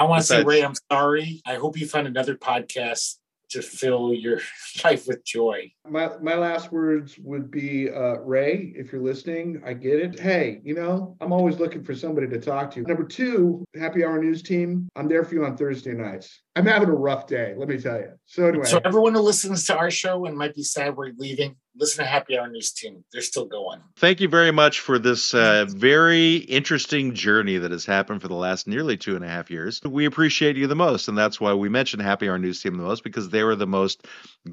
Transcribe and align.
I 0.00 0.04
want 0.04 0.22
to 0.22 0.26
say, 0.26 0.42
Ray, 0.42 0.64
I'm 0.64 0.72
sorry. 0.90 1.42
I 1.44 1.56
hope 1.56 1.78
you 1.78 1.86
find 1.86 2.06
another 2.06 2.34
podcast 2.34 3.16
to 3.50 3.60
fill 3.60 4.14
your 4.14 4.40
life 4.84 5.06
with 5.06 5.22
joy. 5.26 5.70
My 5.86 6.08
my 6.22 6.36
last 6.36 6.72
words 6.72 7.18
would 7.18 7.50
be 7.50 7.90
uh, 7.90 8.18
Ray, 8.20 8.72
if 8.74 8.92
you're 8.92 9.02
listening, 9.02 9.60
I 9.62 9.74
get 9.74 10.00
it. 10.00 10.18
Hey, 10.18 10.62
you 10.64 10.74
know, 10.74 11.18
I'm 11.20 11.34
always 11.34 11.58
looking 11.58 11.84
for 11.84 11.94
somebody 11.94 12.28
to 12.28 12.40
talk 12.40 12.70
to. 12.72 12.80
Number 12.80 13.04
two, 13.04 13.62
Happy 13.78 14.02
Hour 14.02 14.18
News 14.18 14.42
Team, 14.42 14.88
I'm 14.96 15.06
there 15.06 15.22
for 15.22 15.34
you 15.34 15.44
on 15.44 15.54
Thursday 15.54 15.92
nights. 15.92 16.40
I'm 16.56 16.64
having 16.64 16.88
a 16.88 16.94
rough 16.94 17.26
day, 17.26 17.52
let 17.58 17.68
me 17.68 17.76
tell 17.76 17.98
you. 17.98 18.12
So 18.24 18.46
anyway, 18.46 18.64
so 18.64 18.80
everyone 18.82 19.12
who 19.12 19.20
listens 19.20 19.66
to 19.66 19.76
our 19.76 19.90
show 19.90 20.24
and 20.24 20.34
might 20.34 20.54
be 20.54 20.62
sad 20.62 20.96
we're 20.96 21.12
leaving, 21.18 21.56
listen 21.80 22.04
to 22.04 22.10
Happy 22.10 22.38
Hour 22.38 22.48
News 22.48 22.72
Team. 22.72 23.02
They're 23.10 23.22
still 23.22 23.46
going. 23.46 23.80
Thank 23.96 24.20
you 24.20 24.28
very 24.28 24.52
much 24.52 24.80
for 24.80 24.98
this 24.98 25.34
uh, 25.34 25.64
very 25.68 26.36
interesting 26.36 27.14
journey 27.14 27.56
that 27.56 27.70
has 27.70 27.86
happened 27.86 28.20
for 28.20 28.28
the 28.28 28.34
last 28.34 28.68
nearly 28.68 28.96
two 28.96 29.16
and 29.16 29.24
a 29.24 29.28
half 29.28 29.50
years. 29.50 29.80
We 29.84 30.04
appreciate 30.04 30.56
you 30.56 30.66
the 30.66 30.76
most, 30.76 31.08
and 31.08 31.16
that's 31.16 31.40
why 31.40 31.54
we 31.54 31.68
mention 31.68 31.98
Happy 31.98 32.28
Hour 32.28 32.38
News 32.38 32.62
Team 32.62 32.76
the 32.76 32.84
most 32.84 33.02
because 33.02 33.30
they 33.30 33.42
were 33.42 33.56
the 33.56 33.66
most 33.66 34.06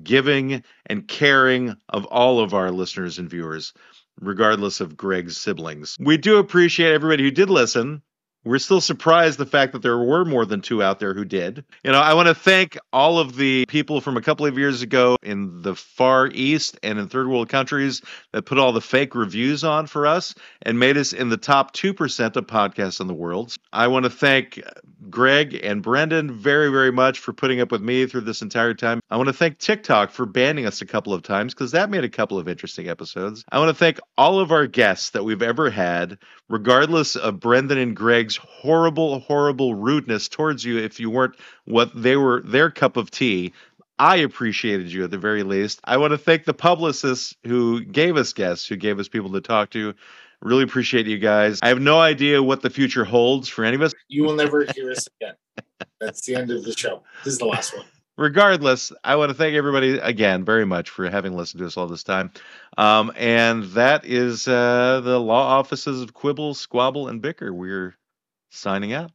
giving 0.03 0.63
and 0.85 1.07
caring 1.07 1.75
of 1.89 2.05
all 2.05 2.39
of 2.39 2.53
our 2.53 2.71
listeners 2.71 3.19
and 3.19 3.29
viewers, 3.29 3.73
regardless 4.21 4.79
of 4.79 4.95
Greg's 4.95 5.37
siblings. 5.37 5.97
We 5.99 6.17
do 6.17 6.37
appreciate 6.37 6.93
everybody 6.93 7.23
who 7.23 7.31
did 7.31 7.49
listen. 7.49 8.01
We're 8.47 8.59
still 8.59 8.81
surprised 8.81 9.37
the 9.37 9.45
fact 9.45 9.73
that 9.73 9.81
there 9.81 9.97
were 9.97 10.23
more 10.23 10.45
than 10.45 10.61
two 10.61 10.81
out 10.81 10.99
there 10.99 11.13
who 11.13 11.25
did. 11.25 11.65
You 11.83 11.91
know, 11.91 11.99
I 11.99 12.13
want 12.13 12.29
to 12.29 12.35
thank 12.35 12.77
all 12.93 13.19
of 13.19 13.35
the 13.35 13.65
people 13.67 13.99
from 13.99 14.15
a 14.15 14.21
couple 14.21 14.45
of 14.45 14.57
years 14.57 14.81
ago 14.81 15.17
in 15.21 15.61
the 15.61 15.75
Far 15.75 16.27
East 16.27 16.79
and 16.81 16.97
in 16.97 17.09
third 17.09 17.27
world 17.27 17.49
countries 17.49 18.01
that 18.31 18.43
put 18.43 18.57
all 18.57 18.71
the 18.71 18.81
fake 18.81 19.15
reviews 19.15 19.63
on 19.63 19.87
for 19.87 20.07
us 20.07 20.33
and 20.61 20.79
made 20.79 20.97
us 20.97 21.11
in 21.11 21.29
the 21.29 21.37
top 21.37 21.73
2% 21.73 22.35
of 22.35 22.47
podcasts 22.47 23.01
in 23.01 23.07
the 23.07 23.13
world. 23.13 23.55
I 23.73 23.87
want 23.87 24.05
to 24.05 24.09
thank 24.09 24.61
Greg 25.09 25.59
and 25.63 25.81
Brendan 25.81 26.31
very, 26.31 26.71
very 26.71 26.91
much 26.91 27.19
for 27.19 27.33
putting 27.33 27.59
up 27.61 27.71
with 27.71 27.81
me 27.81 28.05
through 28.05 28.21
this 28.21 28.41
entire 28.41 28.73
time. 28.73 29.01
I 29.09 29.17
want 29.17 29.27
to 29.27 29.33
thank 29.33 29.57
TikTok 29.57 30.11
for 30.11 30.25
banning 30.25 30.65
us 30.65 30.81
a 30.81 30.85
couple 30.85 31.13
of 31.13 31.21
times 31.21 31.53
because 31.53 31.71
that 31.71 31.89
made 31.89 32.03
a 32.03 32.09
couple 32.09 32.39
of 32.39 32.47
interesting 32.47 32.89
episodes. 32.89 33.43
I 33.51 33.59
want 33.59 33.69
to 33.69 33.75
thank 33.75 33.99
all 34.17 34.39
of 34.39 34.51
our 34.51 34.67
guests 34.67 35.11
that 35.11 35.23
we've 35.23 35.41
ever 35.41 35.69
had, 35.69 36.17
regardless 36.49 37.15
of 37.15 37.39
Brendan 37.39 37.77
and 37.77 37.95
Greg's 37.95 38.36
horrible, 38.37 39.19
horrible 39.19 39.75
rudeness 39.75 40.27
towards 40.27 40.63
you 40.63 40.77
if 40.77 40.99
you 40.99 41.09
weren't 41.09 41.35
what 41.65 41.91
they 41.95 42.15
were 42.15 42.41
their 42.43 42.71
cup 42.71 42.97
of 42.97 43.11
tea. 43.11 43.53
I 43.99 44.17
appreciated 44.17 44.91
you 44.91 45.03
at 45.03 45.11
the 45.11 45.17
very 45.17 45.43
least. 45.43 45.79
I 45.83 45.97
want 45.97 46.11
to 46.11 46.17
thank 46.17 46.45
the 46.45 46.53
publicists 46.53 47.35
who 47.45 47.83
gave 47.83 48.15
us 48.15 48.33
guests, 48.33 48.67
who 48.67 48.75
gave 48.75 48.99
us 48.99 49.07
people 49.07 49.31
to 49.33 49.41
talk 49.41 49.71
to. 49.71 49.93
Really 50.41 50.63
appreciate 50.63 51.07
you 51.07 51.17
guys. 51.17 51.59
I 51.63 51.69
have 51.69 51.81
no 51.81 51.99
idea 51.99 52.43
what 52.43 52.61
the 52.61 52.69
future 52.69 53.03
holds 53.03 53.49
for 53.49 53.65
any 53.65 53.75
of 53.75 53.81
us. 53.81 53.93
You 54.07 54.23
will 54.23 54.35
never 54.35 54.65
hear 54.75 54.91
us 54.91 55.07
again. 55.19 55.33
That's 55.99 56.25
the 56.25 56.35
end 56.35 56.51
of 56.51 56.63
the 56.63 56.73
show. 56.77 57.01
This 57.23 57.33
is 57.33 57.39
the 57.39 57.45
last 57.45 57.75
one. 57.75 57.85
Regardless, 58.17 58.91
I 59.03 59.15
want 59.15 59.29
to 59.29 59.35
thank 59.35 59.55
everybody 59.55 59.97
again 59.97 60.43
very 60.43 60.65
much 60.65 60.89
for 60.89 61.09
having 61.09 61.35
listened 61.35 61.59
to 61.59 61.67
us 61.67 61.77
all 61.77 61.87
this 61.87 62.03
time. 62.03 62.31
Um, 62.77 63.11
and 63.15 63.63
that 63.71 64.05
is 64.05 64.47
uh, 64.47 65.01
the 65.03 65.19
law 65.19 65.57
offices 65.59 66.01
of 66.01 66.13
Quibble, 66.13 66.55
Squabble, 66.55 67.07
and 67.07 67.21
Bicker. 67.21 67.53
We're 67.53 67.95
signing 68.49 68.93
out. 68.93 69.11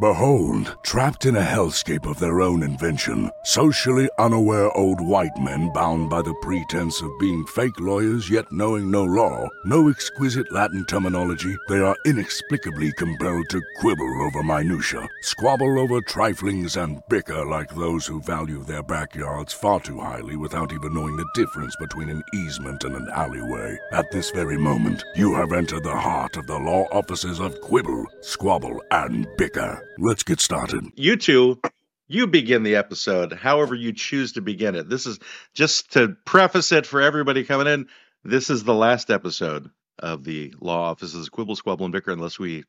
Behold, 0.00 0.76
trapped 0.84 1.26
in 1.26 1.34
a 1.34 1.42
hellscape 1.42 2.08
of 2.08 2.20
their 2.20 2.40
own 2.40 2.62
invention, 2.62 3.30
socially 3.42 4.08
unaware 4.18 4.70
old 4.76 5.00
white 5.00 5.36
men 5.40 5.72
bound 5.72 6.08
by 6.08 6.22
the 6.22 6.34
pretense 6.40 7.02
of 7.02 7.10
being 7.18 7.44
fake 7.46 7.80
lawyers 7.80 8.30
yet 8.30 8.44
knowing 8.52 8.92
no 8.92 9.02
law, 9.02 9.48
no 9.64 9.88
exquisite 9.88 10.52
Latin 10.52 10.84
terminology, 10.86 11.56
they 11.68 11.80
are 11.80 11.96
inexplicably 12.06 12.92
compelled 12.92 13.48
to 13.48 13.60
quibble 13.80 14.22
over 14.22 14.42
minutia, 14.44 15.08
squabble 15.22 15.80
over 15.80 16.00
triflings, 16.02 16.80
and 16.80 17.02
bicker 17.08 17.44
like 17.44 17.74
those 17.74 18.06
who 18.06 18.20
value 18.20 18.62
their 18.64 18.84
backyards 18.84 19.52
far 19.52 19.80
too 19.80 19.98
highly 19.98 20.36
without 20.36 20.72
even 20.72 20.94
knowing 20.94 21.16
the 21.16 21.28
difference 21.34 21.74
between 21.80 22.08
an 22.08 22.22
easement 22.34 22.84
and 22.84 22.94
an 22.94 23.08
alleyway. 23.14 23.76
At 23.90 24.10
this 24.12 24.30
very 24.30 24.58
moment, 24.58 25.02
you 25.16 25.34
have 25.34 25.52
entered 25.52 25.82
the 25.82 25.96
heart 25.96 26.36
of 26.36 26.46
the 26.46 26.58
law 26.58 26.84
offices 26.92 27.40
of 27.40 27.60
Quibble, 27.62 28.06
Squabble, 28.20 28.80
and 28.92 29.26
Bicker. 29.36 29.77
Let's 29.98 30.22
get 30.22 30.40
started. 30.40 30.86
You 30.96 31.16
two, 31.16 31.60
you 32.06 32.26
begin 32.26 32.62
the 32.62 32.76
episode 32.76 33.32
however 33.32 33.74
you 33.74 33.92
choose 33.92 34.32
to 34.32 34.40
begin 34.40 34.74
it. 34.74 34.88
This 34.88 35.06
is 35.06 35.18
just 35.54 35.92
to 35.92 36.16
preface 36.24 36.72
it 36.72 36.86
for 36.86 37.00
everybody 37.00 37.44
coming 37.44 37.66
in. 37.66 37.88
This 38.24 38.50
is 38.50 38.64
the 38.64 38.74
last 38.74 39.10
episode 39.10 39.70
of 39.98 40.24
the 40.24 40.54
Law 40.60 40.90
Offices 40.90 41.28
Quibble, 41.28 41.56
Squabble, 41.56 41.86
and 41.86 41.92
Bicker, 41.92 42.12
unless 42.12 42.38
we 42.38 42.64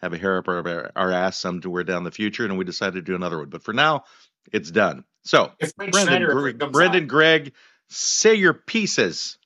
have 0.00 0.12
a 0.12 0.18
hair 0.18 0.38
up 0.38 0.48
our, 0.48 0.90
our 0.94 1.12
ass 1.12 1.38
somewhere 1.38 1.84
down 1.84 2.04
the 2.04 2.10
future 2.10 2.44
and 2.44 2.56
we 2.56 2.64
decide 2.64 2.94
to 2.94 3.02
do 3.02 3.14
another 3.14 3.38
one. 3.38 3.48
But 3.48 3.62
for 3.62 3.72
now, 3.72 4.04
it's 4.52 4.70
done. 4.70 5.04
So, 5.24 5.52
Brendan, 5.76 6.58
Brendan. 6.70 7.06
Greg, 7.06 7.52
say 7.88 8.34
your 8.34 8.54
pieces. 8.54 9.38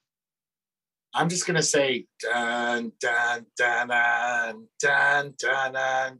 I'm 1.14 1.28
just 1.28 1.46
gonna 1.46 1.62
say 1.62 2.06
dun 2.20 2.92
dun 3.00 3.46
dun 3.56 3.88
dun 3.88 4.68
dun 4.80 5.34
dun 5.38 5.72
dun 5.72 6.18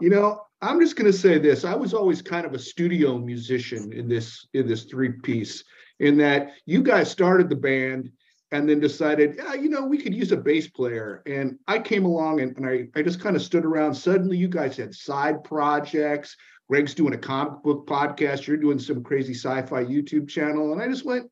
you 0.00 0.10
know, 0.10 0.42
I'm 0.60 0.80
just 0.80 0.96
going 0.96 1.10
to 1.10 1.16
say 1.16 1.38
this. 1.38 1.64
I 1.64 1.74
was 1.74 1.94
always 1.94 2.22
kind 2.22 2.46
of 2.46 2.54
a 2.54 2.58
studio 2.58 3.18
musician 3.18 3.92
in 3.92 4.08
this 4.08 4.46
in 4.54 4.66
this 4.66 4.84
three 4.84 5.12
piece. 5.12 5.64
In 6.00 6.16
that 6.18 6.52
you 6.64 6.82
guys 6.82 7.10
started 7.10 7.48
the 7.48 7.56
band 7.56 8.10
and 8.52 8.68
then 8.68 8.80
decided, 8.80 9.34
yeah, 9.36 9.54
you 9.54 9.68
know, 9.68 9.84
we 9.84 9.98
could 9.98 10.14
use 10.14 10.30
a 10.30 10.36
bass 10.36 10.68
player. 10.68 11.22
And 11.26 11.58
I 11.66 11.80
came 11.80 12.04
along 12.04 12.40
and, 12.40 12.56
and 12.56 12.66
I, 12.66 12.88
I 12.94 13.02
just 13.02 13.20
kind 13.20 13.34
of 13.34 13.42
stood 13.42 13.64
around. 13.64 13.94
Suddenly, 13.94 14.36
you 14.36 14.48
guys 14.48 14.76
had 14.76 14.94
side 14.94 15.42
projects. 15.42 16.36
Greg's 16.68 16.94
doing 16.94 17.14
a 17.14 17.18
comic 17.18 17.62
book 17.62 17.86
podcast. 17.86 18.46
You're 18.46 18.56
doing 18.56 18.78
some 18.78 19.02
crazy 19.02 19.34
sci-fi 19.34 19.84
YouTube 19.84 20.28
channel, 20.28 20.72
and 20.72 20.82
I 20.82 20.86
just 20.86 21.04
went, 21.04 21.30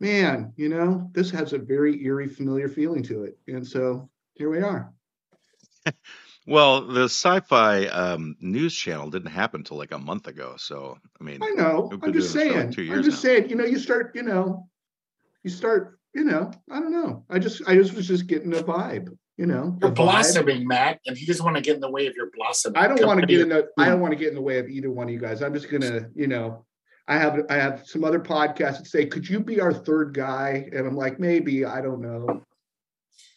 man, 0.00 0.52
you 0.56 0.68
know, 0.68 1.10
this 1.12 1.30
has 1.30 1.52
a 1.52 1.58
very 1.58 2.02
eerie, 2.04 2.28
familiar 2.28 2.68
feeling 2.68 3.02
to 3.04 3.24
it. 3.24 3.36
And 3.48 3.66
so 3.66 4.08
here 4.34 4.50
we 4.50 4.60
are. 4.60 4.92
well, 6.46 6.86
the 6.86 7.04
sci-fi 7.04 7.86
um, 7.86 8.36
news 8.40 8.74
channel 8.74 9.10
didn't 9.10 9.30
happen 9.30 9.60
until 9.60 9.78
like 9.78 9.92
a 9.92 9.98
month 9.98 10.26
ago. 10.26 10.54
So 10.56 10.98
I 11.20 11.24
mean, 11.24 11.42
I 11.42 11.50
know. 11.50 11.90
I'm 12.02 12.12
just 12.12 12.32
saying. 12.32 12.70
Like 12.70 12.78
I'm 12.78 13.02
just 13.02 13.24
now. 13.24 13.30
saying. 13.30 13.48
You 13.48 13.56
know, 13.56 13.64
you 13.64 13.78
start. 13.78 14.12
You 14.14 14.22
know, 14.22 14.68
you 15.42 15.50
start. 15.50 15.98
You 16.14 16.24
know, 16.24 16.52
I 16.70 16.78
don't 16.78 16.92
know. 16.92 17.24
I 17.28 17.40
just, 17.40 17.62
I 17.66 17.74
just 17.74 17.92
was 17.92 18.06
just 18.06 18.28
getting 18.28 18.54
a 18.54 18.62
vibe. 18.62 19.08
You 19.36 19.46
know, 19.46 19.76
you're 19.80 19.90
blossoming, 19.90 20.64
Matt, 20.64 21.00
and 21.06 21.18
he 21.18 21.26
doesn't 21.26 21.44
want 21.44 21.56
to 21.56 21.62
get 21.62 21.74
in 21.74 21.80
the 21.80 21.90
way 21.90 22.06
of 22.06 22.14
your 22.14 22.30
blossoming. 22.36 22.76
I 22.76 22.86
don't 22.86 23.04
want 23.04 23.20
to 23.20 23.26
get 23.26 23.40
in 23.40 23.48
the. 23.48 23.66
I 23.76 23.86
don't 23.86 24.00
want 24.00 24.12
to 24.12 24.16
get 24.16 24.28
in 24.28 24.34
the 24.34 24.42
way 24.42 24.58
of 24.58 24.68
either 24.68 24.92
one 24.92 25.08
of 25.08 25.12
you 25.12 25.18
guys. 25.18 25.42
I'm 25.42 25.52
just 25.52 25.68
gonna, 25.68 26.08
you 26.14 26.28
know, 26.28 26.64
I 27.08 27.18
have 27.18 27.40
I 27.50 27.54
have 27.54 27.82
some 27.84 28.04
other 28.04 28.20
podcasts 28.20 28.78
that 28.78 28.86
say, 28.86 29.06
"Could 29.06 29.28
you 29.28 29.40
be 29.40 29.60
our 29.60 29.72
third 29.72 30.14
guy?" 30.14 30.68
And 30.72 30.86
I'm 30.86 30.96
like, 30.96 31.18
maybe. 31.18 31.64
I 31.64 31.80
don't 31.80 32.00
know. 32.00 32.44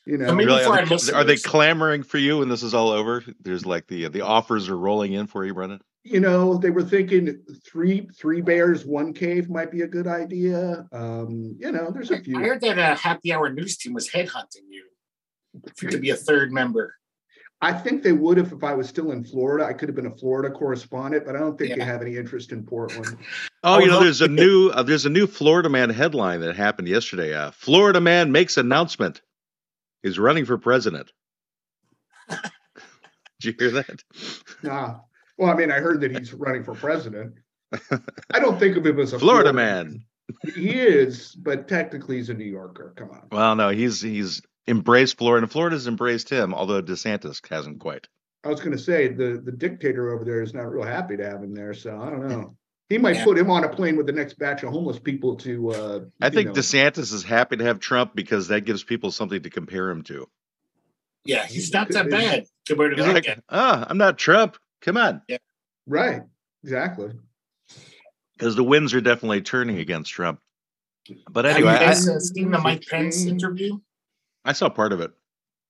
You 0.08 0.18
know, 0.18 0.34
really, 0.34 0.64
are, 0.64 0.86
they, 0.86 1.12
are, 1.12 1.24
they, 1.26 1.36
clamoring 1.36 2.02
for 2.02 2.18
you 2.18 2.38
when 2.38 2.48
this 2.48 2.64
is 2.64 2.74
all 2.74 2.92
over? 2.92 3.22
There's 3.42 3.66
like 3.66 3.88
the 3.88 4.08
the 4.08 4.22
offers 4.22 4.70
are 4.70 4.78
rolling 4.78 5.12
in 5.12 5.28
for 5.28 5.44
you, 5.44 5.54
Brendan. 5.54 5.82
You 6.04 6.22
know, 6.22 6.58
they 6.58 6.70
were 6.70 6.82
thinking 6.82 7.44
three 7.70 8.08
three 8.18 8.40
bears, 8.40 8.86
one 8.86 9.14
cave 9.14 9.50
might 9.50 9.70
be 9.70 9.82
a 9.82 9.88
good 9.88 10.08
idea. 10.08 10.88
Um, 10.94 11.58
you 11.60 11.74
know, 11.74 11.92
there's 11.92 12.10
a 12.10 12.22
few. 12.22 12.40
I 12.40 12.44
heard 12.44 12.62
that 12.62 12.80
a 12.80 12.96
happy 12.96 13.34
hour 13.34 13.52
news 13.52 13.76
team 13.76 13.94
was 13.94 14.10
headhunting 14.10 14.70
you 14.70 14.86
to 15.90 16.00
be 16.00 16.12
a 16.12 16.16
third 16.16 16.54
member. 16.54 16.96
I 17.60 17.74
think 17.74 18.02
they 18.02 18.14
would 18.14 18.38
have 18.38 18.54
if 18.54 18.64
I 18.64 18.76
was 18.76 18.88
still 18.88 19.12
in 19.12 19.26
Florida. 19.26 19.66
I 19.66 19.74
could 19.74 19.90
have 19.90 19.96
been 19.98 20.06
a 20.06 20.16
Florida 20.16 20.56
correspondent, 20.56 21.26
but 21.26 21.36
I 21.36 21.40
don't 21.40 21.58
think 21.58 21.72
yeah. 21.72 21.80
they 21.80 21.84
have 21.84 22.02
any 22.02 22.16
interest 22.16 22.54
in 22.54 22.64
Portland. 22.64 23.18
Oh, 23.64 23.80
you 23.80 23.88
know, 23.88 24.00
there's 24.00 24.22
a 24.22 24.28
new 24.30 24.70
uh, 24.70 24.84
there's 24.84 25.06
a 25.06 25.10
new 25.10 25.28
Florida 25.28 25.68
man 25.68 25.90
headline 25.90 26.40
that 26.40 26.56
happened 26.56 26.88
yesterday. 26.88 27.34
Uh, 27.34 27.52
Florida 27.52 28.00
man 28.00 28.32
makes 28.32 28.56
announcement 28.56 29.22
is 30.04 30.20
running 30.20 30.46
for 30.46 30.58
president. 30.58 31.12
Did 32.30 32.40
you 33.42 33.54
hear 33.58 33.72
that? 33.72 34.04
Nah. 34.64 35.00
Well, 35.38 35.52
I 35.52 35.56
mean, 35.56 35.72
I 35.72 35.80
heard 35.80 36.02
that 36.02 36.18
he's 36.18 36.34
running 36.34 36.64
for 36.64 36.74
president. 36.74 37.36
I 38.32 38.40
don't 38.40 38.60
think 38.60 38.78
of 38.78 38.86
him 38.86 39.00
as 39.00 39.14
a 39.14 39.20
Florida, 39.20 39.52
Florida 39.52 39.54
man. 39.54 40.04
he 40.56 40.72
is, 40.72 41.36
but 41.36 41.68
technically 41.68 42.18
he's 42.18 42.30
a 42.30 42.34
New 42.34 42.46
Yorker. 42.46 42.94
Come 42.96 43.12
on. 43.12 43.28
Well, 43.32 43.56
no, 43.56 43.70
he's 43.70 44.02
he's 44.02 44.42
embraced 44.68 45.18
Florida, 45.18 45.44
and 45.44 45.52
Florida's 45.52 45.88
embraced 45.88 46.30
him, 46.30 46.54
although 46.54 46.82
DeSantis 46.82 47.48
hasn't 47.48 47.80
quite. 47.80 48.08
I 48.44 48.50
was 48.50 48.60
going 48.60 48.72
to 48.76 48.82
say 48.82 49.10
the 49.10 49.42
the 49.44 49.52
dictator 49.52 50.10
over 50.14 50.24
there 50.24 50.42
is 50.42 50.54
not 50.54 50.72
real 50.72 50.86
happy 50.86 51.18
to 51.18 51.26
have 51.26 51.44
him 51.44 51.54
there, 51.54 51.74
so 51.74 52.00
I 52.00 52.10
don't 52.10 52.28
know. 52.28 52.56
He 52.90 52.98
might 52.98 53.22
put 53.24 53.38
him 53.38 53.52
on 53.52 53.66
a 53.66 53.70
plane 53.70 53.98
with 53.98 54.06
the 54.06 54.14
next 54.14 54.40
batch 54.40 54.64
of 54.64 54.72
homeless 54.72 54.98
people 54.98 55.36
to. 55.38 55.72
Uh, 55.72 56.00
I 56.22 56.30
think 56.30 56.48
know. 56.48 56.54
DeSantis 56.54 57.14
is 57.14 57.24
happy 57.24 57.58
to 57.58 57.64
have 57.66 57.80
Trump 57.80 58.16
because 58.16 58.48
that 58.48 58.62
gives 58.62 58.84
people 58.84 59.12
something 59.12 59.42
to 59.42 59.50
compare 59.50 59.90
him 59.90 60.04
to. 60.04 60.28
Yeah, 61.26 61.46
he's 61.46 61.74
not 61.74 61.90
that 61.90 62.10
bad 62.10 62.46
compared 62.66 62.92
to 62.92 62.98
he's 62.98 63.06
that 63.06 63.14
like, 63.14 63.26
guy. 63.26 63.38
Ah, 63.50 63.82
oh, 63.82 63.88
I'm 63.90 63.98
not 63.98 64.18
Trump. 64.18 64.58
Come 64.82 64.96
on. 64.96 65.22
Yeah. 65.28 65.38
Right. 65.86 66.22
Exactly. 66.64 67.12
Because 68.38 68.56
the 68.56 68.64
winds 68.64 68.94
are 68.94 69.02
definitely 69.02 69.42
turning 69.42 69.80
against 69.80 70.12
Trump. 70.12 70.40
But 71.30 71.46
anyway, 71.46 71.72
have 71.72 71.82
you 71.82 71.88
guys 71.88 72.10
I, 72.10 72.18
seen 72.20 72.52
the 72.52 72.60
Mike 72.60 72.86
Pence 72.90 73.26
interview? 73.26 73.80
I 74.46 74.54
saw 74.54 74.70
part 74.70 74.94
of 74.94 75.02
it. 75.02 75.12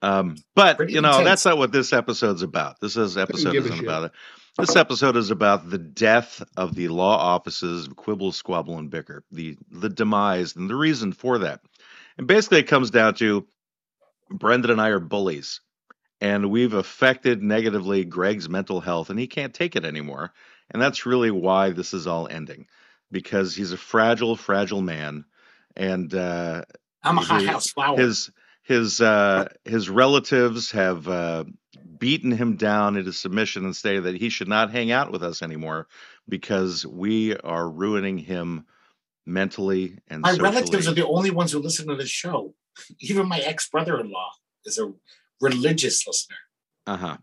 Um, 0.02 0.36
but 0.56 0.78
Pretty 0.78 0.94
you 0.94 1.02
know, 1.02 1.10
intense. 1.10 1.26
that's 1.26 1.46
not 1.46 1.58
what 1.58 1.72
this 1.72 1.94
episode's 1.94 2.44
about. 2.44 2.80
This 2.80 2.98
is 2.98 3.18
episode 3.18 3.56
isn't 3.56 3.80
about 3.80 4.06
it. 4.06 4.12
This 4.58 4.76
episode 4.76 5.16
is 5.18 5.30
about 5.30 5.70
the 5.70 5.78
death 5.78 6.42
of 6.58 6.74
the 6.74 6.88
law 6.88 7.16
offices 7.16 7.86
of 7.86 7.96
Quibble, 7.96 8.32
Squabble, 8.32 8.80
and 8.80 8.90
Bicker, 8.90 9.24
the 9.32 9.56
the 9.70 9.90
demise 9.90 10.56
and 10.56 10.68
the 10.68 10.76
reason 10.76 11.14
for 11.14 11.40
that. 11.40 11.62
And 12.18 12.26
basically, 12.26 12.60
it 12.60 12.68
comes 12.68 12.90
down 12.90 13.14
to 13.16 13.46
Brendan 14.32 14.72
and 14.72 14.82
I 14.82 14.90
are 14.90 15.00
bullies, 15.00 15.62
and 16.22 16.50
we've 16.50 16.74
affected 16.74 17.44
negatively 17.44 18.04
Greg's 18.04 18.50
mental 18.50 18.82
health, 18.82 19.12
and 19.12 19.20
he 19.20 19.28
can't 19.28 19.54
take 19.54 19.76
it 19.76 19.86
anymore. 19.86 20.34
And 20.72 20.82
that's 20.82 21.06
really 21.06 21.30
why 21.32 21.70
this 21.70 21.94
is 21.94 22.08
all 22.08 22.28
ending, 22.28 22.66
because 23.12 23.56
he's 23.56 23.74
a 23.74 23.78
fragile, 23.78 24.36
fragile 24.36 24.82
man, 24.82 25.26
and 25.76 26.12
uh, 26.14 26.64
I'm 27.04 27.20
a 27.20 27.22
hot 27.22 27.42
his- 27.42 27.50
house 27.50 27.70
flower. 27.70 27.98
his 27.98 28.32
his 28.64 29.00
uh 29.02 29.48
his 29.64 29.90
relatives 29.90 30.72
have 30.72 31.08
uh 31.08 31.46
beaten 32.00 32.32
him 32.32 32.56
down 32.56 32.98
into 32.98 33.14
submission 33.14 33.66
and 33.66 33.76
say 33.76 34.00
that 34.00 34.16
he 34.16 34.30
should 34.30 34.48
not 34.48 34.72
hang 34.72 34.92
out 34.92 35.12
with 35.12 35.24
us 35.24 35.42
anymore 35.42 35.88
because 36.30 36.86
we 36.86 37.36
are 37.38 37.70
ruining 37.70 38.18
him 38.18 38.66
mentally 39.26 39.98
and 40.08 40.22
my 40.22 40.32
socially. 40.32 40.50
relatives 40.50 40.88
are 40.88 40.94
the 40.94 41.06
only 41.06 41.32
ones 41.32 41.52
who 41.52 41.60
listen 41.60 41.88
to 41.88 41.96
this 41.96 42.10
show. 42.10 42.54
Even 43.00 43.28
my 43.28 43.40
ex 43.40 43.68
brother 43.70 44.00
in 44.00 44.12
law 44.12 44.32
is 44.66 44.78
a 44.78 44.92
religious 45.42 46.06
listener. 46.06 46.38
uh-huh 46.86 47.18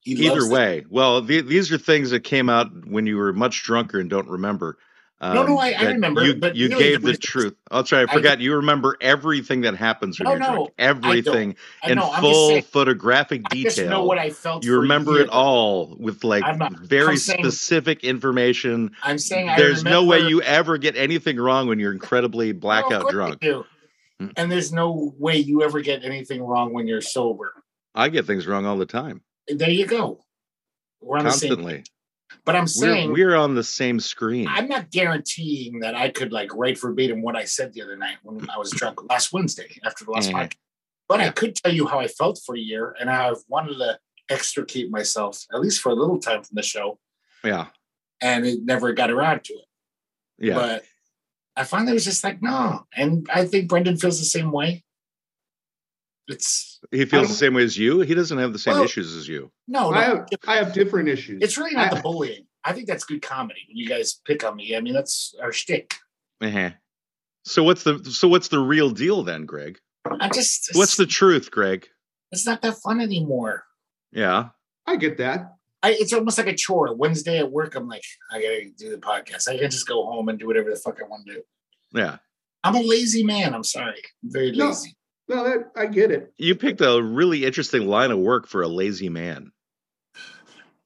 He 0.00 0.12
either 0.26 0.48
way 0.48 0.84
well 0.88 1.20
the, 1.20 1.40
these 1.40 1.72
are 1.72 1.78
things 1.78 2.10
that 2.10 2.20
came 2.20 2.48
out 2.48 2.68
when 2.86 3.06
you 3.06 3.16
were 3.16 3.32
much 3.32 3.62
drunker 3.62 3.98
and 4.00 4.08
don't 4.08 4.28
remember 4.28 4.78
um, 5.20 5.34
No, 5.34 5.42
no, 5.46 5.58
I- 5.58 5.70
I 5.78 5.84
remember, 5.92 6.24
you, 6.24 6.34
but 6.34 6.56
you 6.56 6.68
really 6.68 6.82
gave 6.84 7.02
the 7.02 7.16
truth 7.16 7.54
oh 7.70 7.82
sorry 7.84 8.06
i 8.06 8.10
I- 8.10 8.14
forgot 8.14 8.40
you 8.40 8.54
remember 8.56 8.96
everything 9.00 9.62
that 9.62 9.74
happens 9.74 10.18
when 10.18 10.24
No, 10.26 10.30
you're 10.32 10.38
drunk 10.54 10.70
everything 10.78 11.56
I 11.82 11.90
in 11.92 11.98
just 11.98 12.20
full 12.20 12.48
saying. 12.50 12.62
photographic 12.64 13.42
I 13.50 13.54
just 13.62 13.78
know 13.78 13.84
detail 13.84 14.06
what 14.06 14.18
I 14.18 14.30
felt. 14.30 14.64
you 14.64 14.78
remember 14.80 15.18
it 15.18 15.28
all 15.30 15.96
with 15.98 16.22
like 16.24 16.42
not- 16.58 16.78
very 16.80 17.12
I'm 17.12 17.16
saying- 17.16 17.42
specific 17.44 18.04
information. 18.04 18.90
I'm 19.02 19.18
saying 19.18 19.48
I 19.48 19.56
There's 19.56 19.84
no 19.84 20.04
way 20.04 20.20
you 20.20 20.42
ever 20.42 20.76
get 20.78 20.96
anything 20.96 21.38
wrong 21.38 21.66
when 21.68 21.78
you're 21.78 21.92
incredibly 21.92 22.52
blackout 22.52 23.06
I 23.08 23.10
drunk. 23.10 23.42
Hmm. 23.44 24.28
And 24.36 24.50
there's 24.50 24.72
no 24.72 25.12
way 25.18 25.36
you 25.36 25.62
ever 25.62 25.80
get 25.80 26.02
anything 26.04 26.42
wrong 26.42 26.72
when 26.72 26.86
you're 26.86 27.02
sober. 27.02 27.52
I 27.94 28.08
get 28.10 28.26
things 28.26 28.46
wrong 28.46 28.64
all 28.66 28.76
the 28.78 28.86
time, 28.86 29.22
There 29.48 29.70
you 29.70 29.86
go. 29.86 30.20
We're 31.00 31.18
on 31.18 31.24
the 31.24 31.30
same. 31.32 31.50
constantly. 31.50 31.84
But 32.46 32.54
I'm 32.54 32.62
We're, 32.62 32.66
saying 32.68 33.12
we're 33.12 33.34
on 33.34 33.54
the 33.56 33.64
same 33.64 33.98
screen. 34.00 34.46
I'm 34.48 34.68
not 34.68 34.90
guaranteeing 34.90 35.80
that 35.80 35.94
I 35.96 36.08
could 36.10 36.32
like 36.32 36.54
write 36.54 36.80
verbatim 36.80 37.20
what 37.20 37.34
I 37.36 37.44
said 37.44 37.72
the 37.74 37.82
other 37.82 37.96
night 37.96 38.16
when 38.22 38.48
I 38.48 38.56
was 38.56 38.70
drunk 38.70 39.02
last 39.10 39.32
Wednesday 39.32 39.78
after 39.84 40.04
the 40.04 40.12
last 40.12 40.30
Mhm. 40.30 40.34
podcast. 40.34 40.54
But 41.08 41.20
I 41.20 41.30
could 41.30 41.56
tell 41.56 41.72
you 41.74 41.86
how 41.88 41.98
I 41.98 42.06
felt 42.06 42.40
for 42.46 42.54
a 42.56 42.58
year 42.60 42.94
and 43.00 43.10
how 43.10 43.30
I've 43.30 43.42
wanted 43.48 43.78
to 43.78 43.98
extricate 44.30 44.90
myself, 44.90 45.44
at 45.52 45.60
least 45.60 45.80
for 45.80 45.90
a 45.90 45.94
little 45.94 46.18
time 46.20 46.42
from 46.44 46.54
the 46.54 46.62
show, 46.62 46.98
yeah, 47.44 47.66
and 48.20 48.46
it 48.46 48.60
never 48.62 48.92
got 48.92 49.10
around 49.10 49.42
to 49.44 49.52
it. 49.54 49.66
yeah. 50.38 50.54
But 50.54 50.84
I 51.56 51.64
finally 51.64 51.94
was 51.94 52.04
just 52.04 52.22
like, 52.22 52.42
no. 52.42 52.86
And 52.94 53.28
I 53.32 53.44
think 53.46 53.68
Brendan 53.68 53.96
feels 53.96 54.18
the 54.18 54.24
same 54.24 54.52
way. 54.52 54.84
It's 56.28 56.80
he 56.90 57.04
feels 57.04 57.28
the 57.28 57.34
same 57.34 57.54
way 57.54 57.62
as 57.62 57.78
you. 57.78 58.00
He 58.00 58.14
doesn't 58.14 58.36
have 58.38 58.52
the 58.52 58.58
same 58.58 58.74
Well, 58.74 58.84
issues 58.84 59.14
as 59.14 59.28
you. 59.28 59.50
no, 59.68 59.90
no. 59.90 59.96
I 59.96 60.02
have 60.04 60.26
I 60.48 60.56
have 60.56 60.72
different 60.72 61.08
issues. 61.08 61.40
it's 61.42 61.56
really 61.56 61.72
not 61.74 61.92
I- 61.92 61.96
the 61.96 62.02
bullying. 62.02 62.46
I 62.64 62.72
think 62.72 62.88
that's 62.88 63.04
good 63.04 63.22
comedy 63.22 63.60
when 63.68 63.76
you 63.76 63.86
guys 63.88 64.20
pick 64.24 64.42
on 64.44 64.56
me. 64.56 64.74
I 64.76 64.80
mean, 64.80 64.92
that's 64.92 65.34
our 65.40 65.52
shtick. 65.52 65.94
Uh-huh. 66.40 66.70
So 67.44 67.62
what's 67.62 67.84
the 67.84 68.02
so 68.10 68.26
what's 68.26 68.48
the 68.48 68.58
real 68.58 68.90
deal 68.90 69.22
then, 69.22 69.46
Greg? 69.46 69.78
I 70.20 70.28
just 70.28 70.70
What's 70.74 70.96
the 70.96 71.06
truth, 71.06 71.50
Greg? 71.50 71.86
it's 72.32 72.44
not 72.46 72.62
that 72.62 72.76
fun 72.78 73.00
anymore. 73.00 73.64
Yeah. 74.12 74.48
I 74.86 74.96
get 74.96 75.18
that. 75.18 75.52
I, 75.82 75.92
it's 75.92 76.12
almost 76.12 76.38
like 76.38 76.46
a 76.48 76.54
chore. 76.54 76.92
Wednesday 76.94 77.38
at 77.38 77.50
work, 77.52 77.76
I'm 77.76 77.86
like, 77.88 78.02
I 78.32 78.40
gotta 78.40 78.64
do 78.76 78.90
the 78.90 78.98
podcast. 78.98 79.48
I 79.48 79.58
can 79.58 79.70
just 79.70 79.86
go 79.86 80.04
home 80.04 80.28
and 80.28 80.38
do 80.38 80.46
whatever 80.48 80.70
the 80.70 80.76
fuck 80.76 80.98
I 81.00 81.06
want 81.06 81.26
to 81.26 81.34
do. 81.34 81.42
Yeah. 81.92 82.16
I'm 82.64 82.74
a 82.74 82.80
lazy 82.82 83.22
man. 83.22 83.54
I'm 83.54 83.62
sorry. 83.62 84.00
I'm 84.24 84.32
very 84.32 84.52
lazy. 84.52 84.58
No, 84.58 84.74
that 85.28 85.70
I 85.76 85.86
get 85.86 86.10
it. 86.10 86.32
You 86.38 86.54
picked 86.54 86.80
a 86.80 87.02
really 87.02 87.44
interesting 87.44 87.86
line 87.86 88.10
of 88.10 88.18
work 88.18 88.46
for 88.46 88.62
a 88.62 88.68
lazy 88.68 89.08
man. 89.08 89.52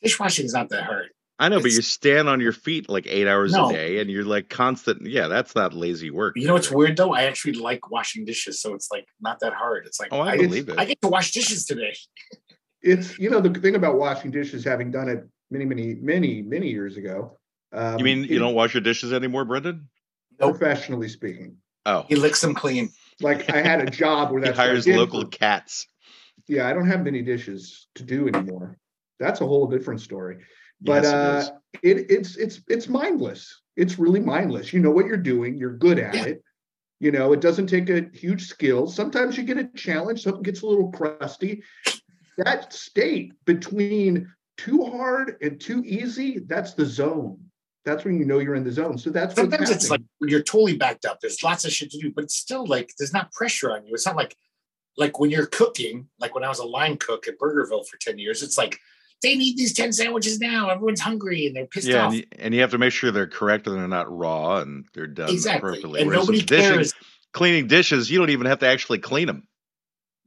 Dishwashing 0.03 0.47
is 0.47 0.53
not 0.55 0.69
that 0.71 0.85
hard. 0.85 1.09
I 1.39 1.49
know, 1.49 1.59
but 1.61 1.71
you 1.71 1.81
stand 1.81 2.29
on 2.29 2.41
your 2.41 2.53
feet 2.53 2.91
like 2.91 3.07
eight 3.07 3.27
hours 3.27 3.53
No. 3.53 3.71
a 3.71 3.73
day 3.73 3.99
and 4.01 4.11
you're 4.11 4.25
like 4.25 4.51
constant. 4.51 5.07
Yeah, 5.07 5.29
that's 5.29 5.55
not 5.55 5.73
lazy 5.73 6.11
work. 6.11 6.35
You 6.37 6.47
know 6.47 6.53
what's 6.53 6.71
weird 6.71 6.97
though? 6.99 7.15
I 7.15 7.23
actually 7.25 7.55
like 7.55 7.91
washing 7.91 8.27
dishes, 8.27 8.61
so 8.61 8.75
it's 8.75 8.91
like 8.91 9.07
not 9.23 9.41
that 9.41 9.55
hard. 9.55 9.87
It's 9.87 9.99
like 9.99 10.11
Oh, 10.13 10.21
I 10.21 10.33
I, 10.33 10.37
believe 10.37 10.69
it. 10.69 10.79
I 10.79 10.85
get 10.85 11.01
to 11.01 11.09
wash 11.09 11.33
dishes 11.33 11.65
today. 11.65 11.95
It's 12.83 13.19
you 13.19 13.31
know 13.31 13.41
the 13.41 13.59
thing 13.59 13.75
about 13.75 13.97
washing 13.99 14.31
dishes, 14.31 14.65
having 14.65 14.91
done 14.91 15.09
it 15.09 15.25
many, 15.51 15.65
many, 15.65 15.95
many, 15.95 16.43
many 16.43 16.69
years 16.69 16.97
ago. 16.99 17.39
Um, 17.73 17.99
you 17.99 18.05
mean 18.05 18.25
it- 18.25 18.31
you 18.31 18.39
don't 18.39 18.55
wash 18.55 18.75
your 18.75 18.83
dishes 18.83 19.13
anymore, 19.13 19.45
Brendan? 19.47 19.89
Nope. 20.39 20.59
professionally 20.59 21.09
speaking? 21.09 21.57
Oh, 21.87 22.05
He 22.09 22.17
licks 22.17 22.41
them 22.43 22.55
clean. 22.55 22.91
Like 23.21 23.51
I 23.51 23.61
had 23.63 23.81
a 23.81 23.91
job 23.91 24.31
where 24.33 24.41
he 24.41 24.47
that's 24.47 24.59
what 24.59 24.65
I 24.67 24.69
hires 24.71 24.87
local 24.87 25.23
for- 25.23 25.29
cats. 25.29 25.87
yeah, 26.49 26.69
I 26.69 26.73
don't 26.73 26.87
have 26.87 27.05
many 27.05 27.23
dishes 27.23 27.89
to 27.97 28.03
do 28.03 28.29
anymore. 28.29 28.77
That's 29.19 29.41
a 29.41 29.47
whole 29.47 29.67
different 29.67 30.01
story. 30.01 30.39
But 30.81 31.03
Yes, 31.03 31.13
it 31.13 31.15
uh, 31.15 31.39
is. 31.39 31.51
it, 31.83 32.11
it's 32.11 32.37
it's 32.37 32.61
it's 32.69 32.89
mindless. 32.89 33.61
It's 33.77 33.99
really 33.99 34.21
mindless. 34.21 34.73
You 34.73 34.81
know 34.81 34.91
what 34.91 35.07
you're 35.07 35.17
doing. 35.17 35.57
You're 35.59 35.77
good 35.77 35.99
at 35.99 36.15
Yeah. 36.15 36.25
it. 36.25 36.43
You 37.01 37.11
know, 37.13 37.33
it 37.33 37.41
doesn't 37.41 37.67
take 37.69 37.89
a 37.91 38.09
huge 38.13 38.47
skill. 38.47 38.87
Sometimes 38.87 39.37
you 39.39 39.45
get 39.45 39.57
a 39.59 39.65
challenge. 39.75 40.23
Something 40.23 40.43
gets 40.43 40.63
a 40.63 40.67
little 40.67 40.91
crusty. 40.93 41.63
That 42.39 42.73
state 42.73 43.33
between 43.47 44.31
too 44.57 44.85
hard 44.85 45.37
and 45.43 45.61
too 45.61 45.83
easy, 45.87 46.41
that's 46.47 46.75
the 46.75 46.85
zone. 46.87 47.39
That's 47.85 48.05
when 48.05 48.19
you 48.19 48.25
know 48.27 48.39
you're 48.41 48.55
in 48.55 48.65
the 48.65 48.73
zone. 48.73 48.99
So 48.99 49.11
that's 49.11 49.31
what's 49.37 49.41
Sometimes 49.51 49.71
it's 49.71 49.91
like 49.91 50.01
happening. 50.01 50.31
you're 50.31 50.43
totally 50.43 50.77
backed 50.77 51.05
up. 51.07 51.21
There's 51.21 51.43
lots 51.43 51.65
of 51.65 51.73
shit 51.73 51.91
to 51.93 51.99
do, 51.99 52.13
but 52.15 52.25
it's 52.25 52.37
still 52.37 52.67
like 52.67 52.93
there's 52.99 53.13
not 53.13 53.33
pressure 53.33 53.73
on 53.73 53.87
you. 53.87 53.95
It's 53.95 54.07
not 54.07 54.17
like 54.17 54.37
like 54.99 55.19
when 55.19 55.31
you're 55.31 55.47
cooking, 55.47 56.09
like 56.19 56.35
when 56.35 56.45
I 56.45 56.49
was 56.49 56.59
a 56.59 56.65
line 56.67 56.99
cook 56.99 57.27
at 57.27 57.39
Burgerville 57.39 57.87
for 57.87 57.97
10 58.01 58.19
years, 58.19 58.43
it's 58.43 58.59
like 58.59 58.79
they 59.23 59.35
need 59.37 59.57
these 59.57 59.73
10 59.73 59.93
sandwiches 59.93 60.41
now. 60.41 60.69
Everyone's 60.69 61.01
hungry 61.01 61.47
and 61.47 61.57
they're 61.57 61.67
pissed 61.67 61.87
Yeah, 61.89 62.05
off. 62.07 62.13
and 62.13 62.17
you, 62.21 62.25
and 62.39 62.55
you 62.55 62.61
have 62.61 62.71
to 62.73 62.79
make 62.79 62.93
sure 62.93 63.11
they're 63.11 63.27
correct 63.27 63.67
and 63.67 63.77
they're 63.77 63.89
not 63.89 64.11
raw 64.15 64.59
and 64.59 64.85
they're 64.95 65.07
done 65.07 65.31
exactly. 65.31 65.69
appropriately. 65.71 66.01
And 66.01 66.09
Whereas 66.09 66.23
nobody 66.23 66.39
with 66.39 66.47
dishing- 66.47 66.71
cares. 66.75 66.95
cleaning 67.33 67.67
dishes, 67.67 68.11
you 68.11 68.19
don't 68.19 68.31
even 68.31 68.47
have 68.47 68.59
to 68.61 68.67
actually 68.67 68.99
clean 68.99 69.27
them. 69.27 69.47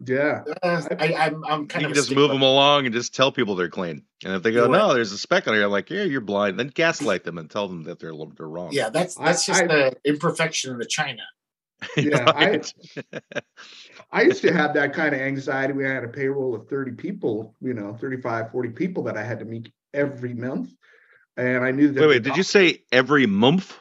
Yeah. 0.06 0.44
Uh, 0.62 0.82
I, 1.00 1.14
I'm, 1.14 1.44
I'm 1.46 1.68
kind 1.68 1.82
You 1.82 1.88
of 1.88 1.94
can 1.94 2.04
just 2.04 2.16
move 2.16 2.30
them 2.30 2.42
along 2.42 2.86
and 2.86 2.94
just 2.94 3.14
tell 3.16 3.32
people 3.32 3.56
they're 3.56 3.70
clean. 3.70 4.04
And 4.24 4.34
if 4.34 4.44
they 4.44 4.52
go, 4.52 4.64
right. 4.68 4.72
no, 4.78 4.94
there's 4.94 5.12
a 5.12 5.18
speck 5.18 5.48
on 5.48 5.54
here, 5.54 5.64
I'm 5.66 5.72
like, 5.72 5.90
yeah, 5.90 6.04
you're 6.04 6.22
blind. 6.22 6.60
Then 6.60 6.68
gaslight 6.68 7.24
them 7.24 7.38
and 7.38 7.50
tell 7.50 7.68
them 7.68 7.84
that 7.84 8.00
they're 8.00 8.14
they're 8.38 8.48
wrong. 8.48 8.70
Yeah, 8.72 8.90
that's 8.90 9.20
I- 9.20 9.26
that's 9.26 9.46
just 9.46 9.64
I- 9.64 9.68
the 9.68 9.98
imperfection 10.06 10.72
of 10.74 10.80
the 10.80 10.86
China. 10.86 11.24
Yeah, 11.98 12.32
I- 12.36 12.50
Right. 12.50 12.74
I 14.12 14.22
used 14.22 14.42
to 14.44 14.54
have 14.54 14.74
that 14.76 14.94
kind 14.94 15.14
of 15.16 15.22
anxiety. 15.22 15.74
We 15.74 15.84
had 15.86 16.04
a 16.04 16.08
payroll 16.08 16.54
of 16.56 16.68
30 16.68 16.92
people, 16.94 17.56
you 17.62 17.74
know, 17.74 17.94
35, 18.00 18.52
40 18.52 18.70
people 18.70 19.04
that 19.04 19.18
I 19.18 19.24
had 19.24 19.40
to 19.40 19.46
meet 19.46 19.72
every 19.94 20.34
month. 20.34 20.70
And 21.36 21.64
I 21.64 21.72
knew 21.72 21.92
that. 21.92 22.00
wait, 22.02 22.08
wait, 22.08 22.24
the 22.24 22.30
did 22.30 22.38
you 22.38 22.44
say 22.44 22.84
every 22.92 23.26
month? 23.26 23.76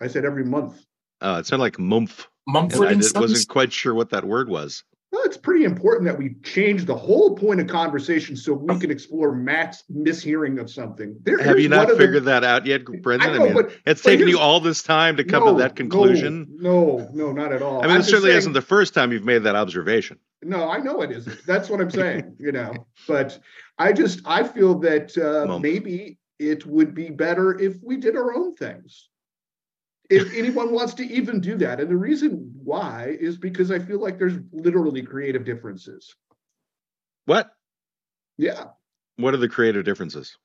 I 0.00 0.08
said 0.08 0.24
every 0.24 0.44
month. 0.44 0.82
Uh, 1.20 1.38
it 1.40 1.46
sounded 1.46 1.62
like 1.62 1.76
mumph. 1.76 2.26
And 2.46 2.54
Mumford 2.54 2.88
I 2.88 2.94
did, 2.94 3.12
wasn't 3.14 3.48
quite 3.48 3.72
sure 3.72 3.92
what 3.94 4.10
that 4.10 4.24
word 4.24 4.48
was. 4.48 4.84
It's 5.26 5.36
pretty 5.36 5.64
important 5.64 6.04
that 6.06 6.16
we 6.16 6.34
change 6.44 6.84
the 6.84 6.94
whole 6.96 7.34
point 7.34 7.60
of 7.60 7.66
conversation 7.66 8.36
so 8.36 8.52
we 8.52 8.78
can 8.78 8.92
explore 8.92 9.34
Matt's 9.34 9.82
mishearing 9.92 10.60
of 10.60 10.70
something. 10.70 11.16
There, 11.24 11.36
Have 11.38 11.58
you 11.58 11.68
not 11.68 11.90
of 11.90 11.98
the- 11.98 12.04
figured 12.04 12.24
that 12.24 12.44
out 12.44 12.64
yet, 12.64 12.84
Brendan? 12.84 13.30
I 13.30 13.36
know, 13.38 13.52
but 13.52 13.72
it's 13.84 14.02
but 14.02 14.08
taken 14.10 14.28
you 14.28 14.38
all 14.38 14.60
this 14.60 14.84
time 14.84 15.16
to 15.16 15.24
come 15.24 15.44
no, 15.44 15.52
to 15.54 15.58
that 15.58 15.74
conclusion. 15.74 16.46
No, 16.60 16.98
no, 16.98 17.10
no, 17.12 17.32
not 17.32 17.52
at 17.52 17.60
all. 17.60 17.80
I 17.80 17.86
mean, 17.88 17.96
I'm 17.96 18.00
it 18.02 18.04
certainly 18.04 18.30
saying- 18.30 18.38
isn't 18.38 18.52
the 18.52 18.62
first 18.62 18.94
time 18.94 19.10
you've 19.10 19.24
made 19.24 19.42
that 19.42 19.56
observation. 19.56 20.18
No, 20.42 20.70
I 20.70 20.78
know 20.78 21.02
it 21.02 21.10
isn't. 21.10 21.44
That's 21.44 21.68
what 21.68 21.80
I'm 21.80 21.90
saying, 22.02 22.36
you 22.38 22.52
know. 22.52 22.86
But 23.08 23.38
I 23.78 23.92
just 23.92 24.20
I 24.24 24.44
feel 24.44 24.78
that 24.80 25.18
uh, 25.18 25.58
maybe 25.58 26.18
it 26.38 26.64
would 26.66 26.94
be 26.94 27.10
better 27.10 27.58
if 27.58 27.82
we 27.82 27.96
did 27.96 28.16
our 28.16 28.32
own 28.32 28.54
things. 28.54 29.08
If 30.08 30.32
anyone 30.34 30.72
wants 30.72 30.94
to 30.94 31.04
even 31.04 31.40
do 31.40 31.56
that. 31.58 31.80
And 31.80 31.90
the 31.90 31.96
reason 31.96 32.52
why 32.62 33.16
is 33.18 33.36
because 33.36 33.70
I 33.70 33.78
feel 33.78 34.00
like 34.00 34.18
there's 34.18 34.38
literally 34.52 35.02
creative 35.02 35.44
differences. 35.44 36.14
What? 37.24 37.50
Yeah. 38.38 38.66
What 39.16 39.34
are 39.34 39.38
the 39.38 39.48
creative 39.48 39.84
differences? 39.84 40.36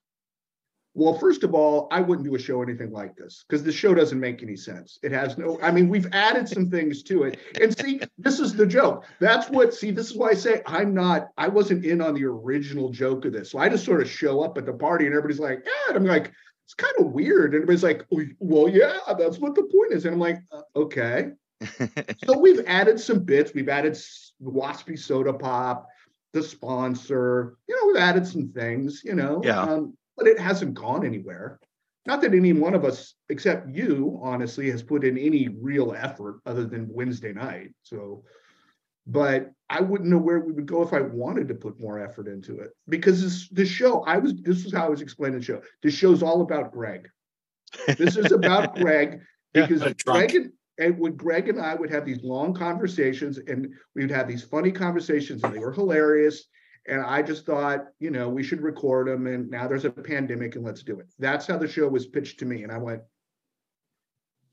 Well, 0.94 1.18
first 1.18 1.46
of 1.46 1.54
all, 1.54 1.88
I 1.90 2.02
wouldn't 2.02 2.28
do 2.28 2.36
a 2.36 2.40
show 2.40 2.62
anything 2.62 2.92
like 2.92 3.16
this 3.16 3.46
because 3.48 3.64
the 3.64 3.72
show 3.72 3.94
doesn't 3.94 4.20
make 4.20 4.44
any 4.44 4.58
sense. 4.58 5.00
It 5.02 5.14
has 5.14 5.38
no, 5.38 5.58
I 5.62 5.72
mean, 5.72 5.88
we've 5.88 6.08
added 6.12 6.50
some 6.50 6.70
things 6.70 7.02
to 7.04 7.24
it. 7.24 7.40
And 7.62 7.78
see, 7.78 8.02
this 8.18 8.42
is 8.42 8.54
the 8.54 8.66
joke. 8.66 9.06
That's 9.20 9.50
what, 9.50 9.74
see, 9.74 9.92
this 9.92 10.12
is 10.12 10.18
why 10.18 10.32
I 10.32 10.34
say 10.34 10.62
I'm 10.66 10.94
not, 10.94 11.30
I 11.38 11.48
wasn't 11.48 11.86
in 11.86 12.02
on 12.02 12.14
the 12.14 12.26
original 12.26 12.90
joke 12.90 13.24
of 13.24 13.32
this. 13.32 13.52
So 13.52 13.60
I 13.60 13.70
just 13.70 13.86
sort 13.86 14.02
of 14.02 14.10
show 14.10 14.44
up 14.44 14.58
at 14.58 14.66
the 14.66 14.74
party 14.74 15.06
and 15.06 15.16
everybody's 15.16 15.40
like, 15.40 15.64
yeah. 15.66 15.96
And 15.96 15.98
I'm 15.98 16.06
like, 16.06 16.34
it's 16.72 16.76
kind 16.76 17.06
of 17.06 17.12
weird. 17.14 17.54
And 17.54 17.64
everybody's 17.64 17.84
like, 17.84 18.06
"Oh, 18.14 18.22
well, 18.40 18.70
yeah, 18.70 18.98
that's 19.18 19.40
what 19.40 19.56
the 19.56 19.64
point 19.64 19.92
is. 19.92 20.06
And 20.06 20.14
I'm 20.14 20.20
like, 20.22 20.40
uh, 20.52 20.62
okay. 20.76 21.32
So 22.26 22.38
we've 22.40 22.64
added 22.66 23.00
some 23.00 23.20
bits. 23.24 23.52
We've 23.54 23.68
added 23.70 23.94
waspy 24.42 24.98
soda 24.98 25.34
pop. 25.34 25.88
the 26.34 26.42
sponsor. 26.42 27.58
You 27.68 27.76
know, 27.76 27.88
we've 27.88 28.02
added 28.02 28.26
some 28.26 28.50
things. 28.54 29.02
You 29.04 29.16
know, 29.16 29.42
Yeah. 29.44 29.62
um, 29.62 29.98
but 30.16 30.28
it 30.28 30.40
hasn't 30.40 30.76
gone 30.76 31.06
anywhere. 31.06 31.60
Not 32.06 32.22
that 32.22 32.34
any 32.34 32.54
one 32.54 32.74
of 32.74 32.86
us, 32.86 33.16
except 33.30 33.70
you, 33.70 34.18
honestly, 34.24 34.72
has 34.72 34.82
put 34.82 35.04
in 35.04 35.18
any 35.18 35.50
real 35.50 35.94
effort 35.96 36.40
other 36.46 36.66
than 36.66 36.88
Wednesday 36.92 37.34
night. 37.34 37.74
So, 37.84 38.24
but 39.08 39.52
I 39.70 39.82
wouldn't 39.82 40.10
know 40.10 40.18
where 40.18 40.40
we 40.40 40.52
would 40.52 40.66
go 40.66 40.82
if 40.84 40.94
I 40.94 41.02
wanted 41.02 41.48
to 41.48 41.56
put 41.56 41.80
more 41.80 42.00
effort 42.00 42.28
into 42.28 42.60
it 42.60 42.72
because 42.88 43.22
this 43.22 43.48
the 43.50 43.66
show. 43.66 44.02
I 44.04 44.18
was 44.18 44.34
this 44.36 44.64
was 44.64 44.74
how 44.74 44.86
I 44.86 44.90
was 44.90 45.02
explaining 45.02 45.40
the 45.40 45.46
show. 45.46 45.62
This 45.82 45.94
show's 45.94 46.22
all 46.24 46.42
about 46.42 46.72
Greg. 46.72 47.08
This 47.98 48.18
is 48.18 48.32
about 48.32 48.76
Greg 48.80 49.22
because 49.54 49.80
drunk. 49.82 50.04
Greg 50.06 50.36
and, 50.36 50.52
and 50.78 51.00
when 51.00 51.16
Greg 51.16 51.48
and 51.50 51.60
I 51.60 51.74
would 51.76 51.90
have 51.90 52.06
these 52.06 52.22
long 52.24 52.54
conversations 52.54 53.38
and 53.38 53.68
we 53.96 54.02
would 54.02 54.12
have 54.12 54.28
these 54.28 54.44
funny 54.44 54.72
conversations 54.72 55.44
and 55.44 55.54
they 55.54 55.60
were 55.60 55.72
hilarious. 55.74 56.46
And 56.88 57.00
I 57.02 57.22
just 57.22 57.46
thought, 57.46 57.86
you 58.00 58.10
know, 58.10 58.28
we 58.28 58.42
should 58.44 58.62
record 58.62 59.08
them. 59.08 59.28
And 59.28 59.50
now 59.52 59.68
there's 59.68 59.86
a 59.86 59.92
pandemic 59.92 60.56
and 60.56 60.66
let's 60.66 60.82
do 60.84 61.00
it. 61.00 61.08
That's 61.20 61.46
how 61.46 61.58
the 61.58 61.68
show 61.68 61.88
was 61.88 62.08
pitched 62.08 62.40
to 62.40 62.46
me. 62.46 62.64
And 62.64 62.72
I 62.72 62.80
went, 62.80 63.02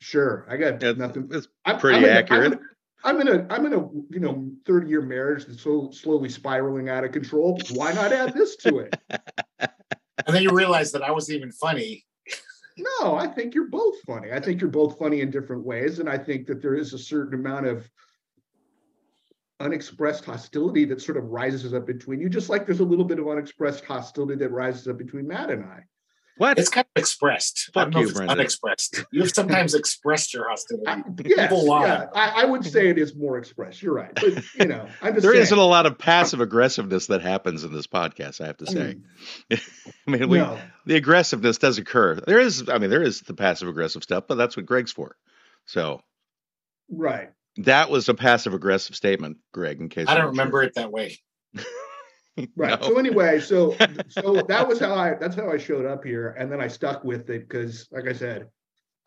sure, 0.00 0.46
I 0.48 0.56
got 0.58 0.82
Yeah, 0.82 0.92
nothing. 0.92 1.28
It's 1.32 1.48
I'm, 1.64 1.78
pretty 1.78 1.98
I'm 1.98 2.04
a- 2.04 2.08
accurate. 2.08 2.58
I'm 3.04 3.20
in 3.20 3.28
a, 3.28 3.46
I'm 3.48 3.64
in 3.66 3.74
a, 3.74 3.80
you 4.10 4.20
know, 4.20 4.50
30 4.66 4.88
year 4.88 5.02
marriage 5.02 5.46
that's 5.46 5.62
so 5.62 5.90
slowly 5.92 6.28
spiraling 6.28 6.88
out 6.88 7.04
of 7.04 7.12
control. 7.12 7.60
Why 7.72 7.92
not 7.92 8.12
add 8.12 8.34
this 8.34 8.56
to 8.56 8.78
it? 8.78 8.96
And 10.26 10.36
then 10.36 10.42
you 10.42 10.50
realize 10.50 10.92
that 10.92 11.02
I 11.02 11.10
wasn't 11.10 11.38
even 11.38 11.52
funny. 11.52 12.04
No, 12.76 13.16
I 13.16 13.26
think 13.26 13.54
you're 13.54 13.68
both 13.68 13.98
funny. 14.02 14.30
I 14.30 14.40
think 14.40 14.60
you're 14.60 14.68
both 14.68 14.98
funny 14.98 15.22
in 15.22 15.30
different 15.30 15.64
ways. 15.64 16.00
And 16.00 16.08
I 16.08 16.18
think 16.18 16.46
that 16.48 16.60
there 16.60 16.74
is 16.74 16.92
a 16.92 16.98
certain 16.98 17.38
amount 17.38 17.66
of 17.66 17.88
unexpressed 19.58 20.24
hostility 20.24 20.84
that 20.84 21.00
sort 21.00 21.16
of 21.16 21.24
rises 21.24 21.72
up 21.72 21.86
between 21.86 22.20
you, 22.20 22.28
just 22.28 22.50
like 22.50 22.66
there's 22.66 22.80
a 22.80 22.84
little 22.84 23.04
bit 23.04 23.18
of 23.18 23.26
unexpressed 23.26 23.84
hostility 23.84 24.36
that 24.36 24.50
rises 24.50 24.86
up 24.86 24.98
between 24.98 25.26
Matt 25.26 25.50
and 25.50 25.64
I. 25.64 25.80
what? 26.38 26.58
It's 26.58 26.68
kind 26.68 26.86
of 26.96 27.00
expressed. 27.00 27.70
I 27.74 27.84
Fuck 27.84 27.94
you, 27.96 28.12
Brendan. 28.12 28.30
unexpressed. 28.30 29.04
You've 29.12 29.30
sometimes 29.30 29.74
expressed 29.74 30.32
your 30.32 30.48
hostility. 30.48 30.86
I, 30.86 31.02
yes, 31.24 31.48
People 31.50 31.66
lie. 31.66 31.86
yeah, 31.86 32.06
I, 32.14 32.42
I 32.42 32.44
would 32.46 32.64
say 32.64 32.88
it 32.88 32.98
is 32.98 33.14
more 33.14 33.38
expressed. 33.38 33.82
You're 33.82 33.94
right. 33.94 34.14
But, 34.14 34.42
you 34.58 34.66
know, 34.66 34.88
I'm 35.02 35.14
just 35.14 35.22
There 35.22 35.32
saying. 35.32 35.42
isn't 35.42 35.58
a 35.58 35.64
lot 35.64 35.86
of 35.86 35.98
passive 35.98 36.40
aggressiveness 36.40 37.08
that 37.08 37.20
happens 37.22 37.64
in 37.64 37.72
this 37.72 37.86
podcast, 37.86 38.40
I 38.40 38.46
have 38.46 38.56
to 38.58 38.66
say. 38.66 38.96
Mm, 39.50 39.60
I 40.06 40.10
mean, 40.10 40.28
we, 40.28 40.38
no, 40.38 40.58
the 40.86 40.96
aggressiveness 40.96 41.58
does 41.58 41.78
occur. 41.78 42.14
There 42.16 42.40
is, 42.40 42.68
I 42.68 42.78
mean, 42.78 42.90
there 42.90 43.02
is 43.02 43.20
the 43.22 43.34
passive 43.34 43.68
aggressive 43.68 44.02
stuff, 44.02 44.24
but 44.28 44.36
that's 44.36 44.56
what 44.56 44.66
Greg's 44.66 44.92
for. 44.92 45.16
So 45.66 46.00
right. 46.90 47.30
that 47.58 47.90
was 47.90 48.08
a 48.08 48.14
passive 48.14 48.54
aggressive 48.54 48.96
statement, 48.96 49.38
Greg. 49.52 49.80
In 49.80 49.88
case 49.88 50.08
I 50.08 50.14
don't 50.14 50.24
weren't 50.24 50.38
remember 50.38 50.62
it 50.62 50.74
that 50.74 50.90
way. 50.90 51.18
Right. 52.56 52.80
No. 52.80 52.88
So 52.88 52.98
anyway, 52.98 53.40
so 53.40 53.76
so 54.08 54.42
that 54.48 54.66
was 54.66 54.78
how 54.78 54.94
I 54.94 55.14
that's 55.14 55.36
how 55.36 55.50
I 55.50 55.58
showed 55.58 55.86
up 55.86 56.04
here, 56.04 56.34
and 56.38 56.50
then 56.50 56.60
I 56.60 56.68
stuck 56.68 57.04
with 57.04 57.30
it 57.30 57.48
because, 57.48 57.88
like 57.90 58.06
I 58.08 58.12
said, 58.12 58.48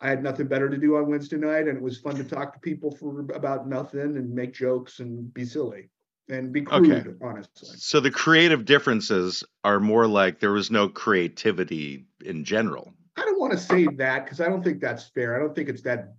I 0.00 0.08
had 0.08 0.22
nothing 0.22 0.46
better 0.48 0.68
to 0.68 0.76
do 0.76 0.96
on 0.96 1.08
Wednesday 1.08 1.36
night, 1.36 1.68
and 1.68 1.76
it 1.76 1.82
was 1.82 1.98
fun 1.98 2.16
to 2.16 2.24
talk 2.24 2.52
to 2.54 2.60
people 2.60 2.90
for 2.90 3.20
about 3.34 3.68
nothing 3.68 4.16
and 4.16 4.34
make 4.34 4.52
jokes 4.52 5.00
and 5.00 5.32
be 5.32 5.44
silly 5.44 5.90
and 6.28 6.52
be 6.52 6.62
crude, 6.62 6.90
Okay. 6.90 7.10
honestly. 7.22 7.76
So 7.76 8.00
the 8.00 8.10
creative 8.10 8.64
differences 8.64 9.44
are 9.64 9.80
more 9.80 10.06
like 10.06 10.40
there 10.40 10.52
was 10.52 10.70
no 10.70 10.88
creativity 10.88 12.06
in 12.24 12.44
general. 12.44 12.92
I 13.16 13.22
don't 13.22 13.38
want 13.38 13.52
to 13.52 13.58
say 13.58 13.86
that 13.86 14.24
because 14.24 14.40
I 14.40 14.48
don't 14.48 14.62
think 14.62 14.80
that's 14.80 15.08
fair. 15.10 15.36
I 15.36 15.38
don't 15.38 15.54
think 15.54 15.68
it's 15.68 15.82
that 15.82 16.14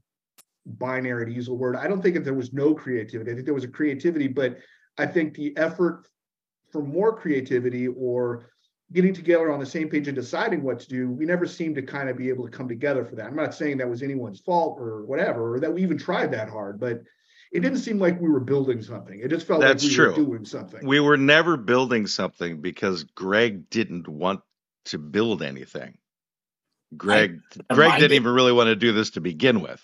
binary 0.66 1.26
to 1.26 1.32
use 1.32 1.48
a 1.48 1.54
word. 1.54 1.76
I 1.76 1.88
don't 1.88 2.02
think 2.02 2.16
that 2.16 2.24
there 2.24 2.34
was 2.34 2.54
no 2.54 2.74
creativity. 2.74 3.32
I 3.32 3.34
think 3.34 3.46
there 3.46 3.54
was 3.54 3.64
a 3.64 3.70
creativity, 3.70 4.28
but 4.28 4.58
I 4.98 5.06
think 5.08 5.34
the 5.34 5.56
effort 5.58 6.08
for 6.74 6.82
more 6.82 7.16
creativity 7.16 7.88
or 7.88 8.50
getting 8.92 9.14
together 9.14 9.52
on 9.52 9.60
the 9.60 9.66
same 9.66 9.88
page 9.88 10.08
and 10.08 10.16
deciding 10.16 10.62
what 10.62 10.80
to 10.82 10.90
do, 10.90 11.10
we 11.10 11.26
never 11.26 11.46
seemed 11.46 11.76
to 11.76 11.82
kind 11.82 12.10
of 12.10 12.18
be 12.18 12.28
able 12.30 12.44
to 12.46 12.52
come 12.52 12.68
together 12.68 13.06
for 13.06 13.16
that. 13.16 13.28
I'm 13.28 13.36
not 13.36 13.54
saying 13.54 13.78
that 13.78 13.90
was 13.90 14.04
anyone's 14.04 14.42
fault 14.42 14.78
or 14.80 15.06
whatever, 15.06 15.54
or 15.54 15.60
that 15.62 15.74
we 15.74 15.82
even 15.84 15.98
tried 15.98 16.32
that 16.34 16.50
hard, 16.50 16.80
but 16.80 17.02
it 17.52 17.60
didn't 17.62 17.80
seem 17.80 18.00
like 18.00 18.20
we 18.20 18.30
were 18.30 18.40
building 18.40 18.82
something. 18.82 19.20
It 19.20 19.30
just 19.30 19.48
felt 19.48 19.62
That's 19.62 19.84
like 19.84 19.92
we 19.92 19.96
true. 19.96 20.10
were 20.10 20.16
doing 20.16 20.46
something. 20.46 20.86
We 20.86 21.00
were 21.00 21.18
never 21.18 21.56
building 21.56 22.08
something 22.08 22.62
because 22.62 23.04
Greg 23.04 23.70
didn't 23.70 24.08
want 24.08 24.42
to 24.86 24.98
build 24.98 25.44
anything. 25.44 25.98
Greg 26.98 27.40
Greg 27.72 28.00
didn't 28.00 28.16
even 28.16 28.34
really 28.34 28.52
want 28.52 28.68
to 28.68 28.76
do 28.76 28.92
this 28.92 29.12
to 29.12 29.22
begin 29.22 29.62
with. 29.62 29.82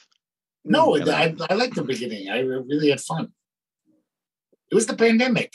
No, 0.65 0.96
You. 0.96 1.12
I, 1.12 1.36
I 1.50 1.53
liked 1.55 1.75
the 1.75 1.84
beginning. 1.84 2.29
I 2.29 2.39
really 2.39 2.89
had 2.89 3.01
fun. 3.01 3.31
It 4.72 4.75
was 4.75 4.86
the 4.86 4.96
pandemic. 4.96 5.53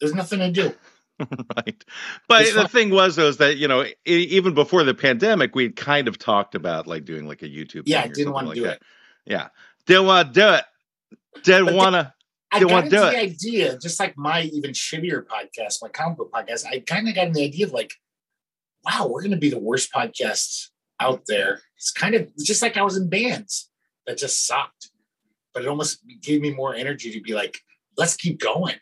There's 0.00 0.14
nothing 0.14 0.38
to 0.40 0.50
do. 0.50 0.74
right. 1.56 1.84
But 2.28 2.42
It's 2.42 2.54
the 2.54 2.62
fun. 2.62 2.68
thing 2.68 2.90
was, 2.90 3.16
though, 3.16 3.28
is 3.28 3.36
that 3.38 3.56
you 3.56 3.68
know, 3.68 3.84
even 4.04 4.54
before 4.54 4.82
the 4.84 4.94
pandemic, 4.94 5.54
we 5.54 5.70
kind 5.70 6.08
of 6.08 6.18
talked 6.18 6.54
about 6.54 6.86
like 6.86 7.04
doing 7.04 7.26
like 7.26 7.42
a 7.42 7.48
YouTube. 7.48 7.82
Yeah, 7.86 8.02
I 8.02 8.08
didn't 8.08 8.32
want 8.32 8.44
to 8.46 8.48
like 8.50 8.56
do 8.56 8.62
that. 8.64 8.76
it. 8.76 8.82
Yeah, 9.26 9.48
didn't 9.86 10.06
want 10.06 10.34
to 10.34 10.40
do 10.40 10.48
it. 10.54 10.64
Didn't 11.44 11.74
want 11.76 11.94
to. 11.94 12.12
I 12.52 12.60
got 12.60 12.84
into 12.84 12.90
do 12.90 13.02
the 13.02 13.12
it. 13.12 13.16
idea, 13.32 13.78
just 13.78 13.98
like 13.98 14.16
my 14.16 14.42
even 14.52 14.70
shittier 14.72 15.24
podcast, 15.24 15.78
my 15.82 15.88
comic 15.88 16.18
book 16.18 16.30
podcast. 16.32 16.66
I 16.66 16.80
kind 16.80 17.08
of 17.08 17.14
got 17.14 17.32
the 17.32 17.44
idea 17.44 17.66
of 17.66 17.72
like, 17.72 17.92
wow, 18.84 19.08
we're 19.08 19.22
going 19.22 19.32
to 19.32 19.36
be 19.36 19.50
the 19.50 19.58
worst 19.58 19.92
podcasts 19.92 20.68
out 21.00 21.22
there. 21.26 21.62
It's 21.76 21.90
kind 21.90 22.14
of 22.14 22.28
just 22.38 22.62
like 22.62 22.76
I 22.76 22.82
was 22.82 22.96
in 22.96 23.08
bands 23.08 23.70
that 24.06 24.18
just 24.18 24.46
sucked, 24.46 24.90
but 25.52 25.64
it 25.64 25.68
almost 25.68 25.98
gave 26.22 26.40
me 26.42 26.52
more 26.52 26.74
energy 26.76 27.10
to 27.12 27.20
be 27.20 27.34
like, 27.34 27.58
let's 27.96 28.14
keep 28.16 28.38
going. 28.40 28.76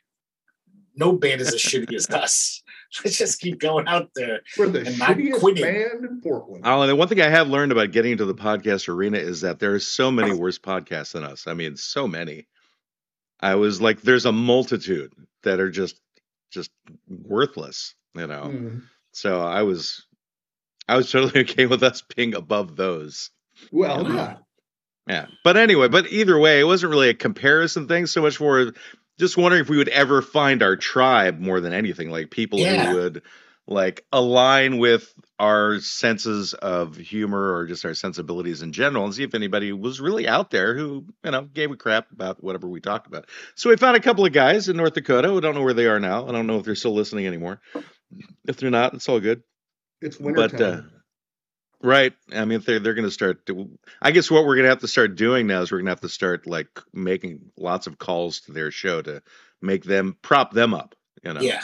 No 0.97 1.13
band 1.13 1.41
is 1.41 1.49
as 1.55 1.61
shitty 1.61 1.95
as 1.95 2.09
us. 2.11 2.63
Let's 3.05 3.17
just 3.17 3.41
keep 3.41 3.59
going 3.59 3.89
out 3.89 4.11
there. 4.15 4.41
We're 4.59 4.69
the 4.69 4.87
and 4.87 4.99
not 4.99 5.17
quitting. 5.41 5.65
band 5.65 6.05
in 6.05 6.21
Portland. 6.21 6.67
Alan, 6.67 6.89
the 6.89 6.97
one 6.97 7.09
thing 7.09 7.21
I 7.23 7.29
have 7.29 7.49
learned 7.49 7.73
about 7.73 7.91
getting 7.93 8.13
into 8.13 8.27
the 8.27 8.35
podcast 8.35 8.89
arena 8.89 9.17
is 9.19 9.41
that 9.41 9.59
there 9.59 9.73
are 9.75 9.81
so 9.81 10.11
many 10.11 10.35
worse 10.35 10.59
podcasts 10.59 11.13
than 11.13 11.25
us. 11.25 11.47
I 11.47 11.55
mean, 11.55 11.77
so 11.77 12.07
many. 12.07 12.47
I 13.41 13.55
was 13.55 13.81
like, 13.81 14.03
there's 14.03 14.27
a 14.27 14.33
multitude 14.33 15.13
that 15.43 15.59
are 15.59 15.71
just, 15.71 15.99
just 16.51 16.71
worthless. 17.09 17.95
You 18.15 18.27
know. 18.27 18.51
Mm. 18.53 18.83
So 19.13 19.41
I 19.41 19.63
was, 19.63 20.05
I 20.87 20.97
was 20.97 21.11
totally 21.11 21.41
okay 21.45 21.65
with 21.67 21.83
us 21.83 22.03
being 22.15 22.35
above 22.35 22.77
those. 22.77 23.31
Well, 23.71 24.07
Yeah. 24.07 24.15
yeah. 24.15 24.37
Yeah. 25.09 25.27
But 25.43 25.57
anyway, 25.57 25.89
but 25.89 26.07
either 26.13 26.39
way, 26.39 26.61
it 26.61 26.65
wasn't 26.65 26.91
really 26.91 27.09
a 27.09 27.15
comparison 27.15 27.89
thing 27.89 28.07
so 28.07 28.23
much 28.23 28.39
more 28.41 28.73
just 29.23 29.37
wondering 29.37 29.63
if 29.63 29.69
we 29.71 29.77
would 29.77 29.89
ever 29.89 30.21
find 30.21 30.65
our 30.65 30.75
tribe 30.75 31.39
more 31.39 31.61
than 31.61 31.73
anything, 31.73 32.11
like 32.11 32.29
people 32.31 32.59
Yeah. 32.59 32.91
who 32.91 32.97
would 32.97 33.23
like 33.69 34.05
align 34.13 34.79
with 34.79 35.15
our 35.39 35.79
senses 35.79 36.55
of 36.55 36.97
humor 36.97 37.55
or 37.55 37.67
just 37.69 37.85
our 37.85 37.95
sensibilities 37.95 38.63
in 38.63 38.73
general 38.73 39.05
and 39.05 39.15
see 39.15 39.23
if 39.23 39.37
anybody 39.37 39.71
was 39.73 40.01
really 40.01 40.27
out 40.27 40.51
there 40.51 40.77
who, 40.77 41.07
you 41.25 41.31
know, 41.31 41.43
gave 41.43 41.71
a 41.71 41.77
crap 41.77 42.11
about 42.11 42.43
whatever 42.43 42.67
we 42.69 42.81
talked 42.81 43.07
about. 43.07 43.27
So 43.55 43.71
we 43.71 43.77
found 43.77 43.97
a 43.97 44.01
couple 44.01 44.27
of 44.27 44.33
guys 44.33 44.69
in 44.69 44.77
North 44.77 44.95
Dakota 44.95 45.29
who 45.29 45.41
don't 45.41 45.55
know 45.55 45.63
where 45.63 45.73
they 45.73 45.87
are 45.87 46.01
now. 46.01 46.27
I 46.29 46.33
don't 46.33 46.49
know 46.49 46.59
if 46.59 46.65
they're 46.65 46.75
still 46.75 46.95
listening 46.95 47.29
anymore. 47.29 47.61
If 48.49 48.57
they're 48.57 48.71
not, 48.71 48.95
it's 48.95 49.09
all 49.09 49.21
good. 49.21 49.45
It's 50.01 50.19
winter 50.19 50.49
But 50.49 50.61
uh, 50.61 50.81
right, 51.83 52.13
I 52.33 52.45
mean, 52.45 52.61
they're 52.61 52.79
they're 52.79 52.95
going 52.95 53.05
to 53.07 53.11
start. 53.11 53.45
Do, 53.47 53.71
I 54.01 54.11
guess 54.11 54.31
what 54.31 54.45
we're 54.45 54.57
going 54.57 54.65
to 54.65 54.71
have 54.71 54.81
to 54.81 54.89
start 54.89 55.17
doing 55.17 55.47
now 55.47 55.63
is 55.63 55.71
we're 55.73 55.79
going 55.79 55.87
to 55.87 55.93
have 55.93 56.01
to 56.01 56.09
start 56.09 56.47
like 56.47 56.69
making 56.93 57.41
lots 57.57 57.87
of 57.87 57.99
calls 57.99 58.41
to 58.43 58.53
their 58.53 58.71
show 58.71 59.03
to 59.03 59.23
make 59.61 59.85
them 59.85 60.17
prop 60.23 60.53
them 60.53 60.75
up. 60.75 60.95
You 61.23 61.35
know, 61.35 61.41
Yeah. 61.41 61.63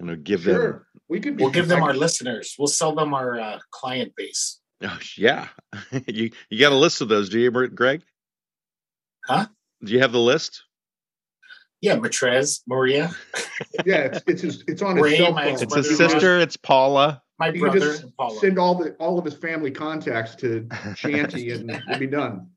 you 0.00 0.06
know, 0.06 0.16
give 0.16 0.44
them. 0.44 0.84
We 1.08 1.20
could. 1.20 1.38
We'll 1.40 1.50
give 1.50 1.68
them 1.68 1.82
our 1.82 1.94
listeners. 1.94 2.54
We'll 2.58 2.68
sell 2.68 2.94
them 2.94 3.14
our 3.14 3.38
uh, 3.40 3.58
client 3.70 4.12
base. 4.16 4.56
Oh, 4.82 4.98
yeah, 5.18 5.48
you 6.06 6.30
you 6.48 6.58
got 6.58 6.72
a 6.72 6.74
list 6.74 7.02
of 7.02 7.08
those, 7.08 7.28
do 7.28 7.38
you, 7.38 7.50
Greg? 7.50 8.00
Huh? 9.26 9.46
Do 9.84 9.92
you 9.92 10.00
have 10.00 10.12
the 10.12 10.18
list? 10.18 10.64
Yeah, 11.82 11.96
Matrez, 11.96 12.60
Maria, 12.66 13.10
Yeah, 13.84 13.96
it's 13.96 14.22
it's 14.26 14.42
his, 14.42 14.64
it's 14.66 14.80
on 14.80 14.96
his 14.96 15.04
Ray, 15.04 15.16
cell 15.18 15.34
phone. 15.34 15.48
It's 15.48 15.64
Brother 15.66 15.86
his 15.88 15.98
sister. 15.98 16.38
It's 16.38 16.56
Paula. 16.56 17.22
My 17.40 17.50
He 17.50 17.58
could 17.58 17.72
just 17.72 18.04
send 18.38 18.58
all 18.58 18.76
the 18.76 18.92
all 19.00 19.18
of 19.18 19.24
his 19.24 19.34
family 19.34 19.70
contacts 19.70 20.36
to 20.36 20.68
Shanty 20.94 21.50
and 21.50 21.70
it'll 21.70 21.98
be 21.98 22.06
done. 22.06 22.50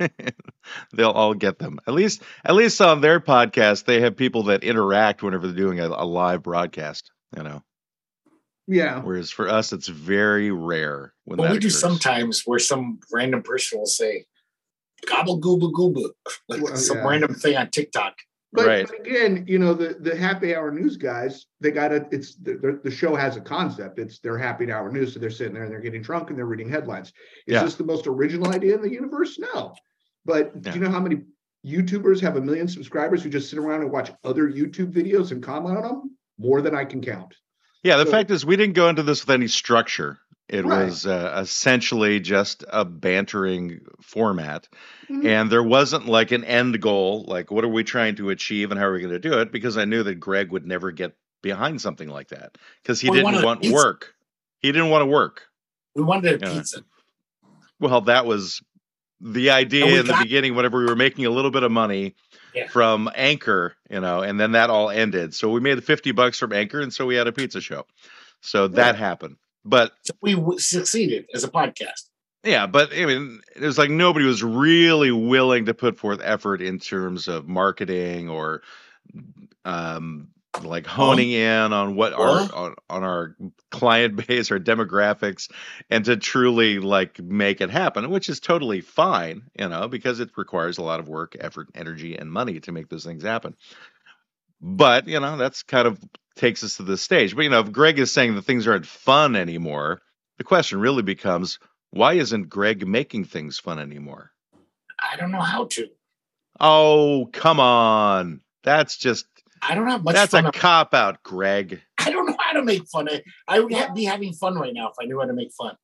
They'll 0.94 1.10
all 1.10 1.34
get 1.34 1.58
them. 1.58 1.78
At 1.86 1.92
least, 1.92 2.22
at 2.42 2.54
least 2.54 2.80
on 2.80 3.02
their 3.02 3.20
podcast, 3.20 3.84
they 3.84 4.00
have 4.00 4.16
people 4.16 4.44
that 4.44 4.64
interact 4.64 5.22
whenever 5.22 5.46
they're 5.46 5.54
doing 5.54 5.78
a, 5.78 5.88
a 5.88 6.06
live 6.06 6.42
broadcast. 6.42 7.12
You 7.36 7.42
know. 7.42 7.62
Yeah. 8.66 9.02
Whereas 9.02 9.30
for 9.30 9.48
us, 9.48 9.72
it's 9.72 9.88
very 9.88 10.50
rare 10.50 11.12
when 11.24 11.36
But 11.36 11.44
that 11.44 11.52
we 11.52 11.58
do 11.58 11.68
sometimes 11.70 12.42
where 12.46 12.58
some 12.58 12.98
random 13.12 13.42
person 13.42 13.78
will 13.78 13.86
say, 13.86 14.24
gobble 15.06 15.38
gooba 15.38 15.70
gooba, 15.70 16.08
like 16.48 16.62
Well, 16.62 16.76
some 16.76 16.98
yeah. 16.98 17.06
random 17.06 17.34
thing 17.34 17.56
on 17.56 17.70
TikTok. 17.70 18.14
But, 18.54 18.66
Right. 18.68 18.86
but 18.86 19.00
again, 19.00 19.44
you 19.48 19.58
know, 19.58 19.74
the 19.74 19.96
the 20.00 20.14
happy 20.16 20.54
hour 20.54 20.70
news 20.70 20.96
guys, 20.96 21.46
they 21.60 21.72
got 21.72 21.90
it. 21.92 22.06
It's 22.12 22.36
the, 22.36 22.54
the, 22.54 22.80
the 22.84 22.90
show 22.90 23.16
has 23.16 23.36
a 23.36 23.40
concept. 23.40 23.98
It's 23.98 24.20
their 24.20 24.38
happy 24.38 24.70
hour 24.70 24.90
news. 24.92 25.12
So 25.12 25.18
they're 25.18 25.28
sitting 25.28 25.54
there 25.54 25.64
and 25.64 25.72
they're 25.72 25.80
getting 25.80 26.02
drunk 26.02 26.30
and 26.30 26.38
they're 26.38 26.46
reading 26.46 26.70
headlines. 26.70 27.08
Is 27.48 27.54
Yeah. 27.54 27.64
this 27.64 27.74
the 27.74 27.84
most 27.84 28.06
original 28.06 28.48
idea 28.54 28.76
in 28.76 28.80
the 28.82 28.90
universe? 28.92 29.40
No. 29.40 29.74
But 30.24 30.52
Yeah. 30.54 30.70
do 30.72 30.78
you 30.78 30.84
know 30.84 30.90
how 30.92 31.00
many 31.00 31.22
YouTubers 31.66 32.20
have 32.20 32.36
a 32.36 32.40
million 32.40 32.68
subscribers 32.68 33.22
who 33.24 33.28
just 33.30 33.50
sit 33.50 33.58
around 33.58 33.82
and 33.82 33.90
watch 33.90 34.12
other 34.22 34.48
YouTube 34.48 34.92
videos 34.92 35.32
and 35.32 35.42
comment 35.42 35.76
on 35.78 35.82
them, 35.82 36.16
more 36.38 36.60
than 36.62 36.74
I 36.76 36.84
can 36.84 37.00
count. 37.00 37.34
Yeah, 37.82 37.96
the 37.96 38.04
So- 38.04 38.10
fact 38.12 38.30
is, 38.30 38.46
we 38.46 38.54
didn't 38.56 38.74
go 38.76 38.88
into 38.88 39.02
this 39.02 39.26
with 39.26 39.34
any 39.34 39.48
structure. 39.48 40.18
It 40.48 40.64
Right. 40.66 40.84
was 40.84 41.06
uh, 41.06 41.38
essentially 41.40 42.20
just 42.20 42.64
a 42.68 42.84
bantering 42.84 43.80
format. 44.02 44.68
Mhm. 45.08 45.24
And 45.24 45.50
there 45.50 45.62
wasn't 45.62 46.06
like 46.06 46.32
an 46.32 46.44
end 46.44 46.80
goal, 46.82 47.24
like 47.26 47.50
what 47.50 47.64
are 47.64 47.68
we 47.68 47.82
trying 47.84 48.16
to 48.16 48.30
achieve 48.30 48.70
and 48.70 48.78
how 48.78 48.86
are 48.86 48.92
we 48.92 49.00
going 49.00 49.12
to 49.12 49.18
do 49.18 49.38
it? 49.40 49.50
Because 49.52 49.78
I 49.78 49.84
knew 49.86 50.02
that 50.02 50.16
Greg 50.16 50.50
would 50.52 50.66
never 50.66 50.90
get 50.92 51.16
behind 51.42 51.80
something 51.80 52.08
like 52.08 52.28
that 52.28 52.56
because 52.82 53.00
he 53.00 53.10
we 53.10 53.18
didn't 53.22 53.42
want 53.42 53.64
work. 53.70 54.14
He 54.60 54.70
didn't 54.72 54.90
want 54.90 55.02
to 55.02 55.06
work. 55.06 55.42
We 55.94 56.02
wanted 56.02 56.42
a 56.42 56.46
Yeah. 56.46 56.52
pizza. 56.54 56.84
Well, 57.80 58.02
that 58.02 58.26
was 58.26 58.60
the 59.20 59.50
idea 59.50 60.00
in 60.00 60.06
the 60.06 60.18
beginning 60.22 60.54
whenever 60.54 60.78
we 60.78 60.84
were 60.86 60.96
making 60.96 61.24
a 61.24 61.30
little 61.30 61.50
bit 61.50 61.62
of 61.62 61.72
money 61.72 62.14
Yeah. 62.54 62.68
from 62.68 63.10
Anchor, 63.14 63.74
you 63.90 64.00
know, 64.00 64.20
and 64.20 64.38
then 64.38 64.52
that 64.52 64.68
all 64.70 64.90
ended. 64.90 65.34
So 65.34 65.50
we 65.50 65.60
made 65.60 65.82
50 65.82 66.12
bucks 66.12 66.38
from 66.38 66.52
Anchor 66.52 66.80
and 66.80 66.92
so 66.92 67.06
we 67.06 67.14
had 67.14 67.26
a 67.28 67.32
pizza 67.32 67.60
show. 67.62 67.86
So 68.42 68.68
that 68.68 68.96
happened. 68.96 69.36
But 69.64 69.92
So 70.02 70.14
we 70.20 70.34
w- 70.34 70.58
succeeded 70.58 71.26
as 71.34 71.44
a 71.44 71.48
podcast. 71.48 72.08
yeah, 72.44 72.66
but 72.66 72.92
I 72.92 73.06
mean, 73.06 73.40
it 73.56 73.62
was 73.62 73.78
like 73.78 73.90
nobody 73.90 74.26
was 74.26 74.42
really 74.42 75.10
willing 75.10 75.66
to 75.66 75.74
put 75.74 75.98
forth 75.98 76.20
effort 76.22 76.60
in 76.60 76.78
terms 76.78 77.28
of 77.28 77.48
marketing 77.48 78.28
or 78.28 78.62
um 79.64 80.28
like 80.62 80.86
honing 80.86 81.32
in 81.32 81.72
on 81.72 81.96
what 81.96 82.12
our 82.12 82.48
on, 82.52 82.74
on 82.88 83.02
our 83.02 83.36
client 83.70 84.14
base 84.28 84.52
our 84.52 84.58
demographics 84.60 85.50
and 85.90 86.04
to 86.04 86.16
truly 86.16 86.78
like 86.78 87.20
make 87.20 87.60
it 87.60 87.70
happen 87.70 88.08
which 88.10 88.28
is 88.28 88.38
totally 88.38 88.80
fine 88.80 89.42
you 89.58 89.68
know 89.68 89.88
because 89.88 90.20
it 90.20 90.30
requires 90.36 90.78
a 90.78 90.82
lot 90.82 91.00
of 91.00 91.08
work 91.08 91.36
effort 91.40 91.68
energy 91.74 92.16
and 92.16 92.30
money 92.30 92.60
to 92.60 92.70
make 92.70 92.88
those 92.88 93.04
things 93.04 93.24
happen 93.24 93.56
but 94.60 95.08
you 95.08 95.18
know 95.18 95.36
that's 95.36 95.62
kind 95.64 95.88
of 95.88 95.98
takes 96.36 96.64
us 96.64 96.76
to 96.76 96.82
this 96.82 97.00
stage 97.02 97.34
but 97.34 97.42
you 97.42 97.50
know 97.50 97.60
if 97.60 97.70
greg 97.72 97.98
is 97.98 98.12
saying 98.12 98.34
that 98.34 98.42
things 98.42 98.66
aren't 98.66 98.86
fun 98.86 99.36
anymore 99.36 100.00
the 100.38 100.44
question 100.44 100.80
really 100.80 101.02
becomes 101.02 101.58
why 101.90 102.14
isn't 102.14 102.48
greg 102.48 102.86
making 102.86 103.24
things 103.24 103.58
fun 103.58 103.78
anymore 103.78 104.30
I 105.12 105.16
don't 105.16 105.30
know 105.32 105.40
how 105.40 105.66
to. 105.66 105.88
oh 106.60 107.28
come 107.32 107.60
on 107.60 108.40
that's 108.62 108.96
just 108.96 109.26
I 109.62 109.74
don't 109.74 109.88
have 109.88 110.02
much 110.04 110.14
that's 110.14 110.34
a 110.34 110.50
cop 110.52 110.92
out 110.94 111.22
greg 111.22 111.80
I 111.98 112.10
don't 112.10 112.26
know 112.26 112.36
how 112.38 112.52
to 112.52 112.62
make 112.62 112.86
fun. 112.88 113.08
I, 113.08 113.22
I 113.48 113.60
would 113.60 113.72
be 113.94 114.04
having 114.04 114.32
fun 114.34 114.56
right 114.56 114.74
now 114.74 114.88
if 114.88 114.94
I 115.00 115.06
knew 115.06 115.18
how 115.20 115.26
to 115.26 115.32
make 115.32 115.52
fun. 115.52 115.74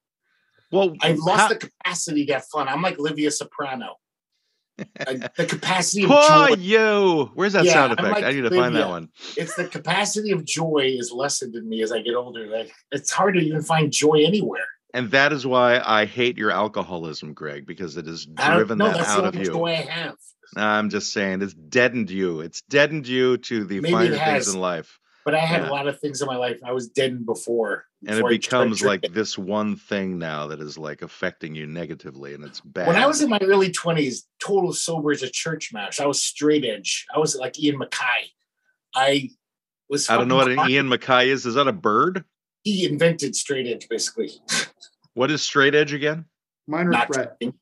well 0.70 0.94
I've 1.00 1.18
lost 1.18 1.40
how- 1.40 1.48
the 1.48 1.56
capacity 1.56 2.26
to 2.26 2.34
have 2.34 2.44
fun. 2.46 2.68
I'm 2.68 2.82
like 2.82 2.98
Livia 2.98 3.30
Soprano. 3.30 3.94
The 5.36 5.46
capacity 5.48 6.04
of 6.04 6.10
Poor 6.10 6.48
joy. 6.48 6.54
you. 6.58 7.30
Where's 7.34 7.52
that 7.54 7.64
Yeah, 7.64 7.72
sound 7.72 7.92
effect? 7.92 8.12
like 8.12 8.24
I 8.24 8.32
need 8.32 8.42
to 8.42 8.50
find 8.50 8.74
that 8.76 8.88
one. 8.88 9.08
It's 9.36 9.54
the 9.54 9.66
capacity 9.66 10.30
of 10.32 10.44
joy 10.44 10.94
is 10.98 11.12
lessened 11.12 11.54
in 11.54 11.68
me 11.68 11.82
as 11.82 11.92
I 11.92 12.00
get 12.02 12.14
older. 12.14 12.46
Like 12.46 12.72
it's 12.92 13.10
hard 13.10 13.34
to 13.34 13.40
even 13.40 13.62
find 13.62 13.92
joy 13.92 14.24
anywhere. 14.24 14.66
And 14.92 15.10
that 15.12 15.32
is 15.32 15.46
why 15.46 15.80
I 15.84 16.04
hate 16.04 16.36
your 16.36 16.50
alcoholism, 16.50 17.32
Greg, 17.32 17.64
because 17.66 17.96
it 17.96 18.06
has 18.06 18.26
driven 18.26 18.78
know. 18.78 18.86
that 18.88 18.96
That's 18.96 19.08
out 19.08 19.22
the 19.22 19.28
of 19.28 19.46
you. 19.46 19.52
joy 19.52 19.70
I 19.70 19.82
have. 19.82 20.16
I'm 20.56 20.90
just 20.90 21.12
saying, 21.12 21.42
it's 21.42 21.54
deadened 21.54 22.10
you. 22.10 22.40
It's 22.40 22.60
deadened 22.62 23.06
you 23.06 23.36
to 23.38 23.64
the 23.64 23.80
Maybe 23.80 23.92
finer 23.94 24.16
things 24.18 24.52
in 24.52 24.60
life. 24.60 24.98
But 25.24 25.34
I 25.34 25.40
had 25.40 25.62
Yeah. 25.62 25.68
a 25.68 25.72
lot 25.72 25.86
of 25.86 26.00
things 26.00 26.20
in 26.22 26.26
my 26.26 26.36
life. 26.36 26.60
I 26.64 26.72
was 26.72 26.88
dead 26.88 27.26
before. 27.26 27.84
And 28.06 28.10
it 28.10 28.14
before 28.18 28.30
I 28.30 28.32
becomes 28.32 28.82
like 28.82 29.00
drinking. 29.02 29.14
this 29.14 29.36
one 29.36 29.76
thing 29.76 30.18
now 30.18 30.46
that 30.46 30.60
is 30.60 30.78
like 30.78 31.02
affecting 31.02 31.54
you 31.54 31.66
negatively, 31.66 32.32
and 32.34 32.42
it's 32.44 32.60
bad. 32.60 32.86
when 32.88 32.96
I 32.96 33.06
was 33.06 33.20
in 33.20 33.28
my 33.28 33.38
early 33.42 33.70
20s, 33.70 34.22
total 34.42 34.72
sober 34.72 35.12
as 35.12 35.22
a 35.22 35.28
church 35.30 35.72
mouse. 35.72 36.00
I 36.00 36.06
was 36.06 36.22
straight 36.22 36.64
edge. 36.64 37.06
I 37.14 37.18
was 37.18 37.36
like 37.36 37.60
Ian 37.62 37.78
MacKaye. 37.78 38.30
I 38.94 39.30
was. 39.90 40.08
I 40.08 40.16
don't 40.16 40.28
know 40.28 40.36
what 40.36 40.50
an. 40.50 40.70
Ian 40.70 40.88
MacKaye 40.88 41.26
is. 41.26 41.44
Is 41.44 41.54
that 41.54 41.68
a 41.68 41.72
bird? 41.72 42.24
He 42.62 42.84
invented 42.86 43.36
straight 43.36 43.66
edge, 43.66 43.88
basically. 43.88 44.30
What 45.14 45.30
is 45.32 45.42
straight 45.42 45.74
edge 45.74 45.92
again? 45.92 46.26
Minor 46.68 46.90
Not 46.90 47.12
threat. 47.12 47.36
drinking. 47.40 47.58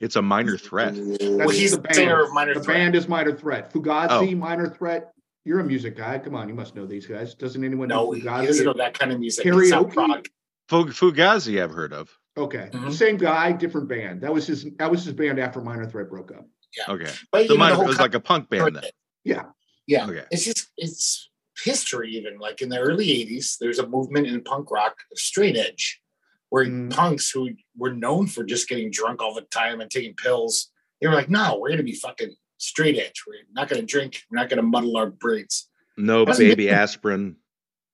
It's 0.00 0.16
a 0.16 0.22
minor 0.22 0.58
threat. 0.58 0.94
Well, 0.96 1.38
That's 1.38 1.52
he's 1.56 1.70
the 1.70 1.76
the 1.78 1.82
band. 1.84 1.94
singer 1.94 2.20
of 2.24 2.32
Minor 2.32 2.54
The 2.54 2.60
Threat. 2.60 2.76
band 2.76 2.94
is 2.96 3.08
Minor 3.08 3.32
Threat. 3.32 3.72
Fugazi, 3.72 4.08
Oh. 4.10 4.36
Minor 4.36 4.68
Threat. 4.68 5.12
You're 5.44 5.60
a 5.60 5.64
music 5.64 5.96
guy. 5.96 6.18
Come 6.18 6.34
on, 6.34 6.48
you 6.48 6.54
must 6.54 6.74
know 6.74 6.86
these 6.86 7.06
guys. 7.06 7.34
Doesn't 7.34 7.62
anyone 7.62 7.88
No, 7.88 8.10
know 8.12 8.18
Fugazi? 8.18 8.46
doesn't 8.46 8.64
know 8.66 8.72
that 8.74 8.98
kind 8.98 9.12
of 9.12 9.20
music. 9.20 9.44
It's 9.46 9.70
not 9.70 9.88
Karaoke? 9.88 10.26
prog. 10.68 10.90
Fugazi, 10.92 11.62
I've 11.62 11.70
heard 11.72 11.92
of. 11.92 12.10
Okay, 12.36 12.68
Mhm. 12.72 12.92
same 12.92 13.16
guy, 13.16 13.52
different 13.52 13.88
band. 13.88 14.22
That 14.22 14.32
was 14.32 14.46
his. 14.46 14.64
That 14.78 14.90
was 14.90 15.04
his 15.04 15.12
band 15.14 15.38
after 15.38 15.60
Minor 15.60 15.86
Threat 15.86 16.08
broke 16.08 16.32
up. 16.32 16.46
Yeah. 16.76 16.92
Okay. 16.94 17.12
But 17.30 17.46
The 17.46 17.52
you 17.54 17.58
minor, 17.58 17.76
the 17.76 17.82
it 17.82 17.86
was 17.86 18.00
like 18.00 18.14
a 18.14 18.20
punk 18.20 18.48
band 18.48 18.74
then. 18.76 18.84
Yeah. 19.22 19.44
Yeah. 19.86 20.06
Okay. 20.08 20.24
It's 20.32 20.44
just 20.44 20.70
it's 20.76 21.30
history 21.62 22.10
even. 22.16 22.38
Like 22.38 22.60
in 22.62 22.68
the 22.70 22.80
early 22.80 23.06
80s, 23.12 23.58
there's 23.58 23.78
a 23.78 23.86
movement 23.86 24.26
in 24.26 24.42
punk 24.42 24.70
rock, 24.72 24.96
straight 25.14 25.56
edge, 25.56 26.02
where 26.48 26.64
Mm. 26.64 26.90
punks 26.90 27.30
who 27.30 27.50
were 27.76 27.92
known 27.94 28.26
for 28.26 28.42
just 28.42 28.68
getting 28.68 28.90
drunk 28.90 29.22
all 29.22 29.34
the 29.34 29.42
time 29.42 29.80
and 29.80 29.88
taking 29.90 30.14
pills, 30.14 30.72
they 31.00 31.06
were 31.06 31.14
like, 31.14 31.30
no, 31.30 31.58
we're 31.60 31.68
gonna 31.68 31.84
be 31.84 31.94
fucking 31.94 32.34
straight 32.64 32.98
edge. 32.98 33.22
We're 33.26 33.36
not 33.52 33.68
gonna 33.68 33.82
drink, 33.82 34.22
we're 34.30 34.38
not 34.38 34.48
gonna 34.48 34.62
muddle 34.62 34.96
our 34.96 35.10
brains. 35.10 35.68
No 35.96 36.24
Wasn't 36.24 36.48
baby 36.48 36.68
it- 36.68 36.72
aspirin. 36.72 37.36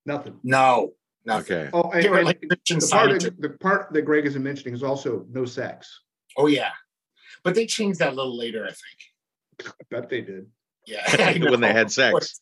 Nothing. 0.07 0.39
No, 0.43 0.95
nothing. 1.27 1.57
Okay. 1.57 1.71
Oh, 1.75 1.91
and, 1.91 2.03
They 2.05 2.09
were 2.09 2.19
and 2.19 2.27
like 2.27 2.41
Christian 2.49 2.79
the 2.79 2.87
part 2.89 3.11
of, 3.25 3.41
the 3.41 3.51
part 3.51 3.93
that 3.93 4.03
Greg 4.03 4.25
isn't 4.27 4.43
mentioning 4.43 4.75
is 4.75 4.83
also 4.83 5.27
no 5.31 5.45
sex. 5.45 6.01
Oh 6.37 6.47
yeah. 6.47 6.71
But 7.45 7.55
they 7.55 7.67
changed 7.67 7.99
that 8.01 8.13
a 8.13 8.17
little 8.17 8.37
later, 8.37 8.65
I 8.65 8.69
think. 8.73 9.75
I 9.81 9.85
bet 9.91 10.09
they 10.09 10.23
did. 10.23 10.47
Yeah. 10.87 11.39
When 11.51 11.61
they 11.67 11.73
had 11.73 11.91
sex. 11.91 12.41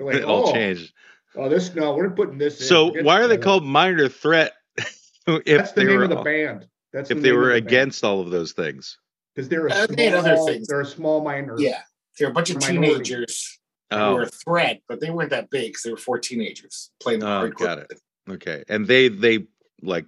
like, 0.00 0.16
It 0.16 0.24
all 0.24 0.48
oh, 0.48 0.52
changed. 0.52 0.92
oh, 1.36 1.48
this 1.50 1.74
no, 1.74 1.94
we're 1.94 2.10
putting 2.10 2.38
this. 2.38 2.66
So 2.66 2.88
Forget 2.88 3.04
why 3.04 3.20
are 3.20 3.28
they 3.28 3.36
that. 3.36 3.44
called 3.44 3.64
minor 3.64 4.08
threat 4.08 4.52
if 5.26 5.44
That's 5.44 5.72
the 5.72 5.80
they 5.82 5.86
name 5.88 5.96
were 5.98 6.04
of 6.04 6.10
the 6.10 6.22
band. 6.22 6.66
That's 6.92 7.10
if 7.10 7.18
the 7.18 7.22
they 7.22 7.32
were 7.32 7.50
of 7.50 7.56
the 7.56 7.60
band. 7.60 7.66
against 7.68 8.04
all 8.04 8.20
of 8.20 8.30
those 8.30 8.52
things? 8.52 8.98
Because 9.34 9.48
they're 9.48 9.68
Uh, 9.70 9.86
they 9.88 10.06
had 10.06 10.14
other 10.14 10.36
things. 10.46 10.66
they're 10.68 10.80
a 10.80 10.86
small 10.86 11.22
minor. 11.22 11.56
Yeah. 11.58 11.80
They're 12.18 12.28
a 12.30 12.32
bunch 12.32 12.50
of 12.50 12.60
Minority. 12.60 13.02
teenagers 13.04 13.58
who 13.90 13.96
were 13.98 14.02
Oh, 14.02 14.22
a 14.22 14.26
threat, 14.26 14.82
but 14.88 15.00
they 15.00 15.10
weren't 15.10 15.30
that 15.30 15.50
big 15.50 15.70
because 15.70 15.82
they 15.82 15.90
were 15.90 15.96
four 15.96 16.18
teenagers 16.18 16.90
playing 17.00 17.20
the 17.20 17.26
Oh, 17.26 17.50
hardcore. 17.50 17.58
got 17.58 17.78
it. 17.78 17.92
okay. 18.30 18.64
And 18.68 18.86
they 18.86 19.08
they 19.08 19.46
like 19.82 20.06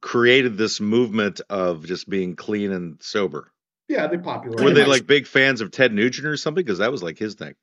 created 0.00 0.56
this 0.56 0.80
movement 0.80 1.40
of 1.50 1.86
just 1.86 2.08
being 2.08 2.36
clean 2.36 2.72
and 2.72 3.02
sober. 3.02 3.50
yeah, 3.88 4.06
they 4.06 4.16
popular. 4.18 4.62
Were 4.64 4.72
they 4.72 4.84
like 4.86 5.06
big 5.06 5.26
fans 5.26 5.60
of 5.60 5.70
Ted 5.70 5.92
Nugent 5.92 6.26
or 6.26 6.36
something? 6.36 6.64
Because 6.64 6.78
that 6.78 6.90
was 6.92 7.02
like 7.02 7.18
his 7.18 7.34
thing. 7.34 7.54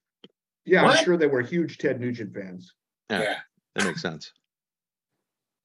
Yeah, 0.66 0.84
What? 0.84 0.98
I'm 1.00 1.04
sure 1.06 1.18
they 1.18 1.28
were 1.28 1.42
huge 1.42 1.78
Ted 1.80 2.00
Nugent 2.00 2.34
fans. 2.36 2.74
Yeah. 3.10 3.22
Yeah, 3.22 3.38
That 3.76 3.86
makes 3.86 4.02
sense. 4.02 4.32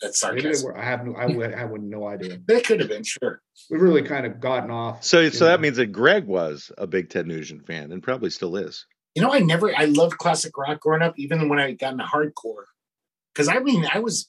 That's 0.02 0.22
Maybe 0.24 0.36
they 0.42 0.52
sarcasm. 0.52 0.66
were. 0.66 0.76
I 0.78 0.84
have 0.84 1.06
no. 1.06 1.14
I 1.14 1.26
would. 1.26 1.54
I 1.54 1.64
would 1.64 1.82
no 1.82 2.06
idea. 2.06 2.38
They 2.46 2.60
could 2.60 2.80
have 2.80 2.88
been, 2.90 3.02
sure. 3.04 3.40
We've 3.70 3.80
really 3.80 4.02
kind 4.02 4.26
of 4.26 4.40
gotten 4.40 4.70
off. 4.70 5.02
So 5.04 5.28
so 5.30 5.44
Yeah. 5.46 5.52
that 5.52 5.60
means 5.60 5.76
that 5.78 5.86
Greg 5.86 6.26
was 6.26 6.70
a 6.76 6.86
big 6.86 7.08
Ted 7.10 7.26
Nugent 7.26 7.66
fan 7.66 7.92
and 7.92 8.02
probably 8.02 8.30
still 8.30 8.56
is. 8.56 8.84
You 9.14 9.22
know, 9.22 9.32
I 9.32 9.38
never, 9.38 9.74
I 9.74 9.86
loved 9.86 10.18
classic 10.18 10.58
rock 10.58 10.80
growing 10.80 11.00
up, 11.00 11.14
even 11.18 11.48
when 11.48 11.58
I 11.58 11.72
got 11.72 11.92
into 11.92 12.04
hardcore. 12.04 12.64
Because 13.34 13.48
I 13.48 13.58
mean, 13.60 13.86
I 13.92 14.00
was 14.00 14.28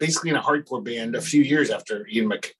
basically 0.00 0.30
in 0.30 0.36
a 0.36 0.42
hardcore 0.42 0.82
band 0.84 1.14
a 1.14 1.20
few 1.20 1.42
years 1.42 1.70
after 1.70 2.04
Ian 2.08 2.26
Mc, 2.28 2.54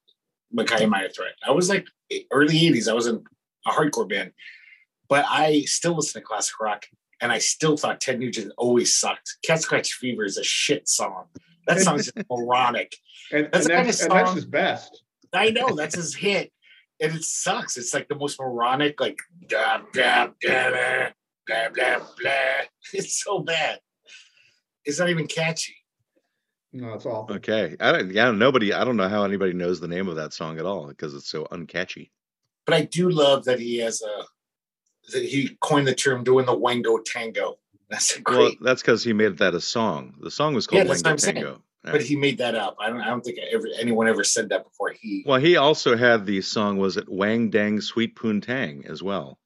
MacKaye 0.56 0.82
and 0.82 0.90
Minor 0.90 1.08
Threat. 1.08 1.32
I 1.44 1.50
was 1.50 1.68
like 1.68 1.86
early 2.30 2.54
80s, 2.54 2.88
I 2.88 2.92
was 2.92 3.08
in 3.08 3.24
a 3.66 3.70
hardcore 3.70 4.08
band. 4.08 4.30
But 5.08 5.24
I 5.28 5.62
still 5.62 5.94
listen 5.96 6.20
to 6.20 6.26
classic 6.26 6.60
rock, 6.60 6.86
and 7.20 7.32
I 7.32 7.38
still 7.38 7.76
thought 7.76 8.00
Ted 8.00 8.20
Nugent 8.20 8.52
always 8.56 8.96
sucked. 8.96 9.38
Cat 9.44 9.60
Scratch 9.62 9.94
Fever 9.94 10.24
is 10.24 10.36
a 10.36 10.44
shit 10.44 10.88
song. 10.88 11.24
That 11.68 11.80
song's 11.80 12.06
just 12.06 12.30
moronic. 12.30 12.96
And, 13.30 13.44
and, 13.44 13.52
That's 13.52 13.68
that's, 13.68 13.76
kind 13.76 13.88
of 13.88 14.00
and 14.00 14.10
that's 14.10 14.34
his 14.34 14.46
best. 14.46 15.02
I 15.32 15.50
know 15.50 15.74
that's 15.74 15.94
his 15.94 16.14
hit, 16.14 16.50
and 17.00 17.14
it 17.14 17.22
sucks. 17.22 17.76
It's 17.76 17.92
like 17.92 18.08
the 18.08 18.14
most 18.14 18.40
moronic, 18.40 19.00
like 19.00 19.18
blah 19.48 19.82
blah 19.92 20.28
blah 20.40 20.70
blah 20.70 21.08
blah 21.46 21.68
blah. 21.74 21.98
blah. 22.20 22.32
It's 22.92 23.22
so 23.22 23.40
bad. 23.40 23.80
It's 24.84 24.98
not 24.98 25.10
even 25.10 25.26
catchy. 25.26 25.76
No, 26.72 26.94
it's 26.94 27.06
awful. 27.06 27.36
Okay. 27.36 27.76
I 27.80 27.92
don't 27.92 28.12
yeah, 28.12 28.30
nobody 28.30 28.72
I 28.72 28.84
don't 28.84 28.96
know 28.96 29.08
how 29.08 29.24
anybody 29.24 29.52
knows 29.52 29.80
the 29.80 29.88
name 29.88 30.08
of 30.08 30.16
that 30.16 30.32
song 30.32 30.58
at 30.58 30.66
all 30.66 30.86
because 30.86 31.14
it's 31.14 31.28
so 31.28 31.44
uncatchy. 31.46 32.10
But 32.66 32.74
I 32.74 32.82
do 32.82 33.10
love 33.10 33.44
that 33.44 33.60
he 33.60 33.78
has 33.78 34.02
a 34.02 34.24
that 35.12 35.24
he 35.24 35.56
coined 35.60 35.86
the 35.86 35.94
term 35.94 36.24
doing 36.24 36.46
the 36.46 36.56
wango 36.56 36.98
tango. 36.98 37.58
That's 37.90 38.16
a 38.18 38.22
Well, 38.26 38.52
that's 38.60 38.82
because 38.82 39.02
he 39.02 39.12
made 39.12 39.38
that 39.38 39.54
a 39.54 39.60
song. 39.60 40.14
The 40.20 40.30
song 40.30 40.54
was 40.54 40.66
called 40.66 40.86
that's 40.88 41.02
what 41.02 41.06
Wango 41.10 41.22
Tango. 41.32 41.62
Yeah. 41.84 41.92
but 41.92 42.02
he 42.02 42.16
made 42.16 42.38
that 42.38 42.54
up. 42.54 42.76
I 42.80 42.90
don't. 42.90 43.00
I 43.00 43.06
don't 43.06 43.24
think 43.24 43.38
ever 43.52 43.66
anyone 43.80 44.08
ever 44.08 44.24
said 44.24 44.48
that 44.50 44.64
before. 44.64 44.92
He. 45.00 45.24
Well, 45.26 45.40
he 45.40 45.56
also 45.56 45.96
had 45.96 46.26
the 46.26 46.42
song 46.42 46.78
was 46.78 46.96
it 46.96 47.08
Wang 47.08 47.50
Dang 47.50 47.80
Sweet 47.80 48.14
Poon 48.16 48.40
Tang 48.40 48.84
as 48.86 49.02
well. 49.02 49.38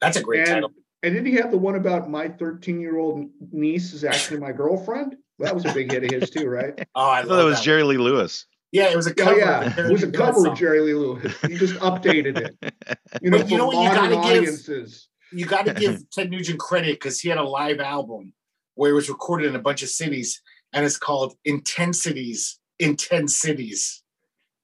That's 0.00 0.16
a 0.16 0.22
great 0.22 0.40
And, 0.40 0.48
title. 0.48 0.72
and 1.02 1.14
did 1.14 1.26
he 1.26 1.34
have 1.34 1.50
the 1.50 1.58
one 1.58 1.74
about 1.74 2.08
my 2.08 2.28
13 2.28 2.80
year 2.80 2.96
old 2.98 3.28
niece 3.52 3.92
is 3.92 4.04
actually 4.04 4.40
my 4.40 4.52
girlfriend? 4.52 5.16
That 5.40 5.54
was 5.54 5.64
a 5.64 5.72
big 5.74 5.90
hit 5.92 6.04
of 6.04 6.10
his 6.20 6.30
too, 6.30 6.48
right? 6.48 6.74
Oh, 6.94 7.02
I 7.10 7.20
I 7.20 7.24
thought 7.24 7.40
it 7.40 7.44
was 7.44 7.56
that. 7.58 7.64
Jerry 7.64 7.82
Lee 7.82 7.98
Lewis. 7.98 8.46
Yeah, 8.70 8.90
it 8.90 8.96
was 8.96 9.06
a 9.06 9.10
Oh 9.10 9.14
cover. 9.24 9.38
yeah, 9.38 9.66
of 9.66 9.78
it 9.78 9.92
was 9.92 10.02
a 10.04 10.06
Jerry 10.06 10.12
Lee 10.12 10.18
cover 10.18 10.38
Lewis 10.40 10.52
of 10.52 10.58
Jerry 10.58 10.80
Lee 10.80 10.94
Lewis. 10.94 11.40
He 11.42 11.54
just 11.58 11.74
updated 11.74 12.38
it. 12.38 12.74
You 13.20 13.30
know, 13.30 13.38
But 13.38 13.50
you 13.50 13.56
for 13.56 13.58
know 13.58 13.66
what 13.66 13.72
you 13.74 13.88
modern 13.90 14.10
gotta 14.10 14.14
give- 14.14 14.38
audiences. 14.38 15.08
You 15.32 15.46
got 15.46 15.66
to 15.66 15.74
give 15.78 16.08
Ted 16.10 16.30
Nugent 16.30 16.58
credit 16.58 16.94
because 16.94 17.20
he 17.20 17.28
had 17.28 17.38
a 17.38 17.44
live 17.44 17.80
album 17.80 18.32
where 18.74 18.90
it 18.90 18.94
was 18.94 19.08
recorded 19.08 19.48
in 19.48 19.56
a 19.56 19.60
bunch 19.60 19.82
of 19.82 19.88
cities, 19.88 20.40
and 20.72 20.84
it's 20.84 20.98
called 20.98 21.34
Intensities 21.44 22.58
in 22.78 22.96
Ten 22.96 23.28
Cities. 23.28 24.02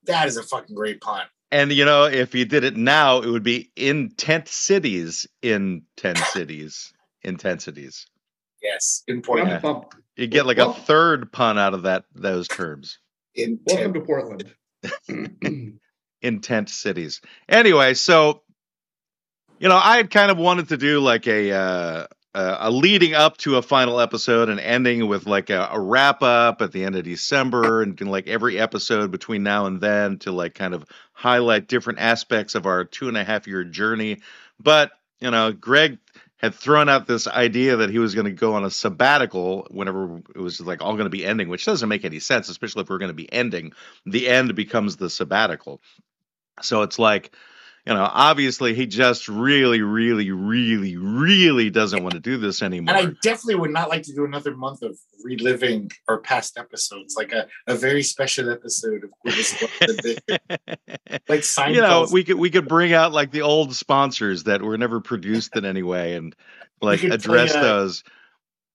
That 0.04 0.26
is 0.26 0.36
a 0.36 0.42
fucking 0.42 0.74
great 0.74 1.00
pun. 1.00 1.26
And 1.50 1.72
you 1.72 1.84
know, 1.84 2.04
if 2.04 2.34
you 2.34 2.44
did 2.44 2.64
it 2.64 2.76
now, 2.76 3.20
it 3.20 3.28
would 3.28 3.42
be 3.42 3.70
intent 3.76 4.48
cities 4.48 5.26
in 5.42 5.82
10 5.96 6.16
cities. 6.16 6.92
Intensities. 7.22 8.06
Yes, 8.62 9.02
important. 9.08 9.62
Bum, 9.62 9.80
bum. 9.80 10.02
You 10.16 10.26
get 10.26 10.46
like 10.46 10.58
a 10.58 10.72
third 10.72 11.32
pun 11.32 11.58
out 11.58 11.74
of 11.74 11.82
that 11.82 12.04
those 12.14 12.48
terms. 12.48 12.98
In 13.34 13.60
Welcome 13.66 13.94
to 13.94 14.00
Portland. 14.00 14.54
intent 16.22 16.68
cities. 16.68 17.20
Anyway, 17.48 17.94
so 17.94 18.42
you 19.58 19.68
know, 19.68 19.76
I 19.76 19.96
had 19.96 20.10
kind 20.10 20.30
of 20.30 20.38
wanted 20.38 20.68
to 20.68 20.76
do 20.76 21.00
like 21.00 21.26
a 21.26 21.52
uh, 21.52 22.06
a 22.34 22.70
leading 22.70 23.14
up 23.14 23.36
to 23.38 23.56
a 23.56 23.62
final 23.62 24.00
episode 24.00 24.48
and 24.48 24.60
ending 24.60 25.08
with 25.08 25.26
like 25.26 25.50
a, 25.50 25.68
a 25.72 25.80
wrap 25.80 26.22
up 26.22 26.62
at 26.62 26.72
the 26.72 26.84
end 26.84 26.94
of 26.94 27.04
December 27.04 27.82
and 27.82 28.00
like 28.08 28.28
every 28.28 28.58
episode 28.58 29.10
between 29.10 29.42
now 29.42 29.66
and 29.66 29.80
then 29.80 30.18
to 30.18 30.30
like 30.30 30.54
kind 30.54 30.74
of 30.74 30.84
highlight 31.12 31.66
different 31.66 31.98
aspects 31.98 32.54
of 32.54 32.66
our 32.66 32.84
two 32.84 33.08
and 33.08 33.16
a 33.16 33.24
half 33.24 33.46
year 33.46 33.64
journey. 33.64 34.20
But 34.60 34.92
you 35.20 35.30
know, 35.30 35.52
Greg 35.52 35.98
had 36.36 36.54
thrown 36.54 36.88
out 36.88 37.08
this 37.08 37.26
idea 37.26 37.76
that 37.76 37.90
he 37.90 37.98
was 37.98 38.14
going 38.14 38.26
to 38.26 38.30
go 38.30 38.54
on 38.54 38.64
a 38.64 38.70
sabbatical 38.70 39.66
whenever 39.70 40.18
it 40.34 40.40
was 40.40 40.60
like 40.60 40.80
all 40.80 40.92
going 40.92 41.06
to 41.06 41.10
be 41.10 41.26
ending, 41.26 41.48
which 41.48 41.64
doesn't 41.64 41.88
make 41.88 42.04
any 42.04 42.20
sense, 42.20 42.48
especially 42.48 42.82
if 42.82 42.90
we're 42.90 42.98
going 42.98 43.10
to 43.10 43.14
be 43.14 43.32
ending. 43.32 43.72
The 44.06 44.28
end 44.28 44.54
becomes 44.54 44.96
the 44.96 45.10
sabbatical. 45.10 45.80
So 46.62 46.82
it's 46.82 46.98
like, 46.98 47.32
you 47.88 47.94
know, 47.94 48.08
obviously 48.12 48.74
he 48.74 48.86
just 48.86 49.28
really, 49.28 49.80
really, 49.80 50.30
really, 50.30 50.98
really 50.98 51.70
doesn't 51.70 52.02
want 52.02 52.12
to 52.12 52.20
do 52.20 52.36
this 52.36 52.60
anymore. 52.60 52.94
And 52.94 53.08
I 53.08 53.12
definitely 53.22 53.54
would 53.54 53.70
not 53.70 53.88
like 53.88 54.02
to 54.02 54.14
do 54.14 54.26
another 54.26 54.54
month 54.54 54.82
of 54.82 54.98
reliving 55.24 55.90
our 56.06 56.18
past 56.18 56.58
episodes, 56.58 57.16
like 57.16 57.32
a, 57.32 57.48
a 57.66 57.74
very 57.74 58.02
special 58.02 58.50
episode 58.50 59.04
of 59.04 59.10
like 59.24 59.36
Seinfeld. 61.40 61.74
you 61.74 61.80
know, 61.80 62.06
we 62.12 62.24
could 62.24 62.36
we 62.36 62.50
could 62.50 62.68
bring 62.68 62.92
out 62.92 63.12
like 63.12 63.30
the 63.30 63.40
old 63.40 63.74
sponsors 63.74 64.44
that 64.44 64.60
were 64.60 64.76
never 64.76 65.00
produced 65.00 65.56
in 65.56 65.64
any 65.64 65.82
way 65.82 66.14
and 66.14 66.36
like 66.82 67.02
address 67.02 67.52
play, 67.52 67.60
uh, 67.60 67.62
those. 67.62 68.04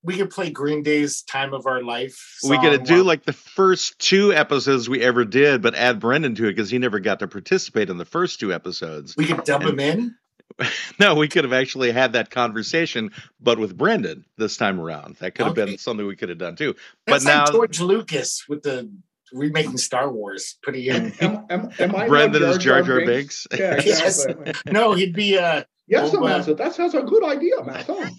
We 0.04 0.16
could 0.18 0.30
play 0.30 0.50
Green 0.52 0.84
Day's 0.84 1.22
"Time 1.24 1.54
of 1.54 1.66
Our 1.66 1.82
Life." 1.84 2.38
We 2.48 2.60
could 2.60 2.84
do 2.84 3.04
like 3.04 3.24
the 3.26 3.34
first 3.34 3.98
two 4.00 4.34
episodes 4.34 4.90
we 4.90 5.02
ever 5.02 5.26
did, 5.26 5.62
but 5.62 5.76
add 5.76 6.00
Brendan 6.00 6.36
to 6.36 6.46
it 6.48 6.56
because 6.56 6.70
he 6.70 6.78
never 6.78 7.00
got 7.00 7.20
to 7.20 7.28
participate 7.28 7.90
in 7.90 7.98
the 7.98 8.06
first 8.06 8.40
two 8.40 8.54
episodes. 8.54 9.16
we 9.18 9.26
could 9.26 9.44
dub 9.44 9.62
and- 9.62 9.70
him 9.72 9.80
in. 9.80 10.16
No, 11.00 11.16
we 11.16 11.28
could 11.30 11.46
have 11.46 11.54
actually 11.54 11.92
had 11.92 12.14
that 12.14 12.30
conversation, 12.30 13.12
but 13.42 13.58
with 13.58 13.76
Brendan 13.76 14.26
this 14.38 14.56
time 14.56 14.80
around. 14.80 15.16
That 15.16 15.34
could 15.34 15.48
have 15.48 15.58
Okay. 15.58 15.66
been 15.72 15.78
something 15.80 16.06
we 16.06 16.16
could 16.16 16.30
have 16.30 16.38
done 16.38 16.56
too. 16.56 16.76
That's 17.08 17.24
but 17.26 17.30
now 17.32 17.44
like 17.46 17.52
George 17.54 17.80
Lucas 17.82 18.44
with 18.48 18.62
the 18.62 18.92
remaking 19.32 19.78
Star 19.78 20.12
Wars, 20.12 20.58
putting 20.64 20.84
in. 20.86 21.12
Am, 21.22 21.46
am, 21.50 21.70
am 21.80 21.96
I 21.96 22.04
now 22.04 22.08
Brendan 22.08 22.44
is 22.44 22.60
Jar 22.60 22.84
Jar 22.84 23.00
Binks? 23.04 23.48
Binks. 23.48 23.60
Yeah, 23.60 23.82
Yes. 23.84 24.28
no, 24.68 24.94
he'd 24.94 25.14
be 25.16 25.40
uh 25.40 25.64
Yes, 25.88 26.12
Oh, 26.14 26.20
uh, 26.24 26.28
Master, 26.30 26.54
that 26.54 26.76
sounds 26.76 26.94
a 26.94 27.02
good 27.02 27.24
idea, 27.24 27.64
Master. 27.66 28.10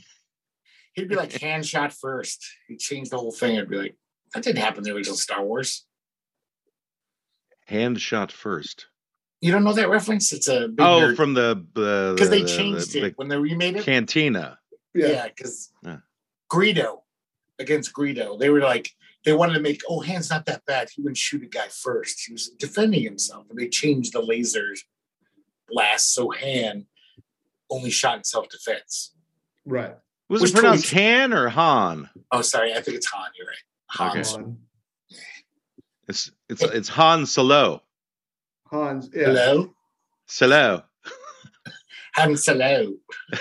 He'd 0.94 1.08
be 1.08 1.16
like 1.16 1.38
Han 1.40 1.62
shot 1.62 1.92
first. 1.92 2.44
He'd 2.68 2.78
change 2.78 3.10
the 3.10 3.18
whole 3.18 3.32
thing. 3.32 3.58
I'd 3.58 3.68
be 3.68 3.76
like, 3.76 3.96
that 4.32 4.42
didn't 4.44 4.58
happen 4.62 4.78
in 4.78 4.84
the 4.84 4.94
original 4.94 5.16
Star 5.16 5.44
Wars. 5.44 5.86
Han 7.68 7.96
shot 7.96 8.30
first. 8.30 8.86
You 9.40 9.52
don't 9.52 9.64
know 9.64 9.72
that 9.74 9.88
reference? 9.90 10.32
It's 10.32 10.48
a 10.48 10.68
big 10.68 10.80
Oh, 10.80 11.14
from 11.14 11.34
the 11.34 11.66
the 11.74 12.12
because 12.14 12.30
they 12.30 12.44
changed 12.44 12.92
the- 12.92 13.06
it 13.06 13.18
when 13.18 13.28
they 13.28 13.36
remade 13.36 13.76
it. 13.76 13.84
cantina. 13.84 14.58
Yeah. 14.94 15.08
Yeah, 15.08 15.28
because 15.28 15.72
Yeah. 15.82 15.98
Greedo 16.50 17.02
against 17.58 17.92
Greedo, 17.92 18.38
they 18.38 18.48
were 18.50 18.60
like 18.60 18.90
they 19.24 19.32
wanted 19.32 19.54
to 19.54 19.60
make 19.60 19.80
oh 19.88 20.00
Han's 20.00 20.30
not 20.30 20.46
that 20.46 20.64
bad. 20.66 20.88
He 20.90 21.02
wouldn't 21.02 21.16
shoot 21.16 21.42
a 21.42 21.46
guy 21.46 21.68
first. 21.68 22.24
He 22.26 22.32
was 22.32 22.50
defending 22.50 23.02
himself, 23.02 23.46
and 23.50 23.58
they 23.58 23.68
changed 23.68 24.12
the 24.12 24.20
laser 24.22 24.74
blast 25.68 26.12
so 26.14 26.30
Han 26.30 26.86
only 27.70 27.90
shot 27.90 28.18
in 28.18 28.24
self 28.24 28.48
defense. 28.48 29.14
Right. 29.64 29.96
Was 30.34 30.42
Which 30.42 30.50
it 30.50 30.54
pronounced 30.56 30.88
totally- 30.90 31.02
Han 31.10 31.32
or 31.32 31.48
Han? 31.48 32.10
Oh, 32.32 32.42
sorry, 32.42 32.72
I 32.74 32.80
think 32.80 32.96
it's 32.96 33.06
Han. 33.06 33.30
You're 33.38 33.46
right. 33.46 33.56
Han. 33.90 34.10
Okay. 34.18 34.30
Han. 34.30 34.58
It's 36.08 36.30
it's 36.48 36.62
it's 36.62 36.88
Han 36.88 37.24
Solo. 37.26 37.82
Hans. 38.66 39.08
Yeah. 39.14 39.26
Hello, 39.26 39.74
Solo. 40.26 40.84
Han 42.14 42.36
Solo. 42.36 42.94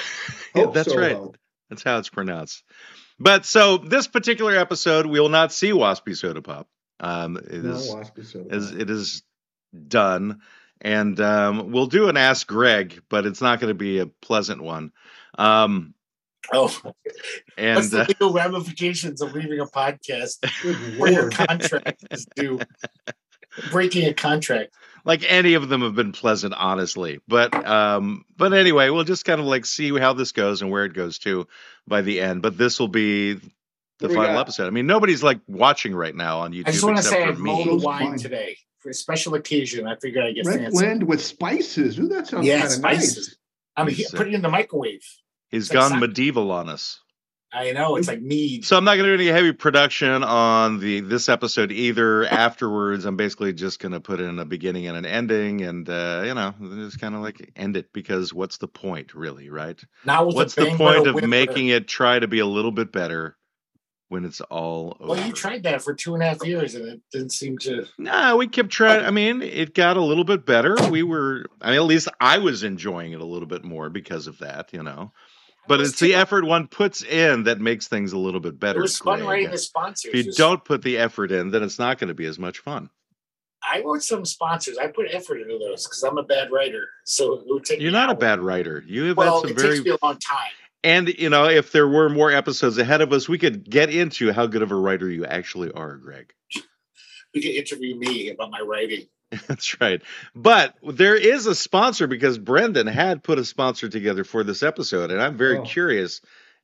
Yeah, 0.55 0.65
Hope 0.65 0.73
that's 0.75 0.95
right. 0.95 1.17
That's 1.71 1.81
how 1.81 1.97
it's 1.97 2.09
pronounced. 2.09 2.61
But 3.19 3.43
so 3.43 3.77
this 3.77 4.05
particular 4.07 4.55
episode, 4.55 5.07
we 5.07 5.19
will 5.19 5.29
not 5.29 5.51
see 5.51 5.71
Waspy 5.71 6.15
Soda 6.15 6.43
Pop. 6.43 6.67
Um, 6.99 7.37
it 7.37 7.63
No, 7.63 7.71
is 7.73 7.87
Waspy 7.89 8.23
Soda. 8.23 8.55
is 8.55 8.71
it 8.71 8.87
is 8.91 9.23
done, 9.87 10.41
and 10.79 11.19
um, 11.19 11.71
we'll 11.71 11.87
do 11.87 12.07
an 12.07 12.17
Ask 12.17 12.45
Greg, 12.45 13.01
but 13.09 13.25
it's 13.25 13.41
not 13.41 13.59
going 13.59 13.71
to 13.71 13.73
be 13.73 13.97
a 13.97 14.05
pleasant 14.05 14.61
one. 14.61 14.91
Um, 15.39 15.95
Oh, 16.51 16.67
what's 16.83 16.97
and 17.57 17.83
the 17.85 18.01
uh, 18.01 18.05
legal 18.07 18.33
ramifications 18.33 19.21
of 19.21 19.33
leaving 19.33 19.59
a 19.59 19.65
podcast 19.65 20.37
where 20.99 21.11
your 21.11 21.21
lord. 21.23 21.33
contract 21.33 22.03
is 22.11 22.25
due? 22.35 22.59
Breaking 23.71 24.07
a 24.07 24.13
contract. 24.13 24.73
like 25.05 25.23
any 25.31 25.53
of 25.53 25.69
them 25.69 25.81
have 25.81 25.95
been 25.95 26.11
pleasant, 26.11 26.53
honestly. 26.55 27.19
But 27.27 27.53
um, 27.65 28.25
but 28.35 28.51
anyway, 28.53 28.89
we'll 28.89 29.03
just 29.03 29.25
kind 29.25 29.39
of 29.39 29.45
like 29.47 29.65
see 29.65 29.97
how 29.97 30.13
this 30.13 30.31
goes 30.31 30.61
and 30.61 30.71
where 30.71 30.85
it 30.85 30.93
goes 30.93 31.19
to 31.19 31.47
by 31.87 32.01
the 32.01 32.19
end. 32.19 32.41
But 32.41 32.57
this 32.57 32.79
will 32.79 32.87
be 32.87 33.33
the 33.99 34.07
What 34.07 34.11
final 34.15 34.33
got? 34.33 34.39
episode. 34.41 34.67
I 34.67 34.71
mean, 34.71 34.87
nobody's 34.87 35.21
like 35.23 35.39
watching 35.47 35.93
right 35.95 36.15
now 36.15 36.39
on 36.39 36.51
YouTube 36.51 36.67
I 36.67 36.71
just 36.71 36.83
want 36.83 36.97
to 36.97 37.03
say 37.03 37.23
I 37.23 37.31
for 37.33 37.39
mulled 37.39 37.67
me. 37.67 37.75
wine 37.85 38.07
fine. 38.09 38.17
today 38.17 38.57
for 38.79 38.89
a 38.89 38.93
special 38.93 39.35
occasion. 39.35 39.87
I 39.87 39.95
figured 39.97 40.25
I'd 40.25 40.35
get 40.35 40.45
Red 40.47 40.59
fancy. 40.61 40.77
blend 40.77 41.03
with 41.03 41.23
spices. 41.23 41.99
Ooh, 41.99 42.07
that 42.07 42.27
sounds 42.27 42.45
Yeah, 42.47 42.55
kind 42.55 42.65
of 42.65 42.71
spices. 42.71 43.15
nice. 43.27 43.35
I'm 43.77 43.87
He's, 43.87 43.97
he- 43.97 44.05
uh, 44.05 44.17
put 44.17 44.27
it 44.27 44.33
in 44.33 44.41
the 44.41 44.49
microwave. 44.49 45.05
He's 45.53 45.65
It's 45.65 45.73
like 45.73 45.81
gone 45.81 45.91
sci- 45.91 45.99
medieval 45.99 46.51
on 46.51 46.67
us. 46.67 46.99
I 47.53 47.71
know 47.73 47.97
it's 47.97 48.07
like 48.07 48.21
mead. 48.21 48.65
So 48.65 48.75
I'm 48.75 48.83
not 48.83 48.95
going 48.95 49.05
to 49.05 49.15
do 49.17 49.23
any 49.23 49.31
heavy 49.31 49.51
production 49.51 50.23
on 50.23 50.79
the 50.79 51.01
this 51.01 51.29
episode 51.29 51.71
either. 51.71 52.25
Afterwards, 52.25 53.05
I'm 53.05 53.17
basically 53.17 53.53
just 53.53 53.79
going 53.79 53.91
to 53.91 53.99
put 53.99 54.19
in 54.19 54.39
a 54.39 54.45
beginning 54.45 54.87
and 54.87 54.97
an 54.97 55.05
ending, 55.05 55.61
and 55.61 55.87
uh, 55.87 56.23
you 56.25 56.33
know, 56.33 56.55
just 56.77 56.99
kind 56.99 57.13
of 57.13 57.21
like 57.21 57.51
end 57.55 57.77
it 57.77 57.93
because 57.93 58.33
what's 58.33 58.57
the 58.57 58.67
point, 58.67 59.13
really, 59.13 59.51
right? 59.51 59.79
Now 60.03 60.25
What's 60.25 60.55
the 60.55 60.75
point 60.75 61.05
of 61.05 61.29
making 61.29 61.67
it 61.67 61.87
try 61.87 62.17
to 62.17 62.27
be 62.27 62.39
a 62.39 62.47
little 62.47 62.71
bit 62.71 62.91
better 62.91 63.37
when 64.07 64.25
it's 64.25 64.41
all 64.41 64.97
over? 64.99 65.11
Well, 65.11 65.27
you 65.27 65.33
tried 65.33 65.63
that 65.63 65.83
for 65.83 65.93
two 65.93 66.15
and 66.15 66.23
a 66.23 66.29
half 66.29 66.43
years, 66.43 66.73
and 66.73 66.87
it 66.87 67.01
didn't 67.11 67.33
seem 67.33 67.59
to. 67.59 67.85
No, 67.99 68.37
we 68.37 68.47
kept 68.47 68.71
trying. 68.71 69.05
I 69.05 69.11
mean, 69.11 69.43
it 69.43 69.75
got 69.75 69.97
a 69.97 70.01
little 70.01 70.23
bit 70.23 70.47
better. 70.47 70.75
We 70.89 71.03
were, 71.03 71.45
I 71.61 71.67
mean, 71.69 71.75
at 71.75 71.83
least 71.83 72.07
I 72.19 72.39
was 72.39 72.63
enjoying 72.63 73.11
it 73.11 73.21
a 73.21 73.25
little 73.25 73.47
bit 73.47 73.63
more 73.63 73.91
because 73.91 74.25
of 74.25 74.39
that, 74.39 74.73
you 74.73 74.81
know. 74.81 75.11
But 75.67 75.79
it's 75.81 75.99
the 75.99 76.15
effort 76.15 76.43
one 76.45 76.67
puts 76.67 77.03
in 77.03 77.43
that 77.43 77.59
makes 77.61 77.87
things 77.87 78.11
a 78.13 78.17
little 78.17 78.39
bit 78.41 78.59
better. 78.59 78.79
It 78.79 78.83
was 78.83 78.97
fun 78.97 79.23
writing 79.23 79.49
the 79.51 79.57
sponsors. 79.57 80.09
If 80.09 80.15
you 80.15 80.23
Just- 80.23 80.37
don't 80.37 80.63
put 80.63 80.81
the 80.81 80.97
effort 80.97 81.31
in, 81.31 81.51
then 81.51 81.63
it's 81.63 81.79
not 81.79 81.99
going 81.99 82.09
to 82.09 82.13
be 82.13 82.25
as 82.25 82.37
much 82.37 82.59
fun. 82.59 82.89
I 83.65 83.81
wrote 83.81 84.03
some 84.03 84.25
sponsors. 84.25 84.77
I 84.77 84.87
put 84.87 85.07
effort 85.11 85.37
into 85.37 85.57
those 85.57 85.85
because 85.87 86.03
I'm 86.03 86.17
a 86.17 86.23
bad 86.23 86.51
writer. 86.51 86.89
So 87.05 87.35
it 87.35 87.43
would 87.45 87.63
take. 87.63 87.79
You're 87.79 87.93
not 87.93 88.09
a 88.09 88.15
bad 88.15 88.41
writer. 88.41 88.83
You 88.85 89.05
have 89.05 89.17
Well, 89.17 89.41
had 89.41 89.51
it 89.51 89.53
some 89.53 89.57
very 89.63 89.75
takes 89.77 89.85
me 89.85 89.91
a 89.91 90.05
long 90.05 90.17
time. 90.19 90.51
and 90.83 91.07
you 91.07 91.29
know, 91.29 91.45
if 91.47 91.71
there 91.71 91.87
were 91.87 92.09
more 92.09 92.29
episodes 92.29 92.77
ahead 92.77 92.99
of 92.99 93.13
us, 93.13 93.29
we 93.29 93.37
could 93.37 93.69
get 93.69 93.89
into 93.89 94.33
how 94.33 94.47
good 94.47 94.63
of 94.63 94.71
a 94.71 94.75
writer 94.75 95.09
you 95.09 95.25
actually 95.25 95.71
are, 95.71 95.95
Greg. 95.97 96.33
You 97.35 97.41
can 97.41 97.51
interview 97.51 97.95
me 97.95 98.29
about 98.29 98.51
my 98.51 98.59
writing. 98.59 99.07
That's 99.47 99.79
right. 99.81 100.01
But 100.35 100.75
there 100.83 101.15
is 101.15 101.45
a 101.47 101.55
sponsor 101.55 102.07
because 102.07 102.37
Brendan 102.37 102.87
had 102.87 103.23
put 103.23 103.39
a 103.39 103.45
sponsor 103.45 103.89
together 103.89 104.23
for 104.23 104.43
this 104.43 104.63
episode, 104.63 105.11
and 105.11 105.21
I'm 105.21 105.37
very 105.37 105.57
Oh. 105.59 105.63
curious 105.63 106.21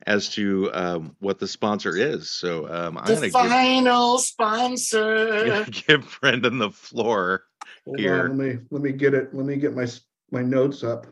as 0.07 0.29
to 0.29 0.71
um, 0.73 1.15
what 1.19 1.39
the 1.39 1.47
sponsor 1.47 1.95
is. 1.95 2.29
So 2.31 2.67
um, 2.67 2.97
I'm 2.97 3.05
The 3.05 3.15
going 3.15 3.21
to 3.23 3.31
final 3.31 4.15
give, 4.17 4.25
sponsor. 4.25 5.65
give 5.87 6.17
Brendan 6.21 6.57
the 6.57 6.71
floor. 6.71 7.43
Hold 7.85 7.99
Here. 7.99 8.23
on, 8.29 8.37
let 8.37 8.47
me 8.55 8.59
let 8.71 8.81
me 8.81 8.91
get 8.93 9.13
it. 9.13 9.33
Let 9.33 9.45
me 9.45 9.57
get 9.57 9.75
my 9.75 9.87
my 10.31 10.41
notes 10.41 10.83
up. 10.83 11.07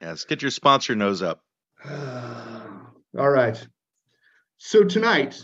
Yes, 0.00 0.24
get 0.24 0.42
your 0.42 0.50
sponsor 0.50 0.94
nose 0.94 1.22
up. 1.22 1.40
All 3.18 3.30
right. 3.30 3.66
So 4.58 4.84
tonight, 4.84 5.40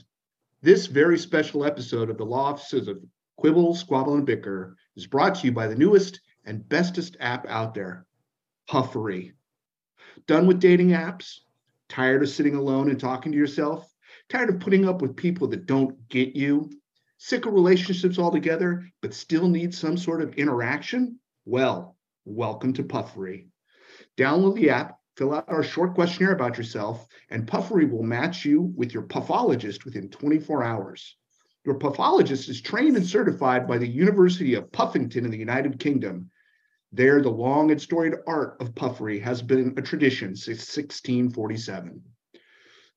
this 0.62 0.86
very 0.86 1.18
special 1.18 1.64
episode 1.64 2.10
of 2.10 2.18
the 2.18 2.24
Law 2.24 2.50
Offices 2.52 2.88
of 2.88 2.98
Quibble, 3.38 3.74
Squabble, 3.74 4.14
and 4.14 4.26
Bicker 4.26 4.76
is 4.96 5.06
brought 5.06 5.36
to 5.36 5.46
you 5.46 5.52
by 5.52 5.66
the 5.66 5.76
newest 5.76 6.20
and 6.44 6.68
bestest 6.68 7.16
app 7.20 7.46
out 7.48 7.74
there, 7.74 8.06
Puffery. 8.68 9.32
Done 10.26 10.46
with 10.46 10.60
dating 10.60 10.90
apps? 10.90 11.40
Tired 11.88 12.22
of 12.22 12.28
sitting 12.28 12.54
alone 12.54 12.90
and 12.90 12.98
talking 12.98 13.32
to 13.32 13.38
yourself? 13.38 13.92
Tired 14.28 14.48
of 14.48 14.60
putting 14.60 14.88
up 14.88 15.02
with 15.02 15.16
people 15.16 15.48
that 15.48 15.66
don't 15.66 16.08
get 16.08 16.36
you? 16.36 16.70
Sick 17.18 17.46
of 17.46 17.52
relationships 17.52 18.18
altogether, 18.18 18.84
but 19.02 19.12
still 19.12 19.48
need 19.48 19.74
some 19.74 19.96
sort 19.96 20.22
of 20.22 20.34
interaction? 20.34 21.18
Well, 21.44 21.96
welcome 22.24 22.72
to 22.74 22.82
Puffery. 22.82 23.48
Download 24.16 24.54
the 24.54 24.70
app, 24.70 24.98
fill 25.16 25.34
out 25.34 25.44
our 25.48 25.62
short 25.62 25.94
questionnaire 25.94 26.34
about 26.34 26.56
yourself, 26.56 27.06
and 27.28 27.46
Puffery 27.46 27.84
will 27.84 28.02
match 28.02 28.44
you 28.44 28.72
with 28.76 28.94
your 28.94 29.02
puffologist 29.02 29.84
within 29.84 30.08
24 30.08 30.62
hours. 30.62 31.16
Your 31.64 31.78
puffologist 31.78 32.48
is 32.48 32.62
trained 32.62 32.96
and 32.96 33.06
certified 33.06 33.68
by 33.68 33.76
the 33.76 33.86
University 33.86 34.54
of 34.54 34.72
Puffington 34.72 35.26
in 35.26 35.30
the 35.30 35.36
United 35.36 35.78
Kingdom. 35.78 36.30
There, 36.90 37.20
the 37.20 37.30
long 37.30 37.70
and 37.70 37.80
storied 37.80 38.14
art 38.26 38.56
of 38.60 38.74
puffery 38.74 39.18
has 39.20 39.42
been 39.42 39.74
a 39.76 39.82
tradition 39.82 40.34
since 40.34 40.76
1647. 40.76 42.02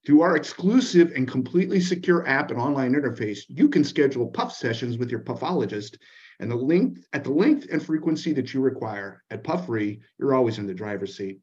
Through 0.05 0.21
our 0.21 0.35
exclusive 0.35 1.11
and 1.15 1.27
completely 1.27 1.79
secure 1.79 2.27
app 2.27 2.51
and 2.51 2.59
online 2.59 2.93
interface, 2.93 3.41
you 3.47 3.69
can 3.69 3.83
schedule 3.83 4.27
puff 4.27 4.53
sessions 4.53 4.97
with 4.97 5.11
your 5.11 5.21
puffologist 5.21 5.97
and 6.39 6.49
the 6.49 6.55
length 6.55 7.05
at 7.13 7.23
the 7.23 7.31
length 7.31 7.67
and 7.71 7.83
frequency 7.83 8.33
that 8.33 8.53
you 8.53 8.61
require. 8.61 9.23
At 9.29 9.43
Puffery, 9.43 10.01
you're 10.17 10.35
always 10.35 10.57
in 10.57 10.67
the 10.67 10.73
driver's 10.73 11.15
seat. 11.15 11.39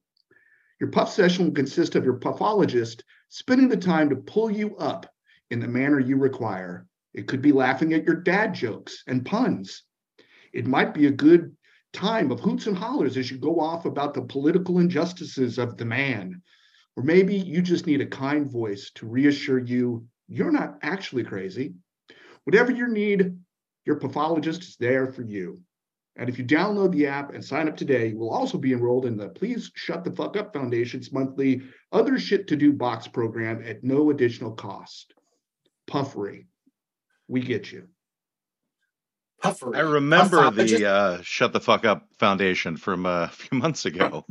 Your 0.80 0.90
puff 0.90 1.12
session 1.12 1.46
will 1.46 1.52
consist 1.52 1.94
of 1.94 2.04
your 2.04 2.18
puffologist 2.18 3.02
spending 3.28 3.68
the 3.68 3.76
time 3.76 4.08
to 4.08 4.16
pull 4.16 4.50
you 4.50 4.76
up 4.76 5.06
in 5.50 5.60
the 5.60 5.68
manner 5.68 6.00
you 6.00 6.16
require. 6.16 6.86
It 7.12 7.26
could 7.26 7.42
be 7.42 7.52
laughing 7.52 7.92
at 7.92 8.04
your 8.04 8.16
dad 8.16 8.54
jokes 8.54 9.02
and 9.06 9.24
puns. 9.24 9.82
It 10.52 10.66
might 10.66 10.94
be 10.94 11.06
a 11.06 11.10
good 11.10 11.56
time 11.92 12.30
of 12.30 12.40
hoots 12.40 12.66
and 12.66 12.76
hollers 12.76 13.16
as 13.16 13.30
you 13.30 13.38
go 13.38 13.58
off 13.58 13.84
about 13.84 14.14
the 14.14 14.22
political 14.22 14.78
injustices 14.78 15.58
of 15.58 15.76
the 15.76 15.84
man. 15.84 16.42
Or 16.96 17.02
maybe 17.02 17.36
you 17.36 17.62
just 17.62 17.86
need 17.86 18.00
a 18.00 18.06
kind 18.06 18.50
voice 18.50 18.90
to 18.96 19.06
reassure 19.06 19.58
you 19.58 20.06
you're 20.30 20.52
not 20.52 20.78
actually 20.82 21.24
crazy. 21.24 21.74
Whatever 22.44 22.70
your 22.70 22.88
need, 22.88 23.36
your 23.84 23.96
pathologist 23.96 24.62
is 24.62 24.76
there 24.76 25.12
for 25.12 25.22
you. 25.22 25.60
And 26.16 26.28
if 26.28 26.38
you 26.38 26.44
download 26.44 26.92
the 26.92 27.08
app 27.08 27.34
and 27.34 27.44
sign 27.44 27.66
up 27.66 27.76
today, 27.76 28.08
you 28.08 28.18
will 28.18 28.30
also 28.30 28.56
be 28.56 28.72
enrolled 28.72 29.06
in 29.06 29.16
the 29.16 29.28
Please 29.30 29.70
Shut 29.74 30.04
the 30.04 30.12
Fuck 30.12 30.36
Up 30.36 30.52
Foundation's 30.52 31.12
monthly 31.12 31.62
Other 31.92 32.18
Shit 32.18 32.46
to 32.48 32.56
Do 32.56 32.72
box 32.72 33.08
program 33.08 33.62
at 33.66 33.82
no 33.82 34.10
additional 34.10 34.52
cost. 34.52 35.14
Puffery 35.88 36.46
we 37.30 37.40
get 37.40 37.70
you. 37.70 37.86
Puffery. 39.42 39.76
I 39.76 39.80
remember 39.80 40.50
the 40.50 40.86
uh, 40.86 41.18
Shut 41.22 41.52
the 41.52 41.60
Fuck 41.60 41.86
Up 41.86 42.08
Foundation 42.18 42.76
from 42.76 43.06
uh, 43.06 43.24
a 43.24 43.28
few 43.28 43.58
months 43.58 43.86
ago. 43.86 44.26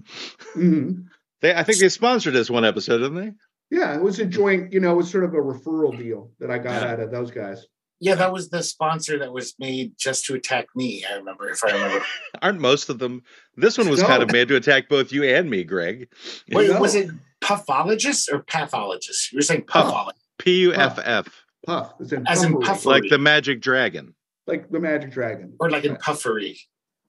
Mm-hmm. 0.55 1.01
They, 1.41 1.55
I 1.55 1.63
think 1.63 1.79
they 1.79 1.89
sponsored 1.89 2.35
us 2.35 2.49
one 2.49 2.65
episode, 2.65 2.99
didn't 2.99 3.15
they? 3.15 3.31
Yeah, 3.71 3.95
it 3.95 4.01
was 4.01 4.19
a 4.19 4.25
joint, 4.25 4.73
you 4.73 4.79
know, 4.79 4.91
it 4.91 4.97
was 4.97 5.09
sort 5.09 5.23
of 5.23 5.33
a 5.33 5.38
referral 5.38 5.97
deal 5.97 6.31
that 6.39 6.51
I 6.51 6.57
got 6.57 6.81
yeah. 6.81 6.91
out 6.91 6.99
of 6.99 7.12
those 7.12 7.31
guys. 7.31 7.65
Yeah, 8.01 8.15
that 8.15 8.31
was 8.31 8.49
the 8.49 8.63
sponsor 8.63 9.19
that 9.19 9.31
was 9.31 9.55
made 9.59 9.93
just 9.97 10.25
to 10.25 10.33
attack 10.33 10.67
me. 10.75 11.03
I 11.09 11.15
remember, 11.15 11.49
if 11.49 11.63
I 11.63 11.71
remember. 11.71 12.05
Aren't 12.41 12.59
most 12.59 12.89
of 12.89 12.99
them? 12.99 13.23
This 13.55 13.77
one 13.77 13.89
was 13.89 14.01
no. 14.01 14.07
kind 14.07 14.23
of 14.23 14.31
made 14.31 14.47
to 14.49 14.55
attack 14.55 14.89
both 14.89 15.12
you 15.12 15.23
and 15.23 15.49
me, 15.49 15.63
Greg. 15.63 16.07
Wait, 16.51 16.69
no. 16.69 16.79
was 16.79 16.95
it 16.95 17.09
puffologist 17.41 18.31
or 18.31 18.39
pathologist? 18.39 19.31
You 19.31 19.38
were 19.38 19.43
saying 19.43 19.63
puffologist. 19.63 20.13
P 20.39 20.62
U 20.62 20.73
F 20.73 20.97
F. 21.03 21.45
Puff. 21.65 21.93
As 22.00 22.13
in, 22.13 22.28
As 22.28 22.43
in 22.43 22.60
puffery. 22.60 22.91
Like 22.91 23.10
the 23.10 23.17
magic 23.17 23.62
dragon. 23.62 24.13
Like 24.48 24.69
the 24.69 24.80
magic 24.80 25.12
dragon. 25.12 25.56
Or 25.60 25.69
like 25.69 25.86
in 25.86 25.95
puffery. 25.98 26.58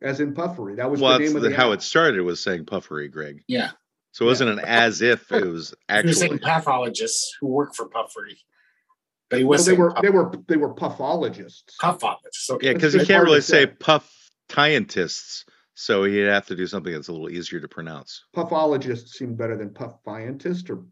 As 0.02 0.20
in 0.20 0.34
puffery. 0.34 0.76
That 0.76 0.90
was 0.90 1.00
well, 1.00 1.18
the 1.18 1.24
name 1.24 1.36
of 1.36 1.42
the 1.42 1.54
how 1.54 1.72
it 1.72 1.82
started 1.82 2.22
was 2.22 2.42
saying 2.42 2.66
puffery, 2.66 3.08
Greg. 3.08 3.42
Yeah. 3.46 3.70
So 4.12 4.24
it 4.24 4.28
wasn't 4.28 4.56
yeah. 4.56 4.62
an 4.62 4.64
as 4.64 5.02
if 5.02 5.30
it 5.30 5.44
was 5.44 5.74
actually. 5.88 6.12
saying 6.14 6.38
pathologists 6.38 7.36
who 7.40 7.48
work 7.48 7.74
for 7.74 7.88
puffery. 7.88 8.38
But 9.28 9.38
he 9.38 9.44
was 9.44 9.66
well, 9.66 9.76
they 9.76 9.80
were 9.80 9.92
puff- 9.92 10.02
they 10.02 10.10
were 10.10 10.32
they 10.48 10.56
were 10.56 10.74
puffologists. 10.74 11.76
Puffologists. 11.80 12.50
Okay. 12.50 12.68
Yeah, 12.68 12.72
because 12.72 12.94
you 12.94 13.04
can't 13.04 13.24
really 13.24 13.40
say, 13.40 13.66
say 13.66 13.72
puff 13.78 14.12
scientists. 14.50 15.44
So 15.74 16.04
he'd 16.04 16.26
have 16.26 16.46
to 16.46 16.56
do 16.56 16.66
something 16.66 16.92
that's 16.92 17.08
a 17.08 17.12
little 17.12 17.30
easier 17.30 17.60
to 17.60 17.68
pronounce. 17.68 18.24
Puffologists 18.36 19.10
seem 19.10 19.34
better 19.34 19.56
than 19.56 19.72
puff 19.72 19.94
scientist 20.04 20.68
or 20.68 20.84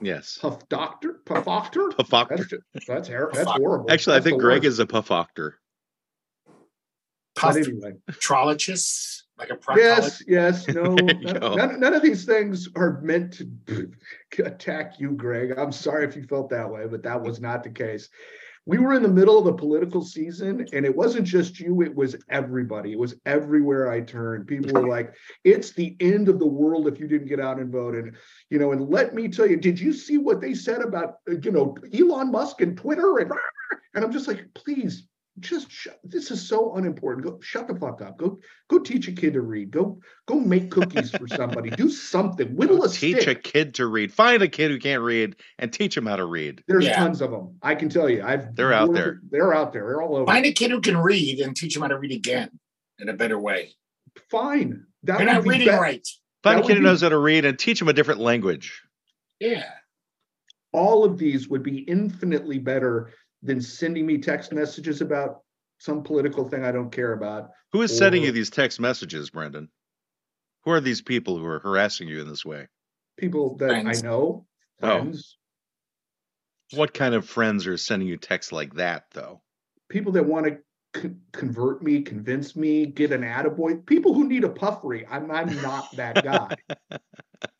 Yes. 0.00 0.38
Puff 0.40 0.68
doctor? 0.68 1.20
Puff 1.24 1.44
doctor? 1.44 1.90
Puff 1.90 2.08
doctor. 2.08 2.36
That's, 2.72 2.86
that's, 2.86 3.08
that's 3.08 3.50
horrible. 3.50 3.90
Actually, 3.90 4.14
that's 4.14 4.26
I 4.26 4.30
think 4.30 4.40
Greg 4.40 4.62
worst. 4.62 4.66
is 4.66 4.78
a 4.78 4.86
puff 4.86 5.08
doctor. 5.08 5.58
Puff 7.36 7.56
anyway. 7.56 7.94
Trologist, 8.12 9.22
like 9.38 9.50
a 9.50 9.58
Yes, 9.76 10.22
yes. 10.26 10.66
No, 10.68 10.94
none, 10.94 11.56
none, 11.56 11.80
none, 11.80 11.94
of 11.94 12.02
these 12.02 12.24
things 12.24 12.68
are 12.76 13.00
meant 13.02 13.40
to 13.66 13.90
attack 14.44 14.98
you, 14.98 15.12
Greg. 15.12 15.56
I'm 15.56 15.72
sorry 15.72 16.04
if 16.04 16.16
you 16.16 16.24
felt 16.24 16.50
that 16.50 16.68
way, 16.68 16.86
but 16.86 17.02
that 17.04 17.22
was 17.22 17.40
not 17.40 17.62
the 17.62 17.70
case 17.70 18.08
we 18.68 18.76
were 18.76 18.92
in 18.92 19.02
the 19.02 19.08
middle 19.08 19.38
of 19.38 19.46
the 19.46 19.52
political 19.54 20.04
season 20.04 20.66
and 20.74 20.84
it 20.84 20.94
wasn't 20.94 21.26
just 21.26 21.58
you 21.58 21.80
it 21.80 21.94
was 21.94 22.14
everybody. 22.28 22.92
It 22.92 22.98
was 22.98 23.14
everywhere 23.24 23.90
i 23.90 24.02
turned. 24.02 24.46
People 24.46 24.74
were 24.74 24.86
like 24.86 25.14
it's 25.42 25.72
the 25.72 25.96
end 26.00 26.28
of 26.28 26.38
the 26.38 26.46
world 26.46 26.86
if 26.86 27.00
you 27.00 27.08
didn't 27.08 27.28
get 27.28 27.40
out 27.40 27.58
and 27.58 27.72
vote. 27.72 27.94
And 27.94 28.14
you 28.50 28.58
know 28.58 28.72
and 28.72 28.90
let 28.90 29.14
me 29.14 29.26
tell 29.26 29.46
you 29.46 29.56
did 29.56 29.80
you 29.80 29.94
see 29.94 30.18
what 30.18 30.42
they 30.42 30.52
said 30.52 30.82
about 30.82 31.14
uh, 31.30 31.36
you 31.42 31.50
know 31.50 31.76
elon 31.94 32.30
musk 32.30 32.60
and 32.60 32.76
twitter? 32.76 33.16
And 33.18 33.32
and 33.94 34.04
i'm 34.04 34.12
just 34.12 34.28
like 34.28 34.44
please 34.52 35.08
just 35.40 35.70
shut, 35.70 35.98
this 36.04 36.30
is 36.30 36.46
so 36.46 36.74
unimportant. 36.74 37.26
Go 37.26 37.38
shut 37.40 37.68
the 37.68 37.74
fuck 37.74 38.02
up. 38.02 38.18
Go 38.18 38.38
go 38.68 38.78
teach 38.78 39.08
a 39.08 39.12
kid 39.12 39.34
to 39.34 39.40
read. 39.40 39.70
Go 39.70 40.00
go 40.26 40.36
make 40.40 40.70
cookies 40.70 41.10
for 41.10 41.26
somebody. 41.28 41.70
Do 41.70 41.90
something. 41.90 42.54
Whittle 42.56 42.84
a 42.84 42.88
teach 42.88 43.22
stick. 43.22 43.38
a 43.38 43.40
kid 43.40 43.74
to 43.74 43.86
read. 43.86 44.12
Find 44.12 44.42
a 44.42 44.48
kid 44.48 44.70
who 44.70 44.78
can't 44.78 45.02
read 45.02 45.36
and 45.58 45.72
teach 45.72 45.96
him 45.96 46.06
how 46.06 46.16
to 46.16 46.24
read. 46.24 46.62
There's 46.68 46.84
yeah. 46.84 46.96
tons 46.96 47.20
of 47.20 47.30
them. 47.30 47.56
I 47.62 47.74
can 47.74 47.88
tell 47.88 48.08
you. 48.08 48.22
I've 48.22 48.54
they're 48.54 48.72
out 48.72 48.92
there. 48.92 49.20
They're 49.30 49.54
out 49.54 49.72
there. 49.72 49.84
They're 49.84 50.02
all 50.02 50.16
over. 50.16 50.26
Find 50.26 50.46
a 50.46 50.52
kid 50.52 50.70
who 50.70 50.80
can 50.80 50.96
read 50.96 51.40
and 51.40 51.56
teach 51.56 51.76
him 51.76 51.82
how 51.82 51.88
to 51.88 51.98
read 51.98 52.12
again 52.12 52.50
in 52.98 53.08
a 53.08 53.14
better 53.14 53.38
way. 53.38 53.72
Fine. 54.30 54.84
That 55.04 55.18
They're 55.18 55.26
not 55.26 55.46
reading 55.46 55.68
right. 55.68 56.06
Find 56.42 56.58
that 56.58 56.64
a 56.64 56.66
kid 56.66 56.76
who 56.76 56.82
knows 56.82 57.02
how 57.02 57.08
to 57.08 57.18
read 57.18 57.44
and 57.44 57.58
teach 57.58 57.80
him 57.80 57.88
a 57.88 57.92
different 57.92 58.20
language. 58.20 58.82
Yeah. 59.40 59.64
All 60.72 61.04
of 61.04 61.18
these 61.18 61.48
would 61.48 61.62
be 61.62 61.78
infinitely 61.78 62.58
better 62.58 63.12
than 63.42 63.60
sending 63.60 64.06
me 64.06 64.18
text 64.18 64.52
messages 64.52 65.00
about 65.00 65.42
some 65.78 66.02
political 66.02 66.48
thing 66.48 66.64
I 66.64 66.72
don't 66.72 66.90
care 66.90 67.12
about. 67.12 67.50
Who 67.72 67.82
is 67.82 67.92
or, 67.92 67.96
sending 67.96 68.22
you 68.24 68.32
these 68.32 68.50
text 68.50 68.80
messages, 68.80 69.30
Brendan? 69.30 69.68
Who 70.64 70.72
are 70.72 70.80
these 70.80 71.02
people 71.02 71.38
who 71.38 71.46
are 71.46 71.60
harassing 71.60 72.08
you 72.08 72.20
in 72.20 72.28
this 72.28 72.44
way? 72.44 72.68
People 73.16 73.56
that 73.58 73.68
friends. 73.68 74.02
I 74.02 74.06
know, 74.06 74.46
oh. 74.82 74.86
friends. 74.86 75.36
Oh. 76.72 76.78
What 76.78 76.92
kind 76.92 77.14
of 77.14 77.26
friends 77.26 77.66
are 77.66 77.76
sending 77.78 78.08
you 78.08 78.18
texts 78.18 78.52
like 78.52 78.74
that, 78.74 79.04
though? 79.12 79.40
People 79.88 80.12
that 80.12 80.26
want 80.26 80.46
to 80.46 80.58
c- 81.00 81.14
convert 81.32 81.82
me, 81.82 82.02
convince 82.02 82.54
me, 82.54 82.84
get 82.84 83.10
an 83.10 83.22
attaboy. 83.22 83.86
People 83.86 84.12
who 84.12 84.28
need 84.28 84.44
a 84.44 84.50
puffery. 84.50 85.06
I'm, 85.06 85.30
I'm 85.30 85.62
not 85.62 85.86
that 85.96 86.22
guy. 86.22 86.54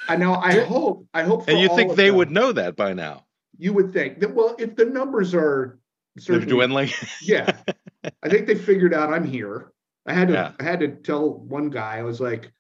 I 0.08 0.16
know. 0.16 0.34
I 0.34 0.60
hope. 0.60 1.06
I 1.14 1.22
hope. 1.22 1.48
and 1.48 1.58
you 1.58 1.74
think 1.74 1.94
they 1.94 2.08
them, 2.08 2.16
would 2.16 2.30
know 2.30 2.52
that 2.52 2.76
by 2.76 2.92
now? 2.92 3.24
You 3.58 3.72
would 3.74 3.92
think 3.92 4.20
that. 4.20 4.34
Well, 4.34 4.54
if 4.58 4.76
the 4.76 4.84
numbers 4.84 5.34
are 5.34 5.78
they're 6.26 6.40
dwindling. 6.40 6.90
yeah, 7.22 7.56
I 8.22 8.28
think 8.28 8.46
they 8.46 8.54
figured 8.54 8.94
out 8.94 9.12
I'm 9.12 9.24
here. 9.24 9.72
I 10.06 10.14
had 10.14 10.28
to 10.28 10.34
yeah. 10.34 10.52
I 10.58 10.62
had 10.62 10.80
to 10.80 10.88
tell 10.88 11.30
one 11.30 11.70
guy 11.70 11.98
I 11.98 12.02
was 12.02 12.20
like 12.20 12.50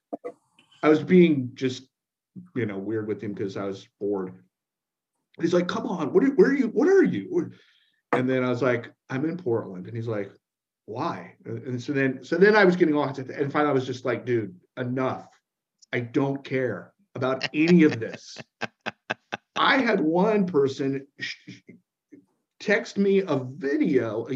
I 0.82 0.88
was 0.88 1.02
being 1.02 1.52
just 1.54 1.84
you 2.54 2.66
know 2.66 2.78
weird 2.78 3.08
with 3.08 3.22
him 3.22 3.32
because 3.32 3.56
I 3.56 3.64
was 3.64 3.88
bored. 4.00 4.34
He's 5.40 5.54
like, 5.54 5.68
"Come 5.68 5.86
on, 5.86 6.12
what 6.12 6.24
are, 6.24 6.30
where 6.30 6.50
are 6.50 6.56
you? 6.56 6.68
What 6.68 6.88
are 6.88 7.02
you?" 7.02 7.52
And 8.12 8.28
then 8.28 8.44
I 8.44 8.48
was 8.48 8.62
like, 8.62 8.92
"I'm 9.08 9.24
in 9.24 9.36
Portland," 9.36 9.86
and 9.86 9.96
he's 9.96 10.08
like, 10.08 10.32
"Why?" 10.86 11.34
And 11.44 11.80
so 11.80 11.92
then 11.92 12.24
so 12.24 12.36
then 12.36 12.56
I 12.56 12.64
was 12.64 12.76
getting 12.76 12.96
off, 12.96 13.18
and 13.18 13.52
finally 13.52 13.70
I 13.70 13.74
was 13.74 13.86
just 13.86 14.04
like, 14.04 14.24
"Dude, 14.24 14.54
enough! 14.76 15.28
I 15.92 16.00
don't 16.00 16.42
care 16.44 16.92
about 17.14 17.48
any 17.54 17.84
of 17.84 18.00
this." 18.00 18.36
I 19.58 19.78
had 19.78 20.00
one 20.00 20.46
person 20.46 21.06
text 22.60 22.96
me 22.96 23.22
a 23.22 23.36
video 23.36 24.26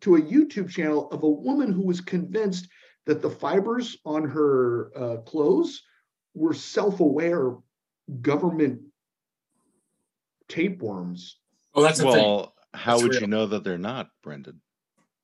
to 0.00 0.16
a 0.16 0.20
YouTube 0.20 0.70
channel 0.70 1.08
of 1.10 1.22
a 1.22 1.28
woman 1.28 1.72
who 1.72 1.82
was 1.82 2.00
convinced 2.00 2.68
that 3.06 3.22
the 3.22 3.30
fibers 3.30 3.96
on 4.04 4.24
her 4.28 4.90
uh, 4.96 5.16
clothes 5.18 5.82
were 6.34 6.54
self-aware 6.54 7.56
government 8.20 8.80
tapeworms. 10.48 11.38
Oh, 11.74 11.82
that's 11.82 12.02
well. 12.02 12.54
How 12.74 12.92
that's 12.92 13.02
would 13.02 13.12
real. 13.12 13.20
you 13.22 13.26
know 13.26 13.46
that 13.46 13.64
they're 13.64 13.78
not, 13.78 14.10
Brendan? 14.22 14.60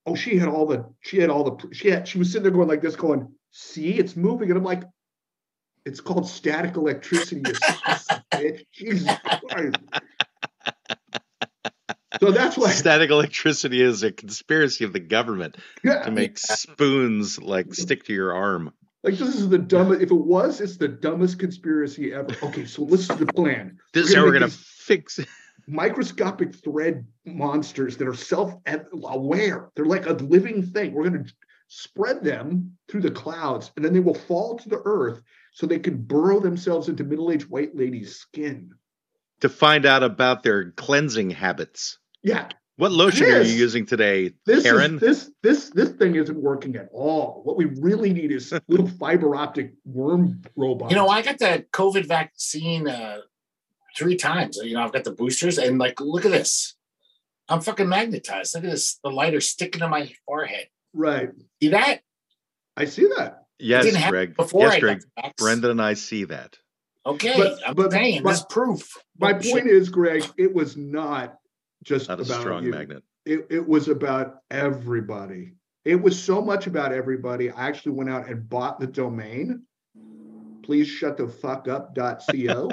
Oh, 0.07 0.15
she 0.15 0.37
had 0.37 0.49
all 0.49 0.67
the 0.67 0.85
she 1.03 1.19
had 1.19 1.31
all 1.31 1.45
the 1.45 1.75
she 1.75 1.89
had 1.89 2.09
she 2.09 2.19
was 2.19 2.29
sitting 2.31 2.43
there 2.43 2.53
going 2.53 2.69
like 2.69 2.83
this, 2.83 2.97
going, 2.97 3.29
"See, 3.51 3.99
it's 3.99 4.17
moving," 4.17 4.51
and 4.51 4.59
I'm 4.59 4.65
like, 4.65 4.83
"It's 5.85 6.01
called 6.01 6.27
static 6.29 6.77
electricity." 6.77 7.43
Jesus 8.73 9.13
Christ. 9.51 9.77
So 12.21 12.31
that's 12.31 12.57
why 12.57 12.71
static 12.71 13.11
electricity 13.11 13.81
is 13.81 14.03
a 14.03 14.13
conspiracy 14.13 14.85
of 14.85 14.93
the 14.93 15.01
government 15.01 15.57
yeah. 15.83 16.03
to 16.03 16.11
make 16.11 16.39
spoons 16.39 17.41
like 17.41 17.75
stick 17.75 18.05
to 18.05 18.13
your 18.13 18.33
arm. 18.33 18.73
Like 19.03 19.17
this 19.17 19.35
is 19.35 19.49
the 19.49 19.59
dumbest. 19.59 20.01
If 20.01 20.11
it 20.11 20.15
was, 20.15 20.61
it's 20.61 20.77
the 20.77 20.89
dumbest 20.89 21.39
conspiracy 21.39 22.15
ever. 22.15 22.35
Okay, 22.43 22.65
so 22.65 22.83
listen 22.83 23.19
to 23.19 23.25
the 23.25 23.33
plan. 23.33 23.79
This 23.93 24.09
is 24.09 24.15
how 24.15 24.25
we're 24.25 24.33
gonna 24.33 24.49
fix 24.49 25.19
it. 25.19 25.29
microscopic 25.67 26.55
thread 26.55 27.07
monsters 27.25 27.97
that 27.97 28.09
are 28.09 28.15
self-aware. 28.15 29.71
They're 29.75 29.85
like 29.85 30.07
a 30.07 30.13
living 30.13 30.63
thing. 30.63 30.93
We're 30.93 31.11
to 31.11 31.25
spread 31.69 32.23
them 32.23 32.77
through 32.89 33.01
the 33.03 33.11
clouds, 33.11 33.71
and 33.77 33.85
then 33.85 33.93
they 33.93 34.01
will 34.01 34.15
fall 34.15 34.59
to 34.59 34.69
the 34.69 34.83
earth 34.85 35.23
so 35.53 35.67
they 35.67 35.79
can 35.79 35.97
burrow 35.97 36.41
themselves 36.41 36.89
into 36.89 37.05
middle-aged 37.05 37.49
white 37.49 37.75
ladies' 37.77 38.17
skin. 38.17 38.71
To 39.41 39.49
find 39.49 39.85
out 39.87 40.03
about 40.03 40.43
their 40.43 40.71
cleansing 40.73 41.31
habits. 41.31 41.99
Yeah, 42.23 42.49
What 42.77 42.93
lotion 42.93 43.27
are 43.27 43.43
you 43.43 43.55
using 43.55 43.85
today, 43.87 44.33
this 44.47 44.63
Karen? 44.65 44.95
is 44.95 45.01
this 45.01 45.31
this 45.43 45.71
this 45.71 45.91
thing 45.91 46.15
isn't 46.17 46.41
working 46.41 46.75
at 46.77 46.89
all. 46.93 47.43
What 47.45 47.57
we 47.57 47.67
really 47.67 48.13
need 48.13 48.33
is 48.33 48.53
a 48.53 48.63
little 48.69 48.89
fiber 48.89 49.37
optic 49.37 49.75
worm 49.85 50.43
robots. 50.57 50.91
You 50.91 50.97
know, 50.97 51.09
I 51.09 51.23
got 51.23 51.39
the 51.39 51.67
COVID 51.73 52.07
vaccine 52.07 52.89
uh, 52.89 53.19
three 53.97 54.17
times. 54.17 54.57
You 54.63 54.75
know, 54.75 54.83
I've 54.83 54.93
got 54.93 55.05
the 55.05 55.13
boosters, 55.13 55.59
and 55.59 55.79
like, 55.79 56.01
look 56.01 56.25
at 56.25 56.31
this. 56.33 56.75
I'm 57.49 57.61
fucking 57.61 57.89
magnetized. 57.89 58.55
Look 58.55 58.65
at 58.65 58.71
this. 58.71 58.99
The 59.05 59.11
lighter 59.11 59.41
sticking 59.41 59.81
to 59.81 59.89
my 59.89 60.11
forehead. 60.27 60.69
Right? 60.95 61.31
See 61.63 61.69
that? 61.71 62.01
I 62.77 62.85
see 62.87 63.07
that. 63.17 63.45
yes, 63.59 63.85
didn't 63.85 64.09
Greg. 64.11 64.37
Before 64.37 64.63
yes, 64.63 64.75
I 64.75 64.81
Greg. 64.81 64.99
got 65.17 65.25
the 65.25 65.29
vax. 65.31 65.37
Brendan 65.37 65.71
and 65.73 65.83
I 65.83 65.95
see 65.95 66.25
that. 66.25 66.59
Okay, 67.07 67.35
But- 67.37 67.59
I'm 67.67 67.75
but- 67.75 67.93
saying 67.93 68.23
but- 68.23 68.31
this 68.31 68.45
proof. 68.49 68.97
My 69.19 69.33
Oh, 69.35 69.41
shit. 69.41 69.53
point 69.53 69.67
is, 69.69 69.89
Greg, 69.91 70.25
it 70.39 70.53
was 70.55 70.77
not 70.77 71.39
just 71.85 72.09
Not 72.09 72.19
a 72.19 72.23
about 72.23 72.41
strong 72.41 72.65
you. 72.65 72.71
magnet. 72.71 73.03
It, 73.27 73.47
it 73.51 73.69
was 73.69 73.89
about 73.89 74.37
everybody. 74.51 75.55
It 75.85 75.97
was 75.97 76.21
so 76.21 76.41
much 76.41 76.67
about 76.67 76.93
everybody. 76.93 77.51
I 77.51 77.69
actually 77.69 77.93
went 77.93 78.11
out 78.11 78.29
and 78.29 78.49
bought 78.49 78.81
the 78.81 78.87
domain. 78.87 79.63
Please 80.63 80.89
shut 80.89 81.17
the 81.19 81.29
fuck 81.29 81.69
up. 81.69 81.95
.co. 82.31 82.71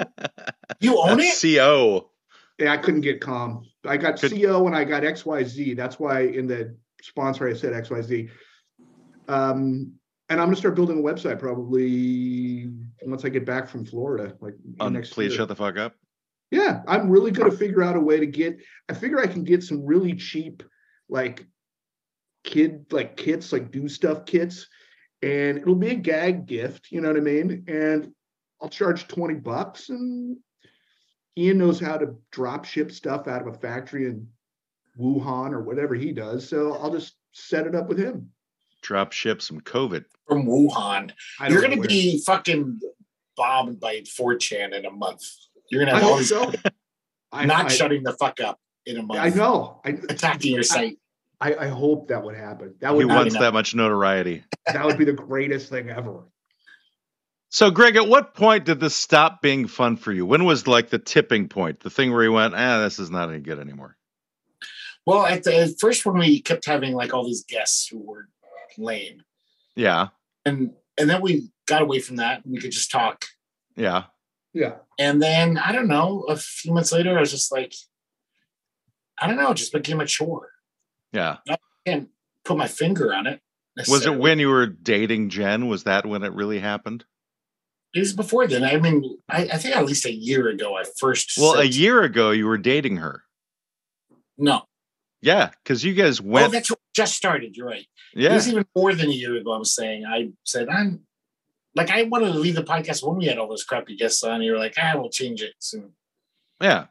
You 0.80 0.98
own 0.98 1.20
it? 1.20 1.34
CO. 1.40 2.10
yeah, 2.58 2.72
I 2.72 2.78
couldn't 2.78 3.02
get 3.02 3.20
calm. 3.20 3.66
I 3.84 3.98
got 3.98 4.18
Good. 4.20 4.32
CO 4.40 4.66
and 4.66 4.74
I 4.74 4.84
got 4.84 5.02
XYZ. 5.02 5.76
That's 5.76 5.98
why 6.00 6.20
in 6.22 6.46
the 6.46 6.74
sponsor 7.02 7.48
I 7.48 7.54
said 7.54 7.72
XYZ. 7.72 8.30
Um, 9.28 9.92
and 10.28 10.40
I'm 10.40 10.46
gonna 10.46 10.56
start 10.56 10.74
building 10.74 10.98
a 10.98 11.02
website 11.02 11.38
probably 11.38 12.70
once 13.02 13.24
I 13.24 13.28
get 13.28 13.44
back 13.44 13.68
from 13.68 13.84
Florida. 13.84 14.34
Like 14.40 14.54
On 14.80 14.92
next 14.92 15.10
please 15.10 15.30
year. 15.30 15.38
shut 15.38 15.48
the 15.48 15.56
fuck 15.56 15.76
up. 15.76 15.94
Yeah, 16.52 16.82
I'm 16.86 17.08
really 17.08 17.30
going 17.30 17.50
to 17.50 17.56
figure 17.56 17.82
out 17.82 17.96
a 17.96 18.00
way 18.00 18.20
to 18.20 18.26
get. 18.26 18.58
I 18.86 18.92
figure 18.92 19.18
I 19.18 19.26
can 19.26 19.42
get 19.42 19.64
some 19.64 19.86
really 19.86 20.14
cheap, 20.14 20.62
like 21.08 21.46
kid 22.44 22.84
like 22.90 23.16
kits, 23.16 23.52
like 23.52 23.70
do 23.70 23.88
stuff 23.88 24.26
kits, 24.26 24.68
and 25.22 25.56
it'll 25.56 25.74
be 25.74 25.88
a 25.88 25.94
gag 25.94 26.44
gift. 26.44 26.88
You 26.90 27.00
know 27.00 27.08
what 27.08 27.16
I 27.16 27.20
mean? 27.20 27.64
And 27.68 28.12
I'll 28.60 28.68
charge 28.68 29.08
twenty 29.08 29.34
bucks, 29.34 29.88
and 29.88 30.36
Ian 31.38 31.56
knows 31.56 31.80
how 31.80 31.96
to 31.96 32.16
drop 32.30 32.66
ship 32.66 32.92
stuff 32.92 33.28
out 33.28 33.40
of 33.40 33.54
a 33.54 33.58
factory 33.58 34.04
in 34.04 34.28
Wuhan 34.98 35.52
or 35.52 35.62
whatever 35.62 35.94
he 35.94 36.12
does. 36.12 36.48
So 36.48 36.74
I'll 36.74 36.92
just 36.92 37.14
set 37.32 37.66
it 37.66 37.74
up 37.74 37.88
with 37.88 37.98
him. 37.98 38.30
Drop 38.82 39.12
ship 39.12 39.42
some 39.42 39.60
COVID. 39.60 40.04
From 40.26 40.46
Wuhan. 40.46 41.12
You're 41.48 41.60
going 41.60 41.80
to 41.80 41.88
be 41.88 42.22
fucking 42.24 42.80
bombed 43.36 43.80
by 43.80 44.00
4chan 44.00 44.72
in 44.72 44.84
a 44.84 44.90
month. 44.90 45.22
You're 45.70 45.84
going 45.84 45.94
where. 45.94 45.94
to 45.94 45.96
I 45.96 46.00
have 46.00 46.04
all 46.04 46.10
hope 46.10 46.52
these 46.52 46.62
so. 46.62 46.70
I, 47.32 47.46
not 47.46 47.66
I, 47.66 47.68
shutting 47.68 48.02
the 48.02 48.12
fuck 48.12 48.40
up 48.40 48.60
in 48.84 48.98
a 48.98 49.02
month. 49.02 49.20
I 49.20 49.30
know. 49.30 49.80
I, 49.84 49.90
Attacking 49.90 50.54
your 50.54 50.62
site. 50.62 50.98
I, 51.40 51.54
I 51.56 51.68
hope 51.68 52.08
that 52.08 52.22
would 52.22 52.36
happen. 52.36 52.74
That 52.80 52.94
would. 52.94 53.00
He 53.00 53.04
would 53.06 53.14
wants 53.14 53.34
be, 53.34 53.40
that 53.40 53.52
much 53.52 53.74
notoriety. 53.74 54.44
that 54.66 54.84
would 54.84 54.98
be 54.98 55.04
the 55.04 55.12
greatest 55.12 55.70
thing 55.70 55.90
ever. 55.90 56.24
So, 57.48 57.70
Greg, 57.70 57.96
at 57.96 58.08
what 58.08 58.34
point 58.34 58.64
did 58.64 58.80
this 58.80 58.94
stop 58.94 59.42
being 59.42 59.66
fun 59.66 59.96
for 59.96 60.12
you? 60.12 60.24
When 60.24 60.44
was 60.44 60.66
like 60.66 60.88
the 60.88 60.98
tipping 60.98 61.48
point, 61.48 61.80
the 61.80 61.90
thing 61.90 62.12
where 62.12 62.22
you 62.22 62.32
went, 62.32 62.54
ah, 62.54 62.80
this 62.80 62.98
is 62.98 63.10
not 63.10 63.28
any 63.28 63.40
good 63.40 63.58
anymore? 63.58 63.96
Well, 65.06 65.26
at 65.26 65.42
the 65.44 65.56
at 65.56 65.80
first 65.80 66.06
when 66.06 66.18
we 66.18 66.40
kept 66.40 66.64
having 66.66 66.94
like 66.94 67.12
all 67.12 67.24
these 67.24 67.44
guests 67.44 67.88
who 67.88 67.98
were 67.98 68.28
lame, 68.78 69.22
Yeah, 69.76 70.08
and 70.44 70.72
and 70.98 71.10
then 71.10 71.20
we 71.22 71.50
got 71.66 71.82
away 71.82 72.00
from 72.00 72.16
that. 72.16 72.44
And 72.44 72.52
we 72.52 72.60
could 72.60 72.72
just 72.72 72.90
talk. 72.90 73.26
yeah. 73.76 74.04
Yeah. 74.54 74.74
And 74.98 75.22
then 75.22 75.56
I 75.56 75.72
don't 75.72 75.88
know. 75.88 76.24
A 76.28 76.36
few 76.36 76.74
months 76.74 76.92
later, 76.92 77.16
I 77.16 77.20
was 77.20 77.30
just 77.30 77.50
like, 77.50 77.74
I 79.18 79.26
don't 79.26 79.36
know. 79.38 79.50
It 79.52 79.56
just 79.56 79.72
became 79.72 79.98
a 80.00 80.04
chore. 80.06 80.50
Yeah. 81.12 81.38
I 81.48 81.56
can't 81.86 82.10
put 82.44 82.58
my 82.58 82.68
finger 82.68 83.14
on 83.14 83.26
it. 83.26 83.40
Was 83.88 84.04
it 84.04 84.18
when 84.18 84.38
you 84.38 84.50
were 84.50 84.66
dating 84.66 85.30
Jen? 85.30 85.68
Was 85.68 85.84
that 85.84 86.04
when 86.04 86.22
it 86.22 86.34
really 86.34 86.58
happened? 86.58 87.06
It 87.94 88.00
was 88.00 88.12
before 88.12 88.46
then. 88.46 88.62
I 88.62 88.76
mean, 88.78 89.18
I, 89.26 89.44
I 89.44 89.56
think 89.56 89.74
at 89.74 89.86
least 89.86 90.04
a 90.04 90.12
year 90.12 90.48
ago, 90.48 90.76
I 90.76 90.84
first. 90.98 91.32
Well, 91.38 91.58
a 91.58 91.64
year 91.64 92.02
ago, 92.02 92.30
you 92.30 92.46
were 92.46 92.58
dating 92.58 92.98
her. 92.98 93.22
No. 94.36 94.64
Yeah, 95.22 95.50
because 95.62 95.84
you 95.84 95.94
guys 95.94 96.20
Oh, 96.20 96.24
went. 96.24 96.52
that's 96.52 96.68
what 96.70 96.80
just 96.94 97.14
started. 97.14 97.56
You're 97.56 97.68
right. 97.68 97.86
Yeah, 98.14 98.32
It 98.32 98.34
was 98.34 98.48
even 98.48 98.66
more 98.76 98.92
than 98.94 99.08
a 99.08 99.12
year 99.12 99.36
ago. 99.36 99.52
I 99.52 99.58
was 99.58 99.74
saying, 99.74 100.04
I 100.04 100.30
said, 100.44 100.68
I'm 100.68 101.00
like, 101.74 101.90
I 101.90 102.02
wanted 102.02 102.32
to 102.32 102.38
leave 102.38 102.56
the 102.56 102.64
podcast 102.64 103.06
when 103.06 103.16
we 103.16 103.26
had 103.26 103.38
all 103.38 103.48
those 103.48 103.64
crappy 103.64 103.96
guests 103.96 104.22
on. 104.24 104.42
You 104.42 104.52
were 104.52 104.58
like, 104.58 104.74
ah, 104.78 104.92
we'll 104.96 105.10
change 105.10 105.40
it 105.40 105.54
soon. 105.58 105.92
yeah. 106.60 106.86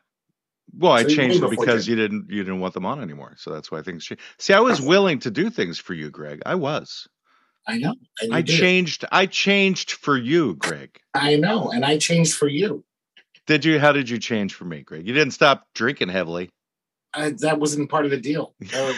Well, 0.78 0.94
I 0.94 1.02
So 1.04 1.10
you 1.10 1.16
changed 1.18 1.44
it 1.44 1.50
because 1.50 1.86
you 1.86 1.98
didn't 1.98 2.28
you 2.30 2.44
didn't 2.46 2.62
want 2.62 2.74
them 2.74 2.86
on 2.86 3.02
anymore. 3.02 3.36
So 3.38 3.52
that's 3.52 3.70
why 3.70 3.82
things 3.82 4.06
changed. 4.06 4.24
See, 4.40 4.54
I 4.54 4.62
was 4.62 4.80
willing 4.82 5.20
to 5.20 5.30
do 5.30 5.50
things 5.50 5.78
for 5.78 5.94
you, 5.94 6.10
Greg. 6.10 6.42
I 6.46 6.56
was. 6.56 7.10
I 7.68 7.78
know. 7.78 7.94
I 8.32 8.42
did. 8.42 8.58
changed. 8.58 9.04
I 9.12 9.26
changed 9.26 9.92
for 9.92 10.16
you, 10.18 10.56
Greg. 10.56 10.98
I 11.14 11.36
know. 11.36 11.72
And 11.72 11.84
I 11.84 11.98
changed 11.98 12.36
for 12.36 12.48
you. 12.48 12.86
Did 13.48 13.66
you? 13.66 13.80
How 13.80 13.92
did 13.92 14.10
you 14.10 14.18
change 14.18 14.54
for 14.54 14.64
me, 14.64 14.82
Greg? 14.82 15.06
You 15.06 15.14
didn't 15.14 15.34
stop 15.34 15.68
drinking 15.76 16.08
heavily. 16.08 16.50
I, 17.14 17.32
that 17.40 17.60
wasn't 17.60 17.90
part 17.90 18.06
of 18.06 18.12
the 18.12 18.18
deal. 18.18 18.56
Uh, 18.74 18.94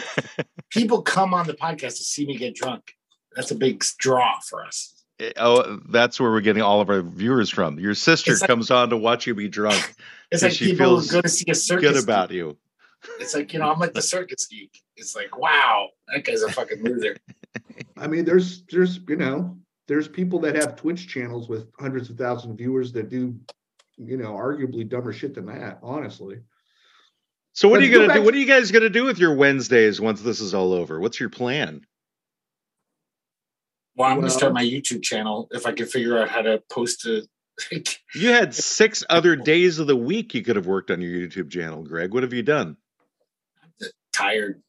people 0.70 1.02
come 1.02 1.34
on 1.34 1.46
the 1.46 1.54
podcast 1.54 1.96
to 1.96 2.04
see 2.04 2.26
me 2.26 2.36
get 2.36 2.54
drunk. 2.54 2.92
That's 3.34 3.50
a 3.50 3.54
big 3.54 3.82
draw 3.98 4.38
for 4.40 4.64
us. 4.64 5.04
Eh, 5.20 5.32
Oh, 5.36 5.80
that's 5.88 6.20
where 6.20 6.30
we're 6.30 6.40
getting 6.40 6.62
all 6.62 6.80
of 6.80 6.90
our 6.90 7.02
viewers 7.02 7.50
from. 7.50 7.78
Your 7.78 7.94
sister 7.94 8.32
like- 8.34 8.48
comes 8.48 8.70
on 8.70 8.90
to 8.90 8.96
watch 8.96 9.26
you 9.26 9.34
be 9.34 9.48
drunk. 9.48 9.94
It's 10.32 10.42
like 10.42 10.52
she 10.52 10.70
people 10.72 10.86
feels 10.86 11.10
go 11.12 11.20
to 11.20 11.28
see 11.28 11.44
a 11.48 11.54
circus. 11.54 11.92
Good 11.92 12.02
about 12.02 12.32
you. 12.32 12.56
It's 13.20 13.34
like, 13.36 13.52
you 13.52 13.60
know, 13.60 13.70
I'm 13.70 13.78
like 13.78 13.92
the 13.94 14.02
circus 14.02 14.46
geek. 14.46 14.82
It's 14.96 15.14
like, 15.14 15.38
wow, 15.38 15.90
that 16.12 16.24
guy's 16.24 16.42
a 16.42 16.50
fucking 16.50 16.82
loser. 16.82 17.16
I 17.96 18.08
mean, 18.08 18.24
there's 18.24 18.64
there's 18.64 18.98
you 19.08 19.14
know 19.16 19.56
there's 19.86 20.08
people 20.08 20.40
that 20.40 20.56
have 20.56 20.74
Twitch 20.74 21.06
channels 21.06 21.48
with 21.48 21.68
hundreds 21.78 22.10
of 22.10 22.16
thousands 22.16 22.52
of 22.52 22.58
viewers 22.58 22.90
that 22.94 23.10
do 23.10 23.36
you 23.96 24.16
know 24.16 24.32
arguably 24.32 24.88
dumber 24.88 25.12
shit 25.12 25.34
than 25.34 25.46
that. 25.46 25.78
Honestly, 25.82 26.38
So 27.54 27.68
what 27.68 27.78
are 27.78 27.82
Let's 27.82 27.92
you 27.92 27.98
gonna 28.00 28.14
do? 28.14 28.22
What 28.22 28.34
are 28.34 28.38
you 28.38 28.46
guys 28.46 28.70
gonna 28.70 28.90
do 28.90 29.04
with 29.04 29.18
your 29.18 29.34
Wednesdays 29.34 30.00
once 30.00 30.20
this 30.20 30.40
is 30.40 30.54
all 30.54 30.72
over? 30.72 31.00
What's 31.00 31.18
your 31.18 31.30
plan? 31.30 31.86
Well, 33.96 34.10
I'm 34.10 34.18
gonna 34.18 34.30
start 34.30 34.52
my 34.52 34.64
YouTube 34.64 35.02
channel 35.02 35.48
if 35.52 35.64
I 35.64 35.72
can 35.72 35.86
figure 35.86 36.18
out 36.18 36.28
how 36.28 36.42
to 36.42 36.62
post 36.70 37.06
a. 37.06 37.26
You 38.14 38.30
had 38.30 38.52
six 38.54 39.04
other 39.10 39.36
days 39.36 39.78
of 39.78 39.86
the 39.86 39.96
week 39.96 40.34
you 40.34 40.42
could 40.42 40.56
have 40.56 40.66
worked 40.66 40.90
on 40.90 41.00
your 41.00 41.12
YouTube 41.12 41.50
channel, 41.50 41.82
Greg. 41.84 42.12
What 42.12 42.24
have 42.24 42.32
you 42.32 42.42
done? 42.42 42.76
tired. 44.14 44.62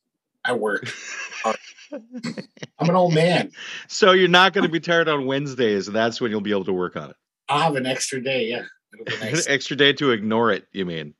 I 0.43 0.54
work. 0.54 0.91
I'm 1.45 2.89
an 2.89 2.95
old 2.95 3.13
man. 3.13 3.52
So 3.88 4.12
you're 4.12 4.28
not 4.28 4.54
going 4.54 4.65
to 4.65 4.71
be 4.71 4.80
tired 4.80 5.08
on 5.08 5.26
Wednesdays, 5.26 5.88
and 5.88 5.95
that's 5.95 6.19
when 6.19 6.32
you'll 6.32 6.41
be 6.41 6.52
able 6.52 6.65
to 6.65 6.74
work 6.74 6.95
on 6.95 7.12
it. 7.12 7.15
I'll 7.48 7.62
have 7.62 7.76
an 7.76 7.86
extra 7.86 8.21
day. 8.21 8.48
Yeah. 8.48 8.63
It'll 9.00 9.19
nice. 9.26 9.48
Extra 9.48 9.76
day 9.76 9.93
to 9.93 10.12
ignore 10.12 10.52
it. 10.52 10.67
You 10.71 10.86
mean? 10.86 11.13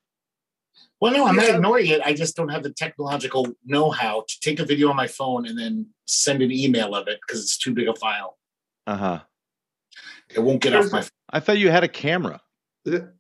Well, 1.02 1.12
no, 1.14 1.28
I'm 1.28 1.36
not 1.36 1.50
ignoring 1.50 1.88
it. 1.88 2.02
I 2.04 2.14
just 2.14 2.36
don't 2.36 2.50
have 2.50 2.64
the 2.64 2.72
technological 2.72 3.48
know 3.66 3.92
how 3.92 4.24
to 4.28 4.40
take 4.42 4.60
a 4.60 4.66
video 4.66 4.90
on 4.90 4.96
my 4.96 5.08
phone 5.08 5.46
and 5.46 5.58
then 5.60 5.88
send 6.06 6.42
an 6.42 6.52
email 6.52 6.96
of 6.96 7.08
it 7.08 7.20
because 7.26 7.42
it's 7.44 7.58
too 7.58 7.74
big 7.74 7.88
a 7.88 7.94
file. 7.96 8.38
Uh 8.88 8.98
huh. 8.98 9.20
It 10.34 10.40
won't 10.40 10.62
get 10.62 10.76
off 10.76 10.92
my 10.92 11.02
phone. 11.02 11.10
I 11.30 11.40
thought 11.40 11.58
you 11.58 11.70
had 11.70 11.84
a 11.84 11.88
camera. 11.88 12.42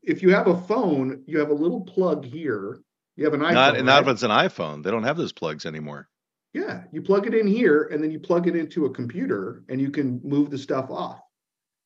If 0.03 0.21
you 0.21 0.33
have 0.33 0.47
a 0.47 0.55
phone, 0.61 1.23
you 1.27 1.39
have 1.39 1.49
a 1.49 1.53
little 1.53 1.81
plug 1.81 2.23
here. 2.23 2.79
You 3.17 3.25
have 3.25 3.33
an 3.33 3.41
iPhone. 3.41 3.53
Not 3.53 3.83
not 3.83 4.01
if 4.03 4.07
it's 4.09 4.23
an 4.23 4.31
iPhone. 4.31 4.83
They 4.83 4.91
don't 4.91 5.03
have 5.03 5.17
those 5.17 5.33
plugs 5.33 5.65
anymore. 5.65 6.07
yeah, 6.53 6.83
you 6.93 7.01
plug 7.01 7.27
it 7.27 7.33
in 7.33 7.47
here, 7.47 7.89
and 7.91 8.01
then 8.01 8.11
you 8.11 8.19
plug 8.19 8.47
it 8.47 8.55
into 8.55 8.85
a 8.85 8.89
computer, 8.93 9.63
and 9.67 9.81
you 9.81 9.89
can 9.91 10.21
move 10.23 10.49
the 10.51 10.57
stuff 10.57 10.89
off. 10.89 11.19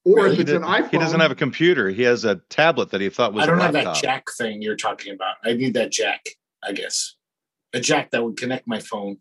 Or 0.06 0.16
Really? 0.16 0.34
if 0.34 0.40
it's 0.42 0.52
an 0.52 0.62
did- 0.62 0.70
iPhone, 0.70 0.90
he 0.92 0.98
doesn't 0.98 1.20
have 1.20 1.32
a 1.32 1.36
computer. 1.36 1.90
He 1.90 2.04
has 2.04 2.24
a 2.26 2.36
tablet 2.50 2.90
that 2.92 3.02
he 3.02 3.10
thought 3.10 3.34
was 3.34 3.44
I 3.44 3.48
don't 3.48 3.60
a 3.60 3.64
have 3.64 3.74
that 3.74 3.96
jack 3.96 4.28
thing 4.38 4.62
you're 4.62 4.76
talking 4.78 5.14
about. 5.14 5.36
I 5.44 5.54
need 5.54 5.74
that 5.76 5.92
jack, 5.92 6.26
I 6.64 6.72
guess. 6.72 7.16
A 7.74 7.80
jack 7.80 8.12
that 8.12 8.24
would 8.24 8.38
connect 8.38 8.68
my 8.68 8.80
phone 8.80 9.18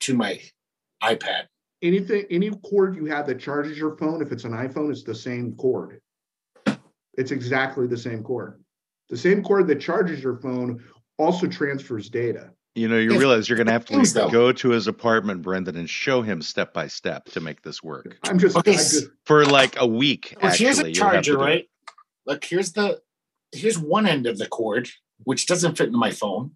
to 0.00 0.14
my 0.14 0.40
iPad. 1.02 1.46
anything 1.82 2.26
any 2.30 2.50
cord 2.50 2.94
you 2.96 3.06
have 3.06 3.26
that 3.26 3.38
charges 3.38 3.78
your 3.78 3.96
phone 3.96 4.20
if 4.20 4.32
it's 4.32 4.44
an 4.44 4.52
iphone 4.52 4.90
it's 4.90 5.02
the 5.02 5.14
same 5.14 5.54
cord 5.56 5.98
it's 7.16 7.30
exactly 7.30 7.86
the 7.86 7.96
same 7.96 8.22
cord 8.22 8.62
the 9.08 9.16
same 9.16 9.42
cord 9.42 9.66
that 9.66 9.80
charges 9.80 10.22
your 10.22 10.36
phone 10.40 10.82
also 11.18 11.46
transfers 11.46 12.10
data 12.10 12.50
You 12.76 12.86
know, 12.88 12.98
you 12.98 13.12
If- 13.12 13.18
realize 13.18 13.48
you're 13.48 13.56
going 13.56 13.66
to 13.66 13.72
have 13.72 13.84
to 13.86 13.94
things, 13.94 14.12
though. 14.12 14.28
go 14.30 14.52
to 14.52 14.70
his 14.70 14.86
apartment, 14.86 15.42
Brendan, 15.42 15.76
and 15.76 15.90
show 15.90 16.22
him 16.22 16.40
step 16.40 16.72
by 16.72 16.86
step 16.86 17.24
to 17.30 17.40
make 17.40 17.62
this 17.62 17.82
work 17.82 18.16
i'm 18.24 18.38
just, 18.38 18.56
Okay, 18.56 18.70
I'm 18.72 18.76
just 18.76 19.06
for 19.24 19.44
like 19.44 19.74
a 19.80 19.86
week. 19.86 20.36
Well, 20.40 20.50
actually, 20.52 20.64
here's 20.66 20.78
a 20.78 20.90
you'll 20.92 21.04
have 21.08 21.22
to 21.24 21.30
charger, 21.30 21.38
right? 21.38 21.68
Look, 22.26 22.44
here's 22.44 22.72
the 22.72 23.00
here's 23.52 23.76
one 23.78 24.06
end 24.06 24.26
of 24.26 24.38
the 24.38 24.46
cord. 24.46 24.88
which 25.24 25.46
doesn't 25.46 25.76
fit 25.76 25.88
in 25.88 25.98
my 25.98 26.10
phone 26.12 26.52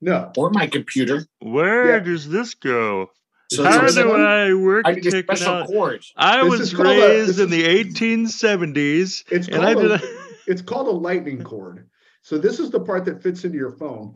No. 0.00 0.30
or 0.36 0.50
my 0.50 0.66
computer. 0.68 1.24
Where 1.40 1.94
Yeah. 1.94 1.98
does 2.00 2.28
this 2.28 2.54
go? 2.54 3.10
So 3.50 3.64
How 3.64 3.80
How 3.80 3.86
do 3.88 3.92
do 3.94 4.08
one? 4.10 4.20
I 4.20 4.54
work 4.54 4.86
I 4.86 4.92
need 4.92 5.06
a 5.06 5.10
take 5.10 5.24
it 5.28 5.36
special 5.36 5.54
out? 5.54 5.66
cord. 5.66 6.04
I 6.16 6.42
This 6.42 6.50
was 6.50 6.60
is 6.60 6.74
called 6.74 6.88
a- 6.88 7.00
raised 7.00 7.40
in 7.40 7.50
the 7.50 7.64
1870s, 7.64 9.24
It's 9.30 9.48
and 9.48 9.64
I 9.64 9.74
called 9.74 9.88
did. 9.88 10.02
a, 10.02 10.04
it's 10.46 10.62
called 10.62 10.86
a 10.88 10.92
lightning 10.92 11.42
cord. 11.42 11.88
So 12.22 12.38
this 12.38 12.60
is 12.60 12.70
the 12.70 12.78
part 12.80 13.04
that 13.06 13.22
fits 13.22 13.44
into 13.44 13.56
your 13.58 13.72
phone. 13.72 14.12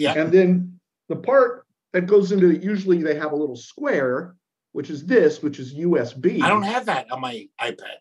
Yeah. 0.00 0.14
And 0.14 0.32
then 0.32 0.80
the 1.08 1.16
part 1.16 1.66
that 1.92 2.06
goes 2.06 2.32
into 2.32 2.50
it, 2.50 2.62
usually 2.62 3.02
they 3.02 3.14
have 3.16 3.32
a 3.32 3.36
little 3.36 3.54
square, 3.56 4.34
which 4.72 4.88
is 4.90 5.04
this, 5.04 5.42
which 5.42 5.58
is 5.58 5.74
USB. 5.74 6.40
I 6.42 6.48
don't 6.48 6.62
have 6.62 6.86
that 6.86 7.10
on 7.12 7.20
my 7.20 7.48
iPad. 7.60 7.98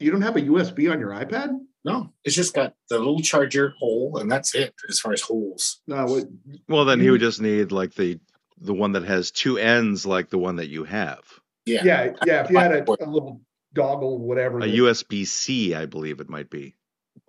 you 0.00 0.10
don't 0.10 0.22
have 0.22 0.36
a 0.36 0.42
USB 0.42 0.90
on 0.90 0.98
your 1.00 1.10
iPad? 1.10 1.56
No, 1.84 2.12
it's 2.24 2.34
just 2.34 2.54
got 2.54 2.74
the 2.90 2.98
little 2.98 3.20
charger 3.20 3.72
hole, 3.78 4.18
and 4.18 4.30
that's 4.30 4.54
it 4.54 4.74
as 4.88 4.98
far 5.00 5.12
as 5.12 5.20
holes. 5.22 5.80
No, 5.86 6.04
what, 6.06 6.24
Well, 6.68 6.84
then 6.84 6.98
he 6.98 7.06
You- 7.06 7.12
would 7.12 7.20
just 7.20 7.40
need 7.40 7.70
like 7.72 7.94
the 7.94 8.18
the 8.60 8.74
one 8.74 8.92
that 8.92 9.04
has 9.04 9.30
two 9.30 9.56
ends, 9.56 10.04
like 10.04 10.30
the 10.30 10.38
one 10.38 10.56
that 10.56 10.68
you 10.68 10.82
have. 10.82 11.20
Yeah. 11.64 11.82
yeah, 11.84 12.12
yeah. 12.26 12.44
If 12.44 12.50
you 12.50 12.58
had 12.58 12.72
a, 12.72 12.82
a 12.82 13.06
little 13.06 13.40
dongle, 13.76 14.18
whatever. 14.18 14.58
A 14.58 14.62
USB 14.66 15.24
C, 15.26 15.74
I 15.76 15.86
believe 15.86 16.18
it 16.18 16.28
might 16.28 16.50
be. 16.50 16.74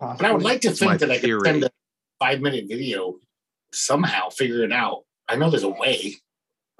But 0.00 0.24
I 0.24 0.32
would 0.32 0.42
like 0.42 0.62
to 0.62 0.72
think 0.72 0.98
that 0.98 1.10
I 1.10 1.14
could 1.18 1.22
theory. 1.26 1.40
send 1.44 1.64
a 1.64 1.70
five 2.18 2.40
minute 2.40 2.64
video 2.68 3.20
somehow, 3.72 4.28
figure 4.30 4.62
it 4.62 4.72
out. 4.72 5.04
I 5.28 5.36
know 5.36 5.50
there's 5.50 5.62
a 5.62 5.68
way. 5.68 6.16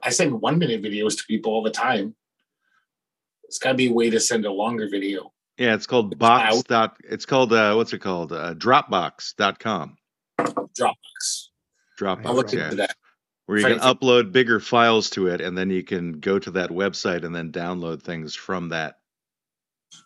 I 0.03 0.11
send 0.11 0.41
one 0.41 0.59
minute 0.59 0.83
videos 0.83 1.17
to 1.19 1.25
people 1.25 1.53
all 1.53 1.63
the 1.63 1.71
time. 1.71 2.15
It's 3.45 3.59
got 3.59 3.71
to 3.71 3.77
be 3.77 3.89
a 3.89 3.93
way 3.93 4.11
to 4.11 4.21
send 4.21 4.45
a 4.47 4.53
longer 4.53 4.89
video. 4.89 5.33
Yeah, 5.59 5.75
it's 5.75 5.87
called 5.87 6.19
box 6.19 6.63
dot. 6.63 6.97
It's 7.05 7.27
called 7.27 7.53
uh, 7.53 7.75
what's 7.75 7.93
it 7.93 7.99
called? 7.99 8.33
Uh, 8.33 8.55
Dropbox.com. 8.55 9.97
Dropbox. 10.41 10.95
I'll 12.01 12.17
Dropbox, 12.17 12.35
look 12.35 12.53
yeah, 12.53 12.65
into 12.65 12.77
that. 12.77 12.95
where 13.45 13.59
you 13.59 13.67
can 13.67 13.79
upload 13.81 14.33
bigger 14.33 14.59
files 14.59 15.11
to 15.11 15.27
it, 15.27 15.43
and 15.43 15.59
then 15.59 15.69
you 15.69 15.83
can 15.83 16.13
go 16.21 16.39
to 16.39 16.53
that 16.53 16.71
website 16.71 17.25
and 17.25 17.35
then 17.35 17.53
download 17.53 18.03
things 18.03 18.35
from 18.35 18.71
that 18.71 19.00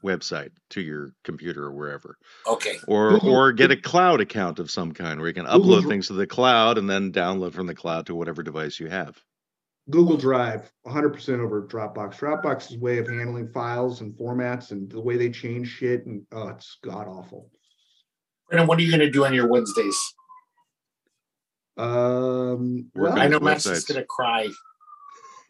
website 0.02 0.50
to 0.70 0.80
your 0.80 1.12
computer 1.24 1.64
or 1.64 1.72
wherever, 1.72 2.16
Okay. 2.46 2.78
or 2.88 3.10
Google- 3.12 3.34
or 3.34 3.52
get 3.52 3.70
a 3.70 3.76
cloud 3.76 4.20
account 4.20 4.58
of 4.58 4.70
some 4.70 4.92
kind 4.92 5.18
where 5.20 5.28
you 5.28 5.34
can 5.34 5.44
Google 5.44 5.60
upload 5.76 5.80
Dr- 5.82 5.90
things 5.90 6.06
to 6.08 6.14
the 6.14 6.26
cloud 6.26 6.78
and 6.78 6.88
then 6.88 7.12
download 7.12 7.52
from 7.52 7.66
the 7.66 7.74
cloud 7.74 8.06
to 8.06 8.14
whatever 8.14 8.42
device 8.42 8.78
you 8.80 8.88
have. 8.88 9.20
Google 9.90 10.16
Drive, 10.16 10.72
100% 10.86 11.40
over 11.40 11.62
Dropbox. 11.66 12.16
Dropbox's 12.18 12.78
way 12.78 12.96
of 12.98 13.06
handling 13.06 13.48
files 13.52 14.00
and 14.00 14.14
formats 14.14 14.70
and 14.70 14.90
the 14.90 15.00
way 15.00 15.16
they 15.18 15.28
change 15.30 15.68
shit, 15.68 16.06
and 16.06 16.26
oh, 16.32 16.48
it's 16.48 16.78
god 16.82 17.06
awful. 17.06 17.50
Brendan, 18.48 18.66
what 18.66 18.78
are 18.78 18.82
you 18.82 18.90
going 18.90 19.00
to 19.00 19.10
do 19.10 19.26
on 19.26 19.34
your 19.34 19.46
Wednesdays? 19.48 19.96
Um, 21.76 22.90
well, 22.94 23.18
I 23.18 23.26
know 23.26 23.38
Those 23.38 23.42
Max 23.42 23.66
is 23.66 23.84
going 23.84 24.00
to 24.00 24.06
cry. 24.06 24.48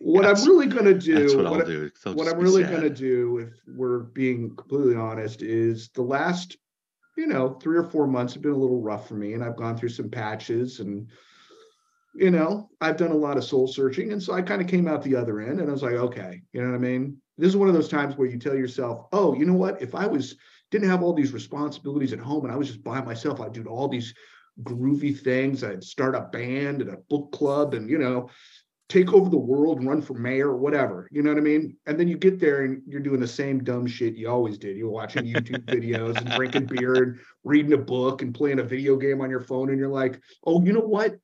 What 0.05 0.27
I'm 0.27 0.45
really 0.45 0.67
gonna 0.67 0.93
do, 0.93 1.15
That's 1.15 1.35
what 1.35 1.51
what, 1.51 1.61
I'll 1.61 1.67
do. 1.67 1.91
What 2.13 2.29
I'm 2.29 2.39
really 2.39 2.63
gonna 2.63 2.91
do, 2.91 3.39
if 3.39 3.55
we're 3.67 4.01
being 4.01 4.55
completely 4.55 4.97
honest, 4.97 5.41
is 5.41 5.89
the 5.95 6.03
last, 6.03 6.59
you 7.17 7.27
know, 7.27 7.55
three 7.55 7.79
or 7.79 7.85
four 7.85 8.07
months 8.07 8.35
have 8.35 8.43
been 8.43 8.53
a 8.53 8.57
little 8.57 8.83
rough 8.83 9.09
for 9.09 9.15
me, 9.15 9.33
and 9.33 9.43
I've 9.43 9.57
gone 9.57 9.79
through 9.79 9.89
some 9.89 10.11
patches, 10.11 10.81
and 10.81 11.09
you 12.15 12.31
know, 12.31 12.69
I've 12.83 12.99
done 12.99 13.13
a 13.13 13.17
lot 13.17 13.39
of 13.39 13.45
soul 13.45 13.67
searching, 13.67 14.13
and 14.13 14.23
so 14.23 14.35
I 14.35 14.43
kind 14.43 14.61
of 14.61 14.69
came 14.69 14.87
out 14.87 15.03
the 15.03 15.17
other 15.17 15.41
end, 15.41 15.59
and 15.59 15.71
I 15.71 15.73
was 15.73 15.83
like, 15.83 15.95
okay, 15.95 16.43
you 16.53 16.61
know 16.61 16.69
what 16.69 16.77
I 16.77 16.79
mean? 16.79 17.17
This 17.39 17.49
is 17.49 17.57
one 17.57 17.69
of 17.69 17.75
those 17.75 17.89
times 17.89 18.17
where 18.17 18.29
you 18.29 18.39
tell 18.39 18.55
yourself, 18.55 19.07
oh, 19.13 19.35
you 19.35 19.47
know 19.47 19.55
what? 19.55 19.81
If 19.81 19.95
I 19.95 20.07
was 20.07 20.37
didn't 20.71 20.91
have 20.91 21.03
all 21.03 21.15
these 21.15 21.33
responsibilities 21.33 22.13
at 22.13 22.19
home, 22.19 22.45
and 22.45 22.53
I 22.53 22.57
was 22.57 22.69
just 22.69 22.85
by 22.85 23.01
myself, 23.01 23.41
I'd 23.41 23.53
do 23.55 23.65
all 23.65 23.89
these 23.89 24.13
groovy 24.63 25.19
things. 25.19 25.65
I'd 25.65 25.83
start 25.83 26.15
a 26.15 26.29
band 26.31 26.83
and 26.83 26.91
a 26.91 26.99
book 27.09 27.33
club, 27.33 27.73
and 27.73 27.89
you 27.89 27.97
know, 27.97 28.29
take 28.95 29.13
over 29.13 29.29
the 29.29 29.37
world 29.37 29.79
and 29.79 29.89
run 29.89 30.01
for 30.01 30.15
mayor 30.15 30.51
or 30.51 30.57
whatever. 30.57 31.09
You 31.11 31.23
know 31.23 31.31
what 31.31 31.39
I 31.39 31.43
mean? 31.43 31.77
And 31.87 31.99
then 31.99 32.07
you 32.07 32.17
get 32.17 32.39
there 32.39 32.63
and 32.63 32.81
you're 32.87 33.01
doing 33.01 33.19
the 33.19 33.27
same 33.27 33.65
dumb 33.65 33.89
shit 33.89 34.15
you 34.15 34.31
always 34.31 34.57
did. 34.57 34.77
You're 34.77 34.89
watching 34.89 35.25
YouTube 35.25 35.65
videos 35.67 36.17
and 36.17 36.31
drinking 36.31 36.67
beer 36.67 36.95
and 37.03 37.19
reading 37.43 37.73
a 37.73 37.79
book 37.79 38.23
and 38.23 38.33
playing 38.33 38.61
a 38.61 38.63
video 38.63 38.97
game 38.97 39.21
on 39.21 39.31
your 39.31 39.41
phone. 39.41 39.71
And 39.71 39.81
you're 39.81 39.89
like, 39.89 40.21
oh, 40.47 40.65
you 40.65 40.73
know 40.73 40.79
what? 40.79 41.17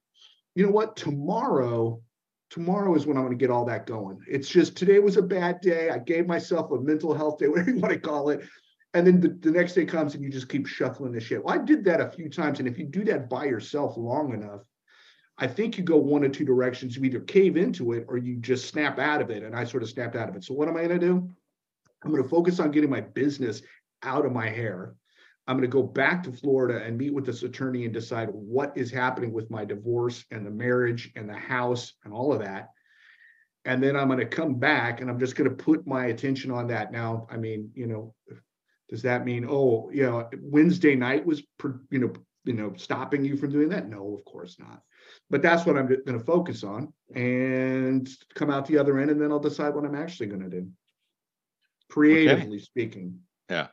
You 0.57 0.67
know 0.67 0.73
what? 0.73 0.97
Tomorrow, 0.97 2.03
tomorrow 2.51 2.93
is 2.97 3.07
when 3.07 3.17
I'm 3.17 3.23
going 3.23 3.39
to 3.39 3.41
get 3.41 3.53
all 3.53 3.67
that 3.67 3.87
going. 3.87 4.19
It's 4.29 4.49
just 4.49 4.77
today 4.77 4.99
was 4.99 5.17
a 5.17 5.23
bad 5.23 5.61
day. 5.61 5.91
I 5.91 5.99
gave 5.99 6.27
myself 6.27 6.73
a 6.73 6.81
mental 6.81 7.15
health 7.15 7.39
day, 7.39 7.47
whatever 7.49 7.71
you 7.71 7.79
want 7.79 7.95
to 7.95 8.01
call 8.01 8.31
it. 8.31 8.41
And 8.95 9.07
then 9.07 9.21
the, 9.21 9.29
the 9.29 9.53
next 9.53 9.75
day 9.75 9.85
comes 9.85 10.17
and 10.17 10.25
you 10.25 10.31
just 10.31 10.49
keep 10.49 10.67
shuffling 10.67 11.13
the 11.13 11.21
shit. 11.21 11.45
Well, 11.45 11.55
I 11.55 11.59
did 11.63 11.85
that 11.85 12.01
a 12.01 12.11
few 12.11 12.29
times. 12.29 12.59
And 12.59 12.67
if 12.67 12.79
you 12.79 12.87
do 12.87 13.05
that 13.05 13.31
by 13.31 13.45
yourself 13.45 13.97
long 13.97 14.35
enough, 14.35 14.63
I 15.41 15.47
think 15.47 15.79
you 15.79 15.85
go 15.85 15.97
one 15.97 16.23
or 16.23 16.29
two 16.29 16.45
directions. 16.45 16.95
You 16.95 17.05
either 17.05 17.21
cave 17.21 17.57
into 17.57 17.93
it 17.93 18.05
or 18.09 18.19
you 18.19 18.37
just 18.37 18.69
snap 18.69 18.99
out 18.99 19.23
of 19.23 19.31
it. 19.31 19.43
And 19.43 19.57
I 19.57 19.65
sort 19.65 19.83
of 19.83 19.89
snapped 19.89 20.15
out 20.15 20.29
of 20.29 20.37
it. 20.37 20.45
So 20.45 20.53
what 20.53 20.69
am 20.69 20.77
I 20.77 20.87
going 20.87 21.01
to 21.01 21.07
do? 21.07 21.31
I'm 22.05 22.11
going 22.11 22.23
to 22.23 22.29
focus 22.29 22.61
on 22.61 22.71
getting 22.71 22.91
my 22.91 23.01
business 23.01 23.63
out 24.03 24.27
of 24.27 24.33
my 24.33 24.49
hair. 24.51 24.95
I'm 25.47 25.57
going 25.57 25.69
to 25.69 25.73
go 25.75 25.83
back 25.83 26.23
to 26.25 26.33
Florida 26.33 26.85
and 26.85 26.99
meet 26.99 27.15
with 27.15 27.25
this 27.25 27.43
attorney 27.43 27.87
and 27.87 27.95
decide 27.95 28.29
what 28.31 28.77
is 28.77 28.91
happening 28.91 29.33
with 29.33 29.51
my 29.51 29.65
divorce 29.65 30.25
and 30.31 30.47
the 30.47 30.51
marriage 30.51 31.11
and 31.17 31.29
the 31.29 31.35
house 31.35 31.95
and 32.05 32.13
all 32.13 32.35
of 32.35 32.41
that. 32.41 32.69
And 33.65 33.83
then 33.83 33.97
I'm 33.97 34.09
going 34.09 34.21
to 34.21 34.27
come 34.27 34.57
back 34.57 35.01
and 35.01 35.09
I'm 35.09 35.19
just 35.19 35.37
going 35.37 35.49
to 35.49 35.57
put 35.57 35.87
my 35.87 36.07
attention 36.07 36.51
on 36.51 36.67
that. 36.69 36.93
Now, 36.93 37.27
I 37.31 37.39
mean, 37.39 37.71
you 37.75 37.87
know, 37.87 38.15
does 38.91 39.03
that 39.03 39.25
mean, 39.25 39.47
oh, 39.49 39.91
you 39.91 40.03
know, 40.03 40.29
Wednesday 40.39 40.95
night 40.95 41.25
was, 41.25 41.43
you 41.91 41.99
know, 41.99 42.13
you 42.45 42.53
know, 42.53 42.75
stopping 42.77 43.25
you 43.25 43.37
from 43.37 43.51
doing 43.51 43.71
that? 43.71 43.89
No, 43.89 44.15
of 44.15 44.25
course 44.25 44.59
not 44.59 44.83
but 45.31 45.43
that's 45.43 45.65
what 45.65 45.77
I'm 45.79 45.87
going 45.87 46.19
to 46.19 46.25
focus 46.25 46.65
on 46.65 46.93
and 47.15 48.09
come 48.35 48.51
out 48.51 48.67
the 48.67 48.79
other 48.79 48.99
end, 48.99 49.11
and 49.11 49.21
then 49.21 49.31
I'll 49.31 49.39
decide 49.39 49.75
what 49.75 49.85
I'm 49.85 49.95
actually 49.95 50.27
going 50.27 50.43
to 50.43 50.51
do. 50.51 50.69
Creatively 51.89 52.59
speaking, 52.59 53.21
Yeah. 53.49 53.69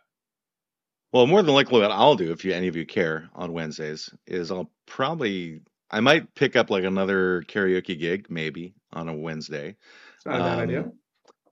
Well, 1.14 1.26
more 1.26 1.42
than 1.42 1.54
likely, 1.54 1.82
what 1.82 1.92
I'll 1.92 2.16
do, 2.16 2.32
if 2.32 2.44
you 2.44 2.54
any 2.54 2.68
of 2.68 2.76
you 2.76 2.86
care, 2.86 3.30
on 3.34 3.54
Wednesdays 3.54 4.10
is 4.28 4.52
I'll 4.52 4.72
probably 4.86 5.62
I 5.90 6.00
might 6.02 6.36
pick 6.36 6.56
up 6.56 6.70
like 6.70 6.84
another 6.84 7.44
karaoke 7.44 7.98
gig, 7.98 8.28
maybe 8.30 8.74
on 8.92 9.08
a 9.08 9.14
Wednesday. 9.14 9.76
it's 10.16 10.26
not 10.26 10.42
a 10.42 10.44
bad 10.44 10.60
idea. 10.60 10.82
Um, 10.82 10.94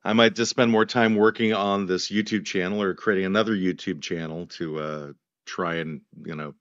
I 0.04 0.14
might 0.14 0.36
just 0.36 0.52
spend 0.52 0.72
more 0.72 0.86
time 0.86 1.16
working 1.16 1.54
on 1.54 1.88
this 1.88 2.12
YouTube 2.12 2.46
channel 2.46 2.82
or 2.82 2.94
creating 2.94 3.26
another 3.26 3.56
YouTube 3.56 4.02
channel 4.02 4.46
to 4.48 4.80
uh, 4.80 5.14
try 5.46 5.76
and 5.76 6.02
you 6.26 6.36
know 6.36 6.54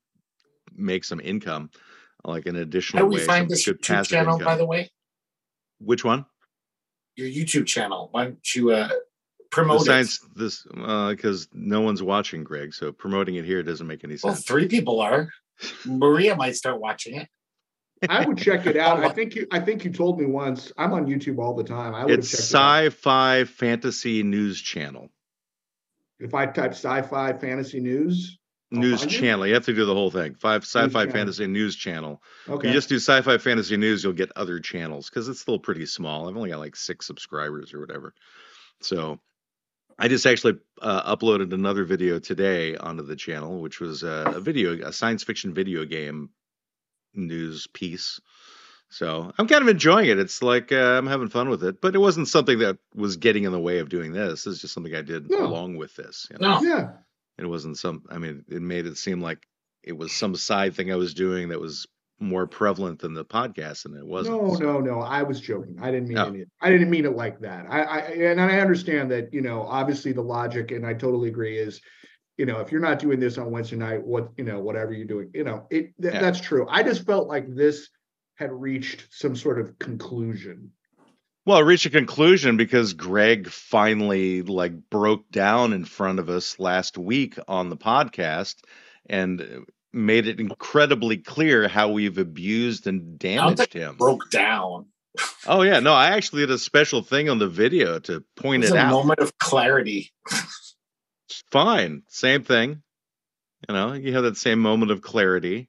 make 0.74 1.04
some 1.04 1.20
income, 1.20 1.70
like 2.24 2.46
an 2.46 2.54
How 2.54 2.62
additional 2.62 3.04
do 3.04 3.14
we 3.14 3.20
way, 3.20 3.24
find 3.26 3.42
some 3.44 3.48
this 3.48 3.64
good 3.66 3.80
YouTube 3.80 3.86
passive 3.88 4.10
channel, 4.10 4.34
income. 4.34 4.44
by 4.44 4.56
the 4.56 4.66
way? 4.66 4.90
Which 5.80 6.04
one? 6.04 6.26
Your 7.16 7.28
YouTube 7.28 7.66
channel. 7.66 8.08
Why 8.12 8.24
don't 8.24 8.54
you 8.54 8.70
uh, 8.72 8.88
The 8.88 9.00
promote 9.50 9.82
it? 9.82 9.84
science 9.84 10.18
this 10.34 10.62
because 10.62 11.48
no 11.52 11.80
one's 11.80 12.02
watching, 12.02 12.42
Greg. 12.44 12.74
So 12.74 12.92
promoting 12.92 13.36
it 13.36 13.44
here 13.44 13.62
doesn't 13.62 13.86
make 13.86 14.02
any 14.04 14.14
sense. 14.16 14.22
Well, 14.24 14.34
three 14.34 14.66
people 14.68 15.00
are. 15.00 15.28
Maria 15.86 16.34
might 16.34 16.56
start 16.56 16.80
watching 16.80 17.14
it. 17.16 17.28
I 18.08 18.26
would 18.26 18.36
check 18.36 18.66
it 18.66 18.76
out. 18.76 19.02
I 19.04 19.08
think 19.14 19.34
you. 19.34 19.46
I 19.52 19.60
think 19.60 19.84
you 19.84 19.92
told 19.92 20.18
me 20.18 20.26
once. 20.26 20.72
I'm 20.76 20.92
on 20.92 21.06
YouTube 21.06 21.38
all 21.38 21.54
the 21.54 21.64
time. 21.64 21.94
I 21.94 22.04
would 22.04 22.18
It's 22.18 22.30
have 22.32 22.40
checked 22.40 22.50
it 22.52 22.56
out. 22.56 22.86
sci-fi 22.92 23.44
fantasy 23.44 24.22
news 24.22 24.60
channel. 24.60 25.10
If 26.18 26.34
I 26.34 26.46
type 26.46 26.72
sci-fi 26.72 27.32
fantasy 27.34 27.80
news, 27.80 28.38
I'll 28.40 28.43
News 28.70 29.06
channel. 29.06 29.46
You 29.46 29.54
have 29.54 29.66
to 29.66 29.74
do 29.74 29.84
the 29.84 29.94
whole 29.94 30.10
thing. 30.10 30.34
Five 30.34 30.62
sci-fi 30.62 30.88
channel. 31.04 31.12
fantasy 31.12 31.46
news 31.46 31.76
channel. 31.76 32.22
okay, 32.48 32.68
You 32.68 32.74
just 32.74 32.88
do 32.88 32.96
sci-fi 32.96 33.38
fantasy 33.38 33.76
news, 33.76 34.02
you'll 34.02 34.12
get 34.14 34.32
other 34.36 34.58
channels 34.58 35.08
because 35.08 35.28
it's 35.28 35.40
still 35.40 35.58
pretty 35.58 35.86
small. 35.86 36.28
I've 36.28 36.36
only 36.36 36.50
got 36.50 36.58
like 36.58 36.74
six 36.74 37.06
subscribers 37.06 37.72
or 37.72 37.80
whatever. 37.80 38.14
So 38.80 39.20
I 39.98 40.08
just 40.08 40.26
actually 40.26 40.58
uh, 40.82 41.14
uploaded 41.16 41.52
another 41.52 41.84
video 41.84 42.18
today 42.18 42.76
onto 42.76 43.04
the 43.04 43.14
channel, 43.16 43.60
which 43.60 43.78
was 43.80 44.02
uh, 44.02 44.32
a 44.34 44.40
video, 44.40 44.72
a 44.86 44.92
science 44.92 45.22
fiction 45.22 45.54
video 45.54 45.84
game 45.84 46.30
news 47.14 47.68
piece. 47.68 48.20
So 48.88 49.32
I'm 49.38 49.46
kind 49.46 49.62
of 49.62 49.68
enjoying 49.68 50.08
it. 50.08 50.18
It's 50.18 50.42
like 50.42 50.72
uh, 50.72 50.76
I'm 50.98 51.06
having 51.06 51.28
fun 51.28 51.48
with 51.48 51.64
it, 51.64 51.80
but 51.80 51.94
it 51.94 51.98
wasn't 51.98 52.28
something 52.28 52.58
that 52.60 52.78
was 52.94 53.16
getting 53.16 53.44
in 53.44 53.52
the 53.52 53.60
way 53.60 53.78
of 53.78 53.88
doing 53.88 54.12
this. 54.12 54.46
It's 54.46 54.60
just 54.60 54.74
something 54.74 54.94
I 54.94 55.02
did 55.02 55.30
No. 55.30 55.46
along 55.46 55.76
with 55.76 55.94
this. 55.96 56.26
You 56.30 56.38
know? 56.38 56.60
No. 56.60 56.62
yeah, 56.68 56.88
It 57.38 57.46
wasn't 57.46 57.78
some. 57.78 58.02
I 58.10 58.18
mean, 58.18 58.44
it 58.48 58.62
made 58.62 58.86
it 58.86 58.96
seem 58.96 59.20
like 59.20 59.38
it 59.82 59.96
was 59.96 60.12
some 60.12 60.34
side 60.36 60.74
thing 60.74 60.92
I 60.92 60.96
was 60.96 61.14
doing 61.14 61.48
that 61.48 61.60
was 61.60 61.86
more 62.20 62.46
prevalent 62.46 63.00
than 63.00 63.12
the 63.12 63.24
podcast, 63.24 63.84
and 63.86 63.96
it 63.96 64.06
wasn't. 64.06 64.40
no, 64.40 64.54
so- 64.54 64.60
no, 64.60 64.80
no. 64.80 65.00
I 65.00 65.22
was 65.24 65.40
joking. 65.40 65.76
I 65.82 65.90
didn't 65.90 66.08
mean 66.08 66.18
Oh. 66.18 66.26
any. 66.28 66.44
I 66.60 66.70
didn't 66.70 66.90
mean 66.90 67.04
it 67.04 67.16
like 67.16 67.40
that. 67.40 67.66
I, 67.68 67.82
I 67.82 67.98
and 68.00 68.40
I 68.40 68.60
understand 68.60 69.10
that. 69.10 69.34
You 69.34 69.40
know, 69.40 69.62
obviously 69.62 70.12
the 70.12 70.22
logic, 70.22 70.70
and 70.70 70.86
I 70.86 70.94
totally 70.94 71.28
agree. 71.28 71.58
Is 71.58 71.80
you 72.38 72.46
know, 72.46 72.60
if 72.60 72.72
you're 72.72 72.80
not 72.80 72.98
doing 72.98 73.20
this 73.20 73.36
on 73.38 73.50
Wednesday 73.50 73.76
night, 73.76 74.02
what 74.04 74.28
you 74.36 74.44
know, 74.44 74.60
whatever 74.60 74.92
you're 74.92 75.06
doing, 75.06 75.30
you 75.34 75.44
know, 75.44 75.66
it 75.70 75.92
th- 76.00 76.14
Yeah. 76.14 76.20
that's 76.20 76.40
true. 76.40 76.66
I 76.68 76.82
just 76.82 77.04
felt 77.04 77.28
like 77.28 77.52
this 77.54 77.88
had 78.36 78.52
reached 78.52 79.06
some 79.10 79.36
sort 79.36 79.60
of 79.60 79.78
conclusion. 79.78 80.70
Well, 81.46 81.58
it 81.58 81.62
reached 81.64 81.84
a 81.86 81.90
conclusion 81.90 82.56
because 82.56 82.94
Greg 82.94 83.48
finally 83.50 84.42
like 84.42 84.88
broke 84.88 85.30
down 85.30 85.72
in 85.74 85.84
front 85.84 86.18
of 86.18 86.30
us 86.30 86.58
last 86.58 86.96
week 86.96 87.38
on 87.46 87.68
the 87.68 87.76
podcast, 87.76 88.56
and 89.10 89.40
uh, 89.40 89.44
made 89.92 90.26
it 90.26 90.40
incredibly 90.40 91.18
clear 91.18 91.68
how 91.68 91.90
we've 91.90 92.16
abused 92.18 92.86
and 92.86 93.18
damaged 93.18 93.74
him. 93.74 93.96
broke 93.96 94.30
down. 94.30 94.86
Oh 95.46 95.62
yeah, 95.62 95.80
no, 95.80 95.92
I 95.92 96.08
actually 96.16 96.42
did 96.42 96.50
a 96.50 96.58
special 96.58 97.02
thing 97.02 97.28
on 97.28 97.38
the 97.38 97.46
video 97.48 97.98
to 98.00 98.16
It 98.16 98.24
point 98.36 98.64
it 98.64 98.72
a 98.72 98.76
out. 98.78 98.90
moment 98.92 99.20
of 99.20 99.36
clarity. 99.38 100.12
Fine, 101.50 102.02
same 102.08 102.42
thing. 102.42 102.82
You 103.68 103.74
know, 103.74 103.92
you 103.92 104.14
have 104.14 104.24
that 104.24 104.36
same 104.36 104.58
moment 104.60 104.90
of 104.90 105.02
clarity. 105.02 105.68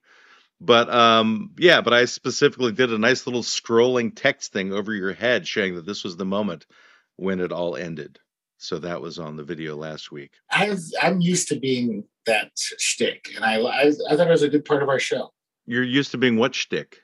But 0.62 0.90
um 0.90 1.52
yeah, 1.58 1.82
but 1.82 1.94
I 1.94 2.06
specifically 2.06 2.72
did 2.72 2.92
a 2.92 2.98
nice 2.98 3.28
little 3.28 3.44
scrolling 3.44 4.14
text 4.16 4.54
thing 4.54 4.72
over 4.74 4.94
your 4.94 5.14
head 5.14 5.48
showing 5.48 5.76
that 5.76 5.86
this 5.86 6.04
was 6.04 6.16
the 6.18 6.26
moment 6.26 6.66
when 7.18 7.40
it 7.40 7.52
all 7.52 7.76
ended. 7.76 8.20
So 8.58 8.80
that 8.80 9.02
was 9.02 9.20
on 9.20 9.36
the 9.36 9.44
video 9.44 9.76
last 9.76 10.12
week. 10.12 10.32
I've, 10.50 10.80
I'm 11.02 11.20
used 11.20 11.50
to 11.50 11.60
being 11.60 12.06
that 12.26 12.52
shtick, 12.56 13.28
and 13.36 13.44
I, 13.44 13.60
I 13.62 13.88
I 14.10 14.16
thought 14.16 14.28
it 14.28 14.32
was 14.32 14.44
a 14.44 14.50
good 14.50 14.64
part 14.66 14.82
of 14.82 14.90
our 14.90 14.98
show. 14.98 15.34
You're 15.66 15.84
used 15.84 16.12
to 16.12 16.18
being 16.18 16.38
what 16.38 16.56
shtick? 16.56 17.00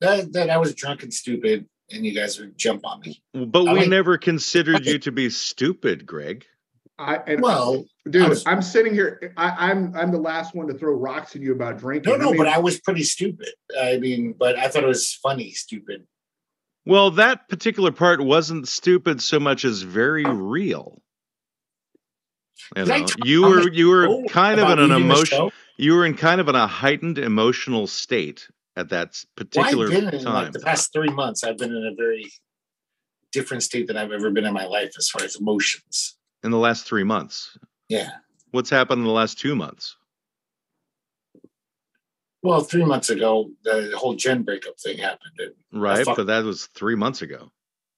That, 0.00 0.32
that 0.34 0.50
I 0.50 0.58
was 0.58 0.74
drunk 0.74 1.02
and 1.02 1.12
stupid, 1.12 1.66
and 1.90 2.04
you 2.04 2.14
guys 2.14 2.38
would 2.38 2.58
jump 2.58 2.86
on 2.86 3.00
me. 3.00 3.22
But 3.32 3.66
I 3.66 3.72
we 3.72 3.78
like- 3.80 3.88
never 3.88 4.18
considered 4.30 4.84
you 4.84 4.98
to 5.00 5.10
be 5.10 5.30
stupid, 5.30 6.04
Greg. 6.04 6.44
I 6.98 7.16
and 7.26 7.42
Well, 7.42 7.84
dude, 8.08 8.22
I 8.22 8.28
was- 8.28 8.46
I'm 8.46 8.62
sitting 8.62 8.94
here. 8.94 9.32
I, 9.36 9.70
I'm 9.70 9.94
I'm 9.96 10.12
the 10.12 10.18
last 10.18 10.54
one 10.54 10.68
to 10.68 10.74
throw 10.74 10.92
rocks 10.92 11.34
at 11.34 11.42
you 11.42 11.52
about 11.52 11.78
drinking. 11.78 12.12
no, 12.12 12.18
no, 12.18 12.30
mean, 12.30 12.38
but 12.38 12.46
I 12.46 12.58
was 12.58 12.80
pretty 12.80 13.02
stupid. 13.02 13.48
I 13.80 13.98
mean, 13.98 14.34
but 14.38 14.56
I 14.56 14.68
thought 14.68 14.84
it 14.84 14.88
was 14.88 15.12
funny, 15.14 15.50
stupid. 15.50 16.06
Well, 16.86 17.10
that 17.12 17.48
particular 17.48 17.90
part 17.92 18.22
wasn't 18.22 18.68
stupid 18.68 19.22
so 19.22 19.40
much 19.40 19.64
as 19.64 19.82
very 19.82 20.24
real. 20.24 21.00
You 22.76 22.84
know, 22.84 22.98
talk 22.98 23.10
you 23.24 23.42
were 23.42 23.70
you 23.72 23.88
were 23.88 24.22
kind 24.28 24.60
of 24.60 24.70
in 24.70 24.78
an 24.78 24.90
leaving 24.90 25.04
emotion. 25.04 25.50
You 25.76 25.94
were 25.94 26.06
in 26.06 26.14
kind 26.16 26.40
of 26.40 26.48
in 26.48 26.54
a 26.54 26.66
heightened 26.68 27.18
emotional 27.18 27.86
state 27.88 28.48
at 28.76 28.90
that 28.90 29.08
s- 29.08 29.26
Well, 29.36 29.46
particular 29.46 29.86
I've 29.88 30.14
in 30.14 30.22
time. 30.24 30.34
like 30.34 30.52
the 30.52 30.60
past 30.60 30.92
three 30.92 31.08
months. 31.08 31.42
I've 31.42 31.58
been 31.58 31.74
in 31.74 31.84
a 31.86 31.94
very 31.96 32.32
different 33.32 33.64
state 33.64 33.88
than 33.88 33.96
I've 33.96 34.12
ever 34.12 34.30
been 34.30 34.44
in 34.44 34.54
my 34.54 34.66
life 34.66 34.92
as 34.96 35.08
far 35.08 35.24
as 35.24 35.34
emotions. 35.36 36.16
In 36.44 36.50
the 36.50 36.58
last 36.58 36.86
three 36.86 37.02
months. 37.04 37.58
Yeah. 37.88 38.10
What's 38.52 38.70
happened 38.70 39.00
in 39.00 39.04
the 39.06 39.10
last 39.12 39.38
two 39.38 39.56
months? 39.56 39.96
Well, 42.42 42.60
three 42.60 42.84
months 42.84 43.08
ago, 43.10 43.50
the 43.64 43.92
whole 43.96 44.14
Jen 44.14 44.42
breakup 44.42 44.78
thing 44.78 44.98
happened. 44.98 45.32
And 45.38 45.82
Right, 45.82 46.04
fuck- 46.04 46.16
but 46.18 46.26
that 46.26 46.44
was 46.44 46.66
three 46.66 46.94
months 46.94 47.22
ago. 47.22 47.50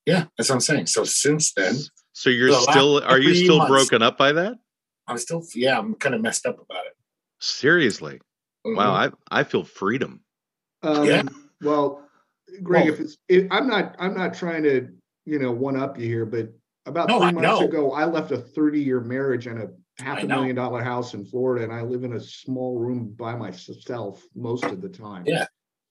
yeah, 0.07 0.27
that's 0.39 0.49
what 0.49 0.55
I'm 0.57 0.61
saying. 0.61 0.87
So 0.87 1.05
since 1.05 1.53
then, 1.53 1.75
So 2.13 2.31
you're 2.31 2.49
The 2.51 2.61
still 2.71 3.03
are 3.03 3.19
you 3.19 3.35
still 3.35 3.59
months. 3.59 3.71
broken 3.71 4.01
up 4.03 4.17
by 4.17 4.33
that? 4.33 4.55
I'm 5.07 5.19
still, 5.19 5.45
yeah, 5.55 5.79
I'm 5.79 5.95
kind 5.97 6.15
of 6.15 6.23
messed 6.23 6.47
up 6.47 6.59
about 6.59 6.87
it. 6.87 6.97
Seriously? 7.41 8.21
Wow, 8.65 8.95
Mhm. 8.95 9.13
I 9.31 9.41
I 9.41 9.45
feel 9.45 9.65
freedom. 9.65 10.25
Um, 10.83 11.05
Yeah. 11.05 11.23
Well, 11.61 12.09
Greg, 12.63 12.85
Well- 12.87 12.95
if 12.95 13.01
it's, 13.01 13.19
if, 13.29 13.47
I'm 13.51 13.67
not, 13.67 13.97
I'm 13.99 14.15
not 14.15 14.33
trying 14.33 14.63
to, 14.63 14.89
you 15.27 15.39
know, 15.39 15.51
one 15.53 15.77
up 15.77 15.99
you 15.99 16.07
here, 16.07 16.25
but 16.25 16.49
about 16.87 17.09
No, 17.09 17.19
three 17.19 17.29
I 17.29 17.33
months 17.33 17.61
know. 17.61 17.67
ago, 17.67 17.93
I 17.93 18.05
left 18.05 18.31
a 18.33 18.39
30 18.39 18.81
year 18.81 19.01
marriage 19.01 19.47
and 19.47 19.61
a 19.63 19.69
half 20.03 20.19
I 20.19 20.21
a 20.23 20.27
know. 20.27 20.37
million 20.37 20.57
dollar 20.57 20.83
house 20.83 21.15
in 21.15 21.25
Florida, 21.25 21.65
and 21.65 21.73
I 21.73 21.83
live 21.83 22.05
in 22.05 22.15
a 22.15 22.21
small 22.21 22.79
room 22.79 23.13
by 23.17 23.35
myself 23.35 24.23
most 24.35 24.65
of 24.65 24.81
the 24.81 24.89
time. 24.89 25.25
Yeah. 25.27 25.47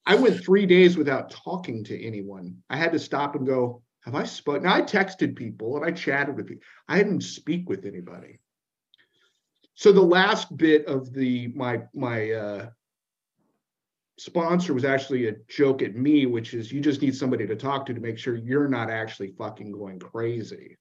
I 0.06 0.16
went 0.16 0.44
three 0.44 0.66
days 0.66 0.98
without 0.98 1.32
talking 1.32 1.84
to 1.86 2.04
anyone. 2.06 2.58
I 2.70 2.78
had 2.78 2.92
to 2.94 3.00
stop 3.00 3.36
and 3.36 3.46
go, 3.46 3.82
have 4.04 4.14
I 4.16 4.24
spoken? 4.24 4.64
Now 4.64 4.76
I 4.76 4.82
texted 4.84 5.36
people 5.36 5.76
and 5.78 5.86
I 5.86 5.92
chatted 5.92 6.36
with 6.36 6.48
people. 6.48 6.64
I 6.88 6.98
didn't 7.00 7.22
speak 7.22 7.68
with 7.68 7.86
anybody. 7.86 8.40
So 9.74 9.92
the 9.92 10.02
last 10.02 10.56
bit 10.56 10.86
of 10.86 11.12
the 11.12 11.48
my 11.50 11.82
my 11.94 12.32
uh 12.32 12.70
sponsor 14.18 14.74
was 14.74 14.86
actually 14.86 15.28
a 15.28 15.34
joke 15.50 15.82
at 15.82 15.96
me, 15.96 16.26
which 16.28 16.54
is 16.54 16.72
you 16.72 16.80
just 16.82 17.02
need 17.02 17.16
somebody 17.16 17.46
to 17.48 17.56
talk 17.56 17.86
to 17.88 17.94
to 17.94 18.00
make 18.00 18.18
sure 18.18 18.36
you're 18.36 18.70
not 18.70 18.90
actually 18.90 19.34
fucking 19.38 19.72
going 19.72 20.00
crazy. 20.00 20.78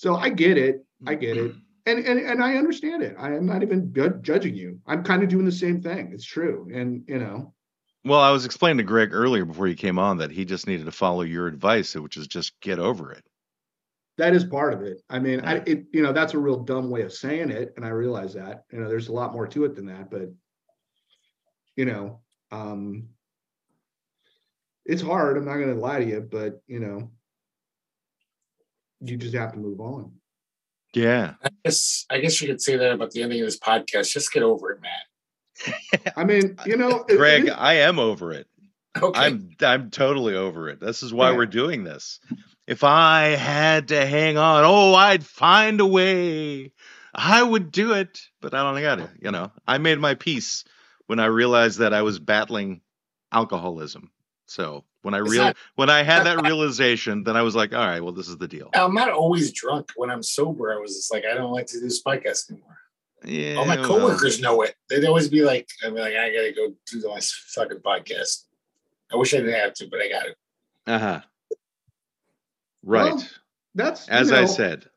So 0.00 0.16
I 0.16 0.30
get 0.30 0.56
it. 0.56 0.86
I 1.06 1.14
get 1.14 1.36
it. 1.36 1.52
And 1.84 1.98
and, 2.06 2.18
and 2.18 2.42
I 2.42 2.54
understand 2.56 3.02
it. 3.02 3.14
I 3.18 3.34
am 3.34 3.44
not 3.44 3.62
even 3.62 3.92
judging 4.22 4.54
you. 4.54 4.80
I'm 4.86 5.04
kind 5.04 5.22
of 5.22 5.28
doing 5.28 5.44
the 5.44 5.52
same 5.52 5.82
thing. 5.82 6.12
It's 6.14 6.24
true. 6.24 6.70
And 6.72 7.04
you 7.06 7.18
know, 7.18 7.52
Well, 8.04 8.20
I 8.20 8.30
was 8.30 8.46
explaining 8.46 8.78
to 8.78 8.82
Greg 8.82 9.10
earlier 9.12 9.44
before 9.44 9.68
you 9.68 9.74
came 9.74 9.98
on 9.98 10.16
that 10.16 10.30
he 10.30 10.46
just 10.46 10.66
needed 10.66 10.86
to 10.86 10.92
follow 10.92 11.20
your 11.20 11.46
advice, 11.46 11.94
which 11.94 12.16
is 12.16 12.26
just 12.26 12.58
get 12.62 12.78
over 12.78 13.12
it. 13.12 13.22
that 14.16 14.34
is 14.34 14.44
part 14.44 14.72
of 14.72 14.80
it. 14.82 15.02
I 15.10 15.18
mean, 15.18 15.40
I 15.40 15.56
it 15.66 15.86
you 15.92 16.02
know, 16.02 16.12
that's 16.14 16.32
a 16.34 16.38
real 16.38 16.60
dumb 16.64 16.88
way 16.88 17.02
of 17.02 17.12
saying 17.12 17.50
it. 17.50 17.74
And 17.76 17.84
I 17.84 17.90
realize 17.90 18.32
that. 18.34 18.64
You 18.72 18.80
know, 18.80 18.88
there's 18.88 19.08
a 19.08 19.12
lot 19.12 19.34
more 19.34 19.46
to 19.48 19.64
it 19.66 19.74
than 19.76 19.86
that, 19.86 20.10
but 20.10 20.30
you 21.76 21.84
know, 21.84 22.20
um 22.50 23.08
it's 24.86 25.02
hard. 25.02 25.36
I'm 25.36 25.44
not 25.44 25.58
gonna 25.58 25.74
lie 25.74 25.98
to 26.00 26.06
you, 26.06 26.20
but 26.20 26.62
you 26.66 26.80
know, 26.80 27.10
you 29.00 29.16
just 29.16 29.34
have 29.34 29.52
to 29.52 29.58
move 29.58 29.80
on. 29.80 30.12
Yeah. 30.94 31.34
I 31.42 31.48
guess, 31.64 32.04
I 32.10 32.18
guess 32.18 32.40
you 32.40 32.48
could 32.48 32.60
say 32.60 32.76
that 32.76 32.92
about 32.92 33.10
the 33.12 33.22
ending 33.22 33.40
of 33.40 33.46
this 33.46 33.58
podcast. 33.58 34.10
Just 34.12 34.32
get 34.32 34.42
over 34.42 34.72
it, 34.72 34.80
Matt. 34.82 36.12
I 36.16 36.24
mean, 36.24 36.56
you 36.66 36.76
know, 36.76 37.04
Greg, 37.08 37.46
it- 37.46 37.50
I 37.50 37.74
am 37.74 37.98
over 37.98 38.32
it. 38.32 38.46
Okay. 39.00 39.20
I'm 39.20 39.50
I'm 39.60 39.90
totally 39.90 40.34
over 40.34 40.68
it. 40.68 40.80
This 40.80 41.04
is 41.04 41.12
why 41.12 41.30
Yeah. 41.30 41.36
we're 41.36 41.46
doing 41.46 41.84
this. 41.84 42.18
If 42.66 42.82
I 42.82 43.28
had 43.36 43.88
to 43.88 44.04
hang 44.04 44.36
on, 44.36 44.64
oh, 44.66 44.94
I'd 44.94 45.24
find 45.24 45.80
a 45.80 45.86
way. 45.86 46.72
I 47.14 47.40
would 47.42 47.70
do 47.70 47.92
it, 47.92 48.20
but 48.40 48.52
I 48.52 48.62
don't 48.62 48.80
got 48.82 48.96
to. 48.96 49.08
You 49.22 49.30
know, 49.30 49.52
I 49.66 49.78
made 49.78 49.98
my 50.00 50.14
peace 50.16 50.64
when 51.06 51.20
I 51.20 51.26
realized 51.26 51.78
that 51.78 51.92
I 51.94 52.02
was 52.02 52.18
battling 52.18 52.80
alcoholism. 53.32 54.10
So 54.50 54.84
when 55.02 55.14
I 55.14 55.18
real 55.18 55.44
not- 55.44 55.56
when 55.76 55.90
I 55.90 56.02
had 56.02 56.24
that 56.26 56.42
realization, 56.42 57.22
then 57.22 57.36
I 57.36 57.42
was 57.42 57.54
like, 57.54 57.72
all 57.72 57.86
right, 57.86 58.02
well, 58.02 58.12
this 58.12 58.26
is 58.26 58.36
the 58.36 58.48
deal. 58.48 58.68
I'm 58.74 58.92
not 58.94 59.08
always 59.08 59.52
drunk. 59.52 59.92
When 59.94 60.10
I'm 60.10 60.24
sober, 60.24 60.74
I 60.74 60.76
was 60.76 60.96
just 60.96 61.12
like, 61.12 61.24
I 61.24 61.34
don't 61.34 61.52
like 61.52 61.66
to 61.68 61.74
do 61.74 61.82
this 61.82 62.02
podcast 62.02 62.50
anymore. 62.50 62.76
Yeah. 63.24 63.54
All 63.54 63.64
my 63.64 63.76
well, 63.76 63.86
coworkers 63.86 64.40
know 64.40 64.62
it. 64.62 64.74
They'd 64.88 65.04
always 65.04 65.28
be 65.28 65.42
like, 65.42 65.68
I'd 65.84 65.94
be 65.94 66.00
like, 66.00 66.14
I 66.16 66.32
gotta 66.32 66.52
go 66.52 66.74
do 66.90 67.08
my 67.08 67.20
fucking 67.20 67.78
podcast. 67.78 68.46
I 69.12 69.16
wish 69.16 69.32
I 69.34 69.36
didn't 69.36 69.54
have 69.54 69.74
to, 69.74 69.86
but 69.88 70.00
I 70.00 70.08
got 70.08 70.26
it. 70.26 70.36
Uh-huh. 70.88 71.20
Right. 72.82 73.14
Well, 73.14 73.24
that's 73.76 74.08
you 74.08 74.14
As 74.14 74.32
I 74.32 74.46
said. 74.46 74.90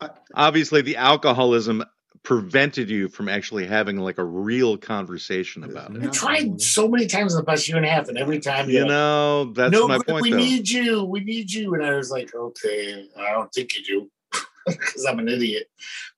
I- 0.00 0.10
Obviously, 0.34 0.82
the 0.82 0.96
alcoholism 0.96 1.84
prevented 2.24 2.88
you 2.88 3.08
from 3.08 3.28
actually 3.28 3.66
having 3.66 3.96
like 3.98 4.18
a 4.18 4.24
real 4.24 4.76
conversation 4.76 5.64
about 5.64 5.90
it. 5.90 6.00
not- 6.00 6.08
I 6.08 6.10
tried 6.16 6.60
so 6.60 6.86
many 6.88 7.06
times 7.06 7.34
in 7.34 7.38
the 7.40 7.44
past 7.44 7.68
year 7.68 7.76
and 7.76 7.86
a 7.86 7.90
half, 7.90 8.08
and 8.08 8.16
every 8.16 8.38
time 8.40 8.68
You 8.68 8.74
you're 8.76 8.82
like, 8.84 8.90
know, 8.90 9.44
that's 9.52 9.72
no, 9.72 9.88
my 9.88 9.98
point, 9.98 10.22
we 10.22 10.30
though. 10.30 10.36
need 10.36 10.68
you. 10.68 11.04
We 11.04 11.20
need 11.20 11.50
you. 11.52 11.74
And 11.74 11.84
I 11.84 11.94
was 11.96 12.10
like, 12.10 12.32
okay, 12.34 13.06
I 13.18 13.32
don't 13.32 13.52
think 13.52 13.76
you 13.76 13.84
do 13.84 14.10
because 14.66 15.04
I'm 15.04 15.18
an 15.18 15.28
idiot. 15.28 15.66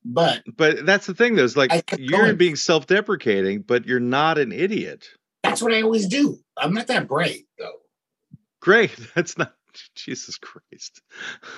But 0.04 0.42
but 0.56 0.84
that's 0.84 1.06
the 1.06 1.14
thing, 1.14 1.36
though. 1.36 1.44
Is 1.44 1.56
like 1.56 1.72
you're 1.98 2.20
going. 2.20 2.36
being 2.36 2.56
self-deprecating, 2.56 3.62
but 3.62 3.86
you're 3.86 4.00
not 4.00 4.36
an 4.38 4.52
idiot. 4.52 5.06
that's 5.42 5.62
what 5.62 5.72
I 5.72 5.80
always 5.82 6.06
do. 6.06 6.38
I'm 6.58 6.74
not 6.74 6.88
that 6.88 7.08
bright, 7.08 7.46
though. 7.58 7.80
Great. 8.60 8.94
That's 9.14 9.36
not. 9.36 9.54
Jesus 9.96 10.38
Christ. 10.38 11.02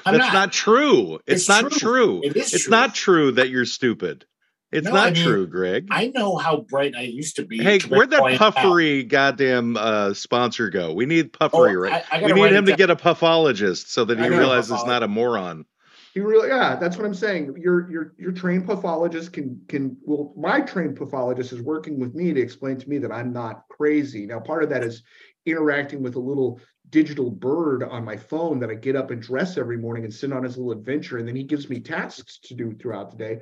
I'm 0.07 0.15
That's 0.17 0.25
not. 0.27 0.33
not, 0.33 0.53
true. 0.53 1.17
It's, 1.27 1.43
It's 1.43 1.49
not 1.51 1.71
true. 1.71 1.79
true. 1.79 2.21
It 2.25 2.35
is 2.37 2.55
It's 2.55 2.65
true. 2.65 2.71
not 2.71 2.95
true 2.95 3.33
that 3.33 3.51
you're 3.51 3.67
stupid. 3.67 4.25
It's 4.73 4.85
No, 4.85 4.93
not 4.95 5.07
I 5.09 5.11
mean, 5.13 5.23
true, 5.23 5.47
Greg. 5.47 5.89
I 5.91 6.09
know 6.09 6.37
how 6.37 6.63
bright 6.69 6.95
I 6.97 7.03
used 7.03 7.37
to 7.37 7.45
be. 7.45 7.59
Hey, 7.63 7.79
to 7.79 7.89
where'd 7.89 8.11
that 8.11 8.21
point 8.21 8.41
out- 8.41 8.55
puffery 8.55 9.05
goddamn 9.05 9.77
uh, 9.77 10.13
sponsor 10.13 10.71
go? 10.71 10.93
We 10.93 11.07
need 11.07 11.31
Oh, 11.41 11.49
puffery, 11.49 11.77
right? 11.77 12.05
I, 12.11 12.21
I 12.21 12.25
we 12.25 12.33
need 12.33 12.53
him 12.53 12.67
to 12.67 12.75
get 12.77 12.91
a 12.91 12.97
puffologist 12.97 13.93
so 13.93 14.05
that 14.05 14.19
he 14.19 14.29
realizes 14.29 14.73
he's 14.77 14.85
not 14.87 15.03
a 15.05 15.09
moron. 15.09 15.67
He 16.15 16.21
really, 16.21 16.49
yeah, 16.49 16.77
that's 16.77 16.97
what 16.97 17.05
I'm 17.07 17.15
saying. 17.15 17.55
Your 17.59 17.91
your 17.91 18.15
your 18.19 18.33
trained 18.33 18.67
pathologist 18.67 19.35
can 19.35 19.61
can 19.69 19.97
well, 20.03 20.33
my 20.37 20.63
trained 20.63 20.97
pathologist 20.97 21.53
is 21.53 21.61
working 21.61 22.01
with 22.01 22.15
me 22.15 22.33
to 22.33 22.41
explain 22.41 22.79
to 22.79 22.89
me 22.89 22.99
that 22.99 23.13
I'm 23.13 23.33
not 23.33 23.65
crazy. 23.69 24.27
Now, 24.27 24.41
part 24.41 24.63
of 24.65 24.71
that 24.71 24.83
is 24.83 25.03
interacting 25.45 26.03
with 26.03 26.17
a 26.17 26.21
little 26.21 26.59
digital 26.89 27.31
bird 27.31 27.83
on 27.85 28.05
my 28.05 28.17
phone 28.17 28.59
that 28.61 28.71
I 28.71 28.75
get 28.75 28.97
up 28.97 29.11
and 29.11 29.21
dress 29.21 29.59
every 29.59 29.77
morning 29.77 30.05
and 30.05 30.13
send 30.15 30.33
on 30.33 30.43
his 30.43 30.57
little 30.57 30.73
adventure, 30.73 31.19
and 31.19 31.29
then 31.29 31.37
he 31.37 31.45
gives 31.45 31.69
me 31.69 31.81
tasks 31.81 32.39
to 32.45 32.55
do 32.55 32.75
throughout 32.75 33.11
the 33.11 33.17
day. 33.17 33.39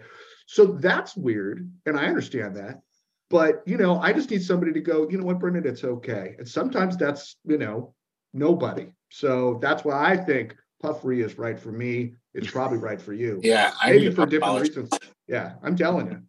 So 0.47 0.67
that's 0.67 1.17
weird, 1.17 1.71
and 1.87 1.99
I 1.99 2.07
understand 2.07 2.57
that. 2.57 2.83
But 3.31 3.63
you 3.67 3.77
know, 3.77 3.99
I 3.99 4.13
just 4.13 4.31
need 4.31 4.43
somebody 4.43 4.73
to 4.73 4.81
go. 4.81 5.09
You 5.09 5.19
know 5.19 5.25
what, 5.25 5.39
Brendan? 5.39 5.67
It's 5.67 5.85
okay. 5.85 6.35
And 6.39 6.49
sometimes 6.49 6.97
that's 6.97 7.37
you 7.45 7.59
know 7.59 7.95
nobody. 8.33 8.89
So 9.11 9.59
that's 9.61 9.85
why 9.85 10.13
I 10.13 10.17
think 10.17 10.57
puffery 10.83 11.23
is 11.23 11.39
right 11.39 11.59
for 11.59 11.73
me. 11.73 12.15
It's 12.35 12.51
probably 12.51 12.79
right 12.79 13.01
for 13.01 13.13
you. 13.13 13.41
Yeah, 13.43 13.73
I 13.81 13.93
Maybe 13.93 14.11
for 14.11 14.27
different 14.27 14.33
pathologist. 14.33 14.77
reasons. 14.77 14.99
Yeah, 15.29 15.55
I'm 15.63 15.77
telling 15.77 16.11
you. 16.11 16.23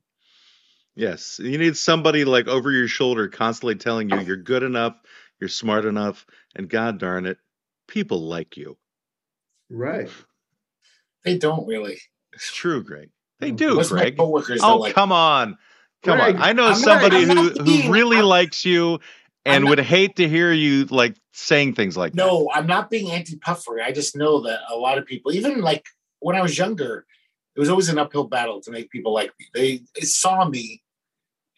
Yes, 0.96 1.40
you 1.44 1.58
need 1.58 1.76
somebody 1.76 2.24
like 2.24 2.48
over 2.48 2.72
your 2.72 2.88
shoulder 2.88 3.28
constantly 3.28 3.76
telling 3.76 4.10
you 4.10 4.20
you're 4.22 4.38
good 4.38 4.64
enough, 4.64 4.96
you're 5.42 5.50
smart 5.50 5.84
enough, 5.84 6.26
and 6.56 6.70
god 6.70 7.00
darn 7.00 7.26
it, 7.26 7.38
people 7.88 8.22
like 8.22 8.56
you. 8.56 8.78
Right. 9.70 10.10
They 11.24 11.38
don't 11.38 11.68
really. 11.68 11.98
It's 12.34 12.54
true, 12.54 12.84
Greg. 12.84 13.10
They 13.40 13.52
do, 13.52 13.76
Most 13.76 13.92
of 13.92 13.98
my 13.98 14.10
Greg. 14.10 14.16
Oh, 14.62 14.78
like. 14.78 14.94
come 14.94 15.12
on. 15.12 15.58
Come 16.04 16.18
Greg, 16.20 16.36
on. 16.36 16.42
I 16.42 16.54
know 16.54 16.68
I'm 16.68 16.76
somebody 16.76 17.26
not 17.26 17.38
who, 17.38 17.50
who 17.50 17.64
being- 17.64 17.92
really 17.92 18.18
I'm- 18.18 18.26
likes 18.26 18.64
you 18.66 19.00
and 19.46 19.64
not- 19.64 19.70
would 19.72 19.80
hate 19.80 20.16
to 20.18 20.28
hear 20.30 20.52
you 20.52 20.86
like 20.86 21.16
saying 21.34 21.74
things 21.76 21.98
like 21.98 22.14
that. 22.14 22.18
No, 22.18 22.50
I'm 22.54 22.68
not 22.68 22.90
being 22.90 23.12
anti-puffery. 23.12 23.82
I 23.82 23.92
just 23.92 24.16
know 24.16 24.42
that 24.42 24.60
a 24.70 24.76
lot 24.76 24.98
of 24.98 25.06
people, 25.06 25.32
even 25.34 25.62
like 25.62 25.86
when 26.20 26.36
I 26.36 26.42
was 26.42 26.58
younger, 26.58 27.06
it 27.56 27.60
was 27.60 27.70
always 27.70 27.90
an 27.90 27.98
uphill 27.98 28.26
battle 28.26 28.62
to 28.62 28.72
make 28.72 28.90
people 28.90 29.14
like 29.14 29.32
me. 29.40 29.46
They, 29.54 29.82
they 29.96 30.02
saw 30.06 30.48
me 30.48 30.82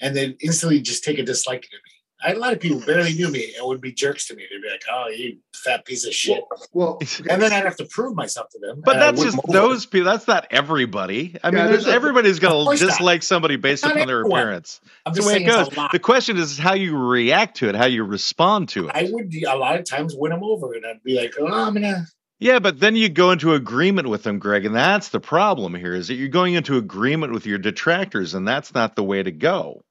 and 0.01 0.15
then 0.15 0.35
instantly 0.41 0.81
just 0.81 1.03
take 1.03 1.17
a 1.19 1.23
dislike 1.23 1.61
to 1.63 1.75
me. 1.75 1.86
I 2.23 2.29
had 2.29 2.37
a 2.37 2.39
lot 2.39 2.53
of 2.53 2.59
people 2.59 2.79
barely 2.79 3.13
knew 3.13 3.29
me 3.29 3.53
and 3.57 3.67
would 3.67 3.79
be 3.79 3.91
jerks 3.91 4.27
to 4.27 4.35
me. 4.35 4.43
They'd 4.49 4.61
be 4.61 4.69
like, 4.69 4.83
"Oh, 4.91 5.07
you 5.09 5.37
fat 5.55 5.85
piece 5.85 6.05
of 6.05 6.13
shit," 6.13 6.43
Well, 6.73 6.97
and 7.29 7.41
then 7.41 7.53
I'd 7.53 7.63
have 7.63 7.75
to 7.77 7.85
prove 7.85 8.15
myself 8.15 8.49
to 8.51 8.59
them. 8.59 8.81
But 8.83 8.95
and 8.95 9.01
that's 9.01 9.21
just 9.21 9.37
those 9.47 9.85
people. 9.85 10.11
That's 10.11 10.27
not 10.27 10.47
everybody. 10.49 11.35
I 11.43 11.51
mean, 11.51 11.65
there's 11.65 11.83
there's 11.83 11.87
a- 11.87 11.91
everybody's 11.91 12.39
going 12.39 12.53
to 12.53 12.63
course 12.65 12.81
not. 12.81 12.89
dislike 12.89 13.21
somebody 13.21 13.55
based 13.55 13.83
Not 13.83 13.95
upon 13.95 14.07
their 14.07 14.21
appearance. 14.21 14.81
I'm 15.05 15.13
That's 15.13 15.25
the 15.25 15.27
way 15.27 15.33
saying 15.35 15.47
it 15.47 15.75
goes. 15.75 15.89
The 15.91 15.99
question 15.99 16.37
is 16.37 16.57
how 16.57 16.73
you 16.73 16.97
react 16.97 17.57
to 17.57 17.69
it, 17.69 17.75
how 17.75 17.85
you 17.85 18.03
respond 18.03 18.69
to 18.69 18.87
it. 18.87 18.95
I 18.95 19.07
would 19.11 19.31
a 19.47 19.55
lot 19.55 19.79
of 19.79 19.85
times 19.85 20.15
win 20.17 20.31
them 20.31 20.43
over, 20.43 20.73
and 20.73 20.85
I'd 20.85 21.03
be 21.03 21.19
like, 21.19 21.35
"Oh, 21.39 21.45
I'm 21.45 21.73
gonna." 21.73 22.07
Yeah, 22.39 22.59
but 22.59 22.79
then 22.79 22.95
you 22.95 23.09
go 23.09 23.31
into 23.31 23.53
agreement 23.53 24.09
with 24.09 24.23
them, 24.23 24.37
Greg, 24.39 24.65
and 24.65 24.75
that's 24.75 25.09
the 25.09 25.19
problem 25.19 25.73
here 25.73 25.95
is 25.95 26.07
that 26.07 26.15
you're 26.15 26.27
going 26.27 26.53
into 26.53 26.77
agreement 26.77 27.33
with 27.33 27.47
your 27.47 27.57
detractors, 27.57 28.35
and 28.35 28.47
that's 28.47 28.73
not 28.75 28.95
the 28.95 29.03
way 29.03 29.23
to 29.23 29.31
go. 29.31 29.83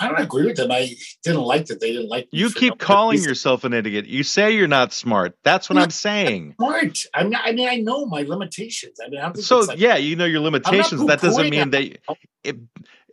I 0.00 0.08
don't 0.08 0.20
agree 0.20 0.46
with 0.46 0.56
them. 0.56 0.72
I 0.72 0.94
didn't 1.22 1.42
like 1.42 1.66
that 1.66 1.80
they 1.80 1.92
didn't 1.92 2.08
like. 2.08 2.28
You 2.32 2.50
keep 2.50 2.78
calling 2.78 3.22
yourself 3.22 3.64
an 3.64 3.72
idiot. 3.72 4.06
You 4.06 4.24
say 4.24 4.52
you're 4.52 4.66
not 4.66 4.92
smart. 4.92 5.36
That's 5.44 5.70
what 5.70 5.78
I'm 5.78 5.84
I'm 5.84 5.90
saying. 5.90 6.54
smart. 6.58 6.98
I'm 7.14 7.30
not. 7.30 7.42
I 7.44 7.52
mean, 7.52 7.68
I 7.68 7.76
know 7.76 8.04
my 8.06 8.22
limitations. 8.22 8.98
I 9.04 9.08
mean, 9.08 9.20
I 9.20 9.32
So 9.34 9.60
like, 9.60 9.78
yeah, 9.78 9.96
you 9.96 10.16
know 10.16 10.24
your 10.24 10.40
limitations. 10.40 11.04
That 11.06 11.20
doesn't 11.20 11.48
mean 11.48 11.70
that 11.70 11.98
it, 12.42 12.56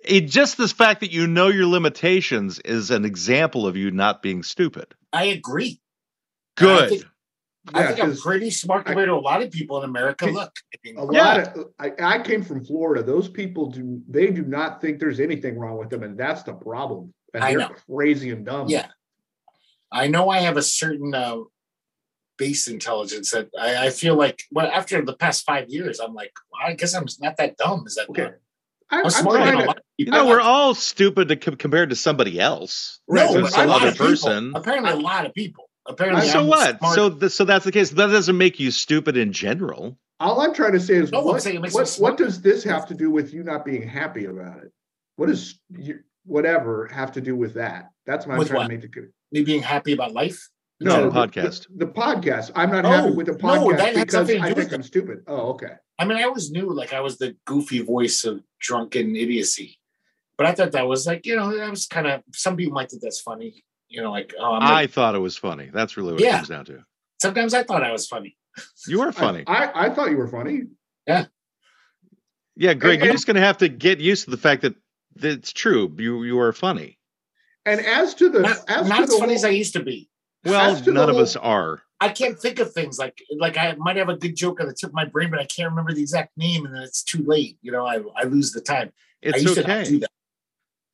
it 0.04 0.22
just 0.22 0.58
this 0.58 0.72
fact 0.72 1.02
that 1.02 1.12
you 1.12 1.28
know 1.28 1.50
your 1.50 1.68
limitations 1.68 2.60
is 2.60 2.90
an 2.90 3.06
example 3.06 3.68
of 3.68 3.78
you 3.78 3.92
not 3.92 4.24
being 4.24 4.42
stupid. 4.42 4.88
I 5.14 5.26
agree. 5.26 5.80
Good. 6.56 7.06
Think- 7.66 7.78
I 7.78 7.88
think 7.88 8.00
I'm 8.04 8.10
'cause 8.10 8.22
pretty 8.22 8.50
smart 8.50 8.86
compared 8.86 9.08
to 9.08 9.14
a 9.14 9.16
lot 9.16 9.42
of 9.44 9.52
people 9.52 9.78
in 9.84 9.90
America. 9.90 10.26
Look, 10.26 10.52
I 10.74 10.78
mean, 10.84 10.98
a 10.98 11.14
Yeah. 11.14 11.24
lot 11.24 11.40
of 11.58 11.66
I, 11.80 11.92
I 12.00 12.20
came 12.20 12.44
from 12.44 12.64
Florida. 12.66 13.04
Those 13.04 13.28
people 13.30 13.68
do 13.70 14.02
they 14.10 14.28
do 14.32 14.42
not 14.44 14.82
think 14.82 15.00
there's 15.00 15.20
anything 15.20 15.58
wrong 15.60 15.78
with 15.78 15.90
them, 15.90 16.04
and 16.04 16.18
that's 16.18 16.44
the 16.44 16.54
problem. 16.54 17.14
And 17.34 17.44
I 17.44 17.52
they're 17.52 17.60
know. 17.60 17.76
crazy 17.90 18.30
and 18.32 18.46
dumb. 18.46 18.68
yeah, 18.68 18.88
I 19.92 20.08
know 20.08 20.30
I 20.30 20.40
have 20.40 20.58
a 20.58 20.62
certain 20.64 21.14
uh, 21.14 21.38
base 22.38 22.68
intelligence 22.68 23.32
that 23.32 23.50
I, 23.60 23.88
I 23.88 23.90
feel 23.92 24.16
like. 24.16 24.42
Well, 24.52 24.68
after 24.72 25.02
the 25.04 25.16
past 25.16 25.46
five 25.46 25.70
years, 25.70 26.00
I'm 26.00 26.14
like, 26.14 26.34
well, 26.52 26.62
I 26.68 26.74
guess 26.74 26.94
I'm 26.96 27.06
not 27.20 27.38
that 27.38 27.58
dumb. 27.58 27.84
Is 27.88 27.96
that 27.96 28.10
Okay. 28.10 28.24
not? 28.24 28.34
I, 28.90 28.98
I'm 29.00 29.06
I'm 29.06 29.10
smarter 29.12 29.46
than 29.46 29.56
a 29.56 29.62
to- 29.62 29.68
lot 29.68 29.80
You 29.98 30.06
know, 30.12 30.28
we're 30.28 30.42
all 30.42 30.74
stupid 30.76 31.30
to 31.30 31.36
com- 31.38 31.56
compared 31.56 31.92
to 31.92 31.96
somebody 31.96 32.40
else. 32.40 33.00
Right, 33.08 33.26
no, 33.30 33.36
but 33.36 33.42
but 33.44 33.52
some 33.54 33.64
a 33.66 33.68
lot 33.68 33.78
other 33.82 33.88
of 33.90 33.94
people. 33.94 34.08
person. 34.08 34.52
Apparently, 34.56 34.92
a 34.92 34.96
lot 34.98 35.26
of 35.26 35.34
people. 35.34 35.70
Apparently, 35.92 36.28
so 36.28 36.40
I'm 36.42 36.48
what? 36.48 36.78
smart. 36.80 36.96
So 36.96 37.10
th- 37.10 37.32
so 37.32 37.46
that's 37.46 37.66
the 37.66 37.72
case. 37.72 37.92
That 37.92 38.08
doesn't 38.08 38.38
make 38.38 38.60
you 38.60 38.72
stupid 38.72 39.16
in 39.18 39.32
general. 39.34 39.98
all 40.20 40.42
I'm 40.42 40.54
trying 40.54 40.74
to 40.74 40.80
say 40.80 40.96
is 40.96 41.12
No, 41.12 41.20
I'm 41.20 41.26
what, 41.26 41.42
saying 41.42 41.58
it 41.58 41.62
makes 41.62 41.74
me 41.76 41.82
what, 41.82 41.96
what 42.00 42.18
does 42.18 42.42
this 42.42 42.64
have 42.64 42.86
to 42.88 42.94
do 42.94 43.10
with 43.12 43.34
you 43.34 43.44
not 43.44 43.66
being 43.66 43.88
happy 43.88 44.26
about 44.26 44.58
it? 44.64 44.72
What 45.18 45.28
does 45.28 45.60
you, 45.78 46.00
whatever 46.26 46.88
have 46.88 47.12
to 47.14 47.22
do 47.22 47.36
with 47.36 47.54
that? 47.56 47.90
That's 48.06 48.26
what 48.26 48.40
I'm 48.40 48.46
trying 48.46 48.58
what? 48.58 48.64
to 48.68 48.74
make 48.88 48.92
the 48.94 49.12
me 49.32 49.44
being 49.44 49.62
happy 49.62 49.94
about 49.94 50.14
life. 50.14 50.50
No, 50.80 51.04
the 51.04 51.10
the- 51.10 51.20
podcast. 51.28 51.68
The, 51.78 51.86
the 51.86 51.92
podcast. 51.92 52.52
I'm 52.56 52.72
not 52.72 52.86
Oh, 52.86 52.90
happy 52.90 53.12
with 53.12 53.28
the 53.28 53.34
no, 53.34 53.38
podcast 53.38 53.78
that 53.78 53.86
had 53.86 53.94
because 53.96 54.12
something 54.14 54.38
to 54.40 54.44
I 54.44 54.50
do 54.50 54.56
think 54.56 54.72
with 54.72 54.74
I'm 54.80 54.84
stupid. 54.84 55.20
Oh, 55.28 55.52
okay. 55.52 55.74
I 56.00 56.06
mean, 56.06 56.18
I 56.18 56.24
always 56.24 56.50
knew 56.52 56.74
like 56.74 56.94
I 56.94 57.02
was 57.02 57.18
the 57.20 57.36
goofy 57.46 57.82
voice 57.82 58.24
of 58.24 58.42
drunken 58.60 59.16
idiocy, 59.16 59.78
but 60.38 60.48
I 60.48 60.54
thought 60.54 60.72
that 60.72 60.88
was 60.88 61.06
like 61.06 61.26
you 61.28 61.36
know 61.36 61.56
that 61.56 61.70
was 61.70 61.86
kind 61.86 62.08
of 62.08 62.24
some 62.34 62.56
people 62.58 62.74
might 62.74 62.90
think 62.90 63.04
that's 63.04 63.22
funny. 63.22 63.64
You 63.92 64.02
know, 64.02 64.12
like 64.12 64.34
oh, 64.40 64.54
I'm 64.54 64.64
I 64.64 64.72
like, 64.72 64.92
thought 64.92 65.16
it 65.16 65.20
was 65.20 65.38
funny. 65.38 65.70
That's 65.72 65.98
really 65.98 66.14
what 66.14 66.22
it 66.22 66.32
comes 66.32 66.48
down 66.48 66.66
to. 66.66 66.84
sometimes 67.22 67.54
I 67.54 67.64
thought 67.64 67.84
I 67.84 67.92
was 67.92 68.08
funny. 68.08 68.38
You 68.88 69.00
were 69.00 69.12
funny. 69.12 69.44
I, 69.48 69.88
I, 69.88 69.90
thought 69.94 70.12
you 70.12 70.18
were 70.18 70.28
funny. 70.28 70.64
yeah, 71.08 71.26
Yeah, 72.56 72.74
Greg, 72.74 72.96
and- 73.00 73.06
you're 73.06 73.14
just 73.14 73.26
going 73.28 73.36
to 73.36 73.42
have 73.42 73.58
to 73.60 73.70
get 73.70 74.00
used 74.00 74.26
to 74.26 74.32
the 74.32 74.38
fact 74.38 74.62
that 74.64 74.76
that 75.18 75.32
it's 75.32 75.52
true. 75.54 75.94
You 75.98 76.24
you 76.24 76.40
are 76.40 76.54
funny. 76.54 76.98
And 77.66 77.80
as 77.82 78.14
to 78.16 78.30
the 78.30 78.40
Not, 78.42 78.58
as 78.70 78.88
not 78.90 78.98
to 78.98 79.04
as 79.04 79.10
the 79.10 79.16
funny 79.18 79.34
whole- 79.34 79.36
as 79.36 79.46
I 79.46 79.50
used 79.50 79.74
to 79.74 79.84
be. 79.84 80.10
Well, 80.46 80.76
to 80.76 80.82
the 80.84 80.92
none 80.94 81.10
of 81.10 81.18
us 81.18 81.36
are. 81.36 81.82
I 82.00 82.10
can't 82.10 82.40
think 82.40 82.60
of 82.60 82.74
things 82.74 82.98
like 82.98 83.22
like 83.38 83.58
I 83.58 83.76
might 83.78 83.98
have 83.98 84.10
a 84.10 84.16
good 84.18 84.36
joke 84.36 84.60
on 84.60 84.68
the 84.68 84.74
tip 84.74 84.90
of 84.90 84.94
my 84.96 85.06
brain, 85.06 85.30
but 85.30 85.40
I 85.40 85.46
can't 85.46 85.70
remember 85.70 85.94
the 85.94 86.02
exact 86.02 86.36
name, 86.38 86.66
and 86.66 86.74
then 86.74 86.82
it's 86.82 87.04
too 87.04 87.24
late. 87.24 87.58
You 87.62 87.72
know, 87.72 87.86
I, 87.86 88.00
I 88.18 88.24
lose 88.24 88.52
the 88.52 88.62
time. 88.62 88.92
I 89.24 89.30
It's 89.30 89.44
used 89.44 89.56
to 89.56 89.62
not 89.68 89.86
do 89.86 89.98
okay. 89.98 89.98
that. 90.00 90.10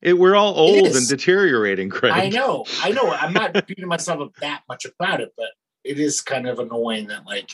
It, 0.00 0.18
we're 0.18 0.36
all 0.36 0.54
old 0.54 0.86
and 0.86 1.08
deteriorating, 1.08 1.88
Greg. 1.88 2.12
I 2.12 2.28
know, 2.28 2.64
I 2.82 2.90
know. 2.92 3.10
I'm 3.10 3.32
not 3.32 3.66
beating 3.66 3.88
myself 3.88 4.20
up 4.20 4.34
that 4.40 4.62
much 4.68 4.84
about 4.84 5.20
it, 5.20 5.32
but 5.36 5.48
it 5.84 5.98
is 5.98 6.20
kind 6.20 6.46
of 6.48 6.58
annoying 6.58 7.08
that 7.08 7.26
like, 7.26 7.50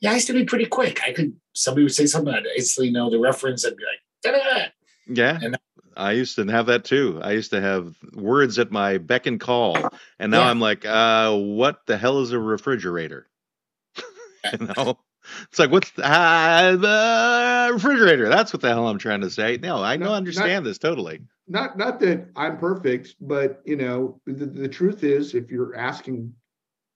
yeah, 0.00 0.10
I 0.12 0.14
used 0.14 0.26
to 0.28 0.32
be 0.32 0.44
pretty 0.44 0.66
quick. 0.66 1.00
I 1.06 1.12
could 1.12 1.34
somebody 1.52 1.84
would 1.84 1.94
say 1.94 2.06
something, 2.06 2.32
I'd 2.32 2.46
instantly 2.56 2.90
know 2.90 3.10
the 3.10 3.18
reference. 3.18 3.64
I'd 3.66 3.76
be 3.76 3.84
like, 3.84 4.00
da-da-da. 4.34 4.66
Yeah. 5.08 5.38
And- 5.42 5.58
I 5.96 6.10
used 6.12 6.34
to 6.36 6.44
have 6.46 6.66
that 6.66 6.84
too. 6.84 7.20
I 7.22 7.30
used 7.32 7.52
to 7.52 7.60
have 7.60 7.94
words 8.14 8.58
at 8.58 8.72
my 8.72 8.98
beck 8.98 9.26
and 9.26 9.38
call. 9.38 9.76
And 10.18 10.32
now 10.32 10.40
Yeah. 10.40 10.50
I'm 10.50 10.58
like, 10.58 10.84
uh, 10.84 11.36
what 11.36 11.86
the 11.86 11.96
hell 11.96 12.18
is 12.20 12.32
a 12.32 12.38
refrigerator? 12.40 13.28
you 14.52 14.66
know? 14.76 14.98
It's 15.50 15.58
like, 15.60 15.70
what's 15.70 15.90
the, 15.92 16.04
uh, 16.04 16.72
the 16.76 17.74
refrigerator? 17.74 18.28
That's 18.28 18.52
what 18.52 18.60
the 18.60 18.68
hell 18.70 18.88
I'm 18.88 18.98
trying 18.98 19.20
to 19.20 19.30
say. 19.30 19.56
No, 19.62 19.82
I 19.84 19.96
No, 19.96 20.06
know, 20.06 20.10
not- 20.10 20.16
understand 20.16 20.66
this 20.66 20.78
totally. 20.78 21.20
Not 21.46 21.76
not 21.76 22.00
that 22.00 22.28
I'm 22.36 22.58
perfect, 22.58 23.16
but 23.20 23.60
you 23.64 23.76
know, 23.76 24.20
the, 24.26 24.46
the 24.46 24.68
truth 24.68 25.04
is 25.04 25.34
if 25.34 25.50
you're 25.50 25.76
asking 25.76 26.32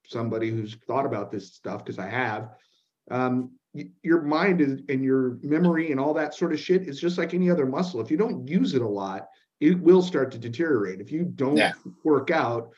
somebody 0.06 0.50
who's 0.50 0.76
thought 0.86 1.06
about 1.06 1.30
this 1.30 1.52
stuff, 1.54 1.84
because 1.84 1.98
I 1.98 2.08
have, 2.08 2.48
um, 3.10 3.50
y- 3.74 3.90
your 4.02 4.22
mind 4.22 4.60
is 4.60 4.80
and 4.88 5.04
your 5.04 5.38
memory 5.42 5.90
and 5.90 6.00
all 6.00 6.14
that 6.14 6.34
sort 6.34 6.52
of 6.52 6.60
shit 6.60 6.82
is 6.88 6.98
just 7.00 7.18
like 7.18 7.34
any 7.34 7.50
other 7.50 7.66
muscle. 7.66 8.00
If 8.00 8.10
you 8.10 8.16
don't 8.16 8.48
use 8.48 8.74
it 8.74 8.82
a 8.82 8.88
lot, 8.88 9.26
it 9.60 9.78
will 9.78 10.02
start 10.02 10.30
to 10.32 10.38
deteriorate. 10.38 11.00
If 11.00 11.12
you 11.12 11.24
don't 11.24 11.58
Yeah. 11.58 11.72
work 12.04 12.30
out, 12.30 12.70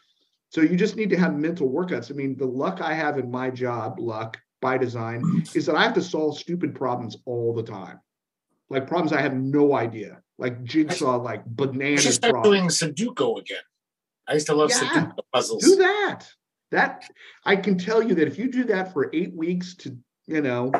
so 0.48 0.62
you 0.62 0.76
just 0.76 0.96
need 0.96 1.10
to 1.10 1.16
have 1.18 1.36
mental 1.36 1.70
workouts. 1.70 2.10
I 2.10 2.14
mean, 2.14 2.36
the 2.36 2.46
luck 2.46 2.80
I 2.80 2.94
have 2.94 3.18
in 3.18 3.30
my 3.30 3.50
job, 3.50 4.00
luck 4.00 4.36
by 4.60 4.76
design, 4.76 5.30
is 5.54 5.66
that 5.66 5.76
I 5.76 5.84
have 5.84 5.94
to 5.94 6.02
solve 6.02 6.36
stupid 6.36 6.74
problems 6.74 7.16
all 7.24 7.54
the 7.54 7.62
time. 7.62 8.00
Like 8.68 8.88
problems 8.88 9.12
I 9.12 9.20
have 9.20 9.34
no 9.34 9.74
idea, 9.74 10.20
like 10.40 10.64
jigsaw, 10.64 11.16
like 11.16 11.40
I 11.40 11.44
bananas 11.46 12.02
should 12.02 12.12
start 12.14 12.32
problems. 12.34 12.78
doing 12.78 12.94
Sudoku 12.94 13.40
again. 13.40 13.58
I 14.26 14.34
used 14.34 14.46
to 14.46 14.54
love 14.54 14.70
Yeah. 14.70 14.78
Sudoku 14.80 15.18
puzzles. 15.32 15.62
Do 15.64 15.76
that. 15.76 16.26
That 16.72 17.04
I 17.44 17.56
can 17.56 17.78
tell 17.78 18.02
you 18.02 18.14
that 18.16 18.26
if 18.28 18.38
you 18.38 18.50
do 18.50 18.64
that 18.64 18.92
for 18.92 19.10
eight 19.12 19.34
weeks 19.34 19.74
to 19.76 19.96
you 20.26 20.40
know 20.40 20.72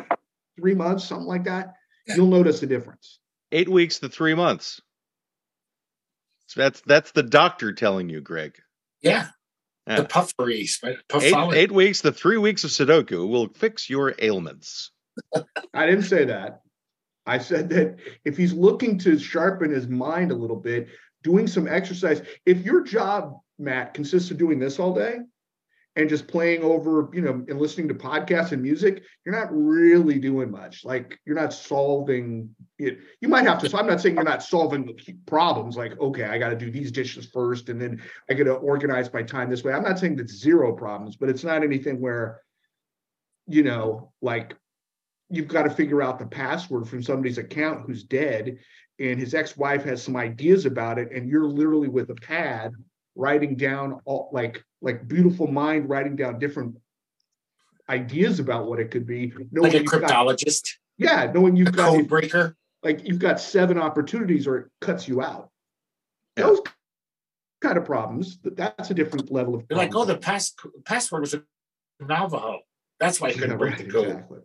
three 0.58 0.74
months, 0.74 1.04
something 1.04 1.26
like 1.26 1.44
that, 1.44 1.74
Yeah. 2.06 2.16
you'll 2.16 2.26
notice 2.28 2.62
a 2.62 2.66
difference. 2.66 3.18
Eight 3.52 3.68
weeks 3.68 3.98
to 4.00 4.08
three 4.08 4.34
months. 4.34 4.80
So 6.46 6.61
that's 6.61 6.80
that's 6.82 7.12
the 7.12 7.22
doctor 7.22 7.72
telling 7.72 8.08
you, 8.08 8.20
Greg. 8.20 8.56
Yeah. 9.02 9.28
Yeah. 9.86 9.96
The 9.96 10.04
puffery, 10.04 10.68
Eight, 10.84 11.34
eight 11.54 11.72
weeks 11.72 12.02
to 12.02 12.12
three 12.12 12.36
weeks 12.38 12.62
of 12.64 12.70
Sudoku 12.70 13.28
will 13.28 13.48
fix 13.48 13.90
your 13.90 14.14
ailments. 14.20 14.92
I 15.74 15.86
didn't 15.86 16.04
say 16.04 16.26
that. 16.26 16.61
I 17.30 17.38
said 17.38 17.68
that 17.70 17.96
if 18.24 18.36
he's 18.36 18.52
looking 18.52 18.98
to 18.98 19.18
sharpen 19.18 19.70
his 19.70 19.86
mind 19.86 20.32
a 20.32 20.34
little 20.34 20.56
bit, 20.56 20.88
doing 21.22 21.46
some 21.46 21.68
exercise. 21.68 22.22
If 22.44 22.64
your 22.64 22.82
job, 22.82 23.38
Matt, 23.58 23.94
consists 23.94 24.30
of 24.30 24.38
doing 24.38 24.58
this 24.58 24.78
all 24.78 24.94
day 24.94 25.18
and 25.96 26.08
just 26.08 26.26
playing 26.26 26.62
over, 26.62 27.08
you 27.12 27.20
know, 27.20 27.44
and 27.48 27.60
listening 27.60 27.86
to 27.88 27.94
podcasts 27.94 28.52
and 28.52 28.62
music, 28.62 29.02
you're 29.24 29.34
not 29.34 29.48
really 29.52 30.18
doing 30.18 30.50
much. 30.50 30.84
Like 30.84 31.20
you're 31.24 31.36
not 31.36 31.52
solving 31.52 32.54
it. 32.78 32.98
You 33.20 33.28
might 33.28 33.46
have 33.46 33.60
to. 33.60 33.68
So 33.68 33.78
I'm 33.78 33.86
not 33.86 34.00
saying 34.00 34.16
you're 34.16 34.24
not 34.24 34.42
solving 34.42 34.98
problems. 35.26 35.76
Like, 35.76 35.98
okay, 36.00 36.24
I 36.24 36.38
got 36.38 36.50
to 36.50 36.56
do 36.56 36.70
these 36.70 36.90
dishes 36.90 37.26
first, 37.26 37.68
and 37.68 37.80
then 37.80 38.02
I 38.28 38.34
got 38.34 38.44
to 38.44 38.54
organize 38.54 39.12
my 39.12 39.22
time 39.22 39.50
this 39.50 39.62
way. 39.62 39.72
I'm 39.72 39.84
not 39.84 39.98
saying 39.98 40.16
that's 40.16 40.34
zero 40.34 40.72
problems, 40.72 41.16
but 41.16 41.28
it's 41.28 41.44
not 41.44 41.62
anything 41.62 42.00
where, 42.00 42.40
you 43.46 43.62
know, 43.62 44.12
like 44.20 44.56
you've 45.30 45.48
got 45.48 45.62
to 45.62 45.70
figure 45.70 46.02
out 46.02 46.18
the 46.18 46.26
password 46.26 46.88
from 46.88 47.02
somebody's 47.02 47.38
account 47.38 47.84
who's 47.86 48.02
dead 48.02 48.58
and 48.98 49.18
his 49.18 49.32
ex-wife 49.34 49.84
has 49.84 50.02
some 50.02 50.16
ideas 50.16 50.66
about 50.66 50.98
it 50.98 51.10
and 51.12 51.28
you're 51.28 51.46
literally 51.46 51.88
with 51.88 52.10
a 52.10 52.14
pad 52.16 52.72
writing 53.16 53.56
down 53.56 54.00
all 54.04 54.28
like 54.32 54.62
like 54.82 55.06
beautiful 55.08 55.46
mind 55.46 55.88
writing 55.88 56.16
down 56.16 56.38
different 56.38 56.76
ideas 57.88 58.38
about 58.38 58.66
what 58.68 58.78
it 58.78 58.90
could 58.90 59.06
be 59.06 59.32
knowing 59.50 59.64
like 59.72 59.74
a 59.74 59.78
you've 59.78 59.86
got- 59.90 60.02
cryptologist, 60.02 60.68
yeah 60.98 61.30
knowing 61.34 61.56
you've 61.56 61.72
got 61.72 61.90
code 61.90 62.08
breaker. 62.08 62.56
like 62.82 63.06
you've 63.06 63.18
got 63.18 63.40
seven 63.40 63.78
opportunities 63.78 64.46
or 64.46 64.56
it 64.58 64.66
cuts 64.80 65.08
you 65.08 65.20
out 65.22 65.50
Yeah. 66.36 66.44
those 66.46 66.60
kind 67.60 67.76
of 67.76 67.84
problems 67.84 68.38
that's 68.42 68.90
a 68.90 68.94
different 68.94 69.30
level 69.30 69.54
of 69.54 69.64
like, 69.70 69.94
oh, 69.94 70.04
the 70.04 70.16
pass 70.16 70.54
password 70.84 71.20
was 71.22 71.34
a 71.34 71.42
Navajo. 72.00 72.60
That's 72.98 73.20
why 73.20 73.28
I 73.28 73.32
couldn't 73.34 73.58
break 73.58 73.76
the 73.76 73.84
code. 73.84 74.06
exactly. 74.06 74.38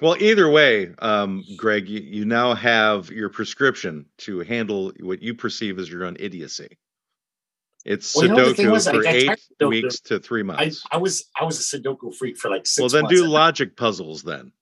Well, 0.00 0.16
either 0.20 0.48
way, 0.50 0.90
um, 0.98 1.42
Greg, 1.56 1.88
you, 1.88 2.00
you 2.00 2.24
now 2.26 2.54
have 2.54 3.10
your 3.10 3.30
prescription 3.30 4.06
to 4.18 4.40
handle 4.40 4.92
what 5.00 5.22
you 5.22 5.34
perceive 5.34 5.78
as 5.78 5.90
your 5.90 6.04
own 6.04 6.16
idiocy. 6.20 6.76
It's 7.84 8.14
Well, 8.14 8.26
you 8.26 8.34
know, 8.34 8.52
Sudoku 8.52 8.70
was, 8.72 8.86
I 8.88 8.92
for 8.92 9.06
eight 9.06 9.30
Sudoku. 9.60 9.68
weeks 9.68 10.00
to 10.00 10.18
three 10.18 10.40
I, 10.40 10.44
months. 10.44 10.84
I 10.90 10.96
was 10.98 11.24
I 11.40 11.44
was 11.44 11.58
a 11.60 11.78
Sudoku 11.78 12.14
freak 12.14 12.36
for 12.36 12.50
like 12.50 12.66
six 12.66 12.80
well, 12.80 12.88
then 12.90 13.04
months. 13.04 13.20
do 13.20 13.26
logic 13.28 13.76
puzzles 13.76 14.22
then. 14.22 14.52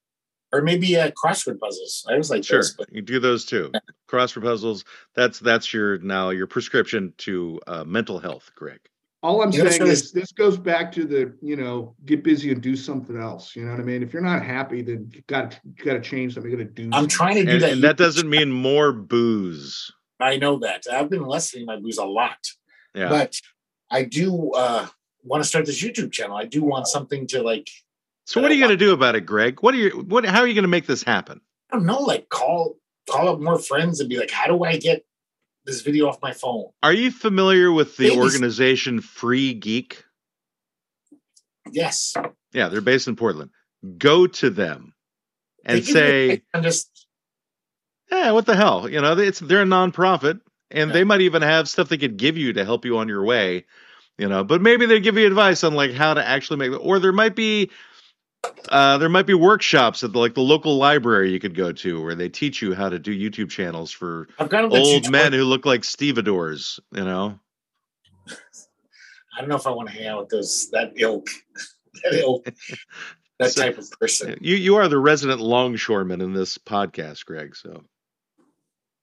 or 0.52 0.62
maybe 0.62 0.96
uh, 0.96 1.10
crossword 1.10 1.58
puzzles. 1.58 2.06
I 2.08 2.16
was 2.16 2.30
like 2.30 2.44
Sure, 2.44 2.58
those, 2.58 2.74
but 2.74 2.92
you 2.92 3.02
do 3.02 3.18
those 3.18 3.44
too. 3.44 3.72
Crossword 4.08 4.42
puzzles. 4.42 4.84
That's 5.16 5.40
that's 5.40 5.72
your 5.72 5.98
now 5.98 6.30
your 6.30 6.46
prescription 6.46 7.12
to 7.18 7.60
uh, 7.66 7.82
mental 7.84 8.18
health, 8.20 8.50
Greg. 8.54 8.78
All 9.24 9.42
I'm 9.42 9.50
You 9.52 9.64
know, 9.64 9.70
saying 9.70 9.80
so 9.80 9.86
is 9.86 10.12
this 10.12 10.32
goes 10.32 10.58
back 10.58 10.92
to 10.92 11.04
the, 11.06 11.32
you 11.40 11.56
know, 11.56 11.94
get 12.04 12.22
busy 12.22 12.52
and 12.52 12.60
do 12.60 12.76
something 12.76 13.16
else. 13.18 13.56
You 13.56 13.64
know 13.64 13.70
what 13.70 13.80
I 13.80 13.82
mean? 13.84 14.02
If 14.02 14.12
you're 14.12 14.20
not 14.22 14.42
happy, 14.44 14.82
then 14.82 15.10
you 15.14 15.22
got 15.26 15.58
you 15.64 15.82
got 15.82 15.94
to 15.94 16.00
change 16.02 16.34
something. 16.34 16.50
You 16.52 16.58
got 16.58 16.64
to 16.64 16.70
do. 16.70 16.84
I'm 16.88 16.92
something. 16.92 17.08
trying 17.08 17.34
to 17.36 17.44
do 17.44 17.50
And, 17.52 17.62
that. 17.62 17.72
and 17.72 17.82
that 17.84 17.96
doesn't 17.96 18.28
mean 18.28 18.52
more 18.52 18.92
booze. 18.92 19.90
I 20.20 20.36
know 20.36 20.58
that. 20.58 20.84
I've 20.92 21.08
been 21.08 21.24
lessening 21.24 21.64
my 21.64 21.76
booze 21.80 21.96
a 21.96 22.04
lot, 22.04 22.36
Yeah. 22.94 23.08
but 23.08 23.40
I 23.90 24.02
do 24.04 24.52
uh, 24.52 24.86
want 25.22 25.42
to 25.42 25.48
start 25.48 25.64
this 25.64 25.82
YouTube 25.82 26.12
channel. 26.12 26.36
I 26.36 26.44
do 26.44 26.62
want 26.62 26.86
something 26.86 27.26
to 27.28 27.42
like. 27.42 27.70
so 28.26 28.42
what 28.42 28.50
are 28.50 28.54
you 28.54 28.60
going 28.60 28.76
to 28.78 28.84
do 28.84 28.92
about 28.92 29.14
it, 29.16 29.22
Greg? 29.22 29.60
What 29.62 29.72
are 29.74 29.78
you 29.78 30.04
what? 30.06 30.26
How 30.26 30.40
are 30.40 30.46
you 30.46 30.54
going 30.54 30.62
to 30.64 30.68
make 30.68 30.86
this 30.86 31.02
happen? 31.02 31.40
I 31.72 31.76
don't 31.76 31.86
know, 31.86 32.00
like 32.00 32.28
call 32.28 32.76
call 33.10 33.28
up 33.30 33.40
more 33.40 33.58
friends 33.58 34.00
and 34.00 34.08
be 34.10 34.18
like, 34.18 34.30
how 34.30 34.46
do 34.48 34.64
I 34.64 34.76
get 34.76 35.04
this 35.64 35.80
video 35.82 36.08
off 36.08 36.18
my 36.22 36.32
phone? 36.32 36.66
Are 36.82 36.92
you 36.92 37.10
familiar 37.10 37.72
with 37.72 37.96
the 37.96 38.10
organization 38.10 39.00
Free 39.00 39.54
Geek? 39.54 40.04
Yes. 41.70 42.14
Yeah, 42.52 42.68
they're 42.68 42.80
based 42.80 43.08
in 43.08 43.16
Portland. 43.16 43.50
Go 43.98 44.26
to 44.26 44.50
them 44.50 44.94
and 45.64 45.84
give 45.84 45.94
me 45.94 46.00
a 46.00 46.04
say, 46.36 46.42
on 46.54 46.62
just 46.62 47.06
"Yeah, 48.10 48.30
what 48.32 48.46
the 48.46 48.56
hell? 48.56 48.88
You 48.88 49.00
know, 49.00 49.16
it's 49.18 49.40
they're 49.40 49.62
a 49.62 49.66
nonprofit, 49.66 50.40
and 50.70 50.90
Yeah. 50.90 50.92
they 50.94 51.04
might 51.04 51.22
even 51.22 51.42
have 51.42 51.68
stuff 51.68 51.88
they 51.88 51.98
could 51.98 52.16
give 52.16 52.36
you 52.36 52.52
to 52.54 52.64
help 52.64 52.84
you 52.84 52.98
on 52.98 53.08
your 53.08 53.24
way. 53.24 53.64
You 54.18 54.28
know, 54.28 54.44
but 54.44 54.62
maybe 54.62 54.86
they 54.86 55.00
give 55.00 55.18
you 55.18 55.26
advice 55.26 55.64
on 55.64 55.74
like 55.74 55.92
how 55.92 56.14
to 56.14 56.24
actually 56.24 56.58
make 56.58 56.72
it. 56.72 56.76
Or 56.76 56.98
there 57.00 57.12
might 57.12 57.34
be, 57.34 57.70
uh, 58.68 58.98
there 58.98 59.08
might 59.08 59.26
be 59.26 59.34
workshops 59.34 60.02
at 60.04 60.12
the, 60.12 60.18
like 60.18 60.34
the 60.34 60.40
local 60.40 60.76
library 60.76 61.30
you 61.32 61.38
could 61.40 61.54
go 61.54 61.72
to 61.72 62.02
where 62.02 62.14
they 62.14 62.28
teach 62.28 62.60
you 62.62 62.74
how 62.74 62.88
to 62.88 62.98
do 62.98 63.12
YouTube 63.16 63.50
channels 63.50 63.90
for 63.90 64.28
I've 64.38 64.48
got 64.48 64.64
old 64.64 64.72
tutorial- 64.72 65.10
men 65.10 65.32
who 65.32 65.44
look 65.44 65.66
like 65.66 65.84
stevedores. 65.84 66.80
You 66.92 67.04
know, 67.04 67.38
I 68.28 69.40
don't 69.40 69.48
know 69.48 69.56
if 69.56 69.66
I 69.66 69.70
want 69.70 69.88
to 69.88 69.94
hang 69.94 70.06
out 70.08 70.20
with 70.20 70.28
those 70.30 70.70
that 70.70 70.92
ilk, 70.96 71.26
that 72.04 72.14
ilk, 72.14 72.44
that 73.38 73.50
So- 73.52 73.62
type 73.62 73.78
of 73.78 73.90
person. 73.92 74.38
you 74.40 74.56
you 74.56 74.76
are 74.76 74.88
the 74.88 74.98
resident 74.98 75.40
longshoreman 75.40 76.20
in 76.20 76.32
this 76.32 76.56
podcast, 76.58 77.24
Greg. 77.26 77.56
So 77.56 77.82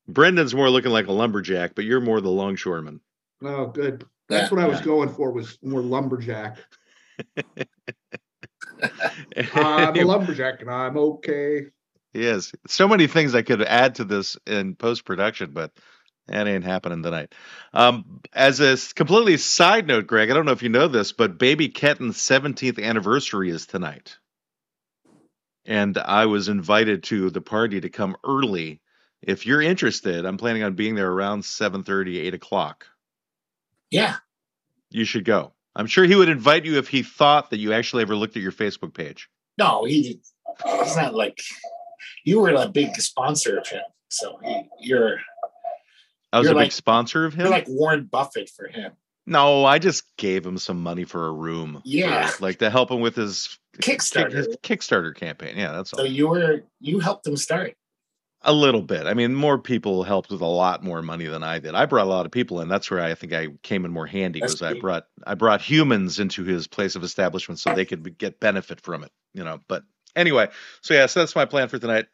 Brendan's 0.08 0.56
more 0.56 0.70
looking 0.70 0.92
like 0.92 1.08
a 1.08 1.12
lumberjack, 1.12 1.76
but 1.76 1.86
you're 1.86 2.02
more 2.02 2.22
the 2.22 2.30
longshoreman. 2.30 3.00
Oh, 3.44 3.68
good. 3.68 4.06
That's 4.30 4.52
Yeah. 4.52 4.56
what 4.56 4.64
I 4.66 4.68
was 4.68 4.80
Yeah. 4.80 4.86
going 4.86 5.10
for. 5.10 5.32
Was 5.32 5.58
more 5.62 5.82
lumberjack. 5.82 6.58
I'm 9.54 9.98
a 9.98 10.04
lumberjack 10.04 10.62
and 10.62 10.72
I'm 10.72 10.98
okay. 10.98 11.68
yes, 12.14 12.54
so 12.68 12.88
many 12.88 13.08
things 13.08 13.36
I 13.36 13.42
could 13.44 13.62
add 13.62 13.96
to 13.96 14.06
this 14.06 14.38
in 14.48 14.76
post 14.76 15.06
production, 15.06 15.52
but 15.52 15.72
that 16.28 16.48
ain't 16.48 16.64
happening 16.64 17.04
tonight. 17.04 17.34
Um, 17.74 18.22
as 18.34 18.60
a 18.60 18.78
completely 18.96 19.38
side 19.38 19.88
note, 19.88 20.08
Greg, 20.08 20.32
I 20.32 20.34
don't 20.34 20.46
know 20.46 20.54
if 20.54 20.64
you 20.64 20.70
know 20.70 20.88
this, 20.88 21.12
but 21.12 21.38
Baby 21.38 21.70
Ketten's 21.70 22.18
17th 22.18 22.82
anniversary 22.82 23.50
is 23.50 23.66
tonight. 23.66 24.18
And 25.66 25.98
I 25.98 26.26
was 26.26 26.50
invited 26.50 27.04
to 27.04 27.30
the 27.30 27.42
party 27.42 27.82
to 27.82 27.90
come 27.90 28.16
early. 28.24 28.82
If 29.22 29.46
you're 29.46 29.62
interested, 29.62 30.26
I'm 30.26 30.38
planning 30.38 30.64
on 30.64 30.74
being 30.74 30.96
there 30.96 31.12
around 31.12 31.44
7:30, 31.44 32.18
8 32.20 32.34
o'clock. 32.34 32.88
Yeah. 33.92 34.18
You 34.90 35.06
should 35.06 35.26
go. 35.26 35.54
I'm 35.76 35.88
sure 35.88 36.04
he 36.06 36.16
would 36.16 36.30
invite 36.30 36.66
you 36.66 36.78
if 36.78 36.88
he 36.90 37.02
thought 37.04 37.50
that 37.52 37.58
you 37.60 37.74
actually 37.74 38.02
ever 38.04 38.16
looked 38.16 38.36
at 38.36 38.42
your 38.44 38.52
Facebook 38.52 38.94
page. 38.94 39.30
No, 39.58 39.86
he 39.86 40.20
he's 40.66 40.96
not 40.96 41.14
like 41.16 41.40
you 42.26 42.40
were 42.42 42.50
a 42.52 42.68
big 42.68 42.96
sponsor 42.98 43.58
of 43.58 43.68
him. 43.68 43.82
So 44.10 44.38
he, 44.44 44.64
you're 44.80 45.18
I 46.34 46.40
was 46.40 46.48
You're 46.50 46.58
a 46.58 46.64
big 46.64 46.72
sponsor 46.72 47.26
of 47.26 47.34
him. 47.34 47.42
you're 47.42 47.50
like 47.50 47.68
Warren 47.68 48.06
Buffett 48.06 48.50
for 48.50 48.68
him. 48.68 48.94
no, 49.26 49.66
I 49.66 49.80
just 49.80 50.04
gave 50.18 50.46
him 50.46 50.58
some 50.58 50.82
money 50.82 51.04
for 51.04 51.28
a 51.28 51.32
room. 51.32 51.76
for- 51.76 51.82
Yeah. 51.86 52.32
like 52.40 52.60
to 52.60 52.70
help 52.70 52.90
him 52.92 53.00
with 53.02 53.16
his 53.16 53.58
Kickstarter. 53.82 54.32
his 54.34 54.48
Kickstarter 54.64 55.16
campaign. 55.16 55.58
Yeah, 55.58 55.72
that's 55.72 55.94
all. 55.94 56.00
So 56.00 56.06
you 56.06 56.28
were 56.28 56.64
you 56.80 57.00
helped 57.00 57.26
him 57.28 57.38
start. 57.38 57.76
A 58.44 58.52
little 58.52 58.82
bit. 58.82 59.06
I 59.06 59.14
mean, 59.14 59.36
more 59.36 59.60
people 59.60 60.02
helped 60.02 60.32
with 60.32 60.42
a 60.42 60.48
lot 60.48 60.84
more 60.84 61.04
money 61.04 61.26
than 61.26 61.44
I 61.44 61.60
did. 61.60 61.76
I 61.76 61.86
brought 61.86 62.08
a 62.08 62.10
lot 62.10 62.26
of 62.26 62.32
people 62.32 62.60
in. 62.62 62.68
That's 62.70 62.90
where 62.90 63.00
I 63.00 63.14
think 63.14 63.34
I 63.34 63.50
came 63.62 63.86
in 63.86 63.92
more 63.92 64.08
handy. 64.08 64.40
That's 64.40 64.54
Was 64.54 64.62
I 64.64 64.72
great. 64.72 64.82
brought 64.82 65.04
I 65.28 65.36
brought 65.36 65.62
humans 65.62 66.20
into 66.20 66.44
his 66.44 66.66
place 66.66 66.96
of 66.96 67.04
establishment 67.04 67.60
so 67.60 67.76
they 67.76 67.86
could 67.86 68.18
get 68.18 68.40
benefit 68.40 68.82
from 68.82 69.04
it. 69.04 69.12
You 69.36 69.44
know. 69.44 69.60
But 69.68 69.84
anyway, 70.16 70.50
so 70.82 70.96
yeah, 70.96 71.06
so 71.06 71.20
that's 71.20 71.36
my 71.36 71.46
plan 71.46 71.68
for 71.68 71.78
tonight. 71.78 72.08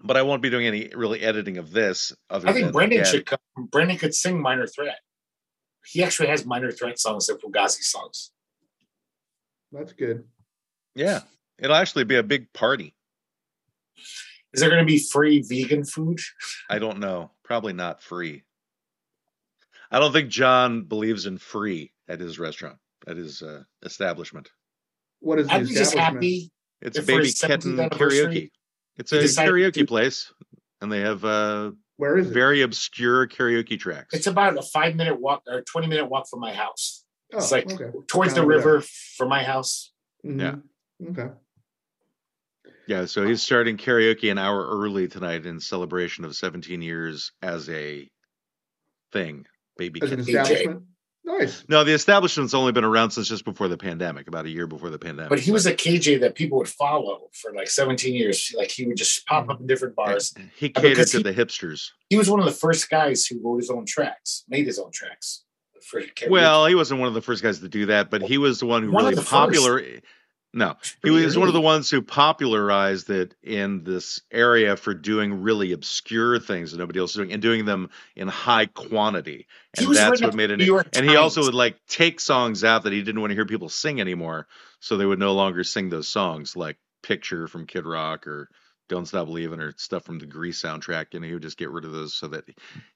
But 0.00 0.16
I 0.16 0.22
won't 0.22 0.40
be 0.40 0.48
doing 0.48 0.66
any 0.66 0.90
really 0.94 1.20
editing 1.20 1.58
of 1.58 1.70
this. 1.70 2.14
Other 2.30 2.48
I 2.48 2.52
think 2.54 2.66
than, 2.66 2.72
Brendan 2.72 3.04
should 3.04 3.26
come. 3.26 3.38
Brendan 3.56 3.98
could 3.98 4.14
sing 4.14 4.40
Minor 4.40 4.66
Threat. 4.66 5.00
He 5.84 6.02
actually 6.02 6.28
has 6.28 6.46
Minor 6.46 6.72
Threat 6.72 6.98
songs 6.98 7.28
and 7.28 7.38
Fugazi 7.38 7.82
songs. 7.82 8.30
That's 9.70 9.92
good. 9.92 10.24
Yeah, 10.94 11.20
it'll 11.58 11.76
actually 11.76 12.04
be 12.04 12.16
a 12.16 12.22
big 12.22 12.54
party. 12.54 12.94
Is 14.54 14.60
there 14.60 14.68
going 14.70 14.82
to 14.82 14.86
be 14.86 14.98
free 14.98 15.42
vegan 15.42 15.84
food? 15.84 16.18
I 16.68 16.78
don't 16.78 16.98
know. 16.98 17.30
Probably 17.44 17.72
not 17.72 18.02
free. 18.02 18.44
I 19.90 19.98
don't 19.98 20.12
think 20.12 20.28
John 20.30 20.84
believes 20.84 21.26
in 21.26 21.38
free 21.38 21.92
at 22.08 22.20
his 22.20 22.38
restaurant, 22.38 22.78
at 23.06 23.16
his 23.16 23.42
uh, 23.42 23.62
establishment. 23.84 24.50
What 25.20 25.38
is 25.38 25.46
the 25.48 25.54
I'd 25.54 25.68
be 25.68 25.74
just 25.74 25.94
happy. 25.94 26.50
It's 26.80 26.98
If 26.98 27.04
for 27.04 27.12
Baby 27.12 27.24
his 27.26 27.36
17th 27.36 27.50
Ketten 27.62 27.90
Karaoke. 27.90 28.50
It's 28.96 29.12
a 29.12 29.18
karaoke 29.22 29.72
to- 29.74 29.86
place, 29.86 30.32
and 30.80 30.90
they 30.90 31.00
have 31.00 31.24
uh, 31.24 31.70
Where 31.96 32.18
is 32.18 32.28
it? 32.30 32.34
very 32.34 32.62
obscure 32.62 33.26
karaoke 33.28 33.78
tracks. 33.78 34.14
It's 34.14 34.26
about 34.26 34.58
a 34.58 34.62
five 34.62 34.96
minute 34.96 35.20
walk 35.20 35.42
or 35.46 35.62
20 35.62 35.86
minute 35.86 36.06
walk 36.06 36.26
from 36.28 36.40
my 36.40 36.52
house. 36.52 37.04
oh, 37.32 37.38
it's 37.38 37.52
like 37.52 37.70
okay. 37.72 37.96
towards 38.08 38.34
the 38.34 38.40
Kinda 38.40 38.54
river 38.56 38.80
from 39.16 39.28
my 39.28 39.44
house. 39.44 39.92
Mhm. 40.26 40.62
Okay. 41.10 41.28
Yeah, 42.86 43.04
so 43.06 43.26
he's 43.26 43.42
starting 43.42 43.76
karaoke 43.76 44.30
an 44.30 44.38
hour 44.38 44.66
early 44.66 45.08
tonight 45.08 45.46
in 45.46 45.60
celebration 45.60 46.24
of 46.24 46.34
17 46.34 46.82
years 46.82 47.32
as 47.42 47.68
a 47.68 48.08
thing. 49.12 49.46
Baby 49.76 50.00
As 50.02 50.12
an 50.12 50.20
establishment. 50.20 50.82
Nice. 51.24 51.64
No, 51.68 51.84
the 51.84 51.92
establishment's 51.92 52.52
only 52.52 52.72
been 52.72 52.82
around 52.84 53.12
since 53.12 53.28
just 53.28 53.44
before 53.44 53.68
the 53.68 53.78
pandemic, 53.78 54.26
about 54.26 54.44
a 54.44 54.50
year 54.50 54.66
before 54.66 54.90
the 54.90 54.98
pandemic. 54.98 55.30
But 55.30 55.38
he 55.38 55.52
was 55.52 55.66
a 55.66 55.72
KJ 55.74 56.20
that 56.20 56.34
people 56.34 56.58
would 56.58 56.68
follow 56.68 57.28
for 57.32 57.52
like 57.52 57.68
17 57.70 58.12
years. 58.12 58.52
Like 58.58 58.70
he 58.72 58.86
would 58.86 58.96
just 58.96 59.24
pop 59.26 59.48
up 59.48 59.60
in 59.60 59.68
different 59.68 59.94
bars. 59.94 60.34
He 60.56 60.68
catered 60.70 61.06
to 61.06 61.16
he- 61.18 61.22
the 61.22 61.32
hipsters. 61.32 61.90
He 62.10 62.16
was 62.16 62.28
one 62.28 62.40
of 62.40 62.46
the 62.46 62.52
first 62.52 62.90
guys 62.90 63.24
who 63.24 63.40
wrote 63.42 63.58
his 63.58 63.70
own 63.70 63.86
tracks, 63.86 64.44
made 64.48 64.66
his 64.66 64.80
own 64.80 64.90
tracks. 64.90 65.44
Well, 66.28 66.66
he 66.66 66.74
wasn't 66.74 67.00
one 67.00 67.08
of 67.08 67.14
the 67.14 67.22
first 67.22 67.42
guys 67.42 67.60
to 67.60 67.68
do 67.68 67.86
that, 67.86 68.10
but 68.10 68.22
he 68.22 68.38
was 68.38 68.60
the 68.60 68.66
one 68.66 68.82
who 68.82 68.92
One 68.92 69.04
really 69.04 69.22
popular. 69.22 69.78
first. 69.78 70.02
No, 70.54 70.76
he 71.02 71.10
was 71.10 71.38
one 71.38 71.48
of 71.48 71.54
the 71.54 71.62
ones 71.62 71.88
who 71.88 72.02
popularized 72.02 73.08
it 73.08 73.34
in 73.42 73.84
this 73.84 74.20
area 74.30 74.76
for 74.76 74.92
doing 74.92 75.40
really 75.40 75.72
obscure 75.72 76.38
things 76.38 76.72
that 76.72 76.78
nobody 76.78 77.00
else 77.00 77.12
is 77.12 77.16
doing 77.16 77.32
and 77.32 77.40
doing 77.40 77.64
them 77.64 77.88
in 78.16 78.28
high 78.28 78.66
quantity. 78.66 79.46
And 79.78 79.94
that's 79.94 80.20
what 80.20 80.34
made 80.34 80.50
it. 80.50 80.58
New 80.58 80.66
York 80.66 80.88
And 80.92 81.08
he 81.08 81.16
also 81.16 81.42
would 81.42 81.54
like 81.54 81.78
take 81.88 82.20
songs 82.20 82.64
out 82.64 82.82
that 82.82 82.92
he 82.92 83.02
didn't 83.02 83.22
want 83.22 83.30
to 83.30 83.34
hear 83.34 83.46
people 83.46 83.70
sing 83.70 83.98
anymore, 83.98 84.46
so 84.80 84.96
they 84.98 85.06
would 85.06 85.18
no 85.18 85.32
longer 85.32 85.64
sing 85.64 85.88
those 85.88 86.08
songs, 86.08 86.54
like 86.54 86.76
"Picture" 87.02 87.48
from 87.48 87.66
Kid 87.66 87.86
Rock 87.86 88.26
or 88.26 88.50
"Don't 88.88 89.06
Stop 89.06 89.26
Believing" 89.26 89.60
or 89.60 89.72
stuff 89.76 90.04
from 90.04 90.18
the 90.18 90.26
Grease 90.26 90.60
soundtrack. 90.62 91.14
And 91.14 91.24
he 91.24 91.32
would 91.32 91.42
just 91.42 91.56
get 91.56 91.70
rid 91.70 91.84
of 91.84 91.92
those 91.92 92.14
so 92.14 92.28
that 92.28 92.44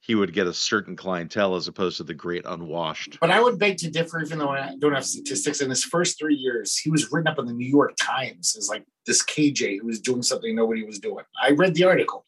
he 0.01 0.15
would 0.15 0.33
get 0.33 0.47
a 0.47 0.53
certain 0.53 0.97
clientele 0.97 1.55
as 1.57 1.69
opposed 1.69 1.97
to 1.99 2.05
the 2.05 2.15
great 2.15 2.45
unwashed. 2.47 3.19
But 3.21 3.31
I 3.31 3.41
would 3.41 3.59
beg 3.59 3.79
to 3.79 3.91
differ, 3.91 4.21
even 4.23 4.39
though 4.39 4.51
I 4.51 4.75
don't 4.79 4.93
have 4.95 5.07
statistics. 5.07 5.61
In 5.61 5.71
his 5.71 5.85
first 5.85 6.19
three 6.19 6.35
years, 6.35 6.77
he 6.77 6.91
was 6.91 7.11
written 7.13 7.29
up 7.29 7.39
in 7.39 7.47
the 7.47 7.53
New 7.53 7.69
York 7.69 7.95
Times 8.01 8.55
as 8.57 8.69
like 8.69 8.85
this 9.07 9.25
KJ 9.25 9.79
who 9.81 9.87
was 9.87 10.01
doing 10.01 10.23
something 10.23 10.55
nobody 10.55 10.85
was 10.85 10.99
doing. 10.99 11.25
I 11.43 11.51
read 11.51 11.75
the 11.75 11.85
article. 11.85 12.27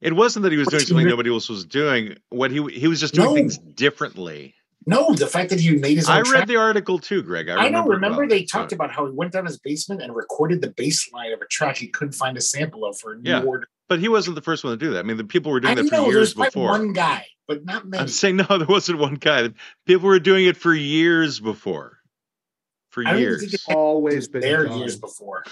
It 0.00 0.14
wasn't 0.14 0.42
that 0.42 0.52
he 0.52 0.58
was 0.58 0.68
doing 0.68 0.82
something 0.84 1.06
nobody 1.06 1.30
else 1.30 1.48
was 1.48 1.64
doing. 1.64 2.16
What 2.30 2.50
he 2.50 2.60
he 2.72 2.88
was 2.88 2.98
just 3.00 3.14
doing 3.14 3.28
No. 3.28 3.34
things 3.34 3.56
differently. 3.58 4.54
No, 4.86 5.14
the 5.14 5.26
fact 5.26 5.50
that 5.50 5.60
he 5.60 5.76
made 5.76 5.96
his 5.96 6.08
own 6.08 6.16
I 6.16 6.18
read 6.20 6.26
track- 6.26 6.48
the 6.48 6.56
article 6.56 6.98
too, 6.98 7.22
Greg. 7.22 7.48
I 7.48 7.52
I, 7.52 7.64
remember. 7.66 7.88
know. 7.90 7.94
Remember, 7.94 8.18
well. 8.22 8.28
they 8.28 8.44
talked 8.44 8.70
So- 8.70 8.74
about 8.76 8.90
how 8.92 9.06
he 9.06 9.12
went 9.12 9.32
down 9.32 9.46
his 9.46 9.58
basement 9.58 10.02
and 10.02 10.14
recorded 10.14 10.60
the 10.60 10.70
bass 10.70 11.10
line 11.12 11.32
of 11.32 11.40
a 11.40 11.46
track 11.46 11.76
he 11.76 11.88
couldn't 11.88 12.14
find 12.14 12.36
a 12.36 12.40
sample 12.40 12.84
of 12.84 12.98
for 12.98 13.12
a 13.12 13.18
new 13.18 13.30
Yeah. 13.30 13.42
order. 13.42 13.66
but 13.88 13.98
he 14.00 14.08
wasn't 14.08 14.34
the 14.34 14.40
first 14.42 14.64
one 14.64 14.72
to 14.72 14.76
do 14.78 14.90
that. 14.92 15.00
I 15.00 15.02
mean, 15.02 15.18
the 15.18 15.24
people 15.24 15.52
were 15.52 15.58
I 15.58 15.74
doing 15.74 15.86
that 15.86 15.96
for 16.04 16.10
years 16.10 16.32
before. 16.32 16.68
one 16.70 16.94
guy, 16.94 17.26
but 17.46 17.64
not 17.66 17.86
many. 17.86 18.00
I'm 18.00 18.08
saying 18.08 18.36
no, 18.48 18.58
there 18.58 18.66
wasn't 18.66 18.98
one 18.98 19.16
guy. 19.16 19.50
People 19.86 20.08
were 20.08 20.18
doing 20.18 20.46
it 20.46 20.56
for 20.56 20.72
years 20.74 21.38
before. 21.40 21.98
For 22.90 23.06
I 23.06 23.12
don't 23.12 23.20
years. 23.20 23.40
think 23.40 23.54
it 23.54 23.60
Always 23.74 24.28
been 24.28 24.40
there 24.40 24.64
done. 24.66 24.78
years 24.78 24.96
before. 24.98 25.44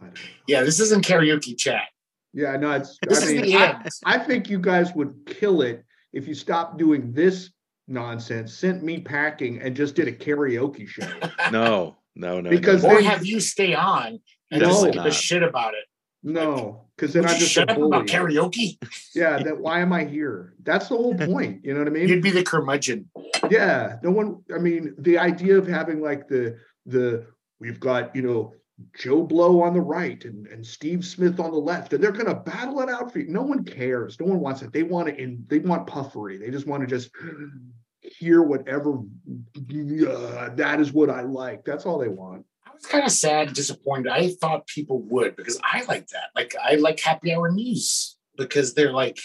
I 0.00 0.04
don't 0.06 0.14
know. 0.14 0.20
Yeah, 0.46 0.62
this 0.62 0.78
isn't 0.80 1.04
karaoke 1.04 1.56
chat. 1.58 1.88
Yeah, 2.32 2.56
no, 2.56 2.70
it's. 2.72 2.96
This 3.08 3.22
I 3.22 3.26
is 3.26 3.32
mean, 3.32 3.42
the 3.42 3.56
I, 3.56 3.68
end. 3.70 3.88
I 4.04 4.18
think 4.18 4.48
you 4.48 4.58
guys 4.60 4.92
would 4.94 5.12
kill 5.26 5.62
it 5.62 5.84
if 6.12 6.28
you 6.28 6.34
stopped 6.34 6.78
doing 6.78 7.12
this 7.12 7.50
nonsense, 7.90 8.54
sent 8.54 8.82
me 8.82 9.00
packing, 9.00 9.60
and 9.60 9.74
just 9.76 9.94
did 9.94 10.08
a 10.08 10.12
karaoke 10.12 10.86
show. 10.88 11.06
No, 11.52 11.96
no, 12.14 12.40
no. 12.40 12.48
Because 12.50 12.82
no. 12.84 12.90
or 12.90 12.94
then- 12.96 13.04
have 13.04 13.26
you 13.26 13.40
stay 13.40 13.74
on 13.74 14.20
and 14.50 14.62
No. 14.62 14.68
just 14.68 14.92
give 14.92 15.04
a 15.04 15.10
shit 15.10 15.42
about 15.42 15.74
it. 15.74 15.84
No, 16.22 16.84
because 16.96 17.14
then 17.14 17.24
I'm 17.24 17.38
just 17.38 17.50
shut 17.50 17.70
a 17.70 17.72
up 17.72 17.78
about 17.78 18.06
bully. 18.06 18.08
karaoke? 18.08 18.78
Yeah, 19.14 19.42
that 19.42 19.58
why 19.58 19.80
am 19.80 19.90
I 19.92 20.04
here? 20.04 20.52
That's 20.62 20.88
the 20.88 20.96
whole 20.96 21.14
point. 21.18 21.64
You 21.64 21.72
know 21.72 21.78
what 21.80 21.88
I 21.88 21.90
mean? 21.92 22.08
You'd 22.08 22.22
be 22.22 22.30
the 22.30 22.42
curmudgeon. 22.42 23.08
Yeah, 23.50 23.96
no 24.02 24.10
one. 24.10 24.42
I 24.54 24.58
mean, 24.58 24.94
the 24.98 25.16
idea 25.18 25.56
of 25.56 25.66
having 25.66 26.02
like 26.02 26.28
the 26.28 26.58
the 26.84 27.26
we've 27.58 27.80
got 27.80 28.14
you 28.14 28.20
know 28.20 28.52
Joe 28.98 29.22
Blow 29.22 29.62
on 29.62 29.72
the 29.72 29.80
right 29.80 30.22
and 30.26 30.46
and 30.48 30.64
Steve 30.66 31.06
Smith 31.06 31.40
on 31.40 31.52
the 31.52 31.56
left, 31.58 31.94
and 31.94 32.04
they're 32.04 32.12
gonna 32.12 32.34
battle 32.34 32.80
it 32.82 32.90
out 32.90 33.10
for 33.10 33.20
you. 33.20 33.28
No 33.28 33.40
one 33.42 33.64
cares. 33.64 34.20
No 34.20 34.26
one 34.26 34.40
wants 34.40 34.60
it. 34.60 34.74
They 34.74 34.82
want 34.82 35.08
it 35.08 35.18
in. 35.18 35.42
They 35.48 35.58
want 35.60 35.86
puffery. 35.86 36.36
They 36.36 36.50
just 36.50 36.66
want 36.66 36.82
to 36.82 36.86
just 36.86 37.10
hear 38.20 38.42
whatever. 38.42 38.98
Uh, 38.98 40.50
that 40.56 40.78
is 40.78 40.92
what 40.92 41.08
I 41.10 41.22
like. 41.22 41.64
That's 41.64 41.86
all 41.86 41.98
they 41.98 42.08
want. 42.08 42.44
I 42.66 42.70
was 42.74 42.84
kind 42.86 43.04
of 43.04 43.10
sad 43.10 43.48
and 43.48 43.56
disappointed. 43.56 44.08
I 44.12 44.28
thought 44.40 44.66
people 44.66 45.00
would 45.04 45.36
because 45.36 45.58
I 45.64 45.82
like 45.88 46.06
that. 46.08 46.28
Like 46.36 46.54
I 46.62 46.74
like 46.76 47.00
happy 47.00 47.34
hour 47.34 47.50
news 47.50 48.16
because 48.36 48.74
they're 48.74 48.92
like 48.92 49.18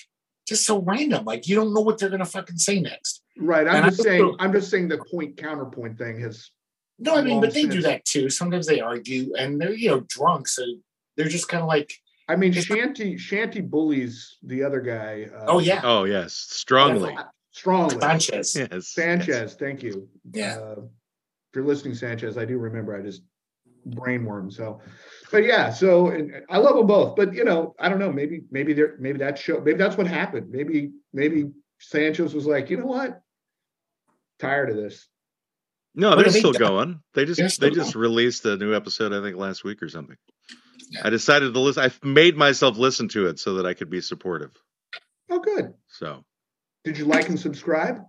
just 0.48 0.66
so 0.66 0.80
random. 0.82 1.26
Like 1.26 1.48
you 1.48 1.56
don't 1.56 1.74
know 1.74 1.82
what 1.82 2.00
they're 2.00 2.10
gonna 2.10 2.26
fucking 2.26 2.58
say 2.58 2.80
next. 2.80 3.22
Right. 3.38 3.68
I'm 3.68 3.76
And 3.76 3.86
I 3.86 3.90
just 3.90 4.04
saying. 4.04 4.24
also- 4.24 4.38
I'm 4.40 4.54
just 4.54 4.72
saying 4.72 4.88
the 4.88 5.04
point 5.12 5.36
counterpoint 5.38 5.98
thing 5.98 6.20
has. 6.22 6.50
No, 6.98 7.18
I 7.18 7.22
mean, 7.22 7.42
but 7.42 7.54
they 7.54 7.66
do 7.66 7.82
that 7.82 8.06
too. 8.06 8.30
Sometimes 8.30 8.66
they 8.68 8.80
argue 8.80 9.34
and 9.38 9.60
they're 9.60 9.74
you 9.74 9.90
know 9.90 10.06
drunk, 10.08 10.48
so 10.48 10.64
they're 11.18 11.28
just 11.28 11.50
kind 11.50 11.62
of 11.62 11.68
like, 11.68 11.92
I 12.30 12.38
mean, 12.38 12.54
It's 12.56 12.70
not- 12.70 12.80
Shanty 12.80 13.18
Shanty 13.18 13.60
bullies 13.60 14.38
the 14.44 14.64
other 14.64 14.80
guy. 14.80 15.28
Uh, 15.36 15.46
oh 15.50 15.60
yeah, 15.60 15.82
Oh 15.84 16.06
yes, 16.06 16.34
strongly. 16.34 17.14
Strongly. 17.56 18.00
Sanchez. 18.00 18.56
Yes. 18.56 18.68
yes. 18.72 18.88
Sanchez, 18.90 19.56
thank 19.56 19.82
you. 19.82 20.10
Yeah. 20.34 20.58
Uh, 20.58 20.82
if 20.82 21.56
you're 21.56 21.66
listening, 21.66 21.96
Sanchez, 21.96 22.38
I 22.38 22.46
do 22.46 22.58
remember 22.58 22.96
I 22.96 23.02
just 23.02 23.22
brainworm. 23.88 24.52
So, 24.52 24.82
but 25.32 25.46
yeah, 25.46 25.70
so 25.70 26.10
and 26.10 26.34
I 26.50 26.58
love 26.58 26.76
them 26.76 26.88
both. 26.88 27.16
But 27.16 27.34
you 27.34 27.46
know, 27.46 27.74
I 27.80 27.88
don't 27.88 28.00
know. 28.00 28.12
Maybe 28.12 28.44
maybe 28.52 28.74
there 28.74 28.96
maybe 29.00 29.20
that 29.20 29.38
show 29.38 29.62
maybe 29.62 29.78
that's 29.78 29.98
what 29.98 30.08
happened. 30.08 30.50
Maybe 30.50 30.92
maybe 31.14 31.52
Sanchez 31.80 32.34
was 32.34 32.46
like, 32.46 32.70
you 32.70 32.78
know 32.78 32.86
what, 32.86 33.22
tired 34.40 34.70
of 34.70 34.76
this. 34.76 35.08
No, 35.98 36.10
What 36.10 36.16
they're 36.16 36.26
have 36.26 36.34
they 36.34 36.40
still 36.40 36.52
going. 36.52 37.00
They 37.14 37.24
just 37.24 37.38
They're 37.38 37.48
they 37.48 37.52
still 37.52 37.72
just 37.72 37.96
released 37.96 38.44
a 38.44 38.58
new 38.58 38.76
episode, 38.76 39.14
I 39.14 39.22
think, 39.22 39.38
last 39.38 39.64
week 39.64 39.82
or 39.82 39.88
something. 39.88 40.18
Yeah. 40.90 41.02
I 41.06 41.10
decided 41.10 41.54
to 41.54 41.60
listen. 41.62 41.84
I 41.84 42.06
made 42.06 42.36
myself 42.36 42.78
listen 42.78 43.08
to 43.10 43.28
it 43.28 43.40
so 43.40 43.56
that 43.56 43.66
I 43.66 43.74
could 43.74 43.90
be 43.90 44.02
supportive. 44.02 44.52
Oh, 45.30 45.40
good. 45.40 45.74
So 45.88 46.26
Did 46.86 46.98
you 46.98 47.06
like 47.06 47.28
and 47.30 47.40
subscribe? 47.40 48.02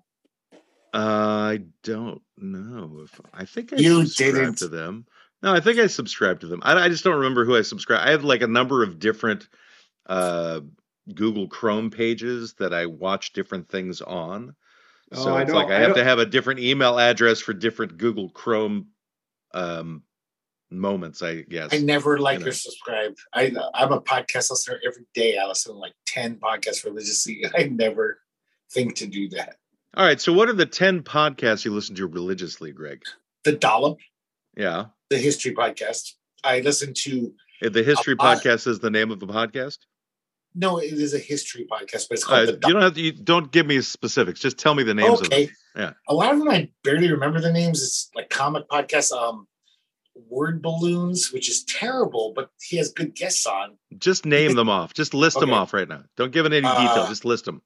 I 0.93 1.63
don't 1.83 2.23
know 2.37 3.01
if 3.05 3.21
I 3.35 3.45
think 3.45 3.73
I 3.73 3.77
You 3.77 4.05
subscribed 4.07 4.35
didn't. 4.37 4.59
to 4.59 4.69
them. 4.69 5.07
No, 5.43 5.53
I 5.53 5.61
think 5.61 5.79
I 5.79 5.87
subscribed 5.87 6.43
to 6.43 6.47
them. 6.47 6.61
I, 6.63 6.75
I 6.85 6.89
just 6.89 7.05
don't 7.05 7.17
remember 7.17 7.45
who 7.45 7.57
I 7.57 7.63
subscribed. 7.63 8.07
I 8.07 8.11
have 8.13 8.25
like 8.25 8.43
a 8.43 8.47
number 8.47 8.83
of 8.83 8.99
different 8.99 9.49
uh, 10.07 10.61
Google 11.15 11.49
Chrome 11.49 11.91
pages 11.91 12.55
that 12.59 12.73
I 12.73 12.87
watch 12.87 13.33
different 13.33 13.69
things 13.69 14.01
on. 14.01 14.55
Oh, 15.13 15.25
So 15.25 15.35
I 15.37 15.43
it's 15.43 15.53
don't- 15.53 15.63
like 15.63 15.71
I 15.71 15.77
I 15.77 15.81
have 15.81 15.91
to 15.91 15.95
don't- 15.97 16.07
have 16.07 16.19
a 16.19 16.27
different 16.27 16.61
email 16.61 16.99
address 16.99 17.41
for 17.41 17.53
different 17.53 17.99
Google 17.99 18.31
Chrome 18.31 18.89
um, 19.53 20.03
moments. 20.71 21.23
I 21.23 21.43
guess. 21.43 21.73
I 21.73 21.79
never 21.79 22.19
like 22.19 22.41
You 22.41 22.47
or 22.49 22.53
subscribe. 22.53 23.15
I 23.35 23.53
I'm 23.75 23.93
a 23.93 24.01
podcast 24.01 24.51
listener 24.51 24.81
every 24.87 25.07
day. 25.15 25.37
I 25.39 25.47
listen 25.47 25.73
to 25.73 25.79
like 25.79 25.93
ten 26.07 26.37
podcasts 26.37 26.85
religiously. 26.85 27.45
I 27.57 27.65
never 27.65 28.19
think 28.71 28.97
to 28.97 29.07
do 29.07 29.29
that. 29.31 29.57
All 29.95 30.05
right. 30.05 30.21
So, 30.21 30.33
what 30.33 30.49
are 30.49 30.53
the 30.55 30.67
ten 30.67 31.03
podcasts 31.03 31.65
you 31.65 31.73
listen 31.73 31.95
to 31.97 32.07
religiously, 32.07 32.73
Greg? 32.73 33.03
The 33.45 33.53
Dollop, 33.53 33.99
Yeah, 34.57 34.87
the 35.11 35.19
history 35.19 35.55
podcast. 35.55 36.13
I 36.45 36.61
listen 36.61 36.93
to. 36.95 37.33
Uh, 37.65 37.71
the 37.71 37.83
History. 37.83 38.15
Podcast 38.17 38.67
is 38.67 38.81
the 38.81 38.91
name 38.91 39.11
of 39.11 39.19
the 39.19 39.27
podcast. 39.27 39.79
No, 40.55 40.79
it 40.79 40.93
is 40.93 41.15
a 41.15 41.19
history 41.19 41.67
podcast, 41.71 42.09
but 42.09 42.19
it's 42.19 42.25
Uh, 42.25 42.29
called 42.29 42.49
the 42.49 42.69
you 42.69 42.73
don't 42.75 42.83
have 42.83 42.95
to. 42.95 43.01
You 43.01 43.13
don't 43.13 43.51
give 43.51 43.67
me 43.67 43.81
specifics. 43.81 44.41
Just 44.41 44.59
tell 44.59 44.75
me 44.75 44.83
the 44.83 44.95
names 44.95 45.21
of 45.21 45.31
them. 45.31 45.39
okay. 45.43 45.51
Yeah. 45.75 45.93
A 46.09 46.15
lot 46.15 46.33
of 46.33 46.39
them 46.39 46.49
I 46.49 46.71
barely 46.85 47.11
remember 47.11 47.41
the 47.41 47.53
names. 47.53 47.83
It's 47.83 48.11
like 48.15 48.29
comic 48.31 48.69
podcasts. 48.69 49.13
Um, 49.13 49.47
Word 50.29 50.63
Balloons, 50.63 51.31
which 51.33 51.49
is 51.51 51.63
terrible, 51.65 52.33
but 52.35 52.51
he 52.63 52.79
has 52.79 52.91
good 52.91 53.15
guests 53.15 53.47
on. 53.47 53.77
Just 53.99 54.25
name 54.25 54.55
them 54.55 54.69
off. 54.71 54.95
Just 54.95 55.13
list 55.13 55.39
them 55.39 55.53
off 55.53 55.75
right 55.75 55.89
now. 55.89 56.05
Don't 56.17 56.33
give 56.33 56.47
it 56.47 56.53
any 56.53 56.63
detail. 56.63 57.03
Uh, 57.03 57.09
Just 57.09 57.27
list 57.27 57.45
them. 57.45 57.61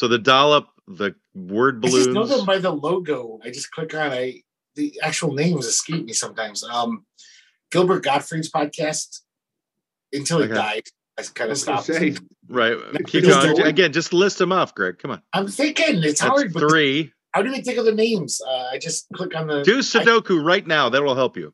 So 0.00 0.08
the 0.08 0.18
dollop, 0.18 0.68
the 0.88 1.14
word 1.34 1.84
I 1.84 1.90
just 1.90 2.08
know 2.08 2.24
them 2.24 2.46
by 2.46 2.56
the 2.56 2.70
logo. 2.70 3.38
I 3.44 3.50
just 3.50 3.70
click 3.70 3.92
on. 3.94 4.10
I 4.12 4.40
the 4.74 4.98
actual 5.02 5.34
names 5.34 5.66
escape 5.66 6.06
me 6.06 6.14
sometimes. 6.14 6.64
Um, 6.64 7.04
Gilbert 7.70 8.02
Gottfried's 8.02 8.50
podcast. 8.50 9.20
Until 10.10 10.38
he 10.38 10.44
Okay. 10.46 10.54
died, 10.54 10.84
I 11.18 11.22
kind 11.34 11.50
of 11.50 11.58
stopped. 11.58 11.84
say, 11.84 12.16
Right. 12.48 12.78
Keep 13.08 13.24
is 13.24 13.36
going. 13.36 13.60
Again, 13.60 13.92
just 13.92 14.14
list 14.14 14.38
them 14.38 14.52
off, 14.52 14.74
Greg. 14.74 14.98
Come 14.98 15.10
on. 15.10 15.22
I'm 15.34 15.48
thinking 15.48 15.96
it's 15.96 16.18
That's 16.18 16.20
hard, 16.22 16.54
but 16.54 16.60
three. 16.60 17.12
how 17.32 17.42
do 17.42 17.50
we 17.52 17.60
think 17.60 17.76
of 17.76 17.84
the 17.84 17.92
names? 17.94 18.40
Uh, 18.40 18.70
I 18.72 18.78
just 18.78 19.06
click 19.12 19.36
on 19.36 19.48
the. 19.48 19.62
Do 19.62 19.80
Sudoku 19.80 20.42
right 20.42 20.66
now. 20.66 20.88
That 20.88 21.02
will 21.04 21.14
help 21.14 21.36
you. 21.36 21.52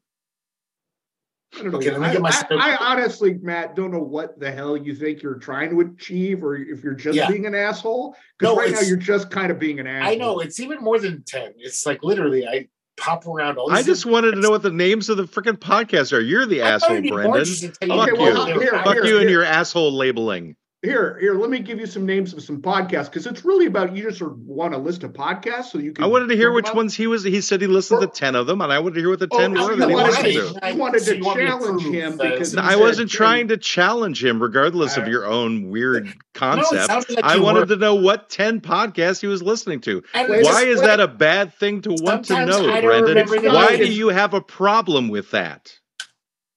I 1.55 1.63
don't 1.63 1.71
know. 1.73 1.79
Okay, 1.79 1.91
let 1.91 2.01
me 2.01 2.07
I, 2.09 2.13
get 2.13 2.23
my 2.23 2.31
I- 2.51 2.71
I 2.73 2.77
honestly, 2.93 3.35
Matt, 3.41 3.77
don't 3.77 3.91
know 3.91 4.01
what 4.03 4.39
the 4.39 4.51
hell 4.51 4.77
you 4.77 4.95
think 4.95 5.23
you're 5.23 5.39
trying 5.39 5.71
to 5.71 5.81
achieve, 5.81 6.43
or 6.45 6.57
if 6.57 6.83
you're 6.83 6.95
just 6.95 7.17
Yeah. 7.17 7.31
being 7.31 7.47
an 7.47 7.55
asshole. 7.55 8.15
Because 8.39 8.55
No, 8.55 8.61
right 8.61 8.73
now 8.73 8.81
you're 8.81 8.97
just 8.97 9.31
kind 9.31 9.51
of 9.51 9.59
being 9.59 9.79
an 9.81 9.87
asshole. 9.87 10.13
I 10.13 10.17
know 10.17 10.41
it's 10.41 10.61
even 10.61 10.81
more 10.81 10.99
than 10.99 11.23
ten. 11.27 11.53
It's 11.59 11.87
like 11.87 12.03
literally, 12.03 12.47
I 12.47 12.69
pop 12.99 13.27
around 13.27 13.59
all. 13.59 13.71
I 13.71 13.77
these 13.77 13.87
just 13.87 14.07
wanted 14.07 14.33
to 14.33 14.41
know 14.41 14.51
what 14.51 14.63
the 14.63 14.71
names 14.73 15.09
of 15.09 15.17
the 15.19 15.25
freaking 15.25 15.57
podcasts 15.59 16.13
are. 16.13 16.21
You're 16.21 16.47
the 16.47 16.63
I 16.63 16.71
asshole, 16.73 16.93
it'd 16.93 17.05
be 17.05 17.11
more 17.11 17.21
Brendan. 17.21 17.41
interesting 17.41 17.73
to 17.73 17.87
tell 17.87 17.99
Fuck 17.99 18.09
you. 18.09 18.17
they 18.17 18.65
Here. 18.65 18.73
Fuck 18.85 18.95
here, 18.95 19.05
you 19.07 19.19
and 19.21 19.31
your 19.31 19.45
asshole 19.45 19.93
labeling. 19.93 20.57
Here, 20.87 21.19
here, 21.19 21.35
let 21.35 21.51
me 21.51 21.59
give 21.59 21.81
you 21.81 21.87
some 21.87 22.07
names 22.07 22.33
of 22.33 22.45
some 22.45 22.63
podcasts 22.63 23.07
because 23.07 23.27
it's 23.27 23.45
really 23.45 23.67
about 23.67 23.97
you 23.97 24.05
just 24.05 24.19
sort 24.19 24.31
of 24.31 24.39
want 24.43 24.73
a 24.73 24.79
list 24.79 25.03
of 25.03 25.13
podcasts 25.13 25.65
so 25.73 25.79
you 25.79 25.93
can. 25.93 26.05
I 26.05 26.07
wanted 26.07 26.29
to 26.29 26.37
hear 26.37 26.53
which 26.53 26.73
ones 26.73 26.95
he 26.95 27.09
was. 27.09 27.25
He 27.25 27.41
said 27.41 27.61
he 27.61 27.67
listened 27.67 28.03
to 28.03 28.07
ten 28.07 28.37
of 28.37 28.47
them, 28.47 28.61
and 28.61 28.73
I 28.73 28.79
wanted 28.79 28.95
to 28.95 29.01
hear 29.01 29.11
what 29.11 29.19
the 29.19 29.27
Oh, 29.33 29.37
ten 29.37 29.57
you 29.57 29.65
were 29.65 29.75
that 29.75 29.89
he 29.89 29.95
wanted 29.97 30.09
listened 30.11 30.55
to- 30.55 30.61
to. 30.61 30.69
You 30.71 30.77
wanted 30.77 31.03
to 31.03 31.17
you 31.17 31.25
want 31.25 31.39
to 31.41 31.45
challenge 31.47 31.83
him 31.83 32.17
that- 32.19 32.31
because 32.31 32.55
No, 32.55 32.63
I 32.63 32.77
wasn't 32.77 33.11
"Hey, 33.11 33.17
trying 33.17 33.49
to 33.49 33.57
challenge 33.57 34.25
him, 34.25 34.41
regardless 34.41 34.97
of 34.97 35.09
your 35.09 35.27
own 35.27 35.71
weird 35.71 36.15
concept. 36.35 36.87
sounded 36.87 37.17
like 37.17 37.25
I 37.25 37.39
wanted 37.41 37.61
were. 37.69 37.75
to 37.75 37.77
know 37.81 37.97
what 37.97 38.31
ten 38.31 38.61
podcasts 38.61 39.21
he 39.21 39.27
was 39.27 39.43
listening 39.43 39.81
to. 39.81 40.05
And 40.15 40.29
Why 40.29 40.43
just- 40.45 40.63
is 40.67 40.81
that 40.83 41.01
a 41.01 41.09
bad 41.09 41.53
thing 41.55 41.83
to 41.83 41.91
want 42.01 42.27
to 42.27 42.47
know, 42.47 42.81
Brendan? 42.81 43.27
Why 43.53 43.77
do 43.77 43.93
you 43.93 44.11
have 44.11 44.35
a 44.35 44.41
problem 44.41 45.09
with 45.09 45.33
that? 45.33 45.73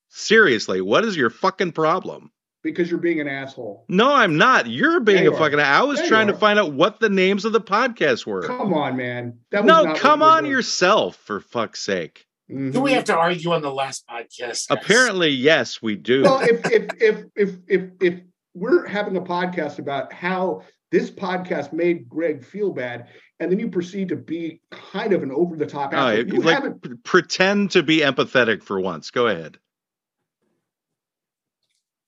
Seriously, 0.09 0.81
what 0.81 1.03
is 1.03 1.17
your 1.17 1.31
fucking 1.31 1.71
problem? 1.71 2.29
Because 2.71 2.89
you're 2.89 2.99
being 2.99 3.19
an 3.19 3.27
asshole. 3.27 3.85
No, 3.89 4.13
I'm 4.13 4.37
not. 4.37 4.67
You're 4.67 4.99
being 4.99 5.19
Yeah, 5.19 5.29
a 5.29 5.31
you 5.31 5.33
are. 5.35 5.39
fucking. 5.39 5.59
I 5.59 5.83
was 5.83 5.99
Yeah, 6.01 6.07
trying 6.07 6.27
to 6.27 6.33
find 6.33 6.57
out 6.59 6.73
what 6.73 6.99
the 6.99 7.09
names 7.09 7.45
of 7.45 7.53
the 7.53 7.61
podcasts 7.61 8.25
were. 8.25 8.43
Come 8.43 8.73
on, 8.73 8.95
man. 8.97 9.39
That 9.51 9.63
was 9.63 9.67
no, 9.67 9.83
not 9.83 9.97
come 9.97 10.21
on 10.23 10.43
doing. 10.43 10.51
yourself, 10.51 11.15
for 11.17 11.39
fuck's 11.39 11.81
sake. 11.81 12.25
Mhm. 12.51 12.73
Do 12.73 12.81
we 12.81 12.93
have 12.93 13.03
to 13.05 13.15
argue 13.15 13.51
on 13.51 13.61
the 13.61 13.71
last 13.71 14.05
podcast? 14.07 14.39
guys? 14.39 14.67
Apparently, 14.69 15.29
yes, 15.29 15.81
we 15.81 15.95
do. 15.95 16.23
Well, 16.23 16.41
if 16.41 16.65
if 16.71 16.87
if 16.99 17.25
if 17.35 17.55
if 17.67 17.81
if 18.01 18.19
we're 18.55 18.87
having 18.87 19.15
a 19.17 19.21
podcast 19.21 19.77
about 19.79 20.11
how 20.11 20.63
this 20.91 21.11
podcast 21.11 21.71
made 21.71 22.09
Greg 22.09 22.43
feel 22.43 22.71
bad, 22.73 23.07
and 23.39 23.51
then 23.51 23.59
you 23.59 23.69
proceed 23.69 24.09
to 24.09 24.15
be 24.15 24.59
kind 24.71 25.13
of 25.13 25.21
an 25.21 25.31
over 25.31 25.55
the 25.55 25.67
top 25.67 25.91
Oh, 25.93 26.09
you 26.09 26.23
like, 26.41 26.55
haven't. 26.55 27.03
pretend 27.03 27.69
to 27.71 27.83
be 27.83 27.99
empathetic 27.99 28.63
for 28.63 28.79
once. 28.81 29.11
Go 29.11 29.27
ahead. 29.27 29.59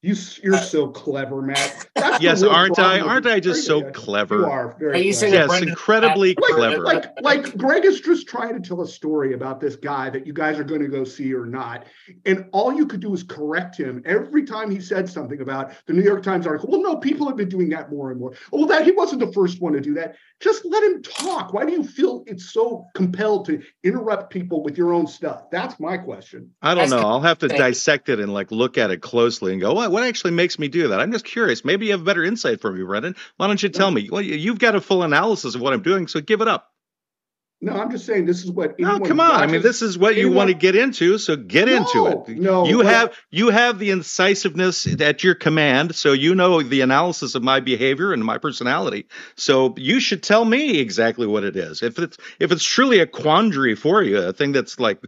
You, 0.03 0.13
s- 0.13 0.39
you're 0.43 0.55
uh, 0.55 0.59
so 0.61 0.87
clever, 0.87 1.43
Matt. 1.43 1.87
That's 1.95 2.23
Yes, 2.23 2.41
aren't 2.41 2.79
I? 2.79 2.99
Aren't 3.01 3.27
I 3.27 3.39
just 3.39 3.65
so 3.67 3.81
yeah, 3.81 3.85
You 3.87 3.91
clever? 3.91 4.49
are 4.49 4.75
very. 4.79 4.93
Are 4.93 4.97
you 5.03 5.13
clever. 5.13 5.35
Yes, 5.35 5.47
Brendan- 5.47 5.69
incredibly 5.69 6.35
like, 6.41 6.53
clever. 6.55 6.79
Like, 6.83 7.21
like 7.21 7.55
Greg 7.57 7.85
is 7.85 8.01
just 8.01 8.27
trying 8.27 8.59
to 8.59 8.67
tell 8.67 8.81
a 8.81 8.87
story 8.87 9.33
about 9.33 9.59
this 9.59 9.75
guy 9.75 10.09
that 10.09 10.25
you 10.25 10.33
guys 10.33 10.57
are 10.57 10.63
going 10.63 10.81
to 10.81 10.87
go 10.87 11.03
see 11.03 11.31
or 11.35 11.45
not. 11.45 11.85
And 12.25 12.45
all 12.51 12.73
you 12.73 12.87
could 12.87 12.99
do 12.99 13.13
is 13.13 13.21
correct 13.21 13.77
him 13.77 14.01
every 14.05 14.43
time 14.43 14.71
he 14.71 14.79
said 14.81 15.07
something 15.07 15.39
about 15.39 15.73
the 15.85 15.93
New 15.93 16.01
York 16.03 16.23
Times 16.23 16.47
article. 16.47 16.69
Well, 16.71 16.81
no, 16.81 16.95
people 16.97 17.27
have 17.27 17.37
been 17.37 17.49
doing 17.49 17.69
that 17.69 17.91
more 17.91 18.09
and 18.09 18.19
more. 18.19 18.33
Well, 18.51 18.65
that 18.67 18.85
he 18.85 18.91
wasn't 18.93 19.21
the 19.21 19.31
first 19.33 19.61
one 19.61 19.73
to 19.73 19.81
do 19.81 19.93
that. 19.95 20.15
Just 20.39 20.65
let 20.65 20.81
him 20.83 21.03
talk. 21.03 21.53
Why 21.53 21.63
do 21.65 21.73
you 21.73 21.83
feel 21.83 22.23
it's 22.25 22.51
so 22.51 22.87
compelled 22.95 23.45
to 23.45 23.61
interrupt 23.83 24.33
people 24.33 24.63
with 24.63 24.79
your 24.79 24.93
own 24.93 25.05
stuff? 25.05 25.51
That's 25.51 25.79
my 25.79 25.97
question. 25.97 26.49
I 26.63 26.73
don't 26.73 26.89
That's 26.89 26.91
know. 27.03 27.07
I'll 27.07 27.21
have 27.21 27.37
to 27.39 27.47
Thank- 27.47 27.59
dissect 27.59 28.09
it 28.09 28.19
and 28.19 28.33
like 28.33 28.51
look 28.51 28.79
at 28.79 28.89
it 28.89 29.01
closely 29.03 29.51
and 29.51 29.61
go, 29.61 29.90
what, 29.91 30.01
what 30.01 30.07
actually 30.07 30.31
makes 30.31 30.57
me 30.57 30.67
do 30.67 30.87
that? 30.89 30.99
I'm 30.99 31.11
just 31.11 31.25
curious. 31.25 31.63
Maybe 31.65 31.87
you 31.87 31.91
have 31.91 32.03
better 32.03 32.23
insight 32.23 32.61
for 32.61 32.71
me, 32.71 32.83
Brendan. 32.83 33.15
Why 33.37 33.47
don't 33.47 33.61
you 33.61 33.69
tell 33.69 33.91
me? 33.91 34.09
Well, 34.11 34.21
you- 34.21 34.35
you've 34.35 34.59
got 34.59 34.75
a 34.75 34.81
full 34.81 35.03
analysis 35.03 35.55
of 35.55 35.61
what 35.61 35.73
I'm 35.73 35.81
doing, 35.83 36.07
so 36.07 36.21
give 36.21 36.41
it 36.41 36.47
up. 36.47 36.67
No, 37.63 37.73
I'm 37.73 37.91
just 37.91 38.07
saying 38.07 38.25
this 38.25 38.43
is 38.43 38.49
what. 38.49 38.79
No, 38.79 38.99
come 38.99 39.19
on. 39.19 39.35
I 39.35 39.45
mean, 39.45 39.61
this 39.61 39.83
is 39.83 39.95
what 39.95 40.15
you 40.15 40.31
want 40.31 40.47
to 40.49 40.55
get 40.55 40.75
into, 40.75 41.19
so 41.19 41.35
get 41.35 41.69
into 41.69 42.07
it. 42.07 42.29
no, 42.39 42.65
you 42.65 42.77
but- 42.77 42.87
have 42.87 43.13
you 43.29 43.49
have 43.49 43.77
the 43.77 43.91
incisiveness 43.91 44.87
at 44.99 45.23
your 45.23 45.35
command, 45.35 45.93
so 45.93 46.11
you 46.11 46.33
know 46.33 46.63
the 46.63 46.81
analysis 46.81 47.35
of 47.35 47.43
my 47.43 47.59
behavior 47.59 48.13
and 48.13 48.25
my 48.25 48.39
personality. 48.39 49.05
So 49.35 49.75
you 49.77 49.99
should 49.99 50.23
tell 50.23 50.43
me 50.43 50.79
exactly 50.79 51.27
what 51.27 51.43
it 51.43 51.55
is. 51.55 51.83
If 51.83 51.99
it's 51.99 52.17
if 52.39 52.51
it's 52.51 52.63
truly 52.65 52.97
a 52.99 53.05
quandary 53.05 53.75
for 53.75 54.01
you, 54.01 54.17
a 54.17 54.33
thing 54.33 54.53
that's 54.53 54.79
like 54.79 54.99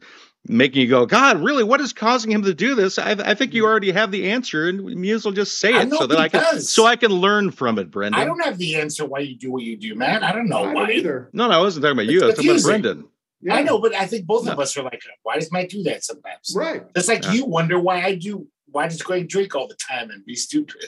making 0.48 0.82
you 0.82 0.88
go, 0.90 1.06
God, 1.06 1.42
really, 1.42 1.64
what 1.64 1.80
is 1.82 1.94
causing 1.94 2.32
him 2.32 2.44
to 2.44 2.54
do 2.54 2.76
this? 2.76 3.00
I, 3.00 3.12
I 3.12 3.34
think 3.34 3.54
you 3.54 3.66
already 3.66 3.92
have 3.92 4.12
the 4.12 4.30
answer, 4.32 4.68
and 4.68 4.82
we 4.82 4.96
may 4.96 5.12
as 5.12 5.26
well 5.26 5.34
just 5.34 5.60
say 5.60 5.74
it 5.74 5.92
so 5.92 6.06
that 6.08 6.18
I 6.18 6.28
can 6.30 6.42
does. 6.42 6.72
so 6.72 6.86
I 6.86 6.96
can 6.96 7.12
learn 7.12 7.52
from 7.52 7.80
it, 7.80 7.90
Brendan. 7.92 8.20
I 8.22 8.26
don't 8.26 8.44
have 8.44 8.58
the 8.58 8.76
answer 8.76 9.06
why 9.06 9.20
you 9.20 9.36
do 9.38 9.52
what 9.52 9.64
you 9.64 9.78
do, 9.78 9.96
man. 9.96 10.24
I 10.24 10.32
don't 10.32 10.48
know 10.50 10.64
I 10.66 10.74
why. 10.74 10.88
don't 10.88 10.92
either. 10.98 11.30
no, 11.34 11.48
no, 11.48 11.54
I 11.54 11.62
wasn't 11.62 11.84
talking 11.84 11.98
about 11.98 12.08
you. 12.12 12.18
It's 12.18 12.24
I 12.24 12.28
was 12.28 12.36
talking 12.38 12.50
about. 12.52 12.64
Brendan. 12.64 13.10
Yeah. 13.42 13.56
I 13.56 13.62
know, 13.64 13.80
but 13.80 13.94
I 13.94 14.06
think 14.08 14.26
both 14.26 14.48
of 14.48 14.58
us 14.58 14.78
are 14.78 14.84
like, 14.84 15.02
why 15.24 15.36
does 15.36 15.52
Matt 15.52 15.70
do 15.70 15.84
that 15.84 16.04
sometimes? 16.06 16.54
Right. 16.56 16.84
It's 16.96 17.10
like 17.10 17.24
Yeah. 17.26 17.34
you 17.34 17.46
wonder 17.46 17.78
why 17.78 18.02
I 18.02 18.16
do. 18.16 18.48
Why 18.72 18.88
does 18.88 19.02
Greg 19.02 19.28
drink 19.28 19.54
all 19.54 19.68
the 19.68 19.76
time 19.76 20.10
and 20.12 20.26
be 20.26 20.34
stupid? 20.36 20.86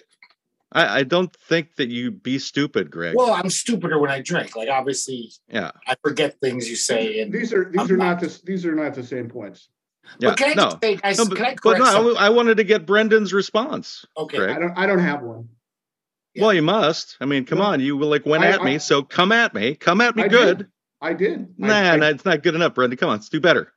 I, 0.76 1.00
I 1.00 1.04
don't 1.04 1.34
think 1.34 1.76
that 1.78 1.88
you 1.90 2.12
be 2.12 2.38
stupid, 2.38 2.92
Greg. 2.92 3.16
Well, 3.16 3.32
I'm 3.34 3.50
stupider 3.50 3.98
when 3.98 4.12
I 4.12 4.22
drink. 4.22 4.56
Like 4.56 4.70
obviously, 4.70 5.32
yeah, 5.48 5.72
I 5.88 5.96
forget 6.04 6.40
things 6.42 6.70
you 6.70 6.76
say. 6.76 7.22
And 7.22 7.32
These 7.34 7.54
are 7.54 7.66
these 7.72 7.80
I'm 7.80 7.92
are 7.92 7.98
not- 7.98 8.22
not 8.22 8.30
the 8.30 8.42
these 8.44 8.66
are 8.66 8.76
not 8.76 8.94
the 8.94 9.04
same 9.04 9.30
points. 9.30 9.70
yeah. 10.20 10.30
but 10.30 10.38
can 10.38 10.52
I 10.52 10.54
no. 10.54 10.64
just 10.72 10.82
say, 10.84 10.96
guys? 10.98 11.18
No, 11.18 11.26
but, 11.26 11.38
can 11.38 11.46
I 11.46 11.56
but 11.64 11.78
no, 11.78 11.84
I, 11.86 11.88
something? 11.88 12.14
w- 12.14 12.18
I 12.18 12.30
wanted 12.30 12.58
to 12.58 12.64
get 12.66 12.86
Brendan's 12.86 13.34
response. 13.34 14.06
Okay, 14.18 14.38
Greg. 14.38 14.56
I 14.58 14.60
don't 14.60 14.78
I 14.78 14.86
don't 14.86 15.00
have 15.00 15.22
one. 15.24 15.48
Yeah. 16.34 16.44
Well, 16.44 16.54
you 16.54 16.62
must. 16.62 17.16
I 17.22 17.26
mean, 17.26 17.46
come 17.46 17.60
No. 17.60 17.66
on. 17.66 17.80
You 17.80 17.98
like 18.04 18.26
went 18.26 18.44
I- 18.44 18.50
at 18.52 18.62
me, 18.62 18.76
I- 18.76 18.80
so 18.80 19.02
come 19.02 19.32
at 19.32 19.54
me. 19.56 19.76
Come 19.76 20.02
at 20.02 20.16
me 20.18 20.24
I 20.24 20.28
good. 20.28 20.58
did. 20.58 20.68
I 21.02 21.14
did. 21.14 21.40
I- 21.40 21.68
Nah, 21.68 21.92
I 21.94 21.96
nah, 21.96 22.08
it's 22.08 22.26
not 22.26 22.44
good 22.44 22.56
enough, 22.56 22.74
Brendan. 22.76 22.98
Come 22.98 23.10
on, 23.10 23.16
let's 23.16 23.30
do 23.30 23.40
better. 23.40 23.72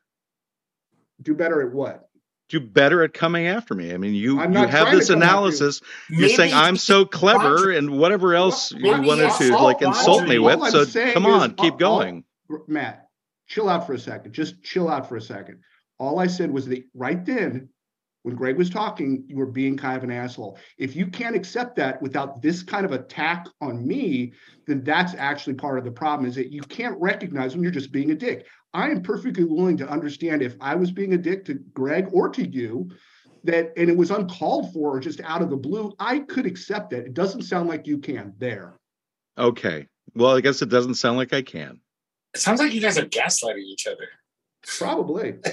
do 1.23 1.35
better 1.35 1.63
at 1.67 1.73
what? 1.73 2.08
Do 2.49 2.61
better 2.61 3.03
at 3.03 3.13
coming 3.13 3.47
after 3.47 3.75
me. 3.75 3.93
I 3.93 3.99
mean, 3.99 4.15
you 4.15 4.41
you 4.41 4.55
have 4.67 4.91
this 4.91 5.11
after 5.11 5.13
you. 5.13 5.17
analysis. 5.19 5.83
You're 6.09 6.31
saying 6.31 6.55
I'm 6.55 6.77
so 6.77 7.05
clever 7.05 7.71
and 7.71 7.99
whatever 7.99 8.35
else 8.35 8.73
Well, 8.73 9.03
you 9.03 9.07
wanted 9.07 9.31
to 9.33 9.55
all 9.55 9.65
like 9.65 9.83
insult 9.83 10.27
me 10.27 10.39
with. 10.39 10.59
I'm 10.63 10.71
So 10.71 11.13
come 11.13 11.27
is, 11.27 11.33
on, 11.33 11.51
keep 11.57 11.59
all- 11.59 11.73
all- 11.73 11.99
going. 12.01 12.25
Matt, 12.67 13.09
chill 13.49 13.69
out 13.69 13.87
for 13.87 13.93
a 13.93 13.99
second. 13.99 14.33
Just 14.33 14.63
chill 14.63 14.89
out 14.89 15.07
for 15.09 15.17
a 15.17 15.21
second. 15.21 15.61
All 15.99 16.19
I 16.19 16.27
said 16.27 16.51
was 16.51 16.67
that 16.69 16.83
right 16.95 17.23
then, 17.27 17.69
when 18.23 18.35
Greg 18.35 18.57
was 18.57 18.71
talking, 18.71 19.25
you 19.29 19.37
were 19.37 19.47
being 19.47 19.77
kind 19.77 19.97
of 19.99 20.03
an 20.05 20.11
asshole. 20.11 20.59
If 20.79 20.97
you 20.97 21.07
can't 21.07 21.37
accept 21.37 21.77
that 21.77 22.01
without 22.01 22.41
this 22.41 22.63
kind 22.63 22.85
of 22.87 22.93
attack 22.93 23.47
on 23.61 23.87
me, 23.87 24.33
then 24.67 24.83
that's 24.85 25.15
actually 25.15 25.55
part 25.55 25.79
of 25.79 25.85
the 25.85 25.91
problem 25.91 26.27
is 26.29 26.35
that 26.37 26.51
you 26.53 26.63
can't 26.63 26.99
recognize 27.01 27.55
when 27.55 27.63
you're 27.63 27.73
just 27.73 27.93
being 27.93 28.11
a 28.11 28.15
dick. 28.15 28.47
I 28.75 28.91
am 28.91 29.03
perfectly 29.03 29.45
willing 29.45 29.77
to 29.79 29.89
understand 29.89 30.43
if 30.43 30.57
I 30.61 30.75
was 30.75 30.91
being 30.91 31.15
a 31.15 31.19
dick 31.19 31.45
to 31.47 31.55
Greg 31.55 32.09
or 32.13 32.29
to 32.31 32.47
you, 32.47 32.91
that 33.45 33.73
and 33.77 33.89
it 33.89 33.97
was 33.97 34.11
uncalled 34.11 34.73
for 34.73 34.97
or 34.97 35.01
just 35.01 35.21
out 35.23 35.43
of 35.43 35.51
the 35.51 35.57
blue, 35.57 35.93
I 35.99 36.21
could 36.21 36.47
accept 36.47 36.93
it. 36.93 37.07
It 37.07 37.15
doesn't 37.15 37.43
sound 37.43 37.69
like 37.69 37.87
you 37.87 37.99
can 37.99 38.35
there. 38.39 38.77
Okay. 39.39 39.87
Well, 40.15 40.37
I 40.37 40.41
guess 40.41 40.63
it 40.63 40.69
doesn't 40.69 40.95
sound 40.95 41.17
like 41.17 41.33
I 41.33 41.43
can. 41.43 41.81
it 42.35 42.41
sounds 42.41 42.61
like 42.61 42.73
you 42.73 42.81
guys 42.81 42.99
are 42.99 43.07
gaslighting 43.07 43.65
each 43.65 43.87
other. 43.87 44.09
Probably. 44.67 45.35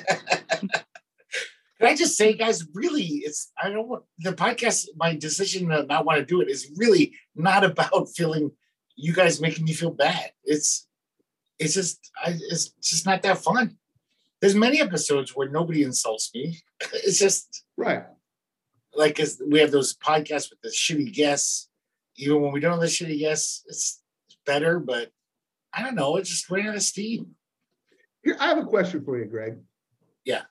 Can 1.79 1.89
I 1.89 1.95
just 1.95 2.15
say, 2.15 2.33
guys, 2.33 2.65
really, 2.73 3.03
it's 3.03 3.51
I 3.61 3.69
don't 3.69 3.87
want 3.87 4.03
the 4.19 4.31
podcast. 4.31 4.87
My 4.95 5.15
decision 5.15 5.69
to 5.69 5.83
not 5.83 6.05
want 6.05 6.19
to 6.19 6.25
do 6.25 6.41
it 6.41 6.49
is 6.49 6.71
really 6.77 7.13
not 7.35 7.63
about 7.63 8.07
feeling 8.15 8.51
you 8.95 9.13
guys 9.13 9.41
making 9.41 9.65
me 9.65 9.73
feel 9.73 9.91
bad. 9.91 10.31
It's 10.45 10.84
it's 11.59 11.73
just 11.73 12.11
I, 12.23 12.37
it's 12.49 12.69
just 12.81 13.05
not 13.05 13.21
that 13.23 13.37
fun. 13.39 13.77
There's 14.41 14.55
many 14.55 14.81
episodes 14.81 15.35
where 15.35 15.49
nobody 15.49 15.83
insults 15.83 16.31
me. 16.33 16.59
It's 16.93 17.19
just 17.19 17.63
Right. 17.77 18.03
like 18.93 19.19
as 19.19 19.41
we 19.49 19.59
have 19.59 19.71
those 19.71 19.95
podcasts 19.95 20.49
with 20.49 20.61
the 20.61 20.69
shitty 20.69 21.13
guests. 21.13 21.69
Even 22.17 22.41
when 22.41 22.53
we 22.53 22.61
don't 22.61 22.71
have 22.73 22.79
the 22.81 22.87
shitty 22.87 23.19
guests, 23.19 23.63
it's 23.67 24.01
better. 24.45 24.79
But 24.79 25.11
I 25.73 25.83
don't 25.83 25.95
know. 25.95 26.15
It 26.15 26.23
just 26.23 26.49
ran 26.49 26.67
out 26.67 26.75
of 26.75 26.81
steam. 26.81 27.35
Here, 28.23 28.37
I 28.39 28.47
have 28.47 28.57
a 28.57 28.63
question 28.65 29.03
for 29.03 29.17
you, 29.19 29.25
Greg. 29.25 29.57
Yeah. 30.23 30.43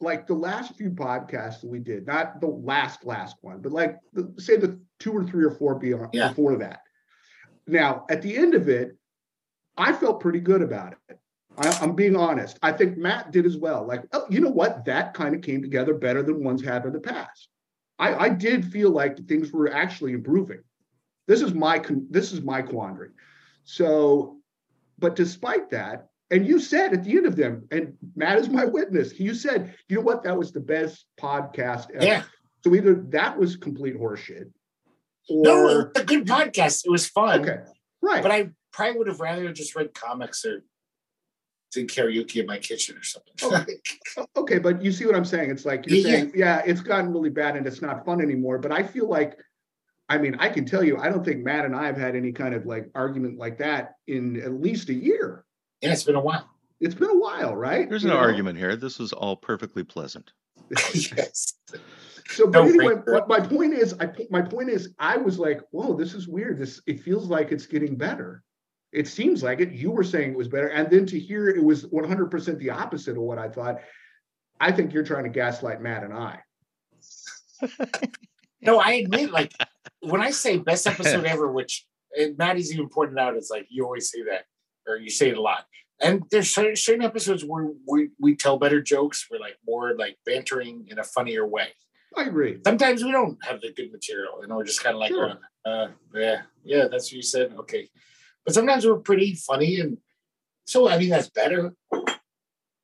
Like 0.00 0.26
the 0.28 0.34
last 0.34 0.76
few 0.76 0.90
podcasts 0.90 1.60
that 1.60 1.68
we 1.70 1.78
did, 1.80 2.06
not 2.06 2.40
the 2.40 2.46
last 2.48 3.04
last 3.04 3.36
one, 3.40 3.60
but 3.60 3.72
like 3.72 3.98
the, 4.12 4.32
say 4.38 4.56
the 4.56 4.80
two 5.00 5.12
or 5.12 5.24
three 5.24 5.44
or 5.44 5.50
four 5.50 5.74
beyond 5.76 6.10
Yeah. 6.12 6.28
before 6.28 6.56
that. 6.58 6.80
Now, 7.66 8.04
at 8.08 8.22
the 8.22 8.36
end 8.36 8.54
of 8.54 8.68
it, 8.68 8.96
I 9.76 9.92
felt 9.92 10.20
pretty 10.20 10.40
good 10.40 10.62
about 10.62 10.94
it. 11.08 11.18
I, 11.56 11.68
I'm 11.80 11.94
being 11.94 12.16
honest. 12.16 12.58
I 12.62 12.72
think 12.72 12.96
Matt 12.96 13.30
did 13.30 13.46
as 13.46 13.56
well. 13.56 13.86
Like, 13.86 14.04
oh, 14.12 14.24
you 14.30 14.40
know 14.40 14.50
what? 14.50 14.84
That 14.86 15.14
kind 15.14 15.34
of 15.34 15.42
came 15.42 15.62
together 15.62 15.94
better 15.94 16.22
than 16.22 16.42
ones 16.42 16.64
have 16.64 16.86
in 16.86 16.92
the 16.92 17.00
past. 17.00 17.48
I, 17.98 18.14
I 18.14 18.28
did 18.30 18.64
feel 18.64 18.90
like 18.90 19.26
things 19.26 19.52
were 19.52 19.72
actually 19.72 20.12
improving. 20.12 20.60
This 21.28 21.42
is 21.42 21.54
my 21.54 21.78
con- 21.78 22.06
this 22.10 22.32
is 22.32 22.42
my 22.42 22.62
quandary. 22.62 23.10
So, 23.64 24.38
but 24.98 25.14
despite 25.14 25.70
that, 25.70 26.08
and 26.30 26.46
you 26.46 26.58
said 26.58 26.94
at 26.94 27.04
the 27.04 27.16
end 27.16 27.26
of 27.26 27.36
them, 27.36 27.68
and 27.70 27.94
Matt 28.16 28.38
is 28.38 28.48
my 28.48 28.64
witness. 28.64 29.20
You 29.20 29.34
said, 29.34 29.74
you 29.88 29.96
know 29.96 30.02
what? 30.02 30.24
That 30.24 30.36
was 30.36 30.52
the 30.52 30.60
best 30.60 31.06
podcast 31.20 31.90
ever. 31.94 32.04
Yeah. 32.04 32.22
So 32.64 32.74
either 32.74 32.94
that 33.10 33.38
was 33.38 33.56
complete 33.56 33.96
horseshit, 33.98 34.50
or 35.28 35.42
No, 35.44 35.68
it 35.68 35.74
was 35.74 35.86
a 35.96 36.04
good 36.04 36.26
podcast. 36.26 36.86
It 36.86 36.90
was 36.90 37.06
fun. 37.06 37.42
okay, 37.42 37.60
right? 38.00 38.22
But 38.22 38.32
I 38.32 38.50
probably 38.72 38.98
would 38.98 39.06
have 39.08 39.20
rather 39.20 39.52
just 39.52 39.74
read 39.76 39.94
comics 39.94 40.44
or 40.44 40.62
did 41.72 41.88
karaoke 41.88 42.36
in 42.36 42.46
my 42.46 42.58
kitchen 42.58 42.96
or 42.98 43.02
something. 43.02 43.32
Okay. 43.42 43.76
Oh, 44.18 44.26
okay, 44.42 44.58
but 44.58 44.82
you 44.82 44.92
see 44.92 45.06
what 45.06 45.14
I'm 45.16 45.24
saying? 45.24 45.50
It's 45.50 45.64
like 45.64 45.86
you're 45.86 45.96
Yeah, 45.98 46.08
yeah. 46.08 46.16
saying, 46.16 46.32
yeah, 46.34 46.62
it's 46.66 46.80
gotten 46.80 47.12
really 47.12 47.30
bad 47.30 47.56
and 47.56 47.66
it's 47.66 47.80
not 47.82 48.04
fun 48.04 48.20
anymore. 48.20 48.58
But 48.58 48.72
I 48.72 48.82
feel 48.82 49.08
like, 49.08 49.38
I 50.08 50.18
mean, 50.18 50.36
I 50.38 50.50
can 50.50 50.66
tell 50.66 50.84
you, 50.84 50.98
I 50.98 51.08
don't 51.08 51.24
think 51.24 51.42
Matt 51.42 51.64
and 51.64 51.74
I 51.74 51.86
have 51.86 51.96
had 51.96 52.14
any 52.14 52.32
kind 52.32 52.54
of 52.54 52.66
like 52.66 52.90
argument 52.94 53.38
like 53.38 53.58
that 53.58 53.94
in 54.06 54.40
at 54.42 54.52
least 54.52 54.90
a 54.90 54.94
year. 54.94 55.44
yeah, 55.80 55.92
it's 55.92 56.04
been 56.04 56.14
a 56.16 56.20
while. 56.20 56.48
It's 56.80 56.94
been 56.94 57.10
a 57.10 57.18
while, 57.18 57.54
right? 57.56 57.88
There's 57.88 58.02
You 58.02 58.08
no 58.10 58.14
know? 58.16 58.20
argument 58.20 58.58
here. 58.58 58.76
This 58.76 58.98
was 58.98 59.12
all 59.12 59.36
perfectly 59.36 59.84
pleasant. 59.84 60.32
yes. 60.94 61.54
So, 62.28 62.46
but 62.48 62.64
No, 62.64 62.68
anyway, 62.68 62.94
what 63.06 63.28
my 63.28 63.40
point 63.40 63.72
is, 63.72 63.94
I 64.00 64.10
my 64.30 64.42
point 64.42 64.68
is, 64.68 64.90
I 64.98 65.16
was 65.16 65.38
like, 65.38 65.60
whoa, 65.70 65.94
this 65.94 66.12
is 66.12 66.28
weird. 66.28 66.58
This 66.58 66.82
it 66.86 67.00
feels 67.00 67.28
like 67.28 67.52
it's 67.52 67.66
getting 67.66 67.96
better. 67.96 68.42
It 68.92 69.08
seems 69.08 69.42
like 69.42 69.60
it. 69.60 69.72
You 69.72 69.90
were 69.90 70.04
saying 70.04 70.32
it 70.32 70.36
was 70.36 70.48
better, 70.48 70.68
and 70.68 70.90
then 70.90 71.06
to 71.06 71.18
hear 71.18 71.48
it 71.48 71.62
was 71.62 71.86
100% 71.86 72.58
the 72.58 72.70
opposite 72.70 73.16
of 73.16 73.22
what 73.22 73.38
I 73.38 73.48
thought. 73.48 73.80
I 74.60 74.70
think 74.70 74.92
you're 74.92 75.02
trying 75.02 75.24
to 75.24 75.30
gaslight 75.30 75.80
Matt 75.80 76.04
and 76.04 76.12
I. 76.12 76.38
No, 78.62 78.78
I 78.78 78.92
admit, 78.92 79.32
like 79.32 79.52
when 80.00 80.20
I 80.20 80.30
say 80.30 80.56
best 80.56 80.86
episode 80.86 81.24
ever, 81.24 81.50
which 81.50 81.84
Maddie's 82.38 82.72
even 82.72 82.88
pointed 82.88 83.18
out, 83.18 83.36
it's 83.36 83.50
like 83.50 83.66
you 83.68 83.84
always 83.84 84.10
say 84.10 84.22
that, 84.30 84.44
or 84.86 84.96
you 84.96 85.10
say 85.10 85.30
it 85.30 85.36
a 85.36 85.42
lot. 85.42 85.64
And 86.00 86.22
there's 86.30 86.52
certain, 86.52 87.02
episodes 87.02 87.44
where 87.44 87.70
we, 87.88 88.10
we 88.20 88.36
tell 88.36 88.58
better 88.58 88.80
jokes. 88.80 89.26
We're 89.30 89.38
like 89.40 89.56
more 89.66 89.94
like 89.96 90.16
bantering 90.24 90.86
in 90.88 90.98
a 90.98 91.04
funnier 91.04 91.46
way. 91.46 91.68
I 92.16 92.24
agree. 92.24 92.58
Sometimes 92.64 93.04
we 93.04 93.10
don't 93.10 93.36
have 93.44 93.60
the 93.60 93.72
good 93.72 93.90
material, 93.90 94.42
and 94.42 94.54
we're 94.54 94.64
just 94.64 94.82
kind 94.82 94.94
of 94.94 95.00
like, 95.00 95.10
Sure. 95.10 95.38
uh, 95.64 95.88
yeah, 96.14 96.42
yeah, 96.64 96.86
that's 96.88 97.06
what 97.06 97.12
you 97.12 97.22
said. 97.22 97.54
Okay, 97.60 97.88
but 98.44 98.54
sometimes 98.54 98.86
we're 98.86 98.96
pretty 98.98 99.34
funny, 99.34 99.80
and 99.80 99.98
so 100.64 100.88
I 100.88 100.98
mean 100.98 101.10
that's 101.10 101.30
better. 101.30 101.72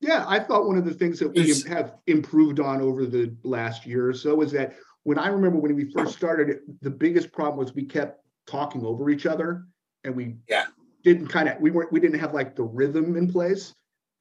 Yeah, 0.01 0.25
I 0.29 0.39
thought 0.39 0.67
one 0.67 0.79
of 0.79 0.85
the 0.85 0.95
things 0.95 1.19
that 1.19 1.31
we 1.35 1.51
Is- 1.51 1.65
have 1.67 1.95
improved 2.07 2.61
on 2.61 2.81
over 2.81 3.05
the 3.07 3.35
last 3.43 3.85
year 3.87 4.09
or 4.09 4.15
so 4.15 4.41
is 4.43 4.53
that 4.53 4.77
when 5.03 5.19
I 5.19 5.29
remember 5.29 5.59
when 5.59 5.75
we 5.75 5.91
first 5.91 6.15
started, 6.17 6.61
the 6.83 6.91
biggest 6.91 7.33
problem 7.33 7.59
was 7.59 7.75
we 7.75 7.85
kept 7.85 8.23
talking 8.47 8.85
over 8.85 9.11
each 9.11 9.27
other, 9.27 9.67
and 10.05 10.15
we 10.15 10.37
Yeah. 10.49 10.67
didn't 11.03 11.29
kind 11.29 11.49
of 11.49 11.61
we 11.61 11.71
weren't 11.71 11.93
we 11.93 12.01
didn't 12.01 12.21
have 12.21 12.35
like 12.35 12.55
the 12.55 12.63
rhythm 12.63 13.17
in 13.17 13.31
place. 13.31 13.75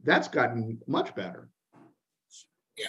That's 0.04 0.28
gotten 0.28 0.80
much 0.88 1.14
better. 1.16 1.50
Yeah. 2.78 2.88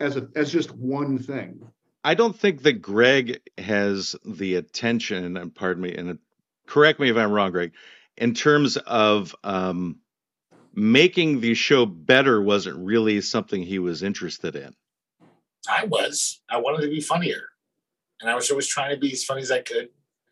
As 0.00 0.16
a 0.16 0.28
as 0.34 0.50
just 0.52 0.70
one 0.72 1.18
thing. 1.18 1.60
I 2.06 2.14
don't 2.14 2.36
think 2.38 2.62
that 2.62 2.82
Greg 2.82 3.40
has 3.58 4.14
the 4.26 4.56
attention, 4.56 5.36
and 5.38 5.54
pardon 5.54 5.82
me, 5.82 5.94
and 5.94 6.18
correct 6.66 7.00
me 7.00 7.10
if 7.10 7.16
I'm 7.16 7.30
wrong, 7.32 7.50
Greg, 7.50 7.72
in 8.16 8.34
terms 8.34 8.76
of 8.76 9.34
um, 9.44 9.98
making 10.74 11.40
the 11.40 11.54
show 11.54 11.86
better 11.86 12.40
wasn't 12.42 12.76
really 12.78 13.20
something 13.20 13.62
he 13.62 13.78
was 13.78 14.02
interested 14.02 14.56
in. 14.56 14.74
I 15.68 15.86
was. 15.86 16.42
I 16.50 16.58
wanted 16.58 16.82
to 16.82 16.88
be 16.90 17.00
funnier, 17.00 17.42
and 18.20 18.30
I 18.30 18.34
was 18.34 18.50
always 18.50 18.66
trying 18.66 18.90
to 18.94 19.00
be 19.00 19.12
as 19.12 19.24
funny 19.24 19.42
as 19.42 19.50
I 19.50 19.60
could. 19.62 19.88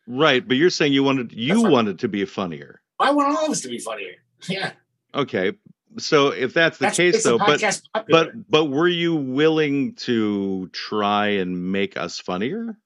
Right, 0.06 0.46
but 0.46 0.56
you're 0.56 0.70
saying 0.70 0.92
you 0.92 1.02
wanted 1.04 1.32
you 1.32 1.54
That's 1.54 1.64
right. 1.64 1.72
wanted 1.72 1.98
to 2.00 2.08
be 2.08 2.24
funnier. 2.24 2.82
I 2.98 3.12
want 3.12 3.36
all 3.36 3.46
of 3.46 3.50
us 3.50 3.60
to 3.62 3.68
be 3.68 3.78
funnier. 3.78 4.14
Yeah, 4.48 4.72
Okay. 5.14 5.52
So 5.98 6.28
if 6.28 6.54
that's 6.54 6.78
the 6.78 6.86
that's 6.86 6.96
case 6.96 7.22
though, 7.22 7.36
but 7.38 7.60
popular. 7.60 7.82
but 8.08 8.50
but 8.50 8.64
were 8.66 8.88
you 8.88 9.14
willing 9.14 9.94
to 9.96 10.68
try 10.72 11.28
and 11.28 11.70
make 11.70 11.96
us 11.98 12.18
funnier? 12.18 12.78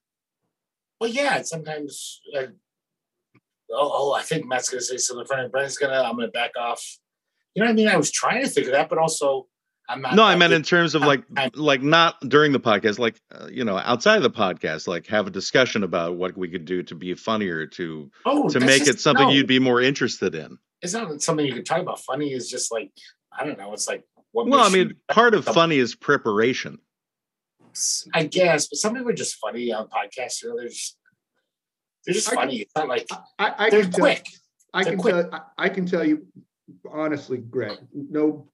Well, 1.00 1.10
yeah, 1.10 1.42
sometimes. 1.42 2.20
Uh, 2.36 2.46
oh, 3.70 3.90
oh, 3.92 4.12
I 4.14 4.22
think 4.22 4.46
Matt's 4.46 4.68
gonna 4.68 4.80
say 4.80 4.96
something 4.96 5.26
funny. 5.26 5.48
Brent's 5.48 5.76
gonna. 5.78 6.00
I'm 6.02 6.16
gonna 6.16 6.28
back 6.28 6.52
off. 6.58 6.82
You 7.54 7.62
know 7.62 7.66
what 7.66 7.72
I 7.72 7.76
mean? 7.76 7.88
I 7.88 7.96
was 7.96 8.10
trying 8.10 8.42
to 8.42 8.48
think 8.48 8.66
of 8.66 8.72
that, 8.74 8.88
but 8.88 8.98
also 8.98 9.46
I'm 9.88 10.02
not. 10.02 10.14
No, 10.14 10.24
I 10.24 10.36
meant 10.36 10.52
in 10.52 10.62
terms 10.62 10.94
of 10.94 11.02
I'm- 11.02 11.08
like 11.08 11.24
I'm- 11.36 11.50
like 11.54 11.82
not 11.82 12.20
during 12.28 12.52
the 12.52 12.60
podcast, 12.60 12.98
like 12.98 13.20
uh, 13.32 13.48
you 13.50 13.64
know, 13.64 13.78
outside 13.78 14.16
of 14.16 14.22
the 14.22 14.30
podcast, 14.30 14.86
like 14.86 15.06
have 15.06 15.26
a 15.26 15.30
discussion 15.30 15.82
about 15.82 16.16
what 16.16 16.36
we 16.36 16.48
could 16.48 16.64
do 16.64 16.82
to 16.84 16.94
be 16.94 17.14
funnier 17.14 17.66
to 17.68 18.10
oh, 18.24 18.48
to 18.48 18.60
make 18.60 18.84
just- 18.84 18.90
it 18.90 19.00
something 19.00 19.28
no, 19.28 19.32
you'd 19.32 19.46
be 19.46 19.58
more 19.58 19.80
interested 19.80 20.34
in. 20.34 20.58
It's 20.82 20.92
not 20.92 21.22
something 21.22 21.46
you 21.46 21.54
can 21.54 21.64
talk 21.64 21.80
about. 21.80 22.00
Funny 22.00 22.32
is 22.32 22.50
just 22.50 22.72
like 22.72 22.92
I 23.38 23.44
don't 23.44 23.58
know. 23.58 23.72
It's 23.72 23.88
like 23.88 24.04
what. 24.32 24.46
Well, 24.46 24.60
I 24.60 24.68
mean, 24.68 24.94
part 25.08 25.34
of 25.34 25.44
funny 25.44 25.78
is 25.78 25.94
preparation. 25.94 26.78
I 28.14 28.24
guess, 28.24 28.68
but 28.68 28.78
some 28.78 28.94
people 28.94 29.10
are 29.10 29.14
just 29.14 29.36
funny 29.36 29.72
on 29.72 29.88
podcasts. 29.88 30.42
You 30.42 30.48
know, 30.50 30.56
they're 30.56 30.68
just 30.68 30.96
they're 32.06 32.14
just 32.14 32.32
I 32.32 32.34
funny. 32.34 32.66
Like 32.76 33.08
I, 33.38 33.54
I 33.58 33.70
they're 33.70 33.82
can 33.82 33.90
tell, 33.90 34.00
quick. 34.00 34.26
I 34.72 34.84
They're 34.84 34.92
can 34.92 35.00
quick. 35.00 35.14
tell 35.14 35.46
I, 35.58 35.66
I 35.66 35.68
can 35.68 35.86
tell 35.86 36.04
you 36.04 36.26
honestly, 36.90 37.38
Greg, 37.38 37.78
no 37.92 38.48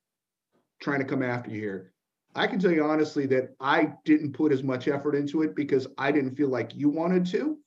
trying 0.80 1.00
to 1.00 1.04
come 1.04 1.22
after 1.22 1.50
you 1.50 1.60
here. 1.60 1.92
I 2.34 2.46
can 2.46 2.58
tell 2.58 2.70
you 2.70 2.84
honestly 2.84 3.26
that 3.26 3.54
I 3.60 3.92
didn't 4.04 4.32
put 4.32 4.52
as 4.52 4.62
much 4.62 4.88
effort 4.88 5.14
into 5.14 5.42
it 5.42 5.54
because 5.54 5.86
I 5.98 6.10
didn't 6.10 6.34
feel 6.34 6.48
like 6.48 6.74
you 6.74 6.88
wanted 6.88 7.26
to. 7.26 7.58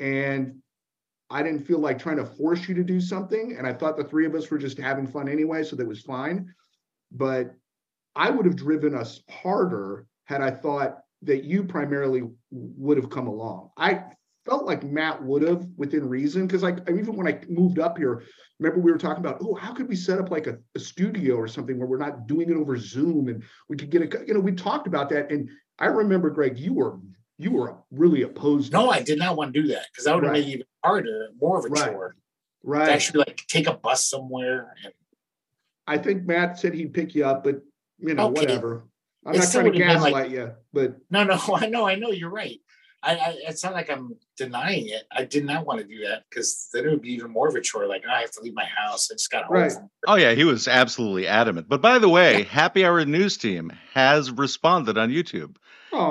And 0.00 0.60
I 1.28 1.42
didn't 1.42 1.66
feel 1.66 1.78
like 1.78 1.98
trying 1.98 2.16
to 2.16 2.24
force 2.24 2.68
you 2.68 2.74
to 2.74 2.82
do 2.82 3.00
something. 3.00 3.56
And 3.58 3.66
I 3.66 3.74
thought 3.74 3.98
the 3.98 4.04
three 4.04 4.24
of 4.26 4.34
us 4.34 4.50
were 4.50 4.58
just 4.58 4.78
having 4.78 5.06
fun 5.06 5.28
anyway, 5.28 5.62
so 5.62 5.76
that 5.76 5.86
was 5.86 6.00
fine. 6.00 6.52
But 7.12 7.54
I 8.16 8.30
would 8.30 8.46
have 8.46 8.56
driven 8.56 8.94
us 8.94 9.20
harder 9.30 10.06
had 10.24 10.40
I 10.40 10.50
thought 10.50 11.00
that 11.22 11.44
you 11.44 11.64
primarily 11.64 12.22
would 12.50 12.96
have 12.96 13.10
come 13.10 13.26
along. 13.26 13.70
I 13.76 14.04
felt 14.50 14.66
like 14.66 14.82
Matt 14.82 15.22
would 15.22 15.42
have 15.42 15.64
within 15.76 16.08
reason 16.08 16.44
because 16.46 16.62
like 16.64 16.78
even 16.90 17.14
when 17.14 17.28
I 17.28 17.40
moved 17.48 17.78
up 17.78 17.96
here, 17.96 18.24
remember 18.58 18.80
we 18.82 18.90
were 18.90 18.98
talking 18.98 19.24
about 19.24 19.38
oh 19.40 19.54
how 19.54 19.72
could 19.72 19.88
we 19.88 19.94
set 19.94 20.18
up 20.18 20.30
like 20.32 20.48
a, 20.48 20.58
a 20.74 20.80
studio 20.80 21.36
or 21.36 21.46
something 21.46 21.78
where 21.78 21.86
we're 21.86 21.98
not 21.98 22.26
doing 22.26 22.50
it 22.50 22.56
over 22.56 22.76
Zoom 22.76 23.28
and 23.28 23.44
we 23.68 23.76
could 23.76 23.90
get 23.90 24.02
a 24.02 24.26
you 24.26 24.34
know 24.34 24.40
we 24.40 24.50
talked 24.52 24.88
about 24.88 25.08
that 25.10 25.30
and 25.30 25.48
I 25.78 25.86
remember 25.86 26.30
Greg 26.30 26.58
you 26.58 26.74
were 26.74 26.98
you 27.38 27.52
were 27.52 27.76
really 27.92 28.22
opposed. 28.22 28.72
No. 28.72 28.90
I 28.90 29.00
did 29.02 29.18
not 29.18 29.36
want 29.36 29.54
to 29.54 29.62
do 29.62 29.68
that 29.68 29.86
because 29.92 30.04
that 30.04 30.14
would 30.14 30.24
have 30.24 30.32
Right. 30.32 30.40
made 30.40 30.48
it 30.48 30.54
even 30.56 30.66
harder, 30.84 31.28
more 31.40 31.58
of 31.58 31.64
a 31.64 31.68
Right. 31.68 31.92
chore. 31.92 32.08
To 32.10 32.68
right. 32.68 32.88
actually 32.90 33.20
like 33.20 33.40
take 33.48 33.66
a 33.68 33.72
bus 33.74 34.04
somewhere 34.10 34.74
and 34.84 34.92
I 35.86 35.96
think 35.96 36.24
Matt 36.26 36.58
said 36.58 36.74
he'd 36.74 36.92
pick 36.92 37.14
you 37.14 37.24
up, 37.24 37.44
but 37.44 37.62
you 37.98 38.14
know 38.14 38.26
Okay. 38.30 38.40
whatever. 38.42 38.82
I'm 39.24 39.34
It 39.34 39.38
not 39.38 39.52
trying 39.52 39.72
to 39.72 39.78
gaslight 39.78 40.12
like- 40.12 40.30
you, 40.32 40.50
but 40.72 40.96
no, 41.10 41.22
no, 41.24 41.38
I 41.54 41.66
know, 41.66 41.86
I 41.86 41.94
know, 41.94 42.10
you're 42.10 42.30
right. 42.30 42.58
I, 43.02 43.16
I 43.16 43.36
it's 43.48 43.64
not 43.64 43.72
like 43.72 43.90
I'm 43.90 44.16
denying 44.36 44.88
it. 44.88 45.04
I 45.10 45.24
did 45.24 45.44
not 45.44 45.66
want 45.66 45.80
to 45.80 45.86
do 45.86 46.04
that 46.06 46.24
because 46.28 46.68
then 46.72 46.86
it 46.86 46.90
would 46.90 47.02
be 47.02 47.12
even 47.14 47.30
more 47.30 47.48
of 47.48 47.54
a 47.54 47.60
chore. 47.60 47.86
Like 47.86 48.02
oh, 48.06 48.12
I 48.12 48.20
have 48.20 48.30
to 48.32 48.40
leave 48.42 48.54
my 48.54 48.64
house. 48.64 49.10
I 49.10 49.14
just 49.14 49.30
got 49.30 49.44
home. 49.44 49.56
Right. 49.56 49.72
Oh 50.06 50.16
yeah, 50.16 50.32
he 50.32 50.44
was 50.44 50.68
absolutely 50.68 51.26
adamant. 51.26 51.68
But 51.68 51.80
by 51.80 51.98
the 51.98 52.08
way, 52.08 52.44
Happy 52.44 52.84
Hour 52.84 53.04
News 53.04 53.36
Team 53.36 53.72
has 53.94 54.30
responded 54.30 54.98
on 54.98 55.10
YouTube. 55.10 55.56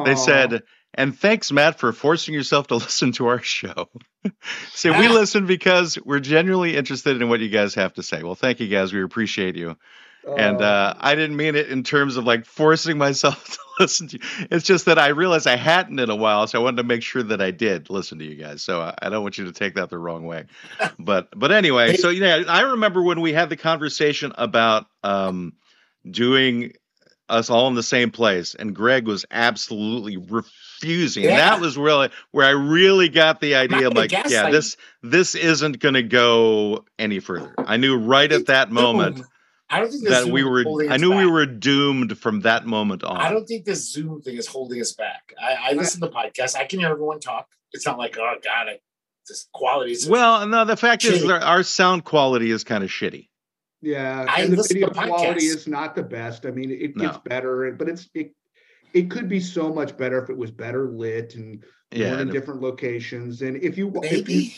They 0.06 0.16
said, 0.16 0.64
and 0.94 1.18
thanks, 1.18 1.52
Matt, 1.52 1.80
for 1.80 1.94
forcing 1.94 2.34
yourself 2.34 2.68
to 2.68 2.76
listen 2.76 3.12
to 3.14 3.28
our 3.28 3.42
show. 3.42 3.90
so 4.72 4.98
we 4.98 5.08
listen 5.08 5.46
because 5.46 5.98
we're 6.04 6.20
genuinely 6.20 6.76
interested 6.76 7.22
in 7.22 7.30
what 7.30 7.40
you 7.40 7.50
guys 7.50 7.76
have 7.76 7.94
to 7.94 8.04
say. 8.04 8.24
Well, 8.24 8.36
thank 8.36 8.60
you 8.60 8.68
guys. 8.68 8.92
We 8.92 9.04
appreciate 9.04 9.56
you. 9.56 9.78
And 10.28 10.62
uh, 10.62 10.94
I 11.00 11.16
didn't 11.16 11.38
mean 11.38 11.56
it 11.56 11.70
in 11.70 11.84
terms 11.84 12.18
of 12.18 12.26
like 12.26 12.46
forcing 12.46 12.98
myself 12.98 13.44
to 13.54 13.60
listen 13.80 14.08
to 14.10 14.18
you. 14.18 14.48
It's 14.52 14.66
just 14.66 14.86
that 14.86 15.00
I 15.00 15.08
realized 15.10 15.48
I 15.48 15.56
hadn't 15.56 16.00
in 16.00 16.10
a 16.10 16.16
while, 16.16 16.46
so 16.48 16.60
I 16.60 16.64
wanted 16.64 16.78
to 16.78 16.84
make 16.84 17.02
sure 17.02 17.24
that 17.24 17.42
I 17.42 17.52
did 17.52 17.90
listen 17.90 18.20
to 18.20 18.26
you 18.26 18.36
guys. 18.36 18.62
So 18.62 18.82
I, 18.82 18.94
I 19.02 19.10
don't 19.10 19.24
want 19.24 19.38
you 19.38 19.46
to 19.46 19.52
take 19.52 19.76
that 19.76 19.90
the 19.90 19.98
wrong 19.98 20.26
way. 20.26 20.46
But 21.00 21.30
but 21.38 21.52
anyway, 21.52 21.96
so 21.96 22.10
yeah, 22.10 22.44
I 22.48 22.62
remember 22.62 23.02
when 23.02 23.22
we 23.22 23.32
had 23.34 23.50
the 23.50 23.56
conversation 23.58 24.34
about 24.38 24.86
um, 25.04 25.54
doing 26.10 26.74
us 27.30 27.50
all 27.50 27.68
in 27.68 27.76
the 27.76 27.84
same 27.84 28.12
place, 28.12 28.56
and 28.56 28.76
Greg 28.76 29.08
was 29.08 29.26
absolutely 29.32 30.18
refusing. 30.18 31.24
And 31.26 31.34
Yeah. 31.34 31.50
that 31.52 31.62
was 31.62 31.78
really 31.78 32.10
where 32.32 32.46
I 32.46 32.52
really 32.52 33.08
got 33.10 33.40
the 33.40 33.56
idea. 33.56 33.88
I'm 33.88 33.94
like, 33.94 34.12
yeah, 34.12 34.44
like- 34.44 34.52
this 34.52 34.78
this 35.02 35.36
isn't 35.36 35.80
going 35.80 35.94
to 35.96 36.04
go 36.04 36.86
any 36.98 37.20
further. 37.20 37.54
I 37.58 37.78
knew 37.78 37.98
right 37.98 38.32
at 38.32 38.48
that 38.48 38.72
moment 38.72 39.22
I 39.70 39.80
don't 39.80 39.92
think 39.92 40.08
that 40.08 40.24
Zoom 40.24 40.32
we 40.32 40.44
were 40.44 40.64
I 40.90 40.96
us 40.96 41.02
knew 41.02 41.16
we 41.16 41.26
were 41.28 41.46
doomed 41.46 42.18
from 42.18 42.42
that 42.42 42.66
moment 42.66 43.04
on. 43.04 43.18
I 43.18 43.30
don't 43.30 43.46
think 43.46 43.66
this 43.66 43.92
Zoom 43.92 44.22
thing 44.22 44.36
is 44.38 44.48
holding 44.48 44.82
us 44.82 44.94
back. 44.94 45.34
I, 45.42 45.70
I 45.70 45.74
listen 45.74 46.02
to 46.02 46.08
podcasts. 46.08 46.56
I 46.56 46.66
can 46.66 46.80
hear 46.80 46.90
everyone 46.90 47.20
talk. 47.20 47.48
It's 47.72 47.86
not 47.86 47.98
like, 48.00 48.18
oh 48.18 48.36
God, 48.44 48.68
I, 48.68 48.80
this 49.28 49.48
quality 49.54 49.92
is 49.92 50.10
well, 50.10 50.48
no, 50.48 50.66
the 50.66 50.76
fact 50.76 51.06
is 51.06 51.22
Shitty. 51.22 51.28
that 51.28 51.44
our 51.44 51.62
sound 51.62 52.04
quality 52.04 52.50
is 52.50 52.64
kind 52.64 52.84
of 52.84 52.90
shitty. 52.90 53.28
Yeah, 53.82 54.26
I 54.28 54.42
and 54.42 54.54
the 54.54 54.58
listen 54.58 54.80
to 54.82 54.88
video 54.88 55.08
quality 55.08 55.46
is 55.46 55.68
not 55.68 55.96
the 55.96 56.04
best. 56.04 56.46
I 56.46 56.52
mean, 56.52 56.72
it 56.72 56.98
No. 56.98 57.06
gets 57.06 57.18
better, 57.20 57.72
but 57.78 57.88
it's 57.88 58.10
it 58.16 58.32
it 58.94 59.12
could 59.12 59.30
be 59.30 59.40
so 59.40 59.72
much 59.72 59.96
better 59.96 60.22
if 60.24 60.32
it 60.32 60.36
was 60.38 60.50
better 60.52 60.90
lit 60.90 61.36
and 61.36 61.64
Yeah. 61.92 62.06
one 62.10 62.14
in 62.16 62.20
and- 62.22 62.32
different 62.32 62.62
locations. 62.62 63.44
And 63.44 63.56
if 63.58 63.78
you 63.78 63.90
if 64.04 64.12
you 64.12 64.18
maybe. 64.24 64.56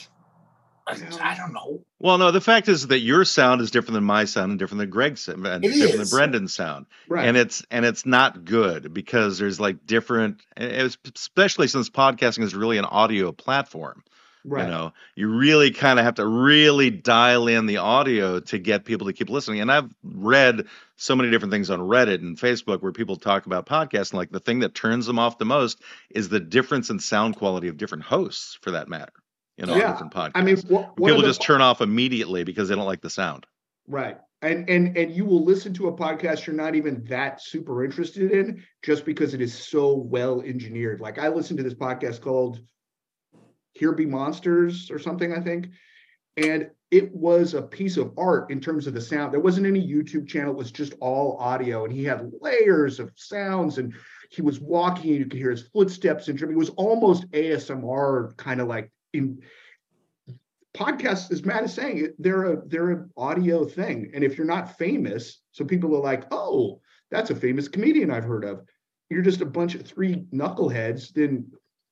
I, 1.21 1.35
don't 1.35 1.53
know. 1.53 1.83
Well, 1.99 2.17
no, 2.17 2.31
the 2.31 2.41
fact 2.41 2.67
is 2.67 2.87
that 2.87 2.99
your 2.99 3.25
sound 3.25 3.61
is 3.61 3.71
different 3.71 3.93
than 3.95 4.03
my 4.03 4.25
sound 4.25 4.51
and 4.51 4.59
different 4.59 4.79
than 4.79 4.89
Greg's 4.89 5.27
and 5.27 5.45
It 5.45 5.61
different 5.61 6.09
than. 6.09 6.17
Brendan's 6.17 6.53
sound. 6.53 6.85
right, 7.07 7.27
And 7.27 7.37
it's 7.37 7.63
and 7.71 7.85
it's 7.85 8.05
not 8.05 8.45
good 8.45 8.93
because 8.93 9.37
there's 9.37 9.59
like 9.59 9.85
different 9.85 10.41
especially 10.57 11.67
since 11.67 11.89
podcasting 11.89 12.43
is 12.43 12.55
really 12.55 12.77
an 12.77 12.85
audio 12.85 13.31
platform. 13.31 14.03
right, 14.43 14.65
You 14.65 14.71
know, 14.71 14.93
you 15.15 15.29
really 15.29 15.71
kind 15.71 15.99
of 15.99 16.05
have 16.05 16.15
to 16.15 16.25
really 16.25 16.89
dial 16.89 17.47
in 17.47 17.65
the 17.65 17.77
audio 17.77 18.39
to 18.39 18.57
get 18.57 18.85
people 18.85 19.07
to 19.07 19.13
keep 19.13 19.29
listening. 19.29 19.61
And 19.61 19.71
I've 19.71 19.93
read 20.03 20.65
so 20.97 21.15
many 21.15 21.31
different 21.31 21.51
things 21.51 21.69
on 21.69 21.79
Reddit 21.79 22.21
and 22.21 22.37
Facebook 22.37 22.81
where 22.81 22.91
people 22.91 23.15
talk 23.15 23.45
about 23.45 23.65
podcasts. 23.65 24.11
And 24.11 24.19
like 24.19 24.31
the 24.31 24.39
thing 24.39 24.59
that 24.59 24.75
turns 24.75 25.05
them 25.05 25.19
off 25.19 25.37
the 25.37 25.45
most 25.45 25.81
is 26.09 26.29
the 26.29 26.39
difference 26.39 26.89
in 26.89 26.99
sound 26.99 27.37
quality 27.37 27.67
of 27.67 27.77
different 27.77 28.03
hosts, 28.03 28.57
for 28.61 28.71
that 28.71 28.87
matter. 28.87 29.13
Know, 29.65 29.73
on 29.73 29.79
Yeah, 29.79 29.91
different 29.91 30.13
podcasts. 30.13 30.31
I 30.35 30.41
mean, 30.41 30.57
one 30.67 30.93
people 30.95 31.21
just 31.21 31.41
turn 31.41 31.61
off 31.61 31.81
immediately 31.81 32.43
because 32.43 32.69
they 32.69 32.75
don't 32.75 32.85
like 32.85 33.01
the 33.01 33.09
sound. 33.09 33.45
right, 33.87 34.17
and 34.41 34.69
and 34.69 34.97
and 34.97 35.11
you 35.11 35.25
will 35.25 35.43
listen 35.43 35.73
to 35.75 35.87
a 35.87 35.93
podcast 35.93 36.45
you're 36.47 36.55
not 36.55 36.75
even 36.75 37.03
that 37.05 37.41
super 37.41 37.83
interested 37.83 38.31
in 38.31 38.63
just 38.83 39.05
because 39.05 39.33
it 39.33 39.41
is 39.41 39.53
so 39.53 39.95
well 39.95 40.41
engineered. 40.41 40.99
Like 40.99 41.19
I 41.19 41.27
listened 41.27 41.57
to 41.57 41.63
this 41.63 41.73
podcast 41.73 42.21
called 42.21 42.59
"Here 43.73 43.91
Be 43.91 44.05
Monsters" 44.05 44.89
or 44.89 44.99
something, 44.99 45.33
I 45.33 45.39
think, 45.39 45.69
and 46.37 46.69
it 46.89 47.13
was 47.15 47.53
a 47.53 47.61
piece 47.61 47.97
of 47.97 48.13
art 48.17 48.51
in 48.51 48.59
terms 48.59 48.87
of 48.87 48.93
the 48.93 49.01
sound. 49.01 49.31
There 49.31 49.39
wasn't 49.39 49.67
any 49.67 49.85
YouTube 49.85 50.27
channel; 50.27 50.53
it 50.53 50.57
was 50.57 50.71
just 50.71 50.93
all 50.99 51.37
audio, 51.39 51.85
and 51.85 51.93
he 51.93 52.03
had 52.03 52.31
layers 52.41 52.99
of 52.99 53.11
sounds 53.15 53.77
and. 53.77 53.93
He 54.33 54.41
was 54.41 54.61
walking, 54.61 55.09
and 55.09 55.19
you 55.19 55.25
could 55.25 55.39
hear 55.39 55.51
his 55.51 55.67
footsteps 55.73 56.29
and. 56.29 56.41
It 56.41 56.55
was 56.55 56.69
almost 56.69 57.29
ASMR, 57.31 58.37
kind 58.37 58.61
of 58.61 58.69
like 58.69 58.85
in 58.85 58.89
podcasts, 60.73 61.31
as 61.31 61.43
Matt 61.45 61.63
is 61.63 61.73
saying, 61.73 62.13
they're 62.19 62.53
a 62.53 62.61
they're 62.67 62.89
an 62.91 63.09
audio 63.17 63.65
thing. 63.65 64.11
And 64.13 64.23
if 64.23 64.37
you're 64.37 64.47
not 64.47 64.77
famous, 64.77 65.41
so 65.51 65.65
people 65.65 65.95
are 65.95 66.01
like, 66.01 66.25
oh, 66.31 66.81
that's 67.09 67.29
a 67.29 67.35
famous 67.35 67.67
comedian 67.67 68.11
I've 68.11 68.23
heard 68.23 68.45
of. 68.45 68.61
You're 69.09 69.21
just 69.21 69.41
a 69.41 69.45
bunch 69.45 69.75
of 69.75 69.85
three 69.85 70.25
knuckleheads, 70.33 71.11
then 71.13 71.51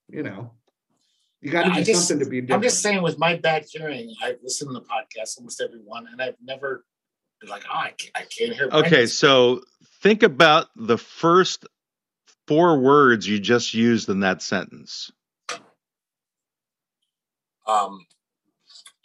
you 0.09 0.23
know, 0.23 0.53
you 1.41 1.51
got 1.51 1.63
to 1.63 1.73
do 1.73 1.83
just- 1.83 2.07
something 2.07 2.25
to 2.25 2.29
be 2.29 2.41
different. 2.41 2.59
I'm 2.59 2.63
just 2.63 2.81
saying, 2.81 3.01
with 3.01 3.19
my 3.19 3.35
bad 3.35 3.65
hearing, 3.69 4.13
I've 4.23 4.37
listened 4.41 4.75
to 4.75 4.81
podcasts 4.81 5.37
almost 5.37 5.61
every 5.61 5.79
one, 5.79 6.07
and 6.11 6.21
I've 6.21 6.35
never 6.43 6.85
been 7.39 7.49
like, 7.49 7.63
oh, 7.71 7.77
I 7.77 7.91
can't, 7.97 8.11
I 8.15 8.21
can't 8.21 8.53
hear. 8.53 8.65
Okay, 8.67 8.89
Brendan's. 8.89 9.17
so 9.17 9.61
think 10.01 10.23
about 10.23 10.67
the 10.75 10.97
first 10.97 11.65
four 12.47 12.79
words 12.79 13.27
you 13.27 13.39
just 13.39 13.73
used 13.73 14.09
in 14.09 14.21
that 14.21 14.41
sentence. 14.41 15.11
Um, 17.69 18.05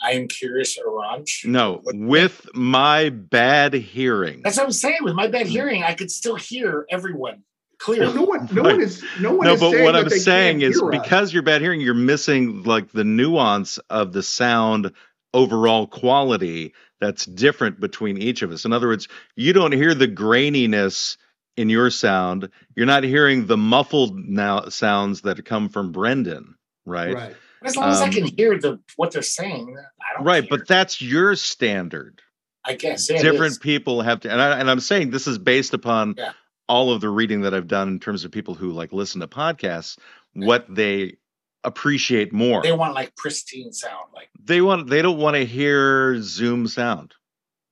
I 0.03 0.13
am 0.13 0.29
curious, 0.29 0.79
Orange. 0.79 1.43
No, 1.47 1.81
with 1.85 2.47
my 2.55 3.11
bad 3.11 3.75
hearing. 3.75 4.43
That's 4.43 4.57
what 4.59 4.67
I'm 4.67 4.73
saying. 4.73 4.99
With 5.03 5.15
my 5.15 5.29
bad 5.29 5.47
hearing, 5.47 5.83
I 5.83 5.95
could 5.95 6.11
still 6.11 6.37
hear 6.37 6.87
everyone 6.91 7.43
clearly. 7.79 8.07
Well, 8.07 8.15
no 8.15 8.23
one, 8.25 8.49
no 8.53 8.63
Right. 8.63 8.73
one 8.73 8.83
is, 8.83 9.05
no 9.21 9.33
one 9.33 9.47
No, 9.47 9.55
is 9.55 9.61
but 9.61 9.71
saying 9.71 9.85
what 9.85 9.95
that 9.95 10.05
I'm 10.05 10.11
they 10.11 10.19
saying 10.19 10.61
can't 10.61 10.73
is 10.73 10.81
hear 10.81 10.93
us. 10.93 11.01
because 11.01 11.33
you're 11.33 11.43
bad 11.43 11.61
hearing, 11.63 11.81
you're 11.81 11.95
missing 11.95 12.63
like 12.65 12.93
the 12.93 13.05
nuance 13.05 13.79
of 13.91 14.13
the 14.13 14.23
sound 14.23 14.93
overall 15.33 15.87
quality 15.87 16.75
that's 17.01 17.25
different 17.27 17.81
between 17.81 18.19
each 18.19 18.43
of 18.43 18.53
us. 18.53 18.65
In 18.65 18.73
other 18.73 18.89
words, 18.89 19.09
you 19.37 19.53
don't 19.53 19.73
hear 19.73 19.95
the 19.95 20.09
graininess 20.09 21.17
in 21.57 21.69
your 21.71 21.91
sound. 21.91 22.49
You're 22.77 22.87
not 22.87 23.05
hearing 23.05 23.47
the 23.47 23.57
muffled 23.57 24.17
now 24.17 24.69
sounds 24.69 25.23
that 25.23 25.45
come 25.45 25.69
from 25.69 25.93
Brendan, 25.93 26.57
right? 26.87 27.15
right, 27.15 27.37
As 27.65 27.77
long 27.77 27.91
as 27.91 28.01
I 28.01 28.07
Um, 28.07 28.13
can 28.13 28.27
hear 28.27 28.59
the 28.59 28.81
what 28.97 29.13
they're 29.13 29.23
saying, 29.23 29.77
I 29.79 30.15
don't. 30.17 30.25
Right, 30.25 30.49
care. 30.49 30.59
but 30.59 30.69
that's 30.69 31.01
your 31.01 31.35
standard. 31.37 32.21
I 32.67 32.75
guess 32.75 33.11
yeah, 33.11 33.17
it 33.19 33.23
different 33.23 33.61
people 33.61 34.01
have 34.03 34.21
to 34.21 34.31
and, 34.33 34.41
I, 34.41 34.59
and 34.59 34.71
i'm 34.71 34.81
saying 34.81 35.11
this 35.11 35.27
is 35.27 35.37
based 35.37 35.75
upon 35.75 36.15
Yeah. 36.17 36.33
all 36.67 36.93
of 36.93 37.03
the 37.03 37.11
reading 37.11 37.43
that 37.43 37.53
i've 37.53 37.69
done 37.69 37.89
in 37.89 38.01
terms 38.01 38.25
of 38.25 38.31
people 38.33 38.55
who 38.55 38.73
like 38.73 38.91
listen 38.91 39.21
to 39.21 39.27
podcasts 39.29 39.99
what 40.33 40.65
they 40.75 41.19
appreciate 41.63 42.33
more 42.33 42.63
They 42.63 42.73
want 42.73 42.95
like 42.95 43.15
pristine 43.17 43.71
sound, 43.75 44.07
like 44.15 44.31
they 44.43 44.63
want 44.63 44.89
they 44.89 45.03
don't 45.03 45.19
want 45.19 45.37
to 45.37 45.45
hear 45.45 46.19
zoom 46.23 46.67
sound 46.67 47.13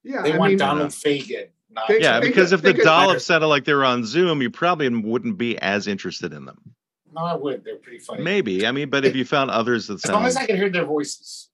Yeah, 0.05 0.21
They 0.21 0.35
I 0.35 0.37
want 0.37 0.51
mean, 0.53 0.59
Donald 0.59 0.91
Fagen. 0.91 1.47
Not 1.71 1.89
They- 1.89 2.03
Yeah, 2.03 2.21
they 2.21 2.27
because 2.29 2.51
get- 2.51 2.57
if 2.59 2.63
the 2.63 2.75
get 2.75 2.85
dollop 2.85 3.09
better. 3.13 3.21
sounded 3.21 3.47
like 3.47 3.65
they 3.65 3.73
were 3.73 3.87
on 3.87 4.05
Zoom, 4.05 4.43
you 4.43 4.51
probably 4.51 4.91
wouldn't 4.91 5.39
be 5.39 5.57
as 5.59 5.87
interested 5.87 6.35
in 6.35 6.45
them. 6.45 6.75
No, 7.15 7.23
I 7.23 7.35
would. 7.35 7.65
They're 7.65 7.77
pretty 7.77 7.99
funny. 7.99 8.23
Maybe. 8.23 8.67
I 8.67 8.73
mean, 8.73 8.91
but 8.91 9.05
if 9.05 9.15
you 9.15 9.25
found 9.25 9.51
others 9.51 9.87
that 9.89 10.05
As 10.05 10.11
long 10.11 10.25
as 10.25 10.37
I 10.37 10.47
could 10.47 10.57
hear 10.57 10.71
their 10.71 10.85
voices. 10.87 11.51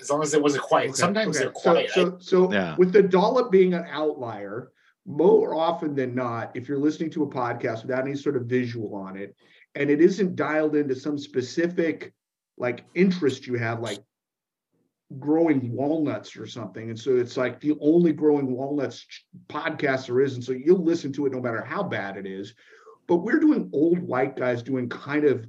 As 0.00 0.10
long 0.10 0.22
as 0.22 0.32
it 0.32 0.40
wasn't 0.42 0.62
quiet. 0.62 0.90
Okay, 0.90 0.96
Sometimes 0.96 1.36
okay. 1.36 1.44
they're 1.44 1.52
quiet. 1.52 1.90
So, 1.90 2.10
so, 2.10 2.18
so 2.20 2.52
Yeah. 2.52 2.76
with 2.76 2.92
the 2.92 3.02
dollop 3.02 3.50
being 3.50 3.74
an 3.74 3.84
outlier, 3.90 4.70
more 5.04 5.54
often 5.54 5.94
than 5.94 6.14
not, 6.14 6.52
if 6.54 6.68
you're 6.68 6.78
listening 6.78 7.10
to 7.10 7.24
a 7.24 7.26
podcast 7.28 7.82
without 7.82 8.06
any 8.06 8.14
sort 8.14 8.36
of 8.36 8.44
visual 8.44 8.94
on 8.94 9.16
it, 9.16 9.34
and 9.74 9.90
it 9.90 10.00
isn't 10.00 10.36
dialed 10.36 10.76
into 10.76 10.94
some 10.94 11.18
specific 11.18 12.12
like 12.58 12.84
interest 12.94 13.46
you 13.46 13.54
have, 13.54 13.80
like 13.80 13.98
growing 15.18 15.72
walnuts 15.72 16.36
or 16.36 16.46
something, 16.46 16.90
and 16.90 16.98
so 16.98 17.16
it's 17.16 17.36
like 17.36 17.60
the 17.60 17.74
only 17.80 18.12
growing 18.12 18.54
walnuts 18.54 19.04
podcast 19.48 20.06
there 20.06 20.20
is, 20.20 20.34
and 20.34 20.44
so 20.44 20.52
you'll 20.52 20.84
listen 20.84 21.12
to 21.14 21.26
it 21.26 21.32
no 21.32 21.40
matter 21.40 21.64
how 21.64 21.82
bad 21.82 22.16
it 22.16 22.26
is. 22.26 22.54
But 23.12 23.24
we're 23.24 23.40
doing 23.40 23.70
old 23.72 23.98
white 23.98 24.36
guys 24.36 24.62
doing 24.62 24.88
kind 24.88 25.24
of 25.24 25.46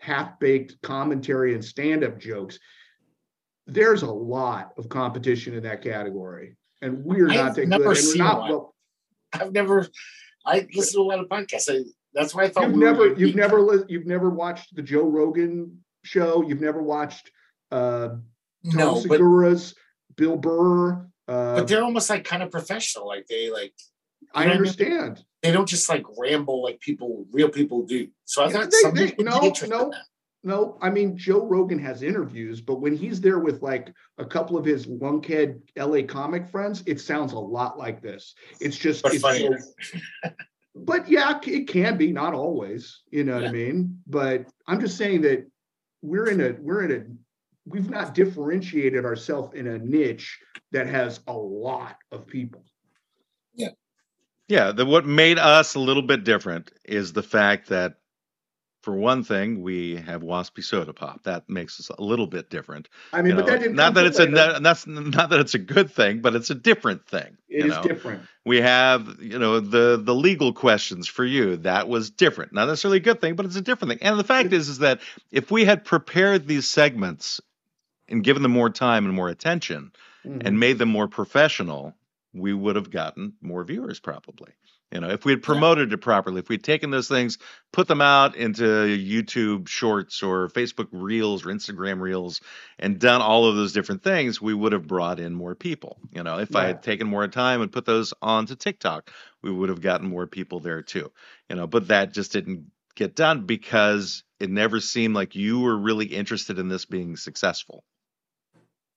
half-baked 0.00 0.80
commentary 0.82 1.54
and 1.54 1.64
stand-up 1.64 2.18
jokes 2.18 2.58
there's 3.66 4.02
a 4.02 4.10
lot 4.10 4.72
of 4.78 4.88
competition 4.88 5.54
in 5.54 5.62
that 5.64 5.82
category, 5.82 6.56
and 6.82 7.04
we're 7.04 7.28
I've 7.28 7.36
not 7.36 7.54
that 7.56 7.68
never 7.68 7.84
good. 7.84 7.96
Seen 7.96 8.18
not 8.18 8.40
one. 8.40 8.50
well. 8.50 8.74
I've 9.32 9.52
never. 9.52 9.86
I 10.44 10.66
listen 10.74 11.00
to 11.00 11.00
a 11.00 11.08
lot 11.08 11.18
of 11.18 11.28
podcasts. 11.28 11.68
I, 11.68 11.84
that's 12.14 12.34
why 12.34 12.44
I 12.44 12.48
thought 12.48 12.68
You've 12.68 12.76
we 12.76 12.84
never, 12.84 13.06
you've 13.14 13.34
never, 13.34 13.84
you've 13.88 14.06
never 14.06 14.30
watched 14.30 14.74
the 14.74 14.82
Joe 14.82 15.02
Rogan 15.02 15.78
show. 16.04 16.42
You've 16.42 16.60
never 16.60 16.80
watched 16.80 17.30
uh, 17.72 18.08
Tom 18.08 18.22
No, 18.64 18.94
but 18.94 19.18
Segura's, 19.18 19.74
Bill 20.14 20.36
Burr. 20.36 21.08
Uh, 21.28 21.56
but 21.56 21.68
they're 21.68 21.82
almost 21.82 22.08
like 22.08 22.24
kind 22.24 22.44
of 22.44 22.52
professional. 22.52 23.08
Like 23.08 23.26
they 23.26 23.50
like 23.50 23.74
I 24.36 24.42
I 24.42 24.46
mean? 24.46 24.56
understand. 24.58 25.24
they 25.42 25.50
don't 25.52 25.68
just 25.68 25.88
like 25.88 26.04
ramble 26.18 26.62
like 26.62 26.78
people, 26.80 27.26
real 27.32 27.48
people 27.48 27.82
do. 27.86 28.08
So 28.26 28.42
I 28.42 28.46
Yeah, 28.46 28.52
thought 28.52 28.70
they- 28.70 28.78
some 28.82 28.94
they- 28.94 29.06
people 29.10 29.24
would 29.24 29.62
no, 29.68 29.78
no. 29.78 29.92
No, 30.44 30.78
I 30.80 30.90
mean 30.90 31.16
Joe 31.16 31.44
Rogan 31.44 31.78
has 31.80 32.02
interviews, 32.04 32.60
but 32.60 32.80
when 32.80 32.94
he's 32.96 33.20
there 33.20 33.40
with 33.40 33.62
like 33.62 33.92
a 34.18 34.24
couple 34.24 34.56
of 34.56 34.64
his 34.64 34.86
lunkhead 34.86 35.60
LA 35.76 36.02
comic 36.06 36.46
friends, 36.48 36.84
it 36.86 37.00
sounds 37.00 37.32
a 37.32 37.38
lot 37.38 37.78
like 37.78 38.00
this. 38.00 38.34
It's 38.60 38.76
just 38.76 39.02
But 39.02 39.14
it's 39.14 39.22
so- 39.22 39.50
but 40.76 41.08
yeah, 41.08 41.40
it 41.44 41.66
can 41.66 41.96
be, 41.96 42.12
not 42.12 42.32
always, 42.34 43.02
you 43.10 43.24
know 43.24 43.34
what 43.36 43.44
I 43.46 43.50
mean? 43.52 44.00
But 44.06 44.46
I'm 44.68 44.78
just 44.80 44.96
saying 44.98 45.22
that 45.22 45.50
we're 46.02 46.28
in 46.28 46.40
a 46.40 46.52
we're 46.60 46.84
in 46.84 46.92
a 46.92 47.04
we've 47.68 47.90
not 47.90 48.14
differentiated 48.14 49.04
ourselves 49.04 49.54
in 49.54 49.66
a 49.66 49.78
niche 49.78 50.38
that 50.70 50.86
has 50.86 51.20
a 51.26 51.32
lot 51.36 51.96
of 52.12 52.26
people. 52.28 52.62
Yeah, 53.54 53.70
the 54.48 54.86
what 54.86 55.04
made 55.06 55.38
us 55.38 55.74
a 55.74 55.80
little 55.80 56.02
bit 56.02 56.24
different 56.24 56.70
is 56.84 57.12
the 57.12 57.22
fact 57.22 57.68
that 57.68 57.96
for 58.82 58.94
one 58.94 59.24
thing, 59.24 59.62
we 59.62 59.96
have 59.96 60.22
waspy 60.22 60.62
soda 60.62 60.92
pop. 60.92 61.24
That 61.24 61.50
makes 61.50 61.80
us 61.80 61.88
a 61.98 62.00
little 62.00 62.28
bit 62.28 62.50
different. 62.50 62.88
I 63.12 63.20
mean, 63.20 63.30
you 63.30 63.34
but 63.34 63.46
know. 63.46 63.52
that 63.52 63.58
didn't 63.60 63.74
not 63.76 63.94
that 63.94 64.06
it's 64.06 64.20
a 64.20 64.26
later. 64.26 64.36
not, 64.36 64.62
that's 64.62 64.86
not 64.86 65.30
that 65.30 65.40
it's 65.40 65.54
a 65.54 65.58
good 65.58 65.90
thing, 65.90 66.20
but 66.20 66.36
it's 66.36 66.50
a 66.50 66.54
different 66.54 67.04
thing. 67.04 67.36
It 67.48 67.66
is 67.66 67.72
know? 67.72 67.82
different. 67.82 68.22
we 68.44 68.60
have 68.60 69.16
you 69.20 69.40
know 69.40 69.58
the 69.58 69.96
the 70.00 70.14
legal 70.14 70.52
questions 70.52 71.08
for 71.08 71.24
you 71.24 71.56
that 71.58 71.88
was 71.88 72.10
different 72.10 72.52
not 72.52 72.66
necessarily 72.68 72.98
a 72.98 73.00
good 73.00 73.20
thing 73.20 73.34
but 73.34 73.44
it's 73.46 73.56
a 73.56 73.60
different 73.60 73.90
thing 73.90 73.98
and 74.08 74.18
the 74.20 74.24
fact 74.24 74.52
is 74.52 74.68
is 74.68 74.78
that 74.78 75.00
if 75.32 75.50
we 75.50 75.64
had 75.64 75.84
prepared 75.84 76.46
these 76.46 76.68
segments 76.68 77.40
and 78.08 78.22
given 78.22 78.42
them 78.42 78.52
more 78.52 78.70
time 78.70 79.04
and 79.06 79.14
more 79.14 79.28
attention 79.28 79.90
Mhm. 80.24 80.42
and 80.46 80.60
made 80.60 80.78
them 80.78 80.88
more 80.90 81.08
professional 81.08 81.95
we 82.38 82.52
would 82.52 82.76
have 82.76 82.90
gotten 82.90 83.34
more 83.40 83.64
viewers 83.64 84.00
probably. 84.00 84.52
You 84.92 85.00
know 85.00 85.10
if 85.10 85.24
we 85.24 85.32
had 85.32 85.42
promoted 85.42 85.92
it 85.92 85.96
properly 85.98 86.38
if 86.38 86.48
we'd 86.48 86.62
taken 86.62 86.90
those 86.90 87.08
things 87.08 87.38
put 87.72 87.88
them 87.88 88.00
out 88.00 88.36
into 88.36 88.62
youtube 88.64 89.66
shorts 89.66 90.22
or 90.22 90.48
facebook 90.48 90.86
reels 90.92 91.44
or 91.44 91.48
instagram 91.48 92.00
reels 92.00 92.40
and 92.78 93.00
done 93.00 93.20
all 93.20 93.46
of 93.46 93.56
those 93.56 93.72
different 93.72 94.04
things 94.04 94.40
we 94.40 94.54
would 94.54 94.72
have 94.72 94.86
brought 94.86 95.18
in 95.18 95.34
more 95.34 95.56
people. 95.56 95.98
You 96.12 96.22
know 96.22 96.38
if 96.38 96.54
i 96.54 96.66
had 96.66 96.84
taken 96.84 97.08
more 97.08 97.26
time 97.26 97.62
and 97.62 97.72
put 97.72 97.84
those 97.84 98.14
onto 98.22 98.54
tiktok 98.54 99.10
we 99.42 99.50
would 99.50 99.70
have 99.70 99.80
gotten 99.80 100.08
more 100.08 100.28
people 100.28 100.60
there 100.60 100.82
too. 100.82 101.10
You 101.50 101.56
know 101.56 101.66
but 101.66 101.88
that 101.88 102.12
just 102.12 102.32
didn't 102.32 102.70
get 102.94 103.14
done 103.14 103.44
because 103.44 104.24
it 104.40 104.50
never 104.50 104.80
seemed 104.80 105.14
like 105.14 105.34
you 105.34 105.60
were 105.60 105.76
really 105.76 106.06
interested 106.06 106.58
in 106.58 106.68
this 106.68 106.84
being 106.84 107.16
successful. 107.16 107.84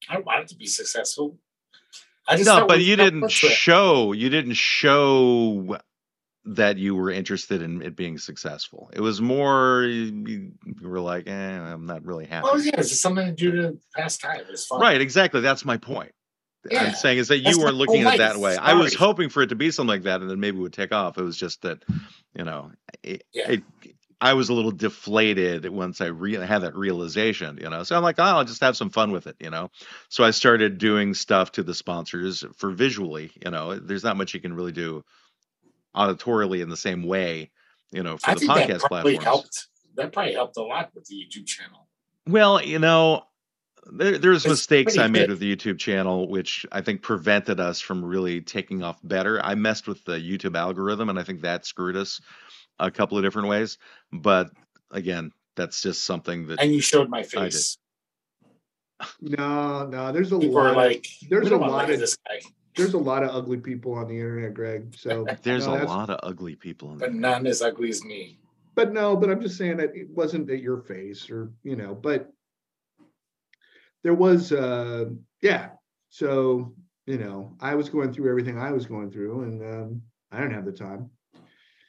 I 0.10 0.20
wanted 0.20 0.48
to 0.50 0.56
be 0.56 0.66
successful. 0.66 1.38
No 2.38 2.68
but 2.68 2.82
you 2.82 2.96
didn't 2.96 3.30
show 3.32 4.12
you 4.14 4.30
didn't 4.30 4.54
show 4.56 5.78
that 6.46 6.78
you 6.78 6.96
were 6.96 7.12
interested 7.12 7.62
in 7.62 7.82
it 7.82 7.96
being 7.96 8.18
successful. 8.18 8.90
It 8.94 9.02
was 9.02 9.22
more 9.22 9.84
you, 9.84 10.52
you 10.82 10.88
were 10.88 11.00
like 11.00 11.28
eh, 11.28 11.32
i'm 11.34 11.86
not 11.86 12.04
really 12.06 12.26
happy 12.26 12.46
Well, 12.46 12.60
yeah, 12.62 12.72
it's 12.78 12.90
just 12.90 13.02
something 13.02 13.26
to 13.26 13.32
do 13.34 13.52
to 13.52 13.78
pass 13.96 14.18
time. 14.18 14.42
It's 14.50 14.66
fun. 14.66 14.80
right 14.82 15.00
exactly. 15.00 15.42
That's 15.42 15.66
my 15.66 15.78
point. 15.78 16.12
Yeah. 16.70 16.84
i'm 16.84 16.94
saying 16.94 17.20
is 17.20 17.30
that 17.30 17.38
you 17.40 17.58
weren't 17.60 17.76
looking 17.76 18.04
at 18.04 18.16
it 18.16 18.18
that 18.18 18.38
way. 18.38 18.58
I 18.58 18.74
was 18.74 18.94
hoping 18.94 19.30
for 19.30 19.42
it 19.44 19.48
to 19.48 19.56
be 19.56 19.72
something 19.72 19.88
like 19.90 20.04
that 20.04 20.22
and 20.22 20.30
then 20.30 20.40
maybe 20.40 20.58
it 20.58 20.62
would 20.62 20.74
take 20.74 20.92
off. 20.92 21.18
It 21.18 21.24
was 21.24 21.38
just 21.38 21.62
that 21.62 21.84
you 22.36 22.44
know 22.44 22.72
it, 23.04 23.24
Yeah. 23.34 23.52
it, 23.52 23.64
I 24.22 24.34
was 24.34 24.50
a 24.50 24.54
little 24.54 24.72
deflated 24.72 25.68
once 25.70 26.02
I 26.02 26.08
re- 26.08 26.34
had 26.36 26.60
that 26.60 26.76
realization, 26.76 27.58
you 27.62 27.70
know. 27.70 27.84
So 27.84 27.96
I'm 27.96 28.04
like, 28.04 28.20
oh, 28.20 28.24
I'll 28.24 28.44
just 28.44 28.62
have 28.62 28.76
some 28.76 28.90
fun 28.90 29.12
with 29.12 29.28
it, 29.28 29.38
you 29.40 29.50
know. 29.50 29.72
So 30.10 30.24
I 30.24 30.32
started 30.32 30.78
doing 30.78 31.14
stuff 31.14 31.54
to 31.54 31.64
the 31.64 31.74
sponsors 31.74 32.44
for 32.58 32.72
visually, 32.72 33.32
you 33.44 33.52
know. 33.52 33.80
There's 33.80 34.04
not 34.04 34.18
much 34.18 34.34
you 34.34 34.42
can 34.42 34.54
really 34.54 34.74
do 34.74 35.04
auditorially 35.96 36.62
in 36.62 36.70
the 36.70 36.78
same 36.78 37.04
way, 37.04 37.52
you 37.92 38.04
know, 38.04 38.18
for 38.18 38.32
I 38.32 38.34
the 38.34 38.40
think 38.42 38.54
that 38.54 38.70
podcast 38.70 38.80
probably 38.82 39.14
platforms. 39.18 39.24
helped. 39.24 39.68
That 39.96 40.12
probably 40.14 40.34
helped 40.34 40.58
a 40.58 40.64
lot 40.64 40.92
with 40.94 41.06
the 41.06 41.16
YouTube 41.16 41.46
channel. 41.46 41.88
Well, 42.28 42.64
you 42.64 42.80
know, 42.80 43.24
there, 43.92 44.18
there's 44.18 44.46
It's 44.46 44.50
mistakes 44.52 44.98
I 44.98 45.08
made 45.08 45.22
good. 45.22 45.30
with 45.32 45.40
the 45.40 45.56
YouTube 45.56 45.80
channel, 45.80 46.28
which 46.30 46.66
I 46.72 46.82
think 46.82 47.02
prevented 47.02 47.60
us 47.60 47.80
from 47.80 48.04
really 48.04 48.42
taking 48.42 48.84
off 48.84 49.00
better. 49.04 49.44
I 49.44 49.56
messed 49.56 49.88
with 49.88 50.04
the 50.06 50.18
YouTube 50.18 50.56
algorithm, 50.58 51.10
and 51.10 51.18
I 51.18 51.24
think 51.24 51.42
that 51.42 51.66
screwed 51.66 51.96
us 51.96 52.22
a 52.80 52.90
couple 52.92 53.18
of 53.18 53.24
different 53.24 53.48
ways. 53.48 53.78
But 54.12 54.50
again, 54.92 55.32
that's 55.56 55.82
just 55.82 56.04
something 56.04 56.48
that 56.48 56.62
And 56.62 56.74
you 56.74 56.82
showed 56.82 57.10
my 57.10 57.22
did. 57.22 57.32
face. 57.32 57.78
No, 59.22 59.86
no, 59.88 60.12
there's 60.12 60.32
a 60.32 60.40
People 60.40 60.56
lot. 60.56 60.66
are 60.66 60.70
of- 60.72 60.76
like, 60.76 61.08
there's 61.30 61.48
a 61.48 61.52
don't 61.52 61.62
want 61.62 61.72
to 61.72 61.76
lot 61.78 61.86
look 61.88 61.94
of 61.96 62.00
this 62.02 62.18
guy, 62.28 62.42
there's 62.76 62.94
a 62.94 62.98
lot 62.98 63.24
of 63.24 63.30
ugly 63.34 63.58
people 63.58 63.94
on 63.94 64.08
the 64.08 64.16
internet, 64.16 64.54
Greg. 64.54 64.94
So 64.98 65.26
there's 65.44 65.68
no, 65.68 65.82
a 65.82 65.86
lot 65.86 66.10
of 66.10 66.20
ugly 66.24 66.56
people 66.56 66.92
in 66.94 66.98
but 66.98 67.12
there. 67.12 67.20
none 67.20 67.48
as 67.48 67.62
ugly 67.62 67.90
as 67.90 68.04
me. 68.04 68.40
But 68.76 68.92
no, 68.94 69.16
but 69.16 69.30
I'm 69.30 69.42
just 69.42 69.58
saying 69.58 69.78
that 69.78 69.96
it 69.96 70.10
wasn't 70.10 70.50
at 70.50 70.60
your 70.62 70.78
face 70.82 71.30
or 71.30 71.52
you 71.64 71.76
know, 71.76 71.94
but 71.96 72.32
there 74.04 74.14
was 74.14 74.52
uh 74.52 75.06
yeah. 75.42 75.70
So, 76.10 76.74
you 77.06 77.18
know, 77.18 77.56
I 77.60 77.76
was 77.76 77.90
going 77.90 78.14
through 78.14 78.30
everything 78.30 78.58
I 78.58 78.72
was 78.72 78.86
going 78.86 79.12
through 79.12 79.42
and 79.44 79.62
um 79.64 80.02
I 80.32 80.40
didn't 80.40 80.54
have 80.56 80.66
the 80.66 80.72
time. 80.72 81.10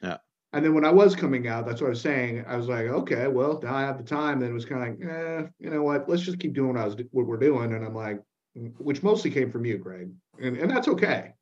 Yeah. 0.01 0.17
And 0.53 0.65
then 0.65 0.73
when 0.73 0.83
I 0.83 0.91
was 0.91 1.15
coming 1.15 1.47
out, 1.47 1.65
that's 1.65 1.79
what 1.79 1.87
I 1.87 1.91
was 1.91 2.01
saying. 2.01 2.43
I 2.45 2.57
was 2.57 2.67
like, 2.67 2.85
okay, 2.87 3.27
well, 3.27 3.59
now 3.63 3.73
I 3.73 3.81
have 3.81 3.97
the 3.97 4.03
time. 4.03 4.39
Then 4.39 4.49
it 4.49 4.53
was 4.53 4.65
kind 4.65 4.83
of 4.83 4.89
like, 4.89 5.09
eh, 5.09 5.47
you 5.59 5.69
know 5.69 5.83
what? 5.83 6.09
Let's 6.09 6.23
just 6.23 6.39
keep 6.39 6.53
doing 6.53 6.73
what 6.73 6.81
I 6.81 6.85
was 6.85 6.95
what 7.11 7.25
we're 7.25 7.37
doing. 7.37 7.73
And 7.73 7.85
I'm 7.85 7.95
like, 7.95 8.19
which 8.53 9.01
mostly 9.01 9.31
came 9.31 9.49
from 9.49 9.65
you, 9.65 9.77
Greg, 9.77 10.11
and 10.41 10.57
and 10.57 10.69
that's 10.69 10.89
okay 10.89 11.33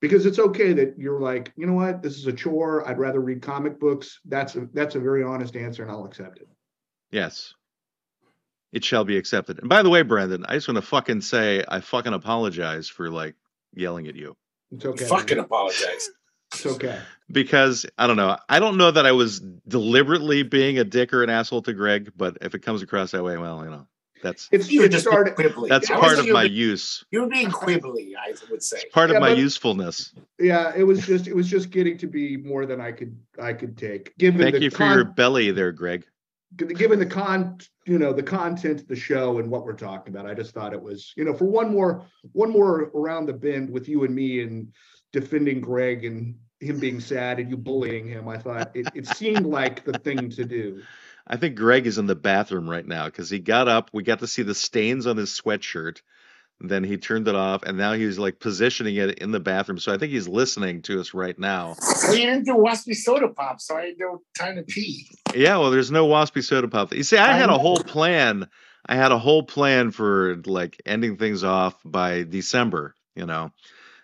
because 0.00 0.26
it's 0.26 0.38
okay 0.38 0.72
that 0.74 0.94
you're 0.98 1.20
like, 1.20 1.52
you 1.56 1.66
know 1.66 1.72
what, 1.72 2.02
this 2.02 2.16
is 2.16 2.26
a 2.26 2.32
chore. 2.32 2.86
I'd 2.88 2.98
rather 2.98 3.20
read 3.20 3.42
comic 3.42 3.80
books. 3.80 4.20
That's 4.24 4.54
a 4.56 4.68
that's 4.72 4.94
a 4.94 5.00
very 5.00 5.24
honest 5.24 5.56
answer, 5.56 5.82
and 5.82 5.90
I'll 5.90 6.04
accept 6.04 6.38
it. 6.38 6.48
Yes. 7.10 7.54
It 8.72 8.84
shall 8.84 9.04
be 9.04 9.16
accepted. 9.16 9.60
And 9.60 9.68
by 9.68 9.82
the 9.82 9.90
way, 9.90 10.02
Brendan, 10.02 10.44
I 10.46 10.54
just 10.54 10.68
want 10.68 10.76
to 10.76 10.82
fucking 10.82 11.22
say 11.22 11.64
I 11.66 11.80
fucking 11.80 12.12
apologize 12.12 12.88
for 12.88 13.10
like 13.10 13.34
yelling 13.72 14.06
at 14.06 14.16
you. 14.16 14.36
It's 14.70 14.84
okay. 14.84 15.06
Fucking 15.06 15.38
man. 15.38 15.46
apologize. 15.46 16.10
It's 16.52 16.64
okay. 16.66 16.98
because 17.30 17.86
I 17.98 18.06
don't 18.06 18.16
know. 18.16 18.36
I 18.48 18.58
don't 18.60 18.76
know 18.76 18.90
that 18.90 19.04
I 19.06 19.12
was 19.12 19.40
deliberately 19.68 20.42
being 20.42 20.78
a 20.78 20.84
dick 20.84 21.12
or 21.12 21.22
an 21.22 21.30
asshole 21.30 21.62
to 21.62 21.72
Greg, 21.72 22.12
but 22.16 22.38
if 22.40 22.54
it 22.54 22.60
comes 22.60 22.82
across 22.82 23.10
that 23.10 23.22
way, 23.24 23.36
well, 23.36 23.64
you 23.64 23.70
know, 23.70 23.86
that's 24.22 24.48
It's 24.52 24.70
You 24.70 24.88
just 24.88 25.06
started. 25.06 25.36
being 25.36 25.50
quibbly. 25.50 25.68
that's 25.68 25.90
I 25.90 25.98
part 26.00 26.18
of 26.18 26.28
my 26.28 26.44
being- 26.44 26.54
use. 26.54 27.04
You 27.10 27.22
were 27.22 27.28
being 27.28 27.48
quibbly, 27.50 28.12
I 28.16 28.32
would 28.50 28.62
say. 28.62 28.80
Part 28.92 29.10
Yeah, 29.10 29.16
of 29.16 29.22
my 29.22 29.30
but- 29.30 29.38
usefulness. 29.38 30.14
Yeah, 30.38 30.72
it 30.76 30.84
was 30.84 31.04
just 31.06 31.26
it 31.26 31.34
was 31.34 31.48
just 31.48 31.70
getting 31.70 31.98
to 31.98 32.06
be 32.06 32.36
more 32.36 32.64
than 32.64 32.80
I 32.80 32.92
could 32.92 33.18
I 33.40 33.52
could 33.52 33.76
take. 33.76 34.16
Given 34.16 34.40
Thank 34.40 34.54
the 34.54 34.62
you 34.62 34.70
for 34.70 34.78
con- 34.78 34.94
your 34.96 35.04
belly 35.04 35.50
there, 35.50 35.72
Greg. 35.72 36.04
given 36.56 36.98
the 37.00 37.04
con 37.06 37.58
you 37.86 37.98
know 37.98 38.12
the 38.12 38.22
content 38.22 38.80
of 38.80 38.88
the 38.88 38.96
show 38.96 39.38
and 39.40 39.50
what 39.50 39.64
we're 39.64 39.74
talking 39.74 40.14
about 40.14 40.26
i 40.26 40.32
just 40.32 40.52
thought 40.54 40.72
it 40.72 40.80
was 40.80 41.12
you 41.16 41.24
know 41.24 41.34
for 41.34 41.44
one 41.44 41.70
more 41.70 42.06
one 42.32 42.50
more 42.50 42.90
around 42.94 43.26
the 43.26 43.32
bend 43.32 43.68
with 43.68 43.88
you 43.88 44.04
and 44.04 44.14
me 44.14 44.40
and 44.40 44.72
defending 45.18 45.60
greg 45.60 46.04
and 46.04 46.34
him 46.60 46.78
being 46.78 47.00
sad 47.00 47.38
and 47.38 47.50
you 47.50 47.56
bullying 47.56 48.06
him 48.06 48.28
i 48.28 48.36
thought 48.38 48.70
it, 48.74 48.86
it 48.94 49.06
seemed 49.06 49.46
like 49.46 49.84
the 49.84 49.98
thing 49.98 50.30
to 50.30 50.44
do 50.44 50.82
I 51.26 51.36
think 51.36 51.56
Greg 51.56 51.86
is 51.86 51.98
in 51.98 52.06
the 52.06 52.14
bathroom 52.14 52.70
right 52.70 52.86
now 52.86 53.06
because 53.06 53.28
he 53.28 53.40
got 53.40 53.68
up. 53.68 53.90
We 53.92 54.02
got 54.02 54.20
to 54.20 54.26
see 54.26 54.42
the 54.42 54.54
stains 54.54 55.06
on 55.06 55.16
his 55.16 55.30
sweatshirt. 55.30 56.00
then 56.60 56.84
he 56.84 56.96
turned 56.96 57.28
it 57.28 57.34
off, 57.34 57.64
and 57.64 57.76
now 57.76 57.92
he's 57.94 58.18
like 58.18 58.38
positioning 58.38 58.96
it 58.96 59.18
in 59.18 59.32
the 59.32 59.40
bathroom. 59.40 59.78
So 59.78 59.92
I 59.92 59.98
think 59.98 60.12
he's 60.12 60.28
listening 60.28 60.82
to 60.82 61.00
us 61.00 61.14
right 61.14 61.38
now. 61.38 61.74
Well, 62.04 62.14
you 62.14 62.26
didn't 62.26 62.44
do 62.44 62.54
waspy 62.54 62.94
soda 62.94 63.28
pop, 63.28 63.60
so 63.60 63.76
I 63.76 63.86
had 63.86 63.94
no 63.98 64.22
time 64.38 64.56
to 64.56 64.62
pee. 64.62 65.08
Yeah, 65.34 65.58
well, 65.58 65.70
there's 65.70 65.90
no 65.90 66.06
waspy 66.06 66.44
soda 66.44 66.68
pop. 66.68 66.94
You 66.94 67.02
see, 67.02 67.18
I 67.18 67.32
I 67.32 67.36
had 67.36 67.50
a 67.50 67.58
whole 67.58 67.82
plan. 67.82 68.48
I 68.88 68.94
had 68.94 69.10
a 69.10 69.18
whole 69.18 69.42
plan 69.42 69.90
for 69.90 70.36
like 70.46 70.80
ending 70.86 71.16
things 71.16 71.42
off 71.42 71.74
by 71.84 72.22
December, 72.22 72.94
you 73.16 73.26
know. 73.26 73.50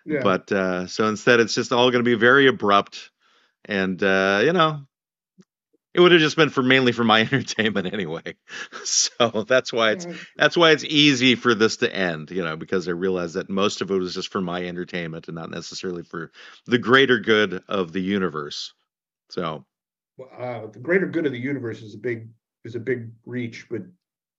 Yeah. 0.05 0.21
But 0.21 0.51
uh 0.51 0.87
so 0.87 1.07
instead 1.07 1.39
it's 1.39 1.55
just 1.55 1.71
all 1.71 1.91
going 1.91 2.03
to 2.03 2.09
be 2.09 2.15
very 2.15 2.47
abrupt 2.47 3.11
and 3.65 4.01
uh 4.03 4.41
you 4.43 4.53
know, 4.53 4.81
it 5.93 5.99
would 5.99 6.11
have 6.11 6.21
just 6.21 6.35
been 6.35 6.49
for 6.49 6.63
mainly 6.63 6.91
for 6.91 7.03
my 7.03 7.19
entertainment 7.31 7.93
anyway. 7.93 8.35
So 8.83 9.45
that's 9.47 9.71
why 9.71 9.91
it's 9.91 10.07
that's 10.35 10.57
why 10.57 10.71
it's 10.71 10.83
easy 10.83 11.35
for 11.35 11.53
this 11.55 11.77
to 11.77 11.93
end, 11.93 12.31
you 12.31 12.43
know, 12.43 12.55
because 12.55 12.87
I 12.87 12.91
realized 12.91 13.35
that 13.35 13.49
most 13.49 13.81
of 13.81 13.91
it 13.91 13.97
was 13.97 14.13
just 14.13 14.31
for 14.31 14.41
my 14.41 14.63
entertainment 14.65 15.27
and 15.27 15.35
not 15.35 15.51
necessarily 15.51 16.03
for 16.03 16.31
the 16.65 16.77
greater 16.77 17.19
good 17.19 17.63
of 17.67 17.91
the 17.93 18.01
universe. 18.01 18.73
So, 19.29 19.65
uh, 20.37 20.67
the 20.67 20.79
greater 20.79 21.07
good 21.07 21.25
of 21.25 21.31
the 21.31 21.39
universe 21.39 21.81
is 21.81 21.95
a 21.95 21.97
big 21.97 22.29
is 22.63 22.75
a 22.75 22.79
big 22.79 23.11
reach, 23.25 23.67
but 23.69 23.81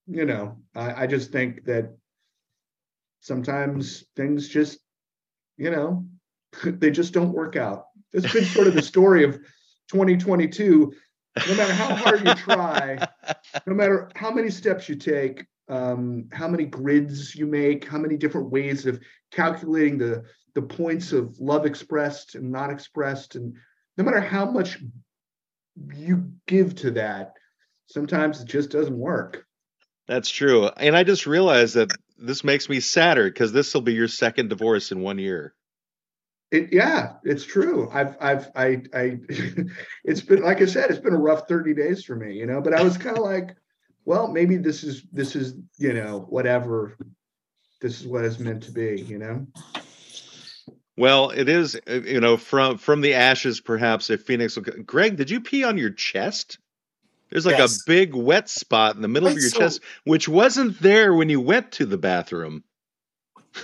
you 0.07 0.25
know, 0.25 0.57
I, 0.75 1.05
I 1.05 1.07
just 1.07 1.33
think 1.33 1.65
that 1.65 1.97
sometimes 3.21 4.05
things 4.17 4.49
just, 4.49 4.79
you 5.57 5.71
know, 5.71 6.05
they 6.65 6.91
just 6.91 7.13
don't 7.13 7.33
work 7.33 7.57
out. 7.57 7.87
That's 8.13 8.33
been 8.33 8.45
sort 8.45 8.67
of 8.67 8.75
the 8.75 8.83
story 8.83 9.25
of 9.25 9.35
2022. 9.91 10.93
No 11.49 11.57
matter 11.57 11.73
how 11.73 11.95
hard 11.97 12.27
you 12.27 12.35
try, 12.35 13.09
no 13.67 13.75
matter 13.75 14.09
how 14.15 14.31
many 14.31 14.51
steps 14.51 14.89
you 14.89 14.95
take, 14.95 15.45
um, 15.69 16.29
how 16.33 16.47
many 16.47 16.65
grids 16.65 17.35
you 17.35 17.47
make, 17.47 17.89
how 17.89 17.99
many 17.99 18.17
different 18.17 18.51
ways 18.51 18.87
of 18.87 19.01
calculating 19.33 19.99
the 19.99 20.25
the 20.55 20.63
points 20.63 21.11
of 21.11 21.37
love 21.41 21.67
expressed 21.67 22.37
and 22.37 22.53
not 22.53 22.71
expressed, 22.71 23.35
and 23.35 23.55
no 23.97 24.05
matter 24.05 24.21
how 24.21 24.49
much 24.49 24.79
you 25.93 26.31
give 26.47 26.77
to 26.77 26.93
that, 26.93 27.33
sometimes 27.87 28.41
it 28.41 28.47
just 28.47 28.71
doesn't 28.71 28.97
work. 28.97 29.45
That's 30.07 30.31
true. 30.31 30.69
And 30.77 30.97
I 30.97 31.03
just 31.03 31.27
realized 31.27 31.75
that 31.75 31.91
this 32.19 32.45
makes 32.45 32.69
me 32.69 32.81
sadder 32.81 33.25
because 33.25 33.53
this 33.53 33.75
will 33.75 33.83
be 33.83 33.95
your 33.95 34.09
second 34.09 34.49
divorce 34.49 34.93
in 34.93 35.01
one 35.01 35.19
year. 35.19 35.55
It, 36.51 36.73
yeah, 36.73 37.15
it's 37.25 37.45
true. 37.45 37.91
I've, 37.93 38.17
I've, 38.21 38.51
I, 38.55 38.83
I, 38.95 39.19
it's 40.05 40.21
been, 40.21 40.43
like 40.43 40.63
I 40.63 40.67
said, 40.67 40.91
it's 40.91 41.01
been 41.01 41.15
a 41.15 41.19
rough 41.19 41.49
30 41.49 41.75
days 41.75 42.05
for 42.05 42.15
me, 42.15 42.35
you 42.35 42.47
know, 42.47 42.61
but 42.61 42.75
I 42.75 42.83
was 42.83 42.97
kind 42.97 43.17
of 43.17 43.25
like, 43.25 43.57
well, 44.05 44.29
maybe 44.29 44.57
this 44.57 44.85
is, 44.85 45.03
this 45.13 45.35
is, 45.35 45.55
you 45.79 45.93
know, 45.93 46.27
whatever, 46.29 46.97
this 47.81 48.01
is 48.01 48.07
what 48.07 48.25
it's 48.25 48.39
meant 48.39 48.63
to 48.65 48.73
be, 48.73 49.01
you 49.01 49.19
know? 49.19 49.47
Well, 50.97 51.31
it 51.31 51.49
is, 51.49 51.77
uh, 51.89 52.03
you 52.03 52.21
know, 52.21 52.37
from 52.37 52.79
from 52.79 53.01
the 53.01 53.15
ashes, 53.15 53.61
perhaps 53.61 54.11
a 54.11 54.19
phoenix 54.19 54.57
will. 54.57 54.63
Greg, 54.63 55.17
did 55.17 55.29
you 55.29 55.41
pee 55.41 55.65
on 55.65 55.77
your 55.77 55.91
chest? 55.91 56.59
There's 57.35 57.45
like 57.47 57.59
Yes. 57.59 57.81
a 57.81 57.85
big 57.87 58.15
wet 58.15 58.49
spot 58.49 58.95
in 58.95 59.03
the 59.03 59.09
middle 59.09 59.29
of 59.29 59.35
your 59.35 59.51
so- 59.51 59.59
chest, 59.59 59.81
which 60.05 60.29
wasn't 60.29 60.81
there 60.81 61.13
when 61.13 61.29
you 61.29 61.41
went 61.41 61.73
to 61.73 61.85
the 61.85 61.99
bathroom. 61.99 62.63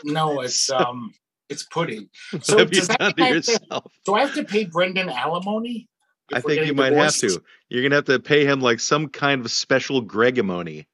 No, 0.05 0.41
it's 0.43 0.69
um, 0.71 1.15
it's 1.49 1.63
pudding. 1.63 2.11
So 2.43 2.59
have 2.59 2.73
you 2.75 2.81
does 2.81 2.89
that 2.89 2.99
done 2.99 3.13
I 3.17 3.29
to 3.31 3.35
have 3.35 3.45
to- 3.45 3.83
Do 4.05 4.15
I 4.15 4.21
have 4.27 4.35
to 4.35 4.43
pay 4.45 4.65
Brendan 4.65 5.09
alimony? 5.09 5.89
I 6.33 6.41
think 6.41 6.67
you 6.67 6.75
might 6.75 6.91
divorced? 6.91 7.23
have 7.23 7.31
to. 7.31 7.43
You're 7.69 7.83
gonna 7.85 7.95
have 7.95 8.05
to 8.07 8.19
pay 8.19 8.45
him 8.45 8.61
like 8.61 8.81
some 8.81 9.09
kind 9.09 9.41
of 9.45 9.51
special 9.53 10.05
Gregimony. 10.05 10.87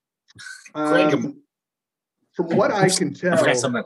Greg, 0.74 1.14
Um, 1.14 1.42
from 2.34 2.56
what 2.56 2.70
I 2.70 2.90
can 2.90 3.14
tell, 3.14 3.38
forgot 3.38 3.56
something. 3.56 3.84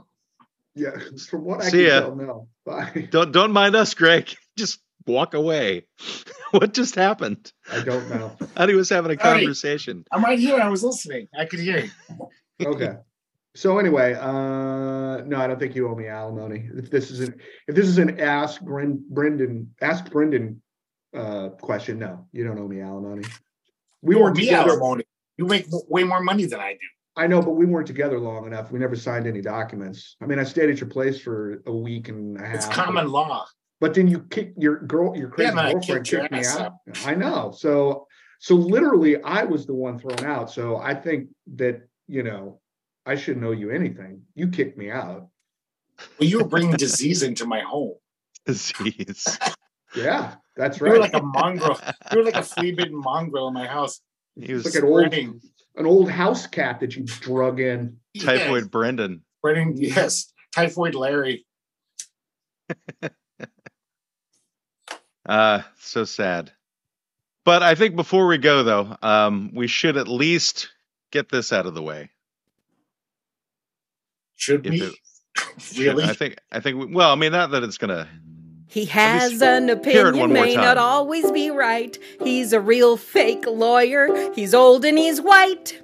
yeah, 0.74 0.90
from 1.28 1.44
what 1.44 1.60
I 1.62 1.68
See 1.68 1.84
can 1.84 1.86
ya. 1.86 2.00
tell, 2.00 2.16
no. 2.16 2.48
Bye. 2.66 3.08
Don't 3.12 3.30
don't 3.32 3.52
mind 3.52 3.76
us, 3.76 3.94
Greg. 3.94 4.34
Just 4.56 4.80
walk 5.06 5.34
away. 5.34 5.86
what 6.52 6.74
just 6.74 6.94
happened? 6.94 7.52
I 7.72 7.80
don't 7.82 8.08
know. 8.08 8.36
I 8.40 8.44
thought 8.46 8.68
he 8.68 8.74
was 8.74 8.88
having 8.88 9.10
a 9.16 9.22
Howdy. 9.22 9.40
conversation. 9.40 10.04
I'm 10.12 10.22
right 10.24 10.38
here. 10.38 10.60
I 10.60 10.68
was 10.68 10.82
listening. 10.82 11.28
I 11.38 11.44
could 11.44 11.60
hear 11.60 11.78
you. 11.78 12.28
Okay. 12.66 12.94
So 13.56 13.78
anyway, 13.78 14.14
uh, 14.14 15.24
no, 15.24 15.36
I 15.38 15.46
don't 15.48 15.58
think 15.58 15.74
you 15.74 15.88
owe 15.88 15.94
me 15.94 16.06
alimony. 16.06 16.68
If 16.76 16.90
this 16.90 17.10
is 17.10 17.20
an 17.20 17.34
if 17.66 17.74
this 17.74 17.88
is 17.88 17.98
an 17.98 18.20
ask 18.20 18.60
Bren, 18.62 19.00
Brendan 19.08 19.74
ask 19.80 20.08
Brendan 20.10 20.62
uh, 21.16 21.48
question, 21.60 21.98
no, 21.98 22.26
you 22.32 22.44
don't 22.44 22.58
owe 22.58 22.68
me 22.68 22.80
alimony. 22.80 23.24
We 24.02 24.14
You 24.14 24.22
weren't 24.22 24.36
me 24.36 24.44
together. 24.44 24.70
alimony. 24.70 25.04
You 25.36 25.46
make 25.46 25.66
way 25.88 26.04
more 26.04 26.20
money 26.20 26.44
than 26.46 26.60
I 26.60 26.74
do. 26.74 26.78
I 27.16 27.26
know, 27.26 27.42
but 27.42 27.52
we 27.52 27.66
weren't 27.66 27.88
together 27.88 28.20
long 28.20 28.46
enough. 28.46 28.70
We 28.70 28.78
never 28.78 28.94
signed 28.94 29.26
any 29.26 29.40
documents. 29.40 30.16
I 30.22 30.26
mean, 30.26 30.38
I 30.38 30.44
stayed 30.44 30.70
at 30.70 30.80
your 30.80 30.88
place 30.88 31.20
for 31.20 31.60
a 31.66 31.72
week 31.72 32.08
and 32.08 32.40
a 32.40 32.46
half. 32.46 32.54
It's 32.54 32.66
common 32.68 33.08
law. 33.08 33.46
But 33.80 33.94
then 33.94 34.08
you 34.08 34.20
kick 34.30 34.52
your 34.58 34.80
girl, 34.80 35.16
your 35.16 35.30
crazy 35.30 35.54
man, 35.54 35.64
I 35.64 35.72
girlfriend 35.72 36.06
kicked 36.06 36.12
your 36.32 36.40
me 36.40 36.46
out. 36.46 36.74
I 37.06 37.14
know. 37.14 37.50
So, 37.56 38.06
so 38.38 38.54
literally, 38.54 39.22
I 39.22 39.44
was 39.44 39.66
the 39.66 39.74
one 39.74 39.98
thrown 39.98 40.24
out. 40.24 40.50
So 40.50 40.76
I 40.76 40.94
think 40.94 41.28
that 41.54 41.82
you 42.06 42.22
know, 42.22 42.60
I 43.06 43.14
shouldn't 43.14 43.44
owe 43.46 43.52
you 43.52 43.70
anything. 43.70 44.22
You 44.34 44.48
kicked 44.48 44.76
me 44.76 44.90
out. 44.90 45.28
Well, 46.18 46.28
you 46.28 46.38
were 46.38 46.48
bringing 46.48 46.76
disease 46.76 47.22
into 47.22 47.46
my 47.46 47.60
home. 47.60 47.94
Disease. 48.46 49.38
Yeah, 49.94 50.34
that's 50.56 50.80
You 50.80 50.86
were 50.86 50.92
right. 50.92 51.00
like 51.00 51.14
a 51.14 51.22
mongrel. 51.22 51.78
You 52.10 52.18
were 52.18 52.24
like 52.24 52.36
a 52.36 52.42
flea-bitten 52.42 52.96
mongrel 52.96 53.48
in 53.48 53.54
my 53.54 53.66
house. 53.66 54.00
He 54.34 54.54
was 54.54 54.64
like 54.64 54.74
an 54.82 54.84
old, 54.84 55.12
an 55.12 55.40
old 55.86 56.10
house 56.10 56.46
cat 56.46 56.80
that 56.80 56.96
you 56.96 57.04
drug 57.04 57.60
in. 57.60 57.98
typhoid 58.18 58.62
Yes, 58.62 58.68
Brendan. 58.68 59.22
spreading. 59.40 59.76
Yes, 59.76 60.32
typhoid 60.54 60.94
Larry. 60.94 61.46
Uh, 65.30 65.62
so 65.78 66.04
sad. 66.04 66.50
But 67.44 67.62
I 67.62 67.76
think 67.76 67.94
before 67.94 68.26
we 68.26 68.36
go, 68.36 68.64
though, 68.64 68.96
um, 69.00 69.52
we 69.54 69.68
should 69.68 69.96
at 69.96 70.08
least 70.08 70.70
get 71.12 71.28
this 71.28 71.52
out 71.52 71.66
of 71.66 71.74
the 71.74 71.82
way. 71.82 72.10
Should 74.34 74.66
If 74.66 74.72
we? 74.72 74.82
it- 74.82 74.94
really? 75.78 76.02
I 76.02 76.14
think. 76.14 76.36
I 76.50 76.58
think. 76.58 76.78
We, 76.78 76.86
well, 76.86 77.12
I 77.12 77.14
mean, 77.14 77.30
not 77.30 77.52
that 77.52 77.62
it's 77.62 77.78
gonna. 77.78 78.08
He 78.66 78.84
has 78.86 79.30
just 79.30 79.42
an 79.42 79.68
opinion, 79.70 80.32
may 80.32 80.54
not 80.56 80.78
always 80.78 81.30
be 81.30 81.50
right. 81.50 81.96
He's 82.22 82.52
a 82.52 82.60
real 82.60 82.96
fake 82.96 83.44
lawyer. 83.46 84.32
He's 84.34 84.52
old 84.52 84.84
and 84.84 84.98
he's 84.98 85.20
white. 85.20 85.80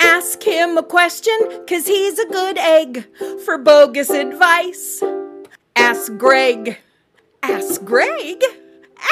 Ask 0.00 0.42
him 0.42 0.76
a 0.76 0.82
question, 0.82 1.34
cause 1.66 1.86
he's 1.86 2.18
a 2.18 2.26
good 2.28 2.56
egg 2.58 3.06
for 3.44 3.56
bogus 3.58 4.10
advice. 4.10 5.02
Ask 5.76 6.16
Greg. 6.16 6.78
Ask 7.42 7.84
Greg. 7.84 8.42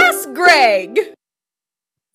Ask 0.00 0.32
Greg. 0.32 0.98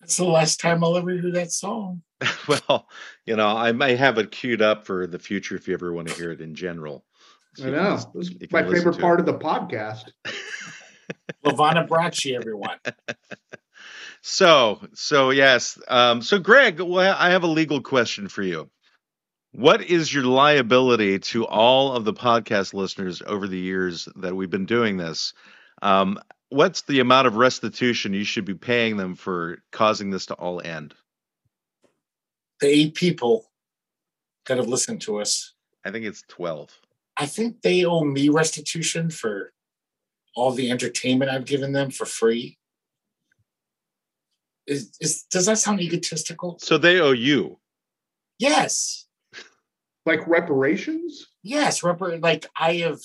That's 0.00 0.16
the 0.16 0.24
last 0.24 0.60
time 0.60 0.84
I'll 0.84 0.96
ever 0.96 1.10
hear 1.10 1.32
that 1.32 1.52
song. 1.52 2.02
Well, 2.48 2.86
you 3.26 3.36
know, 3.36 3.48
I 3.48 3.72
may 3.72 3.96
have 3.96 4.18
it 4.18 4.30
queued 4.30 4.62
up 4.62 4.86
for 4.86 5.06
the 5.06 5.18
future 5.18 5.56
if 5.56 5.66
you 5.68 5.74
ever 5.74 5.92
want 5.92 6.08
to 6.08 6.14
hear 6.14 6.30
it 6.30 6.40
in 6.40 6.54
general. 6.54 7.04
So 7.56 7.64
I 7.64 7.66
you 7.68 7.74
can 7.74 7.82
know. 7.84 7.90
just- 7.96 8.08
This 8.14 8.28
is 8.28 8.52
my 8.52 8.62
favorite 8.62 8.98
part 9.00 9.20
it. 9.20 9.26
of 9.26 9.26
the 9.26 9.38
podcast. 9.44 10.10
Lavana 11.44 11.86
Bracci, 11.86 12.34
everyone. 12.34 12.78
So, 14.26 14.80
so 14.94 15.28
yes. 15.28 15.78
Um, 15.86 16.22
so, 16.22 16.38
Greg, 16.38 16.80
well, 16.80 17.14
I 17.18 17.28
have 17.28 17.42
a 17.42 17.46
legal 17.46 17.82
question 17.82 18.28
for 18.28 18.42
you. 18.42 18.70
What 19.52 19.82
is 19.82 20.12
your 20.14 20.24
liability 20.24 21.18
to 21.18 21.46
all 21.46 21.92
of 21.92 22.06
the 22.06 22.14
podcast 22.14 22.72
listeners 22.72 23.20
over 23.26 23.46
the 23.46 23.58
years 23.58 24.08
that 24.16 24.34
we've 24.34 24.48
been 24.48 24.64
doing 24.64 24.96
this? 24.96 25.34
Um, 25.82 26.18
what's 26.48 26.82
the 26.82 27.00
amount 27.00 27.26
of 27.26 27.36
restitution 27.36 28.14
you 28.14 28.24
should 28.24 28.44
be 28.44 28.54
paying 28.54 28.96
them 28.96 29.14
for 29.14 29.58
causing 29.72 30.10
this 30.10 30.26
to 30.26 30.34
all 30.34 30.60
end? 30.60 30.94
The 32.60 32.68
eight 32.68 32.94
people 32.94 33.50
that 34.46 34.58
have 34.58 34.68
listened 34.68 35.00
to 35.02 35.20
us, 35.20 35.54
I 35.84 35.90
think 35.90 36.04
it's 36.04 36.22
12. 36.28 36.70
I 37.16 37.26
think 37.26 37.62
they 37.62 37.84
owe 37.84 38.04
me 38.04 38.28
restitution 38.28 39.10
for 39.10 39.52
all 40.34 40.52
the 40.52 40.70
entertainment 40.70 41.30
I've 41.30 41.44
given 41.44 41.72
them 41.72 41.90
for 41.90 42.06
free. 42.06 42.58
Is, 44.66 44.92
is 45.00 45.24
does 45.24 45.46
that 45.46 45.58
sound 45.58 45.80
egotistical? 45.80 46.58
So 46.58 46.78
they 46.78 47.00
owe 47.00 47.12
you. 47.12 47.58
Yes. 48.38 49.06
Like 50.06 50.26
reparations? 50.26 51.26
Yes. 51.42 51.82
Rubber, 51.82 52.18
like 52.18 52.46
I 52.58 52.74
have 52.76 53.00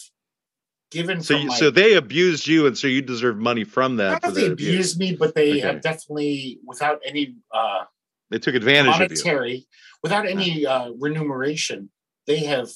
given 0.91 1.21
So, 1.21 1.35
from 1.35 1.43
you, 1.43 1.47
my, 1.49 1.55
so 1.55 1.71
they 1.71 1.95
abused 1.95 2.47
you, 2.47 2.67
and 2.67 2.77
so 2.77 2.87
you 2.87 3.01
deserve 3.01 3.37
money 3.37 3.63
from 3.63 3.93
I 3.93 3.97
that 3.97 4.21
don't 4.21 4.31
for 4.31 4.31
they 4.35 4.43
their 4.45 4.53
abuse. 4.53 4.69
abused 4.93 4.99
me, 4.99 5.15
but 5.15 5.35
they 5.35 5.51
Okay. 5.51 5.59
have 5.61 5.81
definitely, 5.81 6.59
without 6.65 6.99
any 7.05 7.35
uh, 7.53 7.83
They 8.29 8.39
took 8.39 8.55
advantage 8.55 8.93
of 8.95 9.11
you. 9.11 9.23
monetary, 9.23 9.67
without 10.03 10.25
any 10.27 10.65
uh, 10.65 10.91
remuneration, 10.97 11.89
they 12.27 12.39
have 12.39 12.69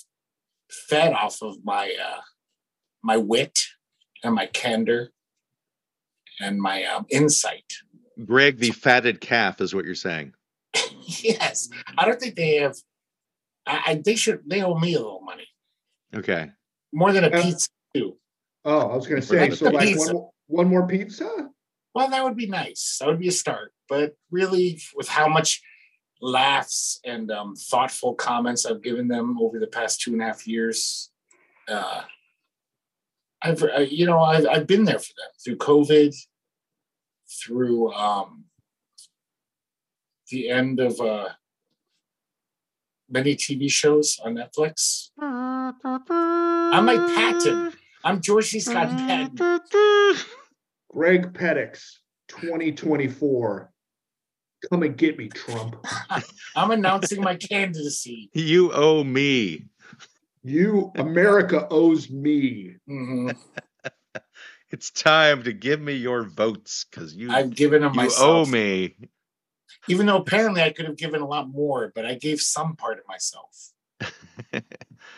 fed 0.70 1.14
off 1.14 1.42
of 1.42 1.58
my 1.64 1.94
uh, 2.04 2.22
my 3.04 3.18
wit 3.18 3.60
and 4.24 4.34
my 4.36 4.46
candor 4.48 5.12
and 6.40 6.60
my 6.62 6.84
um, 6.86 7.06
insight. 7.10 7.74
Greg, 8.26 8.58
the 8.60 8.72
fatted 8.72 9.22
calf, 9.22 9.60
is 9.62 9.74
what 9.76 9.86
you're 9.86 9.96
saying. 9.96 10.34
yes, 11.06 11.70
I 11.98 12.06
don't 12.06 12.20
think 12.20 12.36
they 12.36 12.56
have. 12.58 12.76
I, 13.66 13.82
I 13.88 14.02
they 14.04 14.16
should. 14.16 14.42
They 14.48 14.62
owe 14.64 14.78
me 14.78 14.94
a 14.94 15.00
little 15.00 15.22
money. 15.22 15.48
Okay. 16.16 16.52
more 16.92 17.12
than 17.12 17.24
a 17.24 17.32
pizza 17.32 17.68
too. 17.94 18.18
Oh, 18.66 18.90
I 18.90 18.96
was 18.96 19.08
going 19.08 19.22
to 19.22 19.28
say, 19.28 19.50
so 19.52 19.70
like 19.70 19.88
pizza. 19.88 20.00
one, 20.08 20.14
more- 20.14 20.32
one 20.48 20.68
more 20.68 20.88
pizza? 20.88 21.50
Well, 21.96 22.10
that 22.10 22.24
would 22.24 22.36
be 22.36 22.48
nice. 22.48 22.98
That 23.00 23.08
would 23.08 23.20
be 23.20 23.28
a 23.28 23.32
start. 23.32 23.74
But 23.88 24.16
really, 24.32 24.82
with 24.96 25.08
how 25.08 25.28
much 25.28 25.62
laughs 26.22 27.00
and 27.06 27.30
um, 27.32 27.56
thoughtful 27.56 28.16
comments 28.16 28.66
I've 28.66 28.82
given 28.82 29.08
them 29.08 29.38
over 29.40 29.60
the 29.60 29.68
past 29.68 30.02
two 30.02 30.14
and 30.14 30.22
a 30.22 30.26
half 30.26 30.48
years, 30.48 31.12
uh, 31.68 32.02
I've 33.42 33.64
I, 33.64 33.80
you 33.82 34.06
know 34.06 34.20
I've, 34.22 34.48
I've 34.48 34.68
been 34.68 34.86
there 34.86 35.00
for 35.00 35.14
them 35.18 35.30
through 35.44 35.58
COVID, 35.58 36.16
through 37.44 37.94
um, 37.94 38.46
the 40.32 40.50
end 40.50 40.80
of 40.80 41.00
uh, 41.00 41.30
many 43.10 43.36
TV 43.36 43.70
shows 43.70 44.20
on 44.24 44.36
Netflix. 44.36 45.10
I'm 45.20 46.86
like 46.86 47.16
Patton. 47.16 47.74
I'm 48.04 48.22
George 48.22 48.48
C. 48.50 48.60
Scott 48.60 48.90
Patton. 48.90 49.36
Greg 50.92 51.34
Pettix, 51.34 51.98
2024. 52.28 53.72
Come 54.70 54.84
and 54.84 54.98
get 54.98 55.18
me, 55.18 55.30
Trump. 55.30 55.76
I'm 56.56 56.72
announcing 56.72 57.22
my 57.22 57.36
candidacy. 57.36 58.30
You 58.34 58.72
owe 58.72 59.04
me. 59.04 59.66
You, 60.44 60.92
America 60.96 61.68
owes 61.70 62.10
me. 62.10 62.76
Mhm. 62.90 63.36
It's 64.70 64.90
time 64.90 65.44
to 65.44 65.54
give 65.54 65.80
me 65.80 65.94
your 65.94 66.24
votes 66.24 66.88
because 66.90 67.14
you 67.14 67.32
I've 67.32 67.52
given 67.54 67.84
them 67.84 67.92
you 67.94 67.98
myself. 67.98 68.48
owe 68.48 68.52
me. 68.52 68.96
Even 69.88 70.08
though 70.08 70.18
apparently 70.18 70.64
I 70.64 70.72
could 70.72 70.88
have 70.88 70.98
given 70.98 71.22
a 71.22 71.28
lot 71.28 71.48
more, 71.48 71.92
but 71.94 72.08
I 72.08 72.16
gave 72.16 72.40
some 72.42 72.76
part 72.76 72.98
of 72.98 73.04
myself. 73.08 73.70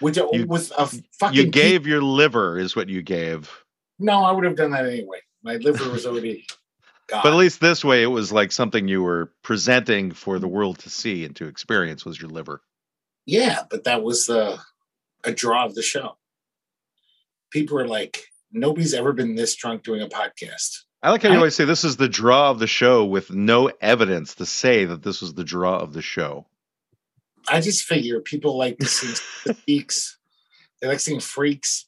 A, 0.02 0.12
You- 0.34 0.46
with 0.48 0.72
a 0.78 0.88
fucking 1.20 1.36
You 1.38 1.44
pe- 1.46 1.50
gave 1.50 1.88
your 1.88 2.02
liver, 2.02 2.58
is 2.60 2.76
what 2.76 2.90
you 2.90 3.02
gave. 3.02 3.52
no, 4.00 4.24
I 4.24 4.32
would 4.32 4.44
have 4.46 4.56
done 4.56 4.72
that 4.72 4.86
anyway. 4.86 5.20
My 5.44 5.56
liver 5.56 5.90
was 5.90 6.06
already 6.06 6.46
gone. 7.08 7.22
But 7.24 7.34
at 7.34 7.38
least 7.38 7.62
this 7.62 7.86
way, 7.86 8.02
it 8.04 8.08
was 8.08 8.32
like 8.32 8.52
something 8.52 8.88
you 8.88 9.04
were 9.04 9.32
presenting 9.44 10.12
for 10.12 10.40
the 10.40 10.48
world 10.48 10.80
to 10.80 10.90
see 10.90 11.24
and 11.24 11.36
to 11.38 11.46
experience 11.48 12.04
was 12.04 12.20
your 12.20 12.30
liver. 12.32 12.62
yeah, 13.26 13.64
but 13.70 13.84
that 13.86 14.02
was 14.04 14.30
uh, 14.30 14.58
a 15.24 15.32
draw 15.32 15.66
of 15.66 15.76
the 15.76 15.82
show. 15.84 16.18
People 17.52 17.80
are 17.80 17.88
like, 17.88 18.26
nobody's 18.52 18.94
ever 18.94 19.14
been 19.14 19.36
this 19.36 19.56
drunk 19.56 19.84
doing 19.84 20.02
a 20.02 20.08
podcast. 20.08 20.80
I 21.04 21.12
like 21.12 21.22
how 21.22 21.30
you 21.30 21.36
I- 21.36 21.38
always 21.38 21.56
say 21.56 21.66
this 21.66 21.84
is 21.84 21.98
the 21.98 22.10
draw 22.10 22.50
of 22.50 22.60
the 22.60 22.68
show 22.68 23.06
with 23.06 23.30
no 23.32 23.72
evidence 23.82 24.36
to 24.36 24.46
say 24.46 24.86
that 24.86 25.04
this 25.04 25.22
was 25.22 25.34
the 25.34 25.44
draw 25.44 25.78
of 25.78 25.94
the 25.94 26.02
show. 26.02 26.48
I 27.48 27.62
just 27.62 27.84
figure 27.84 28.20
people 28.20 28.58
like 28.58 28.78
to 28.80 28.86
sing 28.86 29.56
freaks. 29.66 30.18
They 30.82 30.90
like 30.90 31.00
seeing 31.00 31.22
freaks. 31.22 31.88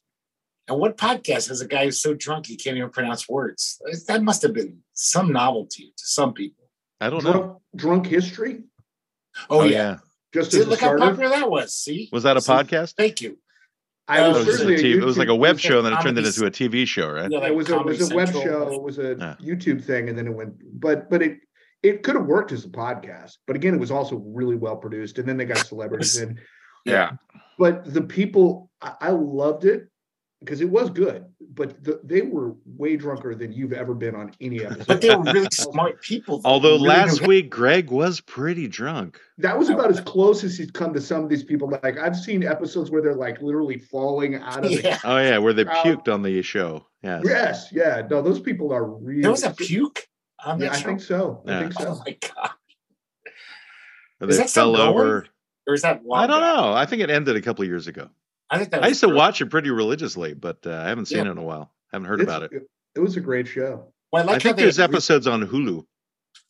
And 0.66 0.80
what 0.80 0.96
podcast 0.96 1.48
has 1.48 1.60
a 1.60 1.68
guy 1.68 1.84
who's 1.84 2.00
so 2.00 2.14
drunk 2.14 2.46
he 2.46 2.56
can't 2.56 2.76
even 2.78 2.88
pronounce 2.88 3.28
words? 3.28 3.80
That 4.06 4.22
must 4.22 4.40
have 4.42 4.54
been 4.54 4.78
some 4.94 5.30
novelty 5.30 5.92
to 5.96 6.04
some 6.06 6.32
people. 6.32 6.64
I 7.00 7.10
don't 7.10 7.22
know. 7.22 7.32
Drunk, 7.32 7.58
drunk 7.76 8.06
history? 8.06 8.62
Oh, 9.50 9.60
oh 9.60 9.64
yeah. 9.64 9.98
Just 10.32 10.52
See, 10.52 10.60
as 10.60 10.66
a 10.66 10.70
look 10.70 10.80
how 10.80 10.96
popular 10.96 11.28
that 11.28 11.50
was. 11.50 11.74
See? 11.74 12.08
Was 12.12 12.22
that 12.22 12.36
a 12.38 12.40
See? 12.40 12.50
podcast? 12.50 12.94
Thank 12.96 13.20
you. 13.20 13.38
I 14.08 14.20
Oh, 14.20 14.30
was 14.30 14.38
It 14.38 14.46
was, 14.48 14.60
a 14.62 14.64
TV 14.66 14.94
it 14.96 15.04
was 15.04 15.18
like 15.18 15.28
a 15.28 15.34
web 15.34 15.58
show, 15.58 15.76
and 15.78 15.86
then 15.86 15.92
it 15.92 15.96
turned 15.96 16.16
Comedy 16.16 16.28
into 16.28 16.46
a 16.46 16.50
TV 16.50 16.86
show, 16.86 17.10
right? 17.10 17.30
Yeah, 17.30 17.46
it 17.46 17.54
was 17.54 17.68
a, 17.68 17.78
it 17.78 17.84
was 17.84 18.10
a 18.10 18.14
web 18.16 18.32
show. 18.32 18.72
It 18.72 18.82
was 18.82 18.98
a 18.98 19.16
Yeah. 19.18 19.34
YouTube 19.54 19.84
thing, 19.84 20.08
and 20.08 20.16
then 20.16 20.26
it 20.26 20.34
went. 20.34 20.54
But 20.80 21.10
but 21.10 21.22
it 21.22 21.40
it 21.82 22.02
could 22.02 22.16
have 22.16 22.26
worked 22.26 22.52
as 22.52 22.64
a 22.64 22.68
podcast. 22.68 23.38
But 23.46 23.56
again, 23.56 23.74
it 23.74 23.80
was 23.80 23.90
also 23.90 24.16
really 24.16 24.56
well 24.56 24.76
produced. 24.76 25.18
And 25.18 25.28
then 25.28 25.36
they 25.36 25.44
got 25.44 25.58
celebrities 25.58 26.16
in. 26.18 26.38
Yeah. 26.84 27.12
But 27.58 27.92
the 27.92 28.02
people, 28.02 28.70
I, 28.80 28.94
I 29.00 29.10
loved 29.10 29.64
it 29.64 29.88
because 30.40 30.60
it 30.60 30.70
was 30.70 30.90
good. 30.90 31.24
But 31.54 31.82
the, 31.82 32.00
they 32.04 32.22
were 32.22 32.54
way 32.64 32.96
drunker 32.96 33.34
than 33.34 33.52
you've 33.52 33.72
ever 33.72 33.94
been 33.94 34.14
on 34.14 34.32
any 34.40 34.64
episode. 34.64 34.86
But 34.86 35.00
they 35.00 35.14
were 35.14 35.22
really 35.24 35.48
smart 35.52 36.00
people. 36.02 36.40
Although 36.44 36.74
Really 36.74 36.88
last 36.88 37.20
knew- 37.22 37.28
week 37.28 37.50
Greg 37.50 37.90
was 37.90 38.20
pretty 38.20 38.68
drunk. 38.68 39.20
that 39.38 39.58
was 39.58 39.68
about 39.68 39.90
as 39.90 40.00
close 40.00 40.42
as 40.44 40.56
he's 40.56 40.70
come 40.70 40.92
to 40.94 41.00
some 41.00 41.22
of 41.24 41.28
these 41.28 41.42
people. 41.44 41.68
Like 41.82 41.98
I've 41.98 42.16
seen 42.16 42.42
episodes 42.44 42.90
where 42.90 43.02
they're 43.02 43.14
like 43.16 43.40
literally 43.42 43.78
falling 43.78 44.36
out 44.36 44.64
of. 44.64 44.70
Yeah. 44.70 44.98
Oh 45.04 45.18
yeah, 45.18 45.38
where 45.38 45.52
they 45.52 45.64
Crowd. 45.64 45.84
puked 45.84 46.12
on 46.12 46.22
the 46.22 46.40
show. 46.42 46.86
Yes. 47.02 47.22
Yes, 47.24 47.68
yeah. 47.72 48.02
No, 48.10 48.22
those 48.22 48.40
people 48.40 48.72
are 48.72 48.84
really. 48.84 49.22
There 49.22 49.30
was 49.30 49.44
a 49.44 49.52
puke 49.52 50.06
on 50.44 50.58
that 50.58 50.64
Yeah, 50.66 50.70
I 50.72 50.76
show. 50.76 50.86
think 50.86 51.00
so. 51.00 51.42
I 51.46 51.50
Yeah. 51.50 51.60
think 51.60 51.72
so. 51.74 51.88
Oh 51.88 52.02
my 52.04 52.16
god! 52.20 52.50
Where 54.18 54.30
Is 54.30 54.36
they 54.36 54.42
that 54.44 54.50
still 54.50 54.74
fell 54.74 54.88
over. 54.88 55.26
Or 55.66 55.74
is 55.74 55.82
that? 55.82 55.96
I 55.96 55.96
don't 55.96 56.06
long 56.06 56.28
gone? 56.28 56.40
know. 56.40 56.72
I 56.72 56.86
think 56.86 57.02
it 57.02 57.10
ended 57.10 57.36
a 57.36 57.42
couple 57.42 57.62
of 57.62 57.68
years 57.68 57.86
ago. 57.88 58.08
I 58.50 58.58
think 58.58 58.70
that. 58.70 58.78
I 58.82 58.86
was 58.88 58.90
used 58.90 59.00
to 59.02 59.08
watch 59.14 59.40
it 59.40 59.46
pretty 59.46 59.70
religiously, 59.70 60.34
but 60.34 60.58
uh, 60.66 60.72
I 60.72 60.88
haven't 60.88 61.06
seen 61.06 61.18
Yeah. 61.18 61.26
it 61.28 61.32
in 61.32 61.38
a 61.38 61.42
while. 61.42 61.70
I 61.92 61.96
haven't 61.96 62.08
heard 62.08 62.20
It's- 62.20 62.36
about 62.36 62.50
it. 62.52 62.62
It 62.94 63.00
was 63.00 63.16
a 63.16 63.20
great 63.20 63.46
show. 63.46 63.92
Well, 64.10 64.22
I 64.22 64.26
like 64.26 64.36
I 64.36 64.38
think 64.38 64.42
how 64.44 64.56
they 64.56 64.62
there's 64.62 64.76
had, 64.78 64.90
re- 64.90 64.94
episodes 64.94 65.26
on 65.26 65.46
Hulu. 65.46 65.84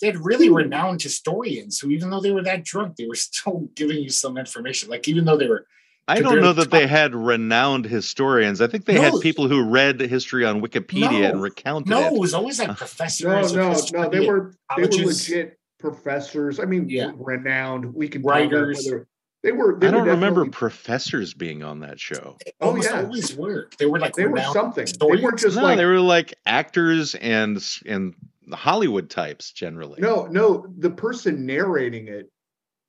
they 0.00 0.06
had 0.06 0.24
really 0.24 0.48
renowned 0.48 1.02
historians 1.02 1.80
who, 1.80 1.90
even 1.90 2.08
though 2.10 2.20
they 2.20 2.30
were 2.30 2.42
that 2.44 2.64
drunk, 2.64 2.96
they 2.96 3.06
were 3.06 3.14
still 3.16 3.68
giving 3.74 3.98
you 3.98 4.08
some 4.10 4.38
information. 4.38 4.88
Like 4.88 5.08
even 5.08 5.24
though 5.24 5.36
they 5.36 5.48
were, 5.48 5.66
I 6.08 6.20
don't 6.20 6.40
know 6.40 6.52
that 6.54 6.70
they 6.70 6.86
had 6.86 7.14
renowned 7.14 7.84
historians. 7.84 8.60
I 8.60 8.66
think 8.66 8.86
they 8.86 8.94
No. 8.94 9.02
had 9.02 9.12
people 9.20 9.46
who 9.48 9.62
read 9.62 10.00
history 10.00 10.44
on 10.44 10.60
Wikipedia 10.62 11.30
and 11.30 11.40
recounted 11.42 11.88
no, 11.88 11.98
it 11.98 12.10
No, 12.10 12.16
it. 12.16 12.20
was 12.20 12.34
always 12.34 12.58
like 12.58 12.70
uh, 12.70 12.74
professors. 12.74 13.52
of 13.52 13.56
no, 13.56 13.68
history 13.70 14.00
no. 14.00 14.08
They 14.08 14.16
and 14.18 14.26
were 14.26 14.54
they 14.76 14.82
were 14.84 15.04
legit 15.06 15.58
professors. 15.78 16.58
I 16.60 16.64
mean, 16.64 16.88
Yeah. 16.88 17.12
renowned. 17.16 17.94
We 17.94 18.08
can 18.08 18.22
Writers. 18.22 18.84
whether- 18.86 19.06
They 19.44 19.52
were. 19.52 19.78
They 19.78 19.86
I 19.86 19.90
don't 19.92 20.04
were 20.06 20.10
remember 20.12 20.46
professors 20.46 21.32
being 21.34 21.62
on 21.62 21.78
that 21.80 22.00
show. 22.00 22.36
They 22.44 22.52
Oh, 22.60 22.74
yeah. 22.74 23.02
always 23.02 23.36
were. 23.36 23.68
They 23.78 23.86
were 23.86 24.00
like 24.00 24.14
They 24.14 24.24
were 24.26 24.32
renowned 24.32 24.52
something. 24.54 24.86
They 24.98 25.22
weren't 25.22 25.38
just 25.38 25.56
no, 25.56 25.62
like 25.62 25.76
they 25.76 25.84
were 25.84 26.00
like 26.00 26.34
actors 26.44 27.14
and 27.14 27.58
s- 27.58 27.80
and 27.86 28.14
Hollywood 28.52 29.10
types 29.10 29.52
generally. 29.52 30.00
no, 30.00 30.26
no. 30.26 30.66
The 30.78 30.90
person 30.90 31.46
narrating 31.46 32.08
it 32.08 32.30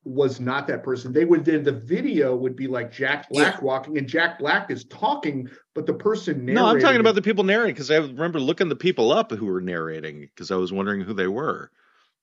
was 0.05 0.39
not 0.39 0.65
that 0.67 0.81
person. 0.83 1.11
They 1.11 1.25
would 1.25 1.43
then 1.45 1.63
the 1.63 1.71
video 1.73 2.35
would 2.35 2.55
be 2.55 2.67
like 2.67 2.91
Jack 2.91 3.29
Black 3.29 3.55
Yeah. 3.55 3.61
walking, 3.61 3.97
and 3.97 4.07
Jack 4.07 4.39
Black 4.39 4.71
is 4.71 4.85
talking, 4.85 5.49
but 5.75 5.85
the 5.85 5.93
person 5.93 6.45
narrating. 6.45 6.55
No, 6.55 6.65
I'm 6.67 6.79
talking 6.79 7.01
about 7.01 7.15
the 7.15 7.21
people 7.21 7.43
narrating 7.43 7.73
because 7.75 7.91
I 7.91 7.97
remember 7.97 8.39
looking 8.39 8.69
the 8.69 8.75
people 8.75 9.11
up 9.11 9.31
who 9.31 9.45
were 9.45 9.61
narrating 9.61 10.21
because 10.21 10.51
I 10.51 10.55
was 10.55 10.71
wondering 10.71 11.01
who 11.01 11.13
they 11.13 11.27
were. 11.27 11.69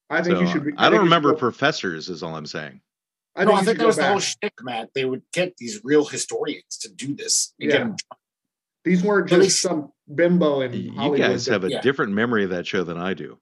I 0.08 0.22
think 0.22 0.36
So, 0.36 0.40
you 0.42 0.46
should. 0.48 0.64
Be, 0.64 0.72
I 0.78 0.84
think 0.84 0.94
don't 0.94 1.04
remember 1.04 1.32
go- 1.32 1.38
professors, 1.38 2.08
is 2.08 2.22
all 2.22 2.34
I'm 2.34 2.46
saying. 2.46 2.80
I 3.34 3.44
no, 3.44 3.50
think 3.50 3.60
I 3.60 3.64
think 3.64 3.76
that 3.78 3.82
go 3.82 3.86
was 3.88 3.96
the 3.96 4.04
whole 4.06 4.14
back. 4.14 4.22
shtick, 4.22 4.52
Matt. 4.62 4.88
They 4.94 5.04
would 5.04 5.22
get 5.34 5.56
these 5.58 5.80
real 5.84 6.04
historians 6.06 6.78
to 6.80 6.88
do 6.88 7.14
this. 7.14 7.52
and 7.60 7.70
get 7.70 8.02
These 8.84 9.02
weren't 9.02 9.28
just 9.28 9.42
they- 9.42 9.48
some 9.48 9.92
bimbo 10.14 10.60
in 10.62 10.72
You 10.72 10.92
Hollywood. 10.92 11.18
guys 11.18 11.44
that- 11.44 11.52
have 11.52 11.64
a 11.64 11.70
yeah. 11.70 11.80
different 11.82 12.12
memory 12.12 12.44
of 12.44 12.50
that 12.50 12.66
show 12.66 12.84
than 12.84 12.96
I 12.96 13.12
do. 13.12 13.38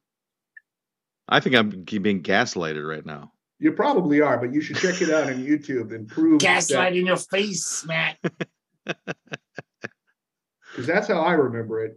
I 1.28 1.39
think 1.40 1.55
I'm 1.55 1.85
being 1.85 2.23
gaslighted 2.23 2.86
right 2.86 3.05
now. 3.06 3.32
You 3.65 3.73
probably 3.73 4.20
are, 4.20 4.36
but 4.36 4.53
you 4.53 4.61
should 4.61 4.77
check 4.77 5.01
it 5.01 5.09
out 5.09 5.24
on 5.24 5.43
YouTube 5.43 5.95
and 5.95 6.07
prove 6.07 6.39
gaslight 6.39 6.95
in 6.97 7.07
your 7.07 7.16
face, 7.16 7.82
Matt. 7.86 8.19
because 8.85 10.86
that's 10.86 11.09
how 11.09 11.23
I 11.23 11.32
remember 11.32 11.82
it. 11.82 11.95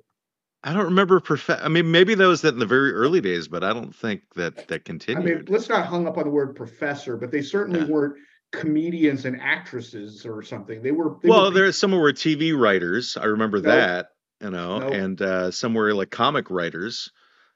I 0.64 0.72
don't 0.72 0.86
remember. 0.86 1.20
Prof- 1.20 1.50
I 1.50 1.68
mean, 1.68 1.92
maybe 1.92 2.16
that 2.16 2.26
was 2.26 2.40
that 2.44 2.54
in 2.54 2.60
the 2.60 2.66
very 2.66 2.94
early 2.94 3.20
days, 3.20 3.50
but 3.50 3.66
I 3.66 3.74
don't 3.74 3.94
think 3.94 4.22
that 4.36 4.70
that 4.70 4.86
continued. 4.86 5.20
I 5.20 5.22
continued. 5.24 5.50
mean, 5.50 5.54
let's 5.54 5.68
not 5.68 5.88
hung 5.88 6.08
up 6.08 6.18
on 6.18 6.24
the 6.24 6.30
word 6.30 6.56
professor, 6.56 7.18
but 7.18 7.32
they 7.32 7.42
certainly 7.42 7.82
Yeah. 7.82 7.88
weren't 7.88 8.16
comedians 8.54 9.26
and 9.26 9.38
actresses 9.42 10.26
or 10.26 10.42
something. 10.44 10.82
They 10.82 10.92
were. 10.92 11.18
They 11.22 11.28
well, 11.28 11.46
were, 11.46 11.52
there 11.52 11.70
some 11.74 11.92
were 11.92 12.14
TV 12.14 12.58
writers. 12.58 13.18
I 13.20 13.26
remember 13.26 13.58
No. 13.60 13.72
that. 13.72 14.12
You 14.42 14.52
know, 14.52 14.80
No. 14.80 14.88
and 14.88 15.22
uh, 15.22 15.52
some 15.52 15.74
were 15.74 15.94
like 15.94 16.12
comic 16.12 16.50
writers. 16.50 17.12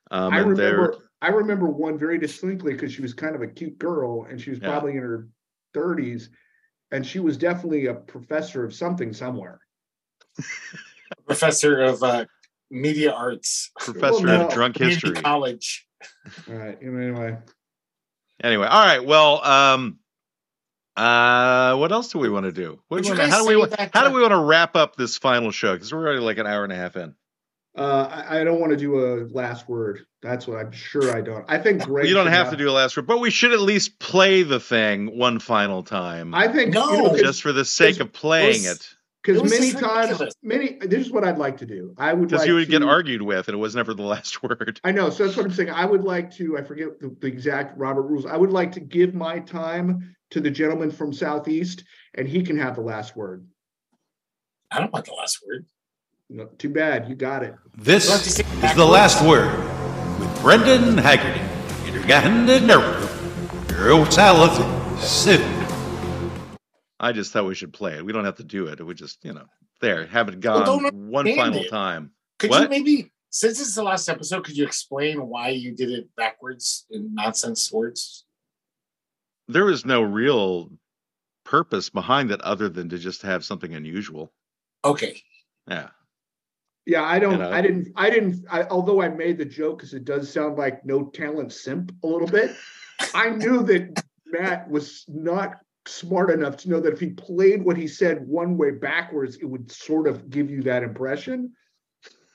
Um, 0.10 0.34
I 0.34 0.40
and 0.42 0.58
they're- 0.58 0.76
remember. 0.76 0.98
I 1.22 1.28
remember 1.30 1.68
one 1.68 1.98
very 2.00 2.18
distinctly 2.18 2.74
because 2.74 2.92
she 2.94 3.02
was 3.02 3.14
kind 3.14 3.36
of 3.36 3.42
a 3.42 3.48
cute 3.48 3.78
girl 3.78 4.26
and 4.30 4.42
she 4.42 4.50
was 4.50 4.60
Yeah. 4.60 4.70
probably 4.70 4.94
in 4.94 5.04
her 5.04 5.28
thirties, 5.74 6.30
and 6.92 7.06
she 7.06 7.20
was 7.20 7.38
definitely 7.38 7.86
a 7.88 7.94
professor 7.94 8.64
of 8.64 8.74
something 8.74 9.14
somewhere. 9.14 9.60
Professor 11.28 11.82
of 11.82 12.02
uh, 12.04 12.26
media 12.70 13.12
arts, 13.12 13.72
professor 13.80 14.26
no. 14.26 14.48
of 14.48 14.54
drunk 14.54 14.76
community 14.76 15.08
history. 15.08 15.22
college. 15.22 15.86
All 16.50 16.56
right. 16.56 16.78
Anyway, 16.82 17.38
Anyway, 18.44 18.66
all 18.66 18.86
right. 18.86 19.06
Well, 19.06 19.44
um, 19.46 20.00
uh, 20.98 21.76
what 21.76 21.92
else 21.92 22.12
do 22.12 22.18
we 22.20 22.30
want 22.30 22.46
to 22.46 22.52
do? 22.52 22.82
What 22.88 23.04
do 23.04 23.08
you 23.10 23.14
we 23.14 23.20
wanna- 23.20 23.32
how 23.32 23.46
do 23.48 23.56
we 23.58 23.64
say 23.64 23.70
that, 23.78 23.92
how 23.94 24.02
do 24.04 24.10
uh, 24.10 24.14
we 24.14 24.22
want 24.22 24.32
to 24.32 24.40
wrap 24.40 24.76
up 24.76 24.96
this 24.96 25.18
final 25.18 25.52
show? 25.52 25.74
Because 25.74 25.94
we're 25.94 26.00
already 26.00 26.20
like 26.22 26.38
an 26.38 26.48
hour 26.48 26.64
and 26.64 26.74
a 26.74 26.76
half 26.76 26.96
in. 26.96 27.14
uh, 27.78 28.24
I, 28.28 28.40
I 28.40 28.44
don't 28.44 28.60
want 28.60 28.72
to 28.72 28.78
do 28.78 29.00
a 29.06 29.28
last 29.28 29.70
word. 29.70 30.06
That's 30.22 30.48
what 30.48 30.58
I'm 30.60 30.72
sure 30.72 31.16
I 31.16 31.22
don't. 31.22 31.44
I 31.48 31.58
think 31.58 31.84
Greg. 31.86 32.08
you 32.08 32.14
don't 32.14 32.26
should 32.28 32.34
have 32.34 32.52
to 32.52 32.58
do 32.58 32.70
a 32.70 32.72
last 32.72 32.96
word, 32.96 33.08
but 33.08 33.20
we 33.20 33.32
should 33.32 33.54
at 33.54 33.60
least 33.60 33.98
play 34.00 34.44
the 34.44 34.60
thing 34.60 35.18
one 35.18 35.40
final 35.40 35.82
time, 35.84 36.34
I 36.36 36.48
think 36.48 36.74
No. 36.74 36.92
you 36.92 36.98
know, 37.04 37.10
'cause- 37.10 37.20
just 37.22 37.42
for 37.42 37.52
the 37.52 37.66
sake 37.66 38.00
of 38.00 38.14
playing 38.14 38.64
it. 38.66 38.88
Because 39.24 39.44
many 39.52 39.72
times, 39.72 40.20
many 40.42 40.78
this 40.82 41.06
is 41.06 41.12
what 41.12 41.24
I'd 41.24 41.38
like 41.38 41.58
to 41.58 41.66
do. 41.68 41.94
I 41.96 42.12
would 42.12 42.28
Because 42.30 42.40
like 42.42 42.48
you 42.48 42.56
would 42.56 42.70
get 42.70 42.82
argued 42.82 43.22
with, 43.22 43.48
and 43.48 43.54
it 43.54 43.60
was 43.60 43.76
never 43.76 43.94
the 43.94 44.02
last 44.16 44.42
word. 44.42 44.80
I 44.84 44.92
know, 44.92 45.12
so 45.12 45.26
that's 45.26 45.38
what 45.38 45.46
I'm 45.46 45.52
saying. 45.52 45.70
I 45.70 45.86
would 45.86 46.04
like 46.04 46.32
to. 46.38 46.58
I 46.58 46.64
forget 46.64 47.00
the, 47.00 47.16
the 47.20 47.28
exact 47.28 47.78
Robert 47.78 48.02
rules. 48.02 48.26
I 48.26 48.36
would 48.36 48.50
like 48.52 48.72
to 48.74 48.80
give 48.80 49.14
my 49.14 49.38
time 49.40 50.16
to 50.32 50.40
the 50.42 50.50
gentleman 50.50 50.90
from 50.90 51.14
Southeast, 51.14 51.84
and 52.16 52.28
he 52.28 52.42
can 52.42 52.58
have 52.58 52.74
the 52.74 52.82
last 52.82 53.16
word. 53.16 53.46
I 54.72 54.80
don't 54.80 54.92
want 54.92 55.06
the 55.06 55.14
last 55.14 55.40
word. 55.48 55.66
No, 56.30 56.46
too 56.58 56.70
bad. 56.70 57.08
You 57.08 57.14
got 57.14 57.44
it. 57.44 57.54
This 57.78 58.06
You'll 58.06 58.14
have 58.16 58.24
to 58.24 58.30
say 58.32 58.44
is 58.68 58.76
the 58.76 58.86
last 58.86 59.24
word 59.24 59.52
with 59.60 59.71
Brendan 60.42 60.98
Haggerty. 60.98 61.40
You're 61.92 62.04
gonna 62.08 62.60
nerve. 62.60 63.70
Your 63.80 64.06
talent, 64.08 65.00
Sid. 65.00 65.40
I 67.00 67.12
just 67.12 67.32
thought 67.32 67.46
we 67.46 67.54
should 67.54 67.74
play 67.74 67.98
it. 67.98 68.04
We 68.06 68.12
don't 68.12 68.26
have 68.26 68.38
to 68.38 68.44
do 68.44 68.66
it. 68.66 68.84
We 68.84 68.96
just, 68.96 69.24
you 69.24 69.34
know, 69.34 69.46
there, 69.82 70.08
have 70.08 70.30
it 70.30 70.40
gone 70.40 70.66
don't 70.66 70.94
one 71.10 71.26
final 71.36 71.60
it. 71.60 71.70
time. 71.70 72.12
Could 72.40 72.54
you 72.56 72.68
maybe, 72.70 73.12
since 73.30 73.62
it's 73.62 73.76
the 73.76 73.84
last 73.84 74.10
episode, 74.10 74.44
could 74.44 74.58
you 74.58 74.66
explain 74.66 75.28
why 75.28 75.50
you 75.50 75.76
did 75.76 75.92
it 75.92 76.10
backwards 76.18 76.88
in 76.90 77.14
nonsense 77.14 77.72
words? 77.72 78.26
There 79.48 79.66
was 79.66 79.86
no 79.86 80.02
real 80.02 80.72
purpose 81.46 81.92
behind 81.92 82.32
it 82.32 82.42
other 82.42 82.68
than 82.68 82.90
to 82.90 82.98
just 82.98 83.22
have 83.22 83.46
something 83.46 83.76
unusual. 83.76 84.34
Okay. 84.84 85.22
Yeah. 85.68 85.90
Yeah, 86.92 87.06
I 87.06 87.20
don't. 87.20 87.32
You 87.32 87.38
know? 87.38 87.52
I 87.52 87.62
didn't. 87.62 87.88
I 87.96 88.10
didn't. 88.10 88.46
I, 88.52 88.64
although 88.64 89.02
I 89.02 89.08
made 89.08 89.38
the 89.38 89.46
joke 89.46 89.78
because 89.78 89.94
it 89.94 90.04
does 90.04 90.30
sound 90.30 90.58
like 90.58 90.84
no 90.84 91.06
talent 91.06 91.54
simp 91.54 91.96
a 92.04 92.08
little 92.08 92.28
bit. 92.28 92.54
I 93.14 93.30
knew 93.30 93.64
that 93.64 94.04
Matt 94.26 94.70
was 94.70 95.06
not 95.08 95.56
smart 95.88 96.32
enough 96.32 96.58
to 96.58 96.70
know 96.70 96.82
that 96.82 96.92
if 96.92 97.00
he 97.00 97.12
played 97.12 97.64
what 97.64 97.78
he 97.78 97.88
said 97.88 98.28
one 98.28 98.58
way 98.58 98.72
backwards, 98.72 99.38
it 99.38 99.46
would 99.46 99.72
sort 99.72 100.06
of 100.06 100.30
give 100.30 100.52
you 100.52 100.64
that 100.64 100.84
impression. 100.84 101.54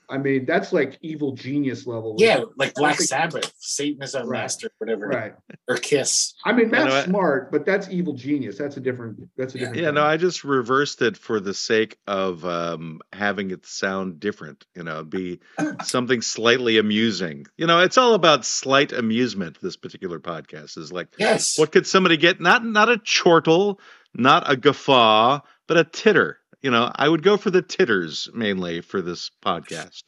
I 0.08 0.18
mean, 0.18 0.44
that's 0.46 0.72
like 0.72 0.98
evil 1.02 1.32
genius 1.32 1.86
level. 1.86 2.14
Yeah, 2.18 2.44
like 2.56 2.74
Black 2.74 2.96
think- 2.98 3.08
Sabbath, 3.08 3.52
Satan 3.58 4.02
is 4.02 4.14
our 4.14 4.26
Right. 4.26 4.40
master, 4.42 4.68
whatever, 4.78 5.08
Right. 5.08 5.34
or 5.68 5.76
Kiss. 5.76 6.34
I 6.44 6.52
mean, 6.52 6.66
You 6.66 6.72
know 6.72 7.02
smart, 7.04 7.50
but 7.50 7.66
that's 7.66 7.88
evil 7.88 8.12
genius. 8.14 8.56
That's 8.58 8.76
a 8.76 8.80
different. 8.80 9.18
That's 9.36 9.54
a 9.54 9.58
different. 9.58 9.80
Yeah, 9.82 9.90
no. 9.90 10.04
I 10.04 10.16
just 10.16 10.44
reversed 10.44 11.02
it 11.02 11.16
for 11.16 11.40
the 11.40 11.52
sake 11.54 11.98
of 12.06 12.44
um, 12.44 13.00
having 13.12 13.50
it 13.50 13.66
sound 13.66 14.20
different, 14.20 14.64
you 14.76 14.84
know, 14.84 15.02
be 15.02 15.40
something 15.84 16.22
slightly 16.22 16.78
amusing. 16.78 17.46
You 17.56 17.66
know, 17.66 17.80
it's 17.80 17.98
all 17.98 18.14
about 18.14 18.44
slight 18.44 18.92
amusement. 18.92 19.58
This 19.60 19.76
particular 19.76 20.20
podcast 20.20 20.78
is 20.78 20.92
like, 20.92 21.08
Yes. 21.18 21.58
what 21.58 21.72
could 21.72 21.86
somebody 21.86 22.16
get? 22.16 22.40
Not 22.40 22.64
not 22.64 22.88
a 22.88 22.98
chortle, 22.98 23.80
not 24.14 24.48
a 24.50 24.56
guffaw, 24.56 25.40
but 25.66 25.76
a 25.78 25.84
titter. 25.84 26.38
You 26.66 26.72
know, 26.72 26.90
I 26.96 27.08
would 27.08 27.22
go 27.22 27.36
for 27.36 27.52
the 27.52 27.62
titters 27.62 28.28
mainly 28.34 28.80
for 28.80 29.00
this 29.00 29.30
podcast 29.40 30.02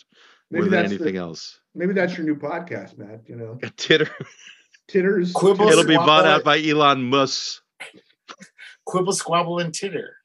Maybe 0.51 0.63
more 0.63 0.71
than 0.71 0.83
that's 0.83 0.93
anything 0.93 1.15
the, 1.15 1.21
else. 1.21 1.61
maybe 1.73 1.93
that's 1.93 2.17
your 2.17 2.27
new 2.27 2.35
podcast, 2.35 2.99
Matt. 2.99 3.21
You 3.29 3.37
know, 3.37 3.61
A 3.63 3.71
titter. 3.71 4.11
titters. 4.89 5.33
Quibbles 5.35 5.71
It'll 5.71 5.85
be 5.87 5.95
bought 5.95 6.27
out 6.27 6.43
by 6.43 6.61
Elon 6.61 7.05
Musk. 7.05 7.63
Quibble, 8.87 9.13
squabble, 9.13 9.61
and 9.61 9.73
titter. 9.73 10.17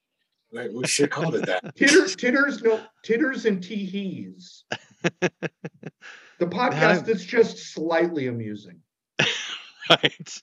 Like, 0.52 0.72
we 0.74 0.88
should 0.88 1.12
call 1.12 1.36
it 1.36 1.46
that. 1.46 1.76
Titters, 1.76 2.16
titters, 2.16 2.64
no, 2.64 2.82
titters 3.04 3.46
and 3.46 3.62
teehees. 3.62 4.64
The 6.40 6.48
podcast 6.48 7.06
that's 7.06 7.24
just 7.24 7.60
slightly 7.60 8.26
amusing. 8.26 8.80
right? 9.90 10.42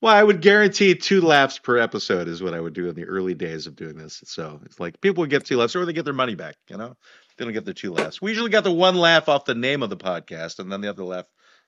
Well, 0.00 0.14
I 0.14 0.22
would 0.22 0.40
guarantee 0.40 0.94
two 0.94 1.20
laughs 1.20 1.58
per 1.58 1.76
episode 1.78 2.28
is 2.28 2.40
what 2.42 2.54
I 2.54 2.60
would 2.60 2.72
do 2.74 2.88
in 2.88 2.94
the 2.94 3.04
early 3.04 3.34
days 3.34 3.66
of 3.66 3.74
doing 3.74 3.96
this. 3.96 4.22
So 4.26 4.60
it's 4.64 4.78
like 4.78 5.00
people 5.00 5.22
would 5.22 5.30
get 5.30 5.44
two 5.44 5.56
laughs 5.56 5.74
or 5.74 5.84
they 5.84 5.92
get 5.92 6.04
their 6.04 6.14
money 6.14 6.36
back, 6.36 6.54
you 6.70 6.76
know? 6.76 6.96
They 7.36 7.44
don't 7.44 7.52
get 7.54 7.64
the 7.64 7.74
two 7.74 7.92
laughs. 7.92 8.22
We 8.22 8.30
usually 8.30 8.50
got 8.50 8.64
the 8.64 8.72
one 8.72 8.94
laugh 8.96 9.28
off 9.28 9.44
the 9.44 9.54
name 9.54 9.82
of 9.82 9.90
the 9.90 9.96
podcast, 9.96 10.58
and 10.58 10.70
then 10.72 10.80
the 10.80 10.88
other 10.90 11.04
laugh 11.04 11.26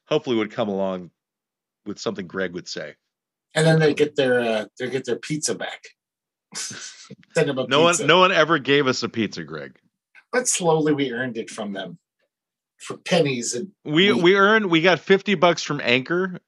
hopefully 0.08 0.36
would 0.36 0.50
come 0.52 0.68
along 0.68 1.10
with 1.86 1.98
something 1.98 2.26
Greg 2.26 2.54
would 2.54 2.66
say. 2.68 2.94
And 3.54 3.66
then 3.66 3.78
they 3.80 3.94
get 3.94 4.14
their 4.16 4.40
uh, 4.40 4.64
they 4.78 4.90
get 4.90 5.04
their 5.04 5.16
pizza 5.16 5.54
back. 5.54 5.80
Send 6.54 7.48
them 7.48 7.58
a 7.58 7.66
No 7.68 7.86
pizza. 7.86 8.02
one 8.02 8.06
no 8.08 8.18
one 8.18 8.32
ever 8.32 8.58
gave 8.58 8.86
us 8.88 9.02
a 9.04 9.08
pizza, 9.08 9.44
Greg. 9.44 9.76
But 10.32 10.46
slowly 10.48 10.92
we 10.92 11.12
earned 11.12 11.36
it 11.36 11.50
from 11.50 11.72
them 11.72 11.98
for 12.78 12.96
pennies 12.96 13.54
and 13.54 13.68
We 13.84 14.12
We- 14.12 14.22
we 14.22 14.34
earned 14.36 14.66
we 14.66 14.80
got 14.82 14.98
50 15.00 15.34
bucks 15.36 15.62
from 15.62 15.80
Anchor 15.82 16.40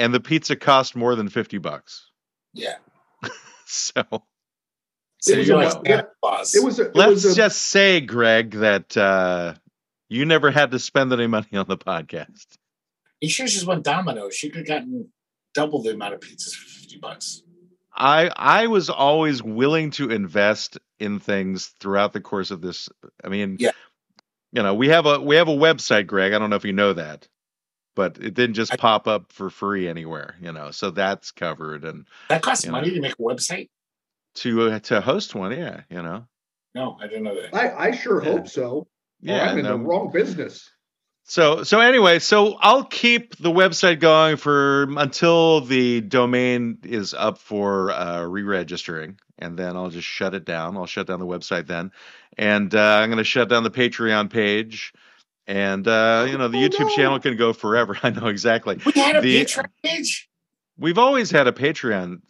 and 0.00 0.12
the 0.14 0.20
pizza 0.20 0.56
cost 0.56 0.96
more 0.96 1.14
than 1.14 1.28
50 1.28 1.58
bucks. 1.58 2.10
yeah. 2.54 2.74
So 3.66 4.02
So 5.20 5.32
It 5.34 5.38
was 5.38 5.48
a- 5.50 5.56
like 5.56 5.88
It 5.88 6.64
was 6.64 6.78
a. 6.80 6.86
It 6.88 6.96
Let's 6.96 7.10
was 7.10 7.24
a, 7.26 7.34
just 7.36 7.62
say, 7.62 8.00
Greg, 8.00 8.50
that 8.52 8.96
uh, 8.96 9.54
you 10.08 10.24
never 10.24 10.50
had 10.50 10.72
to 10.72 10.78
spend 10.80 11.12
any 11.12 11.26
money 11.28 11.46
on 11.54 11.66
the 11.68 11.76
podcast. 11.78 12.46
you 13.20 13.28
should 13.28 13.44
have 13.44 13.52
just 13.52 13.66
went 13.66 13.84
Domino's. 13.84 14.34
She 14.34 14.48
could 14.50 14.60
have 14.60 14.66
gotten 14.66 15.08
double 15.54 15.82
the 15.82 15.92
amount 15.94 16.14
of 16.14 16.20
pizzas 16.20 16.52
for 16.54 16.66
fifty 16.68 16.98
bucks. 16.98 17.42
I 17.94 18.30
I 18.34 18.66
was 18.66 18.88
always 18.90 19.42
willing 19.42 19.90
to 19.92 20.10
invest 20.10 20.78
in 20.98 21.20
things 21.20 21.66
throughout 21.80 22.12
the 22.12 22.20
course 22.20 22.50
of 22.50 22.60
this. 22.60 22.88
I 23.22 23.28
mean, 23.28 23.56
Yeah. 23.60 23.70
you 24.52 24.62
know, 24.62 24.74
we 24.74 24.88
have 24.88 25.06
a 25.06 25.20
we 25.20 25.36
have 25.36 25.48
a 25.48 25.52
website, 25.56 26.06
Greg. 26.08 26.32
I 26.32 26.38
don't 26.38 26.50
know 26.50 26.56
if 26.56 26.64
you 26.64 26.72
know 26.72 26.94
that, 26.94 27.28
but 28.00 28.16
it 28.18 28.32
didn't 28.32 28.54
just 28.54 28.72
I- 28.72 28.76
pop 28.76 29.06
up 29.06 29.30
for 29.30 29.50
free 29.50 29.86
anywhere. 29.86 30.36
You 30.40 30.52
know, 30.52 30.70
so 30.70 30.90
that's 30.90 31.30
covered 31.32 31.84
and 31.84 32.06
That 32.30 32.40
costs 32.40 32.66
money 32.66 32.88
know. 32.88 32.94
to 32.94 33.00
make 33.02 33.12
a 33.12 33.22
website. 33.22 33.68
to 34.36 34.62
uh, 34.70 34.78
to 34.80 35.00
host 35.02 35.34
one, 35.34 35.52
yeah, 35.52 35.82
you 35.90 36.00
know, 36.00 36.24
No, 36.74 36.96
I 37.00 37.06
didn't 37.08 37.24
know 37.24 37.34
that. 37.40 37.54
I, 37.54 37.88
I 37.88 37.90
sure 37.90 38.22
Yeah. 38.24 38.30
hope 38.32 38.48
so. 38.48 38.86
yeah. 39.20 39.50
I'm 39.50 39.58
in 39.58 39.64
no, 39.64 39.76
the 39.76 39.84
wrong 39.84 40.10
business. 40.12 40.70
So 41.24 41.62
so 41.62 41.78
anyway, 41.80 42.18
so 42.20 42.56
I'll 42.60 42.84
keep 42.84 43.36
the 43.36 43.50
website 43.52 44.00
going 44.00 44.36
for 44.36 44.84
until 44.98 45.60
the 45.60 46.00
domain 46.00 46.78
is 46.82 47.12
up 47.12 47.36
for 47.38 47.90
uh, 47.92 48.24
re-registering, 48.24 49.18
and 49.38 49.58
then 49.58 49.76
I'll 49.76 49.90
just 49.90 50.08
shut 50.08 50.34
it 50.34 50.44
down. 50.46 50.76
I'll 50.78 50.86
shut 50.86 51.06
down 51.06 51.20
the 51.20 51.26
website 51.26 51.66
then, 51.66 51.92
and 52.38 52.74
uh, 52.74 52.96
I'm 53.00 53.10
going 53.10 53.18
to 53.18 53.24
shut 53.24 53.48
down 53.50 53.62
the 53.62 53.70
Patreon 53.70 54.30
page, 54.30 54.92
and 55.46 55.86
uh, 55.86 56.26
you 56.30 56.38
know 56.38 56.48
the 56.48 56.58
Oh, 56.58 56.68
YouTube 56.68 56.80
no. 56.88 56.96
channel 56.96 57.18
can 57.20 57.36
go 57.36 57.52
forever. 57.52 57.98
I 58.02 58.10
know 58.10 58.26
exactly. 58.28 58.78
We 58.84 58.92
had 58.92 59.16
a 59.16 59.20
The- 59.20 59.40
Patreon 59.44 59.66
page. 59.82 60.28
We've 60.78 60.96
always 60.98 61.30
had 61.30 61.46
a 61.46 61.52
Patreon 61.52 62.20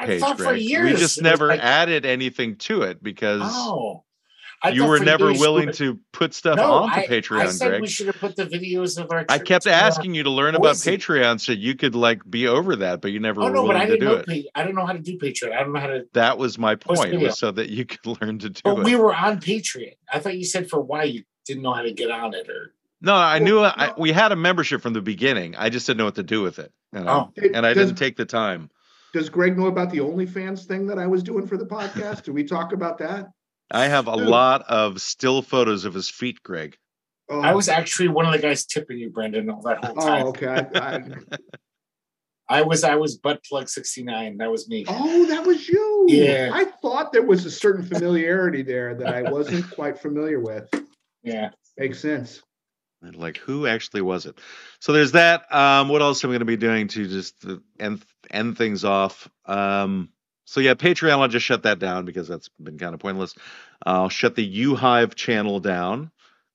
page, 0.00 0.20
thought 0.20 0.38
for 0.38 0.44
Greg. 0.44 0.56
we 0.82 0.90
just 0.94 1.20
never 1.20 1.48
like- 1.48 1.60
added 1.60 2.06
anything 2.06 2.56
to 2.56 2.80
it 2.82 3.02
because 3.02 3.42
Oh, 3.44 4.02
you 4.72 4.86
were 4.86 4.98
never 4.98 5.28
years 5.28 5.40
willing 5.40 5.72
to 5.72 6.00
put 6.12 6.32
stuff 6.32 6.56
No, 6.56 6.72
onto 6.72 7.00
I, 7.00 7.06
Patreon, 7.06 7.40
I 7.40 7.50
said 7.50 7.68
Greg. 7.68 7.80
we 7.82 7.86
should 7.86 8.06
have 8.06 8.16
put 8.18 8.34
the 8.34 8.46
videos 8.46 8.98
of 8.98 9.10
our. 9.12 9.26
I 9.28 9.38
kept 9.38 9.66
uh, 9.66 9.70
asking 9.70 10.14
you 10.14 10.22
to 10.22 10.30
learn 10.30 10.54
about. 10.54 10.76
Patreon 10.76 11.38
so 11.38 11.52
you 11.52 11.74
could 11.74 11.94
like 11.94 12.22
be 12.28 12.48
over 12.48 12.76
that, 12.76 13.02
but 13.02 13.12
you 13.12 13.20
never 13.20 13.42
Oh 13.42 13.44
were 13.44 13.50
no, 13.50 13.62
willing 13.64 13.76
I 13.76 13.86
to 13.86 13.98
do 13.98 14.04
know. 14.06 14.14
it. 14.14 14.26
Pa- 14.26 14.60
I 14.60 14.64
don't 14.64 14.74
know 14.74 14.86
how 14.86 14.94
to 14.94 14.98
do 15.00 15.18
Patreon. 15.18 15.52
I 15.52 15.60
don't 15.60 15.74
know 15.74 15.80
how 15.80 15.86
to. 15.88 16.06
That 16.14 16.38
was 16.38 16.58
my 16.58 16.76
point, 16.76 17.20
was 17.20 17.38
so 17.38 17.50
that 17.50 17.68
you 17.68 17.84
could 17.84 18.06
learn 18.22 18.38
to 18.38 18.48
do 18.48 18.60
But 18.64 18.78
it. 18.78 18.84
we 18.84 18.96
were 18.96 19.14
on 19.14 19.38
Patreon. 19.38 19.96
I 20.10 20.18
thought 20.18 20.38
you 20.38 20.46
said 20.46 20.70
for 20.70 20.80
why 20.80 21.02
you 21.04 21.24
didn't 21.48 21.62
know 21.62 21.72
how 21.72 21.82
to 21.82 21.92
get 21.92 22.10
on 22.10 22.34
it, 22.34 22.48
or 22.48 22.74
no, 23.00 23.14
I 23.14 23.38
Well, 23.38 23.44
knew 23.44 23.60
I, 23.60 23.92
we 23.98 24.12
had 24.12 24.32
a 24.32 24.36
membership 24.36 24.80
from 24.82 24.92
the 24.92 25.00
beginning. 25.00 25.56
I 25.56 25.70
just 25.70 25.86
didn't 25.86 25.98
know 25.98 26.04
what 26.04 26.16
to 26.16 26.22
do 26.22 26.42
with 26.42 26.58
it, 26.58 26.72
you 26.92 27.00
know? 27.00 27.32
oh, 27.36 27.42
and 27.54 27.66
I 27.66 27.74
does, 27.74 27.88
didn't 27.88 27.98
take 27.98 28.16
the 28.16 28.24
time. 28.24 28.70
does 29.12 29.28
Greg 29.28 29.56
know 29.58 29.66
about 29.66 29.90
the 29.90 29.98
OnlyFans 29.98 30.64
thing 30.64 30.86
that 30.86 30.98
I 30.98 31.06
was 31.06 31.22
doing 31.22 31.46
for 31.46 31.56
the 31.56 31.66
podcast? 31.66 32.24
do 32.24 32.32
we 32.32 32.44
talk 32.44 32.72
about 32.72 32.98
that? 32.98 33.28
I 33.70 33.86
have 33.86 34.08
a 34.08 34.16
Dude. 34.16 34.26
lot 34.26 34.62
of 34.68 35.00
still 35.00 35.42
photos 35.42 35.84
of 35.84 35.94
his 35.94 36.08
feet, 36.08 36.42
Greg. 36.42 36.76
Oh, 37.28 37.40
I 37.40 37.54
was 37.54 37.68
actually 37.68 38.08
one 38.08 38.24
of 38.24 38.32
the 38.32 38.38
guys 38.38 38.64
tipping 38.64 38.98
you, 38.98 39.10
Brendan, 39.10 39.50
all 39.50 39.60
that 39.62 39.84
whole 39.84 39.94
oh, 39.98 40.06
time. 40.06 40.24
Oh, 40.24 40.28
okay. 40.30 40.66
I, 40.74 40.78
I, 40.78 41.04
I 42.48 42.62
was 42.62 42.82
I 42.82 42.94
was 42.96 43.18
butt 43.18 43.44
plug 43.44 43.68
sixty 43.68 44.02
nine. 44.02 44.38
That 44.38 44.50
was 44.50 44.68
me. 44.68 44.86
oh, 44.88 45.26
that 45.26 45.44
was 45.46 45.68
you. 45.68 46.06
Yeah. 46.08 46.50
I 46.52 46.64
thought 46.64 47.12
there 47.12 47.22
was 47.22 47.44
a 47.44 47.50
certain 47.50 47.84
familiarity 47.84 48.62
there 48.62 48.94
that 48.94 49.14
I 49.14 49.30
wasn't 49.30 49.70
quite 49.70 49.98
familiar 49.98 50.40
with. 50.40 50.66
Yeah. 51.22 51.50
Makes 51.76 52.00
sense. 52.00 52.42
And, 53.02 53.16
Like 53.16 53.36
who 53.38 53.66
actually 53.66 54.02
was 54.02 54.26
it? 54.26 54.38
So 54.80 54.92
there's 54.92 55.12
that. 55.12 55.52
Um, 55.54 55.88
what 55.88 56.02
else 56.02 56.24
am 56.24 56.30
I 56.30 56.32
going 56.32 56.40
to 56.40 56.44
be 56.46 56.56
doing 56.56 56.88
to 56.88 57.06
just 57.06 57.34
uh, 57.46 57.56
end 57.78 58.02
end 58.30 58.58
things 58.58 58.84
off? 58.84 59.28
Um, 59.46 60.08
so 60.44 60.60
yeah, 60.60 60.74
Patreon. 60.74 61.20
I'll 61.20 61.28
just 61.28 61.46
shut 61.46 61.62
that 61.64 61.78
down 61.78 62.04
because 62.06 62.26
that's 62.26 62.48
been 62.60 62.78
kind 62.78 62.94
of 62.94 63.00
pointless. 63.00 63.34
I'll 63.84 64.08
shut 64.08 64.34
the 64.34 64.64
Uhive 64.64 65.14
channel 65.14 65.60
down 65.60 66.10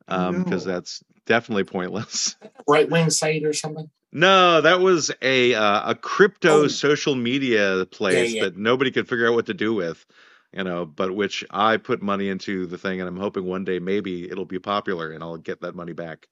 um, 0.08 0.44
because 0.44 0.66
No. 0.66 0.74
that's 0.74 1.02
definitely 1.26 1.64
pointless. 1.66 2.36
Right 2.68 2.90
wing 2.90 3.10
site 3.10 3.44
or 3.46 3.54
something. 3.54 3.90
No, 4.12 4.62
that 4.62 4.80
was 4.80 5.12
a 5.22 5.54
uh, 5.54 5.92
a 5.92 5.96
crypto 5.96 6.64
Oh. 6.64 6.68
social 6.68 7.16
media 7.16 7.86
place 7.90 8.34
yeah. 8.34 8.44
that 8.44 8.58
nobody 8.58 8.92
could 8.92 9.08
figure 9.08 9.28
out 9.28 9.34
what 9.34 9.46
to 9.48 9.54
do 9.54 9.74
with, 9.74 10.06
you 10.54 10.64
know. 10.64 10.86
But 10.86 11.16
which 11.16 11.44
I 11.50 11.78
put 11.78 12.02
money 12.02 12.30
into 12.30 12.66
the 12.66 12.78
thing, 12.78 13.00
and 13.00 13.08
I'm 13.08 13.18
hoping 13.18 13.46
one 13.46 13.64
day 13.64 13.80
maybe 13.80 14.30
it'll 14.30 14.46
be 14.46 14.60
popular 14.60 15.12
and 15.12 15.24
I'll 15.24 15.38
get 15.38 15.62
that 15.62 15.76
money 15.76 15.94
back. 15.94 16.28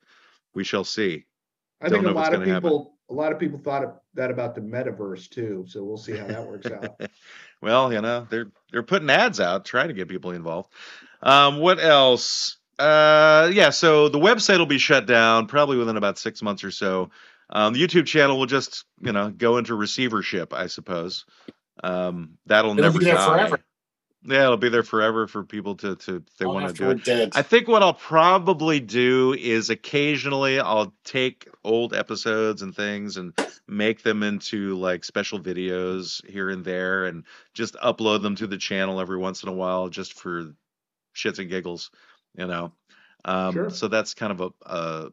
We 0.54 0.64
shall 0.64 0.84
see. 0.84 1.26
I 1.82 1.90
Don't 1.90 2.04
think 2.04 2.16
a 2.16 2.20
lot 2.20 2.34
of 2.34 2.40
gonna 2.40 2.52
happen. 2.52 2.70
people, 2.70 2.98
a 3.10 3.14
lot 3.14 3.32
of 3.32 3.40
people 3.40 3.60
thought 3.60 3.84
of 3.84 3.94
that 4.14 4.30
about 4.32 4.56
the 4.56 4.62
metaverse 4.62 5.30
too. 5.30 5.66
So 5.68 5.84
we'll 5.84 5.98
see 5.98 6.16
how 6.16 6.28
that 6.28 6.46
works 6.48 6.68
out. 6.68 7.00
well, 7.62 7.92
you 7.92 8.02
know, 8.02 8.28
they're 8.30 8.52
they're 8.72 8.84
putting 8.84 9.10
ads 9.10 9.40
out, 9.40 9.66
trying 9.66 9.88
to 9.88 9.94
get 9.94 10.08
people 10.08 10.32
involved. 10.32 10.72
Um, 11.24 11.60
what 11.60 11.80
else? 11.80 12.58
Uh, 12.80 13.50
yeah, 13.54 13.70
so 13.70 14.10
the 14.10 14.18
website 14.20 14.58
will 14.58 14.66
be 14.66 14.78
shut 14.80 15.06
down 15.06 15.48
probably 15.48 15.78
within 15.78 15.98
about 15.98 16.18
six 16.18 16.42
months 16.42 16.64
or 16.64 16.72
so. 16.72 17.10
Um, 17.50 17.74
the 17.74 17.86
YouTube 17.86 18.06
channel 18.06 18.40
will 18.40 18.46
just, 18.46 18.86
you 19.02 19.12
know, 19.12 19.30
go 19.30 19.58
into 19.58 19.76
receivership, 19.76 20.54
I 20.54 20.68
suppose. 20.68 21.26
Um, 21.84 22.38
that'll 22.46 22.72
It'll 22.72 22.84
never 22.84 23.00
be 23.00 23.06
there 23.06 23.16
die. 23.16 23.28
forever. 23.28 23.60
Yeah, 24.24 24.44
it'll 24.44 24.58
be 24.58 24.70
there 24.70 24.84
forever 24.84 25.26
for 25.28 25.44
people 25.44 25.76
to 25.78 25.96
to 25.96 26.24
they 26.38 26.46
want 26.46 26.68
to 26.68 26.74
do 26.74 26.92
it. 26.92 27.04
dead. 27.04 27.32
I 27.34 27.42
think 27.42 27.68
what 27.68 27.82
I'll 27.82 27.94
probably 27.94 28.80
do 28.80 29.34
is 29.34 29.70
occasionally 29.72 30.60
I'll 30.60 30.94
take 31.04 31.48
old 31.64 31.94
episodes 31.96 32.62
and 32.62 32.76
things 32.76 33.18
and 33.18 33.34
make 33.68 34.04
them 34.04 34.22
into 34.22 34.76
like 34.78 35.04
special 35.04 35.40
videos 35.40 36.24
here 36.30 36.52
and 36.52 36.64
there 36.64 37.06
and 37.06 37.24
just 37.56 37.74
upload 37.76 38.22
them 38.22 38.36
to 38.36 38.46
the 38.48 38.58
channel 38.58 39.00
every 39.00 39.18
once 39.18 39.42
in 39.42 39.50
a 39.50 39.54
while 39.54 39.90
just 39.90 40.14
for 40.14 40.54
shits 41.16 41.40
and 41.40 41.50
giggles, 41.50 41.90
you 42.38 42.46
know. 42.46 42.74
Um, 43.26 43.54
Sure. 43.54 43.70
so 43.72 43.88
that's 43.88 44.14
kind 44.14 44.32
of 44.32 44.42
a, 44.42 44.50
a 44.70 45.10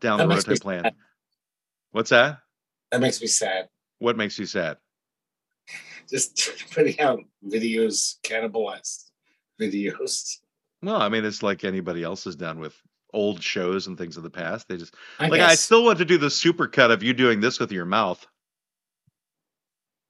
down 0.00 0.18
That 0.18 0.28
the 0.28 0.34
road 0.34 0.44
type 0.44 0.60
plan. 0.60 0.84
sad. 0.84 0.94
What's 1.90 2.10
that? 2.10 2.38
That 2.90 3.00
makes 3.02 3.20
me 3.20 3.26
sad. 3.26 3.68
What 3.98 4.16
makes 4.16 4.38
you 4.38 4.46
sad? 4.46 4.78
Just 6.12 6.52
putting 6.74 7.00
out 7.00 7.20
videos, 7.44 8.16
cannibalized 8.22 9.10
videos. 9.60 10.38
Well, 10.82 11.00
I 11.00 11.08
mean, 11.08 11.24
it's 11.24 11.42
like 11.42 11.64
anybody 11.64 12.02
else 12.02 12.24
has 12.24 12.36
done 12.36 12.60
with 12.60 12.76
old 13.14 13.42
shows 13.42 13.86
and 13.86 13.96
things 13.96 14.16
of 14.16 14.22
the 14.22 14.30
past. 14.30 14.68
They 14.68 14.76
just 14.76 14.94
I 15.18 15.28
like 15.28 15.40
I 15.40 15.54
still 15.54 15.84
want 15.84 15.98
to 15.98 16.04
do 16.04 16.18
the 16.18 16.30
super 16.30 16.66
cut 16.68 16.90
of 16.90 17.02
you 17.02 17.14
doing 17.14 17.40
this 17.40 17.58
with 17.58 17.72
your 17.72 17.84
mouth. 17.84 18.24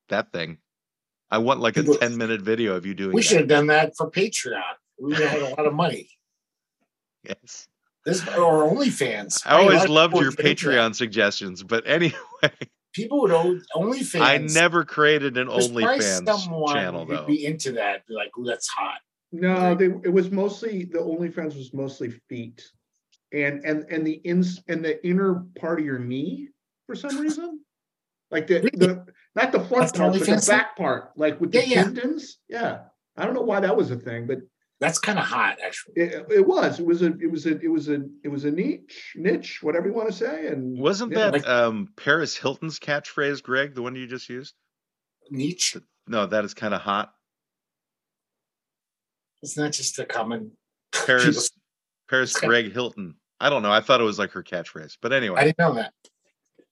That 0.08 0.32
thing. 0.32 0.58
I 1.30 1.38
want 1.38 1.60
like 1.60 1.78
a 1.78 1.82
10 1.82 2.18
minute 2.18 2.42
video 2.42 2.74
of 2.74 2.84
you 2.84 2.94
doing 2.94 3.14
we 3.14 3.22
that. 3.22 3.26
should 3.26 3.38
have 3.38 3.48
done 3.48 3.68
that 3.68 3.96
for 3.96 4.10
Patreon. 4.10 4.60
We 4.98 5.12
would 5.12 5.18
have 5.20 5.30
had 5.30 5.42
a 5.42 5.48
lot 5.48 5.66
of 5.66 5.72
money. 5.72 6.10
Yes. 7.26 7.68
This 8.04 8.26
or 8.28 8.68
OnlyFans. 8.70 9.46
I 9.46 9.62
always 9.62 9.88
loved 9.88 10.14
your 10.14 10.24
would 10.24 10.36
get 10.36 10.46
into 10.46 10.66
that. 10.66 10.72
Patreon 10.72 10.94
suggestions, 10.94 11.62
but 11.62 11.86
anyway, 11.86 12.12
People 12.92 13.22
would 13.22 13.30
own 13.30 13.62
OnlyFans. 13.74 14.20
I 14.20 14.38
never 14.38 14.84
created 14.84 15.36
an 15.38 15.48
There's 15.48 15.68
probably 15.68 15.84
OnlyFans 15.84 16.72
channel 16.72 17.06
though. 17.06 17.26
Be 17.26 17.46
into 17.46 17.72
that. 17.72 18.06
Be 18.06 18.14
like, 18.14 18.36
"Ooh, 18.38 18.44
that's 18.44 18.68
hot." 18.68 18.98
No, 19.32 19.74
they 19.74 19.86
it 19.86 20.12
was 20.12 20.30
mostly 20.30 20.84
the 20.84 20.98
OnlyFans 20.98 21.56
was 21.56 21.72
mostly 21.72 22.10
feet, 22.28 22.62
and 23.32 23.64
and 23.64 23.86
and 23.90 24.06
the 24.06 24.14
ins 24.24 24.62
and 24.68 24.84
the 24.84 25.04
inner 25.06 25.44
part 25.58 25.80
of 25.80 25.86
your 25.86 25.98
knee 25.98 26.48
for 26.86 26.94
some 26.94 27.16
reason, 27.20 27.60
like 28.30 28.46
the 28.46 28.60
the 28.74 29.06
not 29.34 29.52
the 29.52 29.60
front 29.60 29.84
That's 29.84 29.92
the 29.92 29.98
part, 29.98 30.12
but 30.18 30.26
the 30.26 30.46
back 30.46 30.76
part, 30.76 31.12
like 31.16 31.40
with 31.40 31.52
the 31.52 31.60
Yeah, 31.60 31.64
yeah. 31.64 31.82
tendons. 31.84 32.38
Yeah, 32.48 32.80
I 33.16 33.24
don't 33.24 33.34
know 33.34 33.40
why 33.40 33.60
that 33.60 33.76
was 33.76 33.90
a 33.90 33.96
thing, 33.96 34.26
but 34.26 34.38
That's 34.82 34.98
kind 34.98 35.16
of 35.16 35.24
hot, 35.24 35.58
actually. 35.64 35.94
it, 35.94 36.26
it 36.28 36.44
was. 36.46 36.80
It 36.80 36.84
was 36.86 37.02
a 37.02 37.12
it 37.20 37.30
was 37.30 37.46
a 37.46 37.56
it 37.60 37.68
was 37.68 37.88
a 37.88 38.02
it 38.24 38.28
was 38.28 38.44
a 38.44 38.50
niche 38.50 39.12
niche, 39.14 39.62
whatever 39.62 39.86
you 39.86 39.94
want 39.94 40.08
to 40.10 40.12
say. 40.14 40.48
And 40.48 40.76
Wasn't 40.76 41.12
yeah, 41.12 41.18
that 41.18 41.32
like- 41.34 41.46
um 41.48 41.88
Paris 41.96 42.36
Hilton's 42.36 42.80
catchphrase, 42.80 43.44
Greg, 43.44 43.76
the 43.76 43.82
one 43.82 43.94
you 43.94 44.08
just 44.08 44.28
used? 44.28 44.54
Niche. 45.30 45.76
No, 46.08 46.26
that 46.26 46.44
is 46.44 46.52
kind 46.52 46.74
of 46.74 46.80
hot. 46.80 47.12
It's 49.42 49.56
not 49.56 49.70
just 49.72 49.98
a 50.00 50.04
common. 50.04 50.50
Paris 50.92 51.50
Paris 52.10 52.38
Greg 52.38 52.72
Hilton. 52.72 53.14
I 53.40 53.50
don't 53.50 53.62
know. 53.62 53.72
I 53.72 53.80
thought 53.82 54.00
it 54.00 54.04
was 54.04 54.18
like 54.18 54.32
her 54.32 54.42
catchphrase. 54.42 54.98
But 55.00 55.12
anyway, 55.12 55.40
I 55.40 55.44
didn't 55.44 55.58
know 55.58 55.74
that. 55.74 55.92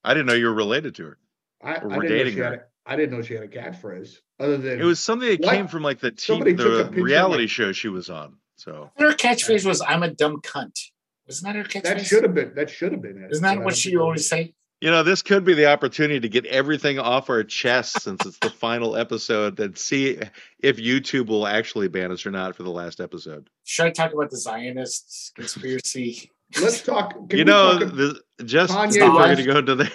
I 0.03 0.13
didn't 0.13 0.25
know 0.25 0.33
you 0.33 0.47
were 0.47 0.53
related 0.53 0.95
to 0.95 1.05
her. 1.05 1.17
I, 1.63 1.69
I 1.69 1.73
didn't 1.75 1.89
we're 1.89 2.03
know 2.03 2.09
dating 2.09 2.33
she 2.33 2.39
had 2.39 2.53
her. 2.53 2.59
a, 2.59 2.63
I 2.85 2.95
didn't 2.95 3.15
know 3.15 3.21
she 3.21 3.35
had 3.35 3.43
a 3.43 3.47
catchphrase 3.47 4.15
other 4.39 4.57
than 4.57 4.81
It 4.81 4.83
was 4.83 4.99
something 4.99 5.29
that 5.29 5.41
What? 5.41 5.53
came 5.53 5.67
from 5.67 5.83
like 5.83 5.99
the 5.99 6.11
TV, 6.11 6.57
the 6.57 7.01
reality 7.01 7.47
show 7.47 7.71
she 7.71 7.89
was 7.89 8.09
on. 8.09 8.37
So 8.57 8.91
Her 8.97 9.11
catchphrase 9.13 9.65
was 9.65 9.81
"I'm 9.81 10.03
a 10.03 10.09
dumb 10.09 10.41
cunt." 10.41 10.77
Wasn't 11.27 11.45
that 11.53 11.55
her 11.55 11.63
catchphrase? 11.63 11.83
that 11.83 12.05
should 12.05 12.23
have 12.23 12.33
been 12.33 12.53
that 12.55 12.69
should 12.69 12.91
have 12.91 13.01
been 13.01 13.23
it. 13.23 13.31
Isn't 13.31 13.43
that 13.43 13.55
don't 13.55 13.63
what 13.63 13.75
she 13.75 13.95
always 13.97 14.27
say? 14.27 14.53
you 14.83 14.89
know, 14.89 15.03
this 15.03 15.21
could 15.21 15.43
be 15.43 15.53
the 15.53 15.67
opportunity 15.67 16.19
to 16.19 16.27
get 16.27 16.43
everything 16.47 16.97
off 16.97 17.29
our 17.29 17.43
chest 17.43 18.01
since 18.01 18.25
it's 18.25 18.39
the 18.39 18.49
final 18.65 18.95
episode. 18.97 19.59
And 19.59 19.77
see 19.77 20.19
if 20.59 20.77
YouTube 20.77 21.27
will 21.27 21.45
actually 21.45 21.87
ban 21.87 22.11
us 22.11 22.25
or 22.25 22.31
not 22.31 22.55
for 22.55 22.63
the 22.63 22.71
last 22.71 22.99
episode. 22.99 23.47
Should 23.63 23.85
I 23.85 23.91
talk 23.91 24.11
about 24.11 24.31
the 24.31 24.37
Zionist 24.37 25.33
conspiracy? 25.35 26.31
Let's 26.59 26.81
talk. 26.81 27.13
Can 27.13 27.27
you 27.31 27.37
we 27.39 27.43
know, 27.45 27.79
talk 27.79 27.93
the, 27.93 28.21
just 28.45 28.73
Kanye 28.73 28.95
if 28.97 29.01
we're 29.03 29.11
going 29.25 29.37
to 29.37 29.43
go 29.43 29.57
into 29.59 29.75
that, 29.75 29.91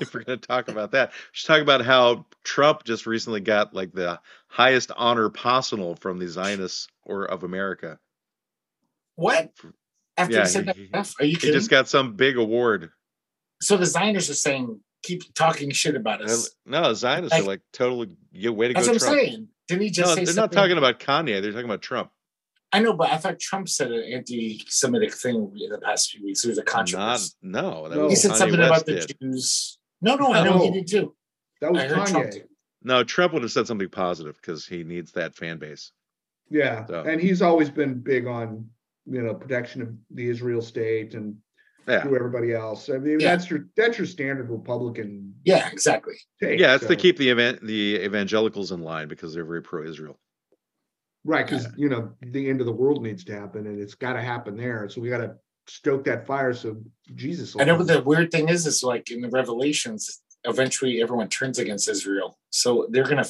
if 0.00 0.14
we're 0.14 0.22
going 0.24 0.38
to 0.38 0.46
talk 0.46 0.68
about 0.68 0.92
that, 0.92 1.12
just 1.32 1.46
talk 1.46 1.60
about 1.60 1.84
how 1.84 2.26
Trump 2.44 2.84
just 2.84 3.06
recently 3.06 3.40
got 3.40 3.74
like 3.74 3.92
the 3.92 4.20
highest 4.48 4.90
honor 4.96 5.28
possible 5.30 5.96
from 5.96 6.18
the 6.18 6.28
Zionists 6.28 6.88
or 7.04 7.24
of 7.24 7.42
America. 7.42 7.98
What? 9.16 9.52
After 10.16 10.34
Yeah, 10.34 10.40
he 10.42 10.46
said 10.48 10.66
that 10.66 10.76
he- 10.76 10.86
stuff? 10.88 11.14
Are 11.20 11.24
you 11.24 11.36
He 11.36 11.50
just 11.52 11.70
got 11.70 11.88
some 11.88 12.14
big 12.14 12.36
award. 12.36 12.90
so 13.60 13.76
the 13.76 13.86
Zionists 13.86 14.30
are 14.30 14.34
saying, 14.34 14.80
keep 15.02 15.22
talking 15.34 15.70
shit 15.70 15.96
about 15.96 16.20
And, 16.22 16.30
us. 16.30 16.50
No, 16.66 16.92
Zionists 16.94 17.34
are 17.36 17.40
Like- 17.40 17.46
like 17.48 17.60
totally 17.72 18.16
yeah, 18.32 18.50
way 18.50 18.68
to 18.68 18.74
That's 18.74 18.86
go, 18.86 18.92
what 18.94 19.02
I'm 19.02 19.08
saying. 19.18 19.48
Didn't 19.68 19.82
he 19.82 19.90
just 19.90 20.08
No, 20.08 20.14
say 20.14 20.24
they're 20.24 20.34
not 20.34 20.52
talking 20.52 20.78
about 20.78 20.98
Kanye. 20.98 21.40
They're 21.40 21.52
talking 21.52 21.64
about 21.66 21.82
Trump. 21.82 22.10
I 22.72 22.78
know, 22.80 22.92
but 22.92 23.10
I 23.10 23.16
thought 23.16 23.40
Trump 23.40 23.68
said 23.68 23.90
an 23.90 24.02
anti-Semitic 24.12 25.12
thing 25.14 25.52
in 25.60 25.70
the 25.70 25.78
past 25.78 26.10
few 26.10 26.24
weeks. 26.24 26.42
There 26.42 26.50
was 26.50 26.58
a 26.58 26.60
Not 26.62 26.66
controversy. 26.66 27.32
no. 27.42 27.88
That 27.88 27.96
No. 27.96 28.04
was 28.04 28.12
he 28.12 28.16
said 28.16 28.30
Kanye 28.32 28.36
something 28.36 28.60
West 28.60 28.70
about 28.70 28.86
the 28.86 28.94
did. 29.06 29.16
Jews. 29.20 29.78
No, 30.00 30.14
no, 30.16 30.32
I 30.32 30.44
know 30.44 30.58
he 30.62 30.70
did 30.70 30.86
too. 30.86 31.14
that 31.60 31.72
was 31.72 31.82
I 31.82 31.86
heard 31.88 32.06
Trump. 32.06 32.26
Kanye. 32.28 32.30
did. 32.32 32.48
No, 32.82 33.04
Trump 33.04 33.32
would 33.34 33.42
have 33.42 33.52
said 33.52 33.66
something 33.66 33.88
positive 33.88 34.36
because 34.40 34.66
he 34.66 34.84
needs 34.84 35.12
that 35.12 35.34
fan 35.34 35.58
base. 35.58 35.92
Yeah, 36.48 36.86
So- 36.86 37.02
and 37.02 37.20
he's 37.20 37.42
always 37.42 37.70
been 37.70 38.00
big 38.00 38.26
on 38.26 38.70
you 39.06 39.22
know 39.22 39.34
protection 39.34 39.82
of 39.82 39.94
the 40.10 40.28
Israel 40.28 40.62
state 40.62 41.14
and 41.14 41.36
Yeah. 41.88 42.02
to 42.04 42.14
everybody 42.14 42.52
else. 42.52 42.88
I 42.88 42.98
mean, 42.98 43.18
Yeah. 43.18 43.34
that's 43.36 43.50
your 43.50 43.68
that's 43.76 43.98
your 43.98 44.06
standard 44.06 44.48
Republican 44.48 45.34
Yeah, 45.44 45.68
exactly. 45.72 46.14
take. 46.40 46.60
Yeah, 46.60 46.76
it's 46.76 46.86
to 46.86 46.94
keep 46.96 47.16
the 47.16 47.28
event 47.30 47.66
the 47.66 47.98
evangelicals 48.04 48.70
in 48.72 48.80
line 48.82 49.08
because 49.08 49.34
they're 49.34 49.44
very 49.44 49.62
pro-Israel. 49.62 50.18
Right 51.24 51.46
because 51.46 51.68
you 51.76 51.88
know 51.88 52.10
the 52.22 52.48
end 52.48 52.60
of 52.60 52.66
the 52.66 52.72
world 52.72 53.02
needs 53.02 53.24
to 53.24 53.32
happen 53.38 53.66
and 53.66 53.78
it's 53.80 53.94
got 53.94 54.14
to 54.14 54.22
happen 54.22 54.56
there. 54.56 54.88
So 54.88 55.00
we 55.00 55.08
got 55.08 55.18
to 55.18 55.36
stoke 55.66 56.04
that 56.04 56.26
fire 56.26 56.52
so 56.52 56.76
Jesus. 57.14 57.54
will 57.54 57.62
I 57.62 57.64
know, 57.64 57.76
come. 57.76 57.86
but 57.86 57.92
the 57.92 58.02
weird 58.02 58.30
thing 58.30 58.48
is, 58.48 58.66
is 58.66 58.82
like 58.82 59.10
in 59.10 59.20
the 59.20 59.28
Revelations, 59.28 60.22
eventually 60.44 61.00
everyone 61.02 61.28
turns 61.28 61.58
against 61.58 61.88
Israel. 61.88 62.38
So 62.50 62.86
they're 62.90 63.04
gonna, 63.06 63.26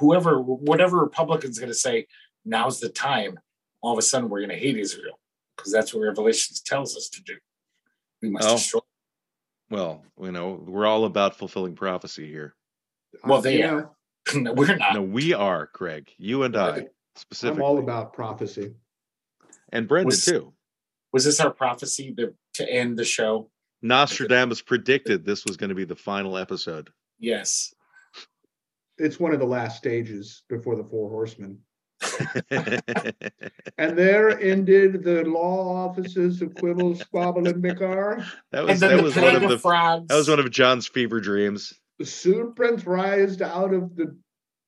whoever, 0.00 0.40
whatever 0.42 0.98
Republican's 0.98 1.58
gonna 1.58 1.72
say, 1.74 2.06
now's 2.44 2.80
the 2.80 2.88
time. 2.88 3.38
All 3.80 3.92
of 3.92 3.98
a 3.98 4.02
sudden, 4.02 4.28
we're 4.28 4.40
gonna 4.40 4.54
hate 4.56 4.76
Israel 4.76 5.18
because 5.56 5.72
that's 5.72 5.94
what 5.94 6.00
Revelations 6.02 6.60
tells 6.60 6.96
us 6.96 7.08
to 7.10 7.22
do. 7.22 7.36
We 8.20 8.30
must 8.30 8.48
Oh. 8.48 8.52
destroy. 8.56 8.80
Well, 9.70 10.02
you 10.20 10.32
know, 10.32 10.62
we're 10.66 10.86
all 10.86 11.04
about 11.04 11.36
fulfilling 11.36 11.74
prophecy 11.74 12.26
here. 12.26 12.54
Well, 13.24 13.40
they 13.40 13.58
You 13.60 13.66
are. 13.68 13.90
No, 14.34 14.52
we're 14.52 14.76
not. 14.76 14.94
No, 14.94 15.02
we 15.02 15.32
are, 15.32 15.70
Greg. 15.72 16.10
You 16.18 16.42
and 16.42 16.54
I 16.56 16.86
I'm 17.18 17.22
specifically. 17.22 17.62
all 17.62 17.78
about 17.78 18.12
prophecy. 18.12 18.74
and 19.72 19.88
Brendan 19.88 20.06
Was- 20.06 20.24
too. 20.24 20.52
Was 21.12 21.24
this 21.24 21.40
our 21.40 21.50
prophecy 21.50 22.14
to, 22.18 22.34
to 22.54 22.70
end 22.70 22.98
the 22.98 23.04
show? 23.04 23.50
Nostradamus 23.80 24.60
predicted 24.60 25.24
this 25.24 25.44
was 25.46 25.56
going 25.56 25.70
to 25.70 25.74
be 25.74 25.84
the 25.86 25.96
final 25.96 26.36
episode. 26.36 26.90
Yes. 27.18 27.72
It's 28.98 29.18
one 29.18 29.32
of 29.32 29.38
the 29.40 29.46
last 29.46 29.78
stages 29.78 30.42
before 30.50 30.76
the 30.76 30.84
four 30.84 31.08
horsemen. 31.08 31.58
And 33.78 33.96
there 33.96 34.38
ended 34.40 35.04
the 35.04 35.24
law 35.24 35.86
offices 35.88 36.42
of 36.42 36.54
Quibble, 36.56 36.96
Squabble, 36.96 37.46
and 37.46 37.62
Bicker. 37.62 38.24
that 38.50 38.66
was 38.66 38.80
then 38.80 38.96
that 38.96 39.02
was 39.02 39.14
one 39.16 39.36
of 39.36 39.42
of 39.44 39.50
the 39.50 39.58
frogs. 39.58 40.08
that 40.08 40.16
was 40.16 40.28
one 40.28 40.40
of 40.40 40.50
John's 40.50 40.88
fever 40.88 41.20
dreams. 41.20 41.72
The 41.98 42.06
serpent 42.06 42.84
rised 42.86 43.40
out 43.40 43.72
of 43.72 43.94
the, 43.96 44.16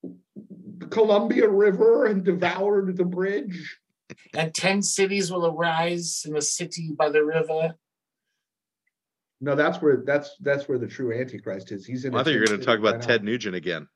the 0.04 0.14
Columbia 0.88 1.48
River 1.48 2.06
and 2.06 2.24
devoured 2.24 2.96
the 2.96 3.04
bridge. 3.04 3.78
and 4.34 4.54
ten 4.54 4.82
cities 4.82 5.30
will 5.30 5.46
arise 5.46 6.24
in 6.26 6.36
a 6.36 6.42
city 6.42 6.90
by 6.96 7.08
the 7.10 7.24
river. 7.24 7.74
No, 9.40 9.54
that's 9.54 9.80
where 9.80 10.02
that's 10.06 10.36
that's 10.40 10.68
where 10.68 10.78
the 10.78 10.86
true 10.86 11.12
Antichrist 11.18 11.72
is. 11.72 11.86
He's 11.86 12.04
in. 12.04 12.14
I 12.14 12.22
thought 12.22 12.32
you 12.32 12.40
were 12.40 12.46
going 12.46 12.60
to 12.60 12.66
talk 12.66 12.78
about 12.78 12.94
right 12.96 13.02
Ted. 13.02 13.24
Nugent 13.24 13.54
again. 13.54 13.88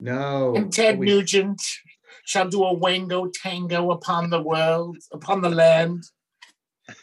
No, 0.00 0.54
And 0.54 0.72
Ted 0.72 0.98
we- 0.98 1.06
Nugent 1.06 1.60
shall 2.24 2.48
do 2.48 2.62
a 2.64 2.72
wango 2.72 3.26
tango 3.34 3.90
upon 3.90 4.30
the 4.30 4.40
world, 4.40 4.96
upon 5.12 5.40
the 5.42 5.50
land. 5.50 6.04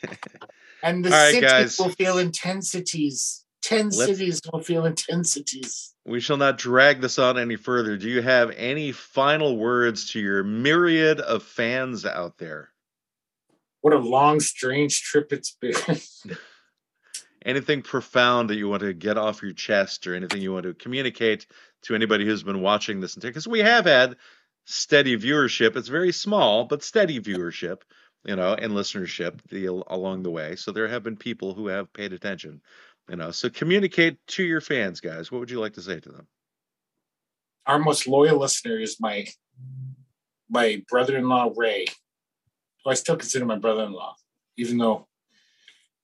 And 0.83 1.03
the 1.03 1.09
All 1.09 1.15
right, 1.15 1.33
cities 1.33 1.49
guys. 1.51 1.79
will 1.79 1.89
feel 1.89 2.19
intensities. 2.19 3.43
10 3.63 3.85
Let's- 3.85 4.05
cities 4.05 4.39
will 4.53 4.61
feel 4.61 4.85
intensities. 4.85 5.94
We 6.05 6.19
shall 6.19 6.37
not 6.37 6.59
drag 6.59 7.01
this 7.01 7.17
on 7.17 7.39
any 7.39 7.55
further. 7.55 7.97
Do 7.97 8.07
you 8.07 8.21
have 8.21 8.51
any 8.51 8.91
final 8.91 9.57
words 9.57 10.11
to 10.11 10.19
your 10.19 10.43
myriad 10.43 11.19
of 11.19 11.41
fans 11.41 12.05
out 12.05 12.37
there? 12.37 12.69
What 13.81 13.93
a 13.93 13.97
long, 13.97 14.39
strange 14.39 15.01
trip 15.01 15.33
it's 15.33 15.51
been. 15.51 15.75
Anything 17.45 17.83
profound 17.83 18.49
that 18.49 18.55
you 18.55 18.67
want 18.67 18.81
to 18.81 18.93
get 18.93 19.19
off 19.19 19.43
your 19.43 19.53
chest 19.53 20.07
or 20.07 20.15
anything 20.15 20.41
you 20.41 20.51
want 20.51 20.63
to 20.63 20.73
communicate 20.73 21.45
to 21.83 21.93
anybody 21.93 22.25
who's 22.25 22.41
been 22.41 22.61
watching 22.63 22.99
this? 22.99 23.13
Because 23.13 23.47
we 23.47 23.59
have 23.59 23.85
had 23.85 24.15
steady 24.65 25.15
viewership. 25.15 25.75
It's 25.75 25.87
very 25.87 26.11
small, 26.11 26.65
but 26.65 26.81
steady 26.81 27.19
viewership, 27.19 27.81
you 28.25 28.35
know, 28.35 28.55
and 28.55 28.73
listenership 28.73 29.39
the, 29.49 29.67
along 29.67 30.23
the 30.23 30.31
way. 30.31 30.55
So 30.55 30.71
there 30.71 30.87
have 30.87 31.03
been 31.03 31.17
people 31.17 31.53
who 31.53 31.67
have 31.67 31.93
paid 31.93 32.13
attention, 32.13 32.61
you 33.09 33.15
know. 33.15 33.31
So 33.31 33.49
communicate 33.49 34.17
to 34.27 34.43
your 34.43 34.61
fans, 34.61 34.99
guys. 34.99 35.31
What 35.31 35.39
would 35.39 35.51
you 35.51 35.59
like 35.59 35.73
to 35.73 35.81
say 35.81 35.99
to 35.99 36.09
them? 36.09 36.27
Our 37.65 37.79
most 37.79 38.07
loyal 38.07 38.39
listener 38.39 38.79
is 38.79 38.99
my 38.99 39.27
my 40.49 40.83
brother-in-law 40.89 41.53
Ray, 41.55 41.85
who 42.83 42.91
I 42.91 42.93
still 42.93 43.15
consider 43.15 43.45
my 43.45 43.57
brother-in-law, 43.57 44.15
even 44.57 44.77
though 44.77 45.07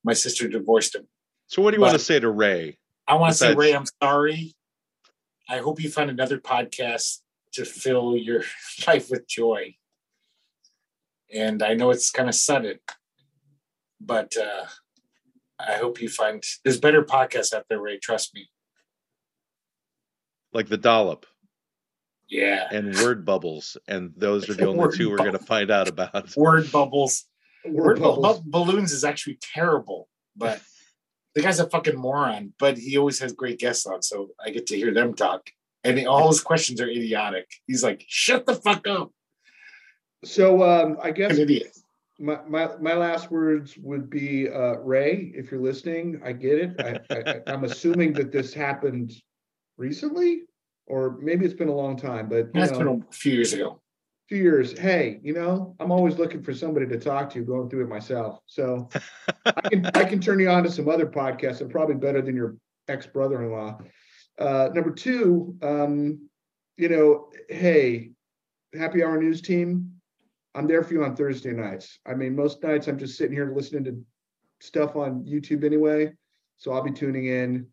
my 0.04 0.14
sister 0.14 0.48
divorced 0.48 0.96
him. 0.96 1.08
So 1.48 1.62
what 1.62 1.72
do 1.72 1.78
you 1.78 1.82
want 1.82 1.94
to 1.94 2.00
say 2.00 2.20
to 2.20 2.30
Ray? 2.30 2.78
I 3.08 3.16
want 3.16 3.34
to 3.34 3.38
say, 3.38 3.54
Ray, 3.54 3.76
I'm 3.76 3.86
sorry. 4.02 4.56
I 5.50 5.58
hope 5.58 5.82
you 5.82 5.90
find 5.90 6.10
another 6.10 6.40
podcast 6.40 7.20
to 7.54 7.66
fill 7.66 8.16
your 8.16 8.44
life 8.88 9.10
with 9.10 9.28
joy. 9.28 9.76
And 11.34 11.62
I 11.62 11.74
know 11.74 11.92
it's 11.92 12.10
kind 12.10 12.30
of 12.30 12.36
sudden, 12.36 12.80
but 14.00 14.34
uh, 14.38 14.66
I 15.68 15.78
hope 15.78 16.02
you 16.02 16.10
find 16.10 16.44
there's 16.64 16.80
better 16.80 17.04
podcasts 17.04 17.54
out 17.54 17.66
there, 17.70 17.80
Ray. 17.82 17.98
Trust 18.00 18.34
me. 18.36 18.50
Like 20.54 20.68
the 20.68 20.78
dollop 20.78 21.26
Yeah. 22.30 22.68
and 22.72 22.94
word 22.96 23.26
bubbles, 23.26 23.78
and 23.88 24.12
those 24.18 24.50
are 24.50 24.54
the 24.54 24.66
only 24.68 24.80
Word 24.80 24.96
two 24.96 25.10
we're 25.10 25.18
going 25.18 25.32
to 25.34 25.40
find 25.40 25.72
out 25.72 25.88
about. 25.88 26.36
Word 26.36 26.72
bubbles. 26.72 27.26
Word 27.66 27.76
Word 27.76 28.02
bubbles. 28.02 28.40
bu- 28.42 28.50
balloons 28.52 28.92
is 28.92 29.04
actually 29.04 29.38
terrible, 29.42 30.10
but 30.36 30.62
the 31.36 31.42
guy's 31.42 31.60
a 31.60 31.70
fucking 31.70 31.98
moron. 31.98 32.54
But 32.60 32.78
he 32.78 32.98
always 32.98 33.20
has 33.20 33.32
great 33.34 33.60
guests 33.60 33.86
on, 33.86 34.02
so 34.02 34.30
I 34.44 34.50
get 34.50 34.68
to 34.68 34.76
hear 34.76 34.94
them 34.94 35.14
talk. 35.14 35.50
And 35.84 35.98
he- 35.98 36.06
all 36.06 36.28
his 36.28 36.42
questions 36.42 36.82
are 36.82 36.90
idiotic. 36.90 37.50
He's 37.66 37.84
like, 37.84 38.04
"Shut 38.08 38.46
the 38.46 38.56
fuck 38.56 38.88
up, 38.88 39.12
So 40.26 40.64
um, 40.64 40.98
I 41.02 41.12
guess 41.12 41.32
an 41.32 41.40
idiot." 41.40 41.76
My, 42.22 42.40
my 42.48 42.70
my 42.80 42.94
last 42.94 43.32
words 43.32 43.78
would 43.78 44.10
be 44.10 44.48
uh, 44.50 44.78
Ray, 44.78 45.32
if 45.36 45.52
you're 45.52 45.62
listening, 45.62 46.22
I 46.24 46.34
get 46.34 46.60
it. 46.60 46.76
I, 46.80 47.16
I, 47.16 47.42
I'm 47.52 47.64
assuming 47.64 48.14
that 48.14 48.32
this 48.32 48.54
happened 48.54 49.14
recently, 49.78 50.44
or 50.86 51.18
maybe 51.20 51.46
it's 51.46 51.54
been 51.54 51.68
a 51.68 51.76
long 51.76 51.98
time, 51.98 52.30
but 52.30 52.46
you 52.46 52.52
That's 52.54 52.72
know, 52.74 52.78
been 52.78 53.06
a 53.10 53.14
few 53.14 53.34
years 53.34 53.54
ago. 53.54 53.82
few 54.30 54.42
years. 54.42 54.78
Hey, 54.78 55.20
you 55.24 55.34
know, 55.34 55.76
I'm 55.80 55.92
always 55.92 56.18
looking 56.20 56.44
for 56.44 56.54
somebody 56.54 56.86
to 56.88 57.00
talk 57.00 57.32
to, 57.32 57.42
going 57.42 57.70
through 57.70 57.86
it 57.86 57.90
myself. 57.90 58.40
So 58.46 58.88
I 59.46 59.62
can 59.70 59.86
I 59.96 60.04
can 60.04 60.22
turn 60.22 60.40
you 60.40 60.50
on 60.50 60.64
to 60.64 60.72
some 60.72 60.88
other 60.88 61.08
podcasts. 61.08 61.60
that 61.60 61.64
are 61.64 61.70
probably 61.70 61.96
better 61.96 62.22
than 62.22 62.36
your 62.36 62.56
ex 62.88 63.08
brother-in-law. 63.08 63.80
Uh, 64.38 64.70
number 64.74 64.92
two, 64.92 65.56
um, 65.62 66.30
you 66.78 66.90
know, 66.90 67.30
hey, 67.50 68.12
happy 68.78 69.04
hour 69.04 69.20
news 69.20 69.42
team. 69.42 70.01
I'm 70.56 70.68
there 70.68 70.84
for 70.84 70.94
you 70.94 71.04
on 71.04 71.16
Thursday 71.16 71.52
nights. 71.52 72.00
I 72.06 72.14
mean, 72.14 72.36
most 72.36 72.62
nights 72.64 72.88
I'm 72.88 72.98
just 72.98 73.18
sitting 73.18 73.34
here 73.34 73.52
listening 73.56 73.84
to 73.86 74.02
stuff 74.60 74.96
on 74.96 75.24
YouTube 75.24 75.64
anyway. 75.64 76.12
So 76.58 76.74
I'll 76.74 76.84
be 76.84 76.92
tuning 76.92 77.26
in. 77.28 77.68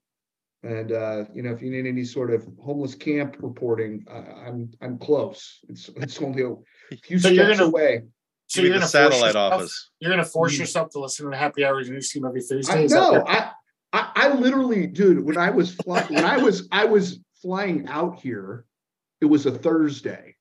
And 0.63 0.91
uh, 0.93 1.25
you 1.33 1.43
know, 1.43 1.51
if 1.53 1.63
you 1.63 1.71
need 1.71 1.87
any 1.87 2.05
sort 2.05 2.33
of 2.33 2.47
homeless 2.61 2.95
camp 2.95 3.37
reporting, 3.41 4.05
uh, 4.11 4.23
I'm 4.47 4.71
I'm 4.81 4.99
close. 4.99 5.59
It's 5.69 5.89
it's 5.97 6.21
only 6.21 6.43
a 6.43 6.97
few 7.05 7.19
So 7.19 7.29
you're 7.29 7.45
steps 7.45 7.59
gonna- 7.61 7.71
away. 7.71 8.03
So 8.49 8.63
you're 8.63 8.71
the 8.71 8.75
gonna 8.77 8.81
force 8.87 8.91
satellite 8.93 9.23
yourself- 9.27 9.53
office. 9.53 9.91
You're 10.01 10.11
gonna 10.11 10.25
force 10.25 10.57
Mm. 10.57 10.59
yourself 10.61 10.91
to 10.91 11.01
listen 11.01 11.27
to 11.27 11.31
the 11.31 11.37
Happy 11.37 11.65
Hours 11.65 11.89
News 11.91 12.11
Team 12.11 12.25
every 12.25 12.41
Thursday. 12.43 12.73
I, 12.73 12.79
Is 12.81 12.91
that 12.93 13.13
no, 13.13 13.25
I, 13.27 13.51
I 13.93 14.11
I 14.17 14.35
literally, 14.35 14.87
dude. 14.89 15.25
When 15.25 15.37
I 15.37 15.51
was 15.51 15.75
flying, 15.75 16.13
when 16.13 16.25
I 16.25 16.39
was 16.39 16.67
I 16.73 16.87
was 16.87 17.21
flying 17.41 17.87
out 17.87 18.19
here, 18.19 18.65
it 19.21 19.27
was 19.27 19.47
a 19.47 19.53
Thursday. 19.53 20.35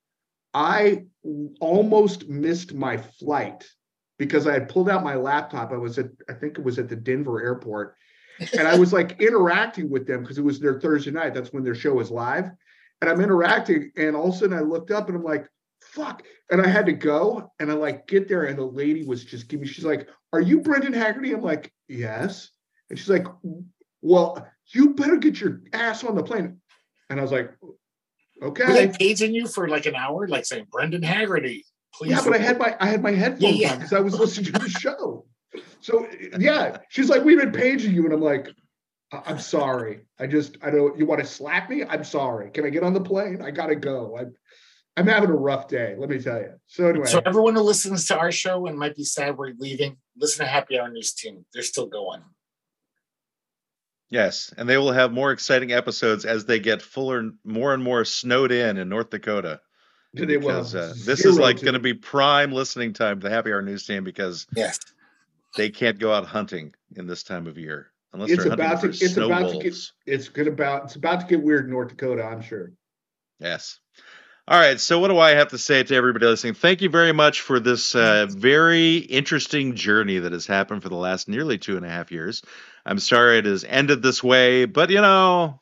I 0.53 1.05
almost 1.59 2.27
missed 2.27 2.73
my 2.73 2.97
flight 2.97 3.67
because 4.17 4.47
I 4.47 4.53
had 4.53 4.69
pulled 4.69 4.89
out 4.89 5.03
my 5.03 5.15
laptop. 5.15 5.71
I 5.71 5.77
was 5.77 5.97
at, 5.97 6.07
I 6.29 6.33
think 6.33 6.57
it 6.57 6.63
was 6.63 6.79
at 6.79 6.89
the 6.89 6.95
Denver 6.95 7.41
airport, 7.41 7.95
and 8.57 8.67
I 8.67 8.77
was 8.77 8.93
like 8.93 9.21
interacting 9.21 9.89
with 9.89 10.07
them 10.07 10.21
because 10.21 10.37
it 10.37 10.43
was 10.43 10.59
their 10.59 10.79
Thursday 10.79 11.11
night. 11.11 11.33
That's 11.33 11.53
when 11.53 11.63
their 11.63 11.75
show 11.75 11.99
is 11.99 12.11
live, 12.11 12.49
and 13.01 13.09
I'm 13.09 13.21
interacting, 13.21 13.91
and 13.95 14.15
all 14.15 14.29
of 14.29 14.35
a 14.35 14.37
sudden 14.37 14.57
I 14.57 14.61
looked 14.61 14.91
up 14.91 15.07
and 15.07 15.17
I'm 15.17 15.23
like, 15.23 15.47
"Fuck!" 15.81 16.23
And 16.49 16.61
I 16.61 16.67
had 16.67 16.85
to 16.85 16.93
go, 16.93 17.51
and 17.59 17.71
I 17.71 17.75
like 17.75 18.07
get 18.07 18.27
there, 18.27 18.45
and 18.45 18.57
the 18.57 18.65
lady 18.65 19.03
was 19.03 19.25
just 19.25 19.47
giving. 19.47 19.67
She's 19.67 19.85
like, 19.85 20.07
"Are 20.33 20.41
you 20.41 20.61
Brendan 20.61 20.93
Haggerty?" 20.93 21.33
I'm 21.33 21.41
like, 21.41 21.71
"Yes." 21.87 22.49
And 22.89 22.97
she's 22.97 23.09
like, 23.09 23.27
"Well, 24.01 24.47
you 24.67 24.93
better 24.93 25.17
get 25.17 25.39
your 25.39 25.61
ass 25.73 26.03
on 26.03 26.15
the 26.15 26.23
plane." 26.23 26.61
And 27.09 27.19
I 27.19 27.23
was 27.23 27.31
like, 27.31 27.53
Were 28.41 28.49
they 28.51 28.87
"Okay." 28.87 28.91
paging 28.97 29.33
you 29.33 29.47
for 29.47 29.67
like 29.67 29.85
an 29.85 29.95
hour, 29.95 30.27
like 30.27 30.45
saying 30.45 30.67
Brendan 30.71 31.03
Haggerty, 31.03 31.65
please? 31.93 32.11
Yeah, 32.11 32.21
but 32.23 32.33
I 32.33 32.37
had 32.37 32.59
my 32.59 32.75
I 32.79 32.87
had 32.87 33.01
my 33.01 33.11
headphones 33.11 33.57
yeah. 33.57 33.73
on 33.73 33.77
because 33.77 33.93
I 33.93 33.99
was 33.99 34.17
listening 34.19 34.53
to 34.53 34.59
the 34.59 34.69
show. 34.69 35.25
So 35.81 36.07
yeah, 36.37 36.77
she's 36.89 37.09
like, 37.09 37.23
"We've 37.23 37.39
been 37.39 37.51
paging 37.51 37.93
you," 37.93 38.05
and 38.05 38.13
I'm 38.13 38.21
like, 38.21 38.49
"I- 39.11 39.23
"I'm 39.25 39.39
sorry. 39.39 40.01
I 40.19 40.27
just 40.27 40.57
I 40.61 40.69
don't. 40.69 40.97
You 40.97 41.05
want 41.05 41.21
to 41.21 41.27
slap 41.27 41.69
me? 41.69 41.83
I'm 41.83 42.03
sorry. 42.03 42.51
Can 42.51 42.65
I 42.65 42.69
get 42.69 42.83
on 42.83 42.93
the 42.93 43.01
plane? 43.01 43.41
I 43.41 43.51
gotta 43.51 43.75
go. 43.75 44.17
I'm 44.17 44.33
I'm 44.95 45.07
having 45.07 45.29
a 45.29 45.35
rough 45.35 45.67
day. 45.67 45.95
Let 45.97 46.09
me 46.09 46.19
tell 46.19 46.39
you." 46.39 46.53
So 46.67 46.89
anyway, 46.89 47.07
So 47.07 47.21
everyone 47.25 47.55
who 47.55 47.61
listens 47.61 48.05
to 48.07 48.17
our 48.17 48.31
show 48.31 48.67
and 48.67 48.77
might 48.77 48.95
be 48.95 49.03
sad 49.03 49.37
we're 49.37 49.53
leaving, 49.57 49.97
listen 50.15 50.45
to 50.45 50.51
Happy 50.51 50.79
Hour 50.79 50.89
News 50.89 51.13
Team. 51.13 51.45
They're 51.53 51.63
still 51.63 51.87
going. 51.87 52.21
Yes, 54.09 54.53
and 54.57 54.69
they 54.69 54.77
will 54.77 54.93
have 54.93 55.11
more 55.11 55.31
exciting 55.31 55.73
episodes 55.73 56.23
as 56.25 56.45
they 56.45 56.59
get 56.59 56.81
fuller, 56.81 57.31
more 57.43 57.73
and 57.73 57.83
more 57.83 58.05
snowed 58.05 58.51
in 58.51 58.77
in 58.77 58.87
North 58.89 59.09
Dakota. 59.09 59.59
Do 60.15 60.25
they 60.25 60.37
will 60.37 60.47
Because 60.47 60.71
have 60.71 60.83
uh, 60.91 60.93
this 61.05 61.25
is 61.25 61.37
like 61.37 61.57
to- 61.57 61.63
going 61.65 61.73
to 61.73 61.79
be 61.79 61.93
prime 61.93 62.51
listening 62.53 62.93
time 62.93 63.19
to 63.19 63.23
the 63.27 63.29
Happy 63.33 63.51
Hour 63.51 63.61
News 63.61 63.85
Team 63.85 64.03
because 64.05 64.47
Yes. 64.55 64.79
they 65.57 65.69
can't 65.69 65.99
go 65.99 66.13
out 66.13 66.25
hunting 66.25 66.73
in 66.95 67.05
this 67.07 67.23
time 67.23 67.47
of 67.47 67.57
year 67.57 67.91
unless 68.13 68.29
It's 68.31 68.43
they're 68.43 68.51
hunting 68.51 68.65
about 68.65 68.81
for 68.81 68.87
to- 68.87 69.05
it's 69.05 69.13
snow 69.13 69.25
about 69.25 69.51
to 69.51 69.59
get- 69.59 69.75
It's 70.05 70.29
good 70.29 70.47
about 70.47 70.85
it's 70.85 70.95
about 70.95 71.19
to 71.19 71.25
get 71.27 71.43
weird 71.43 71.65
in 71.65 71.71
North 71.71 71.89
Dakota. 71.89 72.23
I'm 72.23 72.41
sure. 72.41 72.71
Yes. 73.41 73.79
All 74.49 74.57
right. 74.57 74.79
So, 74.79 74.97
what 74.99 75.09
do 75.09 75.17
I 75.17 75.31
have 75.31 75.49
to 75.49 75.57
say 75.57 75.83
to 75.83 75.93
everybody 75.93 76.25
listening? 76.25 76.53
Thank 76.53 76.81
you 76.81 76.89
very 76.89 77.11
much 77.11 77.41
for 77.41 77.59
this 77.59 77.93
uh, 77.93 78.27
very 78.29 78.95
interesting 78.95 79.75
journey 79.75 80.19
that 80.19 80.31
has 80.31 80.47
happened 80.47 80.81
for 80.83 80.87
the 80.89 80.95
last 80.95 81.27
nearly 81.27 81.57
two 81.57 81.75
and 81.75 81.85
a 81.85 81.89
half 81.89 82.13
years. 82.13 82.41
I'm 82.87 82.99
sorry 82.99 83.39
it 83.39 83.45
has 83.45 83.65
ended 83.65 84.01
this 84.01 84.23
way, 84.23 84.65
but 84.65 84.89
you 84.89 85.01
know, 85.01 85.59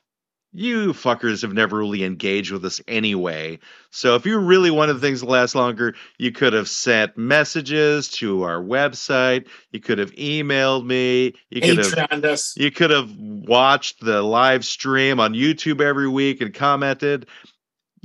you 0.54 0.94
fuckers 0.94 1.42
have 1.42 1.54
never 1.54 1.78
really 1.78 2.04
engaged 2.04 2.52
with 2.52 2.64
us 2.64 2.80
anyway. 2.88 3.60
So, 3.90 4.16
if 4.16 4.26
you 4.26 4.38
really 4.38 4.72
wanted 4.72 5.02
things 5.02 5.20
to 5.20 5.26
last 5.26 5.56
longer, 5.56 5.96
you 6.18 6.32
could 6.32 6.54
have 6.54 6.70
sent 6.70 7.18
messages 7.18 8.10
to 8.10 8.44
our 8.44 8.62
website. 8.62 9.48
You 9.72 9.82
could 9.82 9.98
have 9.98 10.12
emailed 10.12 10.86
me. 10.86 11.34
You 11.50 11.62
could 11.62 11.98
have 11.98 12.24
us. 12.24 12.56
you 12.56 12.72
could 12.72 12.92
have 12.92 13.12
watched 13.18 14.00
the 14.00 14.22
live 14.22 14.64
stream 14.64 15.20
on 15.20 15.34
YouTube 15.34 15.82
every 15.82 16.08
week 16.08 16.42
and 16.42 16.54
commented. 16.54 17.28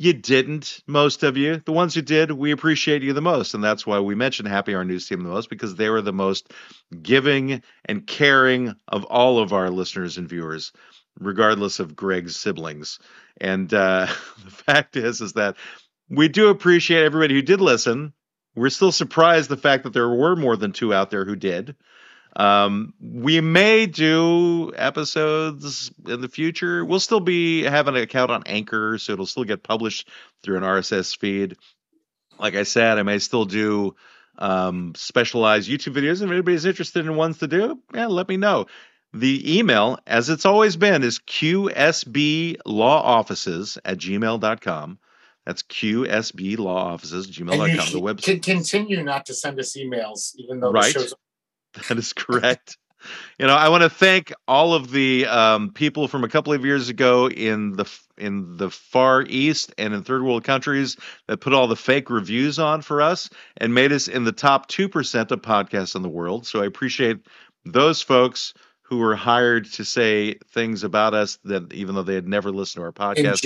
You 0.00 0.14
didn't, 0.14 0.80
most 0.86 1.22
of 1.24 1.36
you. 1.36 1.60
The 1.62 1.72
ones 1.72 1.94
who 1.94 2.00
did, 2.00 2.30
we 2.30 2.52
appreciate 2.52 3.02
you 3.02 3.12
the 3.12 3.20
most. 3.20 3.52
And 3.52 3.62
that's 3.62 3.86
why 3.86 4.00
we 4.00 4.14
mention 4.14 4.46
Happy 4.46 4.74
Hour 4.74 4.82
News 4.82 5.06
Team 5.06 5.22
the 5.22 5.28
most, 5.28 5.50
because 5.50 5.74
they 5.74 5.90
were 5.90 6.00
the 6.00 6.10
most 6.10 6.54
giving 7.02 7.62
and 7.84 8.06
caring 8.06 8.74
of 8.88 9.04
all 9.04 9.38
of 9.38 9.52
our 9.52 9.68
listeners 9.68 10.16
and 10.16 10.26
viewers, 10.26 10.72
regardless 11.18 11.80
of 11.80 11.96
Greg's 11.96 12.34
siblings. 12.34 12.98
And 13.42 13.74
uh, 13.74 14.06
the 14.42 14.50
fact 14.50 14.96
is, 14.96 15.20
is 15.20 15.34
that 15.34 15.56
we 16.08 16.28
do 16.28 16.48
appreciate 16.48 17.04
everybody 17.04 17.34
who 17.34 17.42
did 17.42 17.60
listen. 17.60 18.14
We're 18.56 18.70
still 18.70 18.92
surprised 18.92 19.50
the 19.50 19.58
fact 19.58 19.82
that 19.84 19.92
there 19.92 20.08
were 20.08 20.34
more 20.34 20.56
than 20.56 20.72
two 20.72 20.94
out 20.94 21.10
there 21.10 21.26
who 21.26 21.36
did. 21.36 21.76
Um, 22.36 22.94
we 23.00 23.40
may 23.40 23.86
do 23.86 24.72
episodes 24.76 25.90
in 26.06 26.20
the 26.20 26.28
future. 26.28 26.84
We'll 26.84 27.00
still 27.00 27.20
be 27.20 27.62
having 27.62 27.96
an 27.96 28.02
account 28.02 28.30
on 28.30 28.42
Anchor, 28.46 28.98
so 28.98 29.14
it'll 29.14 29.26
still 29.26 29.44
get 29.44 29.62
published 29.62 30.08
through 30.42 30.58
an 30.58 30.62
RSS 30.62 31.16
feed. 31.18 31.56
Like 32.38 32.54
I 32.54 32.62
said, 32.62 32.98
I 32.98 33.02
may 33.02 33.18
still 33.18 33.44
do 33.44 33.94
um, 34.38 34.92
specialized 34.94 35.68
YouTube 35.68 35.94
videos. 35.94 36.22
If 36.22 36.30
anybody's 36.30 36.64
interested 36.64 37.04
in 37.04 37.16
ones 37.16 37.38
to 37.38 37.48
do, 37.48 37.80
yeah, 37.92 38.06
let 38.06 38.28
me 38.28 38.36
know. 38.36 38.66
The 39.12 39.58
email, 39.58 39.98
as 40.06 40.30
it's 40.30 40.46
always 40.46 40.76
been, 40.76 41.02
is 41.02 41.18
qsblawoffices 41.18 43.78
at 43.84 43.98
gmail.com. 43.98 44.98
That's 45.46 45.62
qsblawoffices 45.64 47.26
gmail.com. 47.26 47.92
The 47.92 48.00
website. 48.00 48.22
can 48.22 48.38
continue 48.40 49.02
not 49.02 49.26
to 49.26 49.34
send 49.34 49.58
us 49.58 49.76
emails, 49.76 50.36
even 50.36 50.60
though 50.60 50.70
Right. 50.70 50.94
the 50.94 51.00
show's 51.00 51.14
That 51.88 51.98
is 51.98 52.12
correct. 52.12 52.76
You 53.38 53.46
know, 53.46 53.54
I 53.54 53.70
want 53.70 53.82
to 53.82 53.88
thank 53.88 54.32
all 54.46 54.74
of 54.74 54.90
the 54.90 55.26
um, 55.26 55.70
people 55.72 56.08
from 56.08 56.24
a 56.24 56.28
couple 56.28 56.52
of 56.52 56.64
years 56.64 56.88
ago 56.90 57.28
in 57.28 57.72
the 57.72 57.90
in 58.18 58.58
the 58.58 58.70
far 58.70 59.22
east 59.22 59.72
and 59.78 59.94
in 59.94 60.02
third 60.02 60.22
world 60.22 60.44
countries 60.44 60.98
that 61.26 61.38
put 61.38 61.54
all 61.54 61.66
the 61.66 61.76
fake 61.76 62.10
reviews 62.10 62.58
on 62.58 62.82
for 62.82 63.00
us 63.00 63.30
and 63.56 63.72
made 63.72 63.92
us 63.92 64.08
in 64.08 64.24
the 64.24 64.32
top 64.32 64.68
two 64.68 64.88
percent 64.88 65.30
of 65.32 65.40
podcasts 65.40 65.94
in 65.96 66.02
the 66.02 66.08
world. 66.10 66.46
So 66.46 66.62
I 66.62 66.66
appreciate 66.66 67.20
those 67.64 68.02
folks 68.02 68.52
who 68.82 68.98
were 68.98 69.16
hired 69.16 69.64
to 69.72 69.84
say 69.84 70.34
things 70.50 70.82
about 70.82 71.14
us 71.14 71.38
that 71.44 71.72
even 71.72 71.94
though 71.94 72.02
they 72.02 72.14
had 72.16 72.26
never 72.26 72.50
listened 72.50 72.82
to 72.82 72.84
our 72.84 72.92
podcast. 72.92 73.42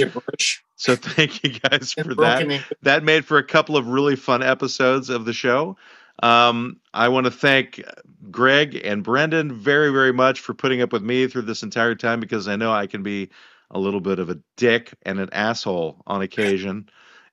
So 0.77 0.97
thank 0.97 1.45
you 1.45 1.61
guys 1.61 1.93
for 1.93 2.15
that 2.17 2.41
that 2.83 3.05
made 3.05 3.25
for 3.25 3.39
a 3.39 3.45
couple 3.45 3.77
of 3.77 3.87
really 3.87 4.17
fun 4.17 4.43
episodes 4.43 5.11
of 5.11 5.25
the 5.27 5.33
show. 5.33 5.77
Um, 6.23 6.81
I 6.95 7.09
want 7.09 7.27
to 7.27 7.31
thank 7.31 7.83
Greg 8.31 8.81
and 8.85 9.03
Brendan 9.03 9.53
very, 9.53 9.91
very 9.91 10.13
much 10.13 10.41
for 10.41 10.55
putting 10.55 10.81
up 10.83 10.93
with 10.93 11.03
me 11.03 11.27
through 11.27 11.43
this 11.43 11.63
entire 11.63 11.95
time 11.95 12.21
because 12.21 12.49
I 12.49 12.57
know 12.57 12.73
I 12.73 12.87
can 12.87 13.03
be 13.03 13.31
a 13.71 13.79
little 13.79 14.01
bit 14.01 14.19
of 14.19 14.31
a 14.31 14.39
dick 14.57 14.95
and 15.03 15.19
an 15.21 15.31
asshole 15.33 16.03
on 16.07 16.23
occasion. 16.23 16.89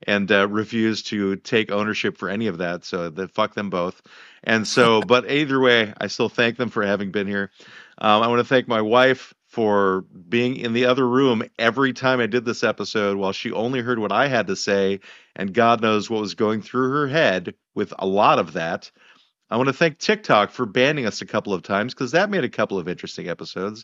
and 0.08 0.32
uh, 0.32 0.48
refuse 0.48 1.04
to 1.04 1.36
take 1.38 1.72
ownership 1.72 2.18
for 2.18 2.30
any 2.30 2.48
of 2.48 2.58
that. 2.60 2.86
So 2.86 3.10
that 3.10 3.32
fuck 3.32 3.54
them 3.54 3.70
both. 3.70 4.02
And 4.44 4.68
so, 4.68 5.02
but 5.08 5.30
either 5.32 5.60
way, 5.60 5.94
I 6.00 6.08
still 6.08 6.30
thank 6.30 6.58
them 6.58 6.70
for 6.70 6.86
having 6.86 7.12
been 7.12 7.28
here. 7.28 7.52
Um, 7.98 8.24
I 8.24 8.28
want 8.28 8.40
to 8.40 8.46
thank 8.48 8.68
my 8.68 8.82
wife 8.82 9.34
for 9.48 10.02
being 10.30 10.56
in 10.56 10.74
the 10.74 10.86
other 10.86 11.08
room 11.08 11.44
every 11.60 11.94
time 11.94 12.20
I 12.20 12.28
did 12.28 12.46
this 12.46 12.64
episode 12.64 13.18
while 13.18 13.34
she 13.34 13.52
only 13.52 13.82
heard 13.82 14.00
what 14.00 14.12
I 14.12 14.28
had 14.28 14.48
to 14.48 14.56
say, 14.56 15.02
and 15.36 15.54
God 15.54 15.82
knows 15.82 16.10
what 16.10 16.22
was 16.22 16.36
going 16.36 16.62
through 16.62 16.90
her 16.92 17.08
head 17.08 17.54
with 17.76 17.94
a 18.00 18.06
lot 18.08 18.40
of 18.40 18.54
that. 18.54 18.92
I 19.50 19.58
want 19.58 19.68
to 19.68 19.74
thank 19.74 19.98
TikTok 20.00 20.52
for 20.52 20.66
banning 20.66 21.06
us 21.06 21.22
a 21.22 21.26
couple 21.26 21.54
of 21.54 21.62
times 21.62 21.94
because 21.94 22.12
that 22.12 22.30
made 22.30 22.44
a 22.44 22.50
couple 22.50 22.78
of 22.80 22.88
interesting 22.88 23.28
episodes. 23.28 23.84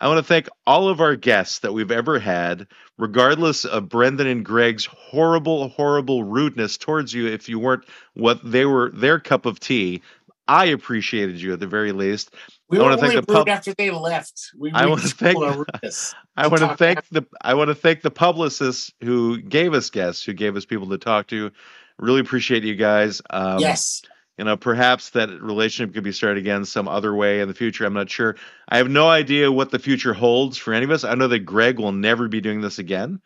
I 0.00 0.08
want 0.08 0.18
to 0.18 0.22
thank 0.24 0.48
all 0.66 0.88
of 0.88 1.00
our 1.02 1.16
guests 1.16 1.58
that 1.58 1.72
we've 1.74 1.90
ever 1.90 2.18
had, 2.18 2.66
regardless 2.98 3.66
of 3.66 3.90
Brendan 3.90 4.26
and 4.26 4.42
Greg's 4.44 4.86
horrible, 4.86 5.68
horrible 5.68 6.24
rudeness 6.24 6.78
towards 6.78 7.12
you 7.12 7.26
if 7.26 7.46
you 7.48 7.58
weren't 7.58 7.84
what 8.14 8.40
they 8.42 8.64
were 8.64 8.90
their 8.90 9.20
cup 9.20 9.44
of 9.44 9.60
tea. 9.60 10.00
I 10.48 10.64
appreciated 10.66 11.40
you 11.40 11.52
at 11.52 11.60
the 11.60 11.66
very 11.66 11.92
least. 11.92 12.34
We 12.68 12.78
I 12.78 12.80
were 12.80 12.88
wanna 12.88 13.00
thank 13.02 13.14
the 13.14 13.22
pub- 13.22 13.48
after 13.48 13.74
they 13.74 13.90
left. 13.90 14.50
We 14.58 14.72
I 14.72 14.92
thank- 14.96 15.36
pulled 15.36 15.44
our 15.48 15.58
rudeness. 15.58 16.14
I 16.36 16.46
want 16.46 16.62
to 16.62 16.74
thank 16.76 17.06
the 17.10 17.26
I 17.42 17.52
want 17.54 17.68
to 17.68 17.74
thank 17.74 18.00
the 18.00 18.10
publicists 18.10 18.92
who 19.02 19.40
gave 19.42 19.74
us 19.74 19.90
guests, 19.90 20.24
who 20.24 20.32
gave 20.32 20.56
us 20.56 20.64
people 20.64 20.88
to 20.88 20.98
talk 20.98 21.26
to. 21.28 21.50
Really 21.98 22.20
appreciate 22.20 22.64
you 22.64 22.74
guys. 22.74 23.22
Um, 23.30 23.58
yes. 23.60 24.02
you 24.38 24.44
know 24.44 24.56
perhaps 24.56 25.10
that 25.10 25.28
relationship 25.42 25.94
could 25.94 26.02
be 26.04 26.12
started 26.12 26.38
again 26.38 26.64
some 26.64 26.88
other 26.88 27.14
way 27.14 27.40
in 27.40 27.48
the 27.48 27.54
future 27.54 27.84
i'm 27.84 27.92
not 27.92 28.08
sure 28.10 28.34
i 28.68 28.78
have 28.78 28.88
no 28.88 29.06
idea 29.08 29.52
what 29.52 29.70
the 29.70 29.78
future 29.78 30.14
holds 30.14 30.56
for 30.56 30.72
any 30.72 30.84
of 30.84 30.90
us 30.90 31.04
i 31.04 31.14
know 31.14 31.28
that 31.28 31.40
greg 31.40 31.78
will 31.78 31.92
never 31.92 32.28
be 32.28 32.40
doing 32.40 32.62
this 32.62 32.78
again 32.78 33.20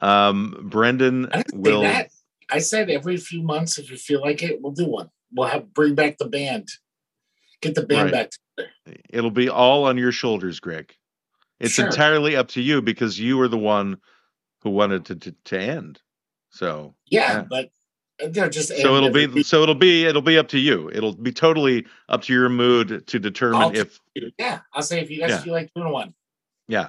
um 0.00 0.56
brendan 0.68 1.28
I 1.32 1.44
will 1.54 1.82
that. 1.82 2.10
I 2.50 2.58
said 2.58 2.90
every 2.90 3.18
few 3.18 3.42
months, 3.42 3.78
if 3.78 3.90
you 3.90 3.96
feel 3.96 4.20
like 4.20 4.42
it, 4.42 4.60
we'll 4.60 4.72
do 4.72 4.86
one. 4.86 5.10
We'll 5.32 5.48
have 5.48 5.72
bring 5.74 5.94
back 5.94 6.16
the 6.18 6.28
band. 6.28 6.68
Get 7.60 7.74
the 7.74 7.86
band 7.86 8.04
Right. 8.04 8.12
back 8.12 8.30
together. 8.56 8.72
it'll 9.10 9.30
be 9.30 9.48
all 9.48 9.84
on 9.84 9.96
your 9.96 10.12
shoulders 10.12 10.58
greg 10.60 10.92
it's 11.60 11.74
Sure. 11.74 11.86
entirely 11.86 12.36
up 12.36 12.48
to 12.48 12.60
you 12.62 12.82
because 12.82 13.18
you 13.18 13.36
were 13.38 13.48
the 13.48 13.58
one 13.58 13.98
who 14.62 14.70
wanted 14.70 15.04
to 15.06 15.14
to, 15.16 15.34
to 15.44 15.58
end 15.58 16.00
so 16.50 16.94
Yeah, 17.10 17.32
Yeah. 17.32 17.44
but 17.48 17.70
uh, 18.22 18.28
they're 18.30 18.48
just 18.48 18.68
so 18.68 18.96
it'll 18.96 19.10
be 19.10 19.42
so 19.42 19.62
it'll 19.62 19.74
be 19.74 20.04
it'll 20.04 20.22
be 20.22 20.36
up 20.38 20.48
to 20.48 20.58
you 20.58 20.90
it'll 20.92 21.14
be 21.14 21.32
totally 21.32 21.86
up 22.08 22.22
to 22.22 22.32
your 22.32 22.48
mood 22.48 23.06
to 23.06 23.18
determine 23.18 23.60
I'll- 23.62 23.76
if 23.76 24.00
week. 24.14 24.34
Yeah, 24.38 24.60
I'll 24.72 24.82
say 24.82 25.00
if 25.00 25.10
you 25.10 25.20
guys 25.20 25.30
Yeah. 25.30 25.38
feel 25.40 25.52
like 25.52 25.70
doing 25.74 25.92
one. 25.92 26.14
yeah 26.68 26.88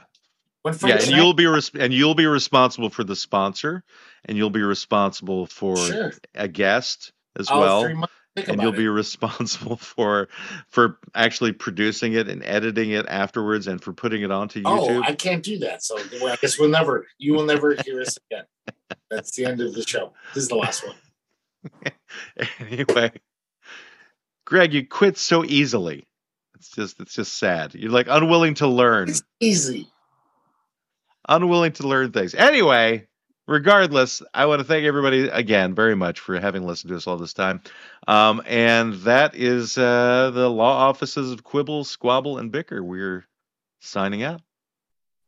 When 0.63 0.75
yeah 0.85 0.95
and 0.95 1.07
you'll 1.07 1.33
be 1.33 1.45
res- 1.45 1.71
and 1.77 1.93
you'll 1.93 2.15
be 2.15 2.25
responsible 2.25 2.89
for 2.89 3.03
the 3.03 3.15
sponsor 3.15 3.83
and 4.25 4.37
you'll 4.37 4.49
be 4.49 4.61
responsible 4.63 5.45
for 5.45 5.77
sure. 5.77 6.13
a 6.35 6.47
guest 6.47 7.11
as 7.37 7.49
I'll 7.49 7.59
well 7.61 7.93
months 7.95 8.13
think 8.35 8.47
and 8.49 8.61
you'll 8.61 8.73
it. 8.73 8.77
be 8.77 8.87
responsible 8.87 9.75
for 9.93 10.27
for 10.67 10.99
actually 11.15 11.51
producing 11.51 12.13
it 12.13 12.27
and 12.27 12.43
editing 12.43 12.91
it 12.91 13.05
afterwards 13.07 13.67
and 13.67 13.81
for 13.83 13.93
putting 13.93 14.21
it 14.23 14.31
onto 14.31 14.61
Oh, 14.65 14.77
YouTube. 14.87 14.99
Oh, 14.99 15.03
I 15.03 15.13
can't 15.15 15.43
do 15.43 15.57
that. 15.59 15.83
So 15.83 15.97
well, 16.21 16.31
I 16.33 16.35
guess 16.35 16.59
we'll 16.59 16.69
never. 16.69 17.07
You 17.17 17.33
will 17.33 17.45
never 17.45 17.75
hear 17.85 18.01
us 18.01 18.17
again. 18.29 18.45
That's 19.09 19.35
the 19.35 19.45
end 19.45 19.61
of 19.61 19.73
the 19.73 19.81
show. 19.81 20.13
This 20.35 20.43
is 20.43 20.49
the 20.49 20.55
last 20.55 20.85
one. 20.85 20.95
anyway, 22.59 23.11
Greg, 24.45 24.73
you 24.73 24.87
quit 24.87 25.17
so 25.17 25.43
easily. 25.45 26.05
It's 26.55 26.69
just 26.71 26.99
it's 26.99 27.13
just 27.13 27.37
sad. 27.37 27.73
You're 27.75 27.91
like 27.91 28.07
unwilling 28.09 28.55
to 28.55 28.67
learn, 28.67 29.09
It's 29.09 29.23
easy. 29.39 29.87
unwilling 31.27 31.71
to 31.73 31.87
learn 31.87 32.11
things. 32.11 32.35
Anyway, 32.35 33.07
regardless, 33.47 34.21
I 34.33 34.45
want 34.45 34.59
to 34.59 34.65
thank 34.65 34.85
everybody 34.85 35.29
again 35.29 35.73
very 35.75 35.95
much 35.95 36.19
for 36.19 36.39
having 36.39 36.65
listened 36.65 36.89
to 36.89 36.97
us 36.97 37.07
all 37.07 37.17
this 37.17 37.33
time. 37.33 37.61
Um, 38.07 38.41
and 38.45 38.93
that 39.03 39.35
is 39.35 39.77
uh, 39.77 40.31
the 40.33 40.49
law 40.49 40.87
offices 40.89 41.31
of 41.31 41.43
Quibble, 41.43 41.85
Squabble, 41.85 42.37
and 42.39 42.51
Bicker. 42.51 42.83
We're 42.83 43.25
signing 43.79 44.23
out. 44.23 44.41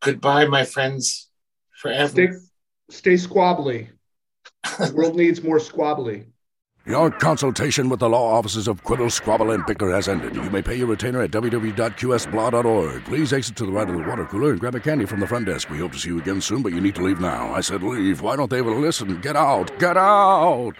Goodbye, 0.02 0.46
my 0.48 0.66
friends. 0.66 1.30
Forever. 1.78 2.10
Stay, 2.10 2.30
stay 2.90 3.14
squabbly. 3.14 3.90
The 4.64 4.94
world 4.94 5.16
needs 5.16 5.44
more 5.44 5.58
squabbly. 5.58 6.26
Your 6.86 7.12
consultation 7.12 7.90
with 7.90 8.00
the 8.00 8.10
law 8.10 8.34
offices 8.34 8.68
of 8.68 8.84
Quibble, 8.84 9.12
Squabble, 9.12 9.52
and 9.52 9.64
Bicker 9.68 9.92
has 9.92 10.08
ended. 10.08 10.36
You 10.36 10.50
may 10.50 10.64
pay 10.64 10.76
your 10.76 10.88
retainer 10.88 11.22
at 11.22 11.30
www.qsblaw.org. 11.30 13.06
Please 13.06 13.34
exit 13.34 13.56
to 13.58 13.68
the 13.68 13.72
right 13.72 13.88
of 13.88 13.96
the 13.96 14.02
water 14.02 14.26
cooler 14.26 14.50
and 14.50 14.60
grab 14.60 14.74
a 14.74 14.80
candy 14.80 15.06
from 15.06 15.20
the 15.20 15.28
front 15.28 15.46
desk. 15.46 15.70
We 15.70 15.78
hope 15.78 15.92
to 15.92 16.00
see 16.00 16.10
you 16.10 16.20
again 16.20 16.42
soon, 16.42 16.64
but 16.64 16.74
you 16.74 16.82
need 16.82 16.96
to 16.96 17.04
leave 17.04 17.20
now. 17.20 17.54
I 17.54 17.62
said 17.62 17.84
leave. 17.84 18.22
Why 18.22 18.36
don't 18.36 18.50
they 18.50 18.60
ever 18.60 18.72
listen? 18.72 19.22
Get 19.22 19.36
out! 19.36 19.78
Get 19.78 19.96
out! 19.96 20.74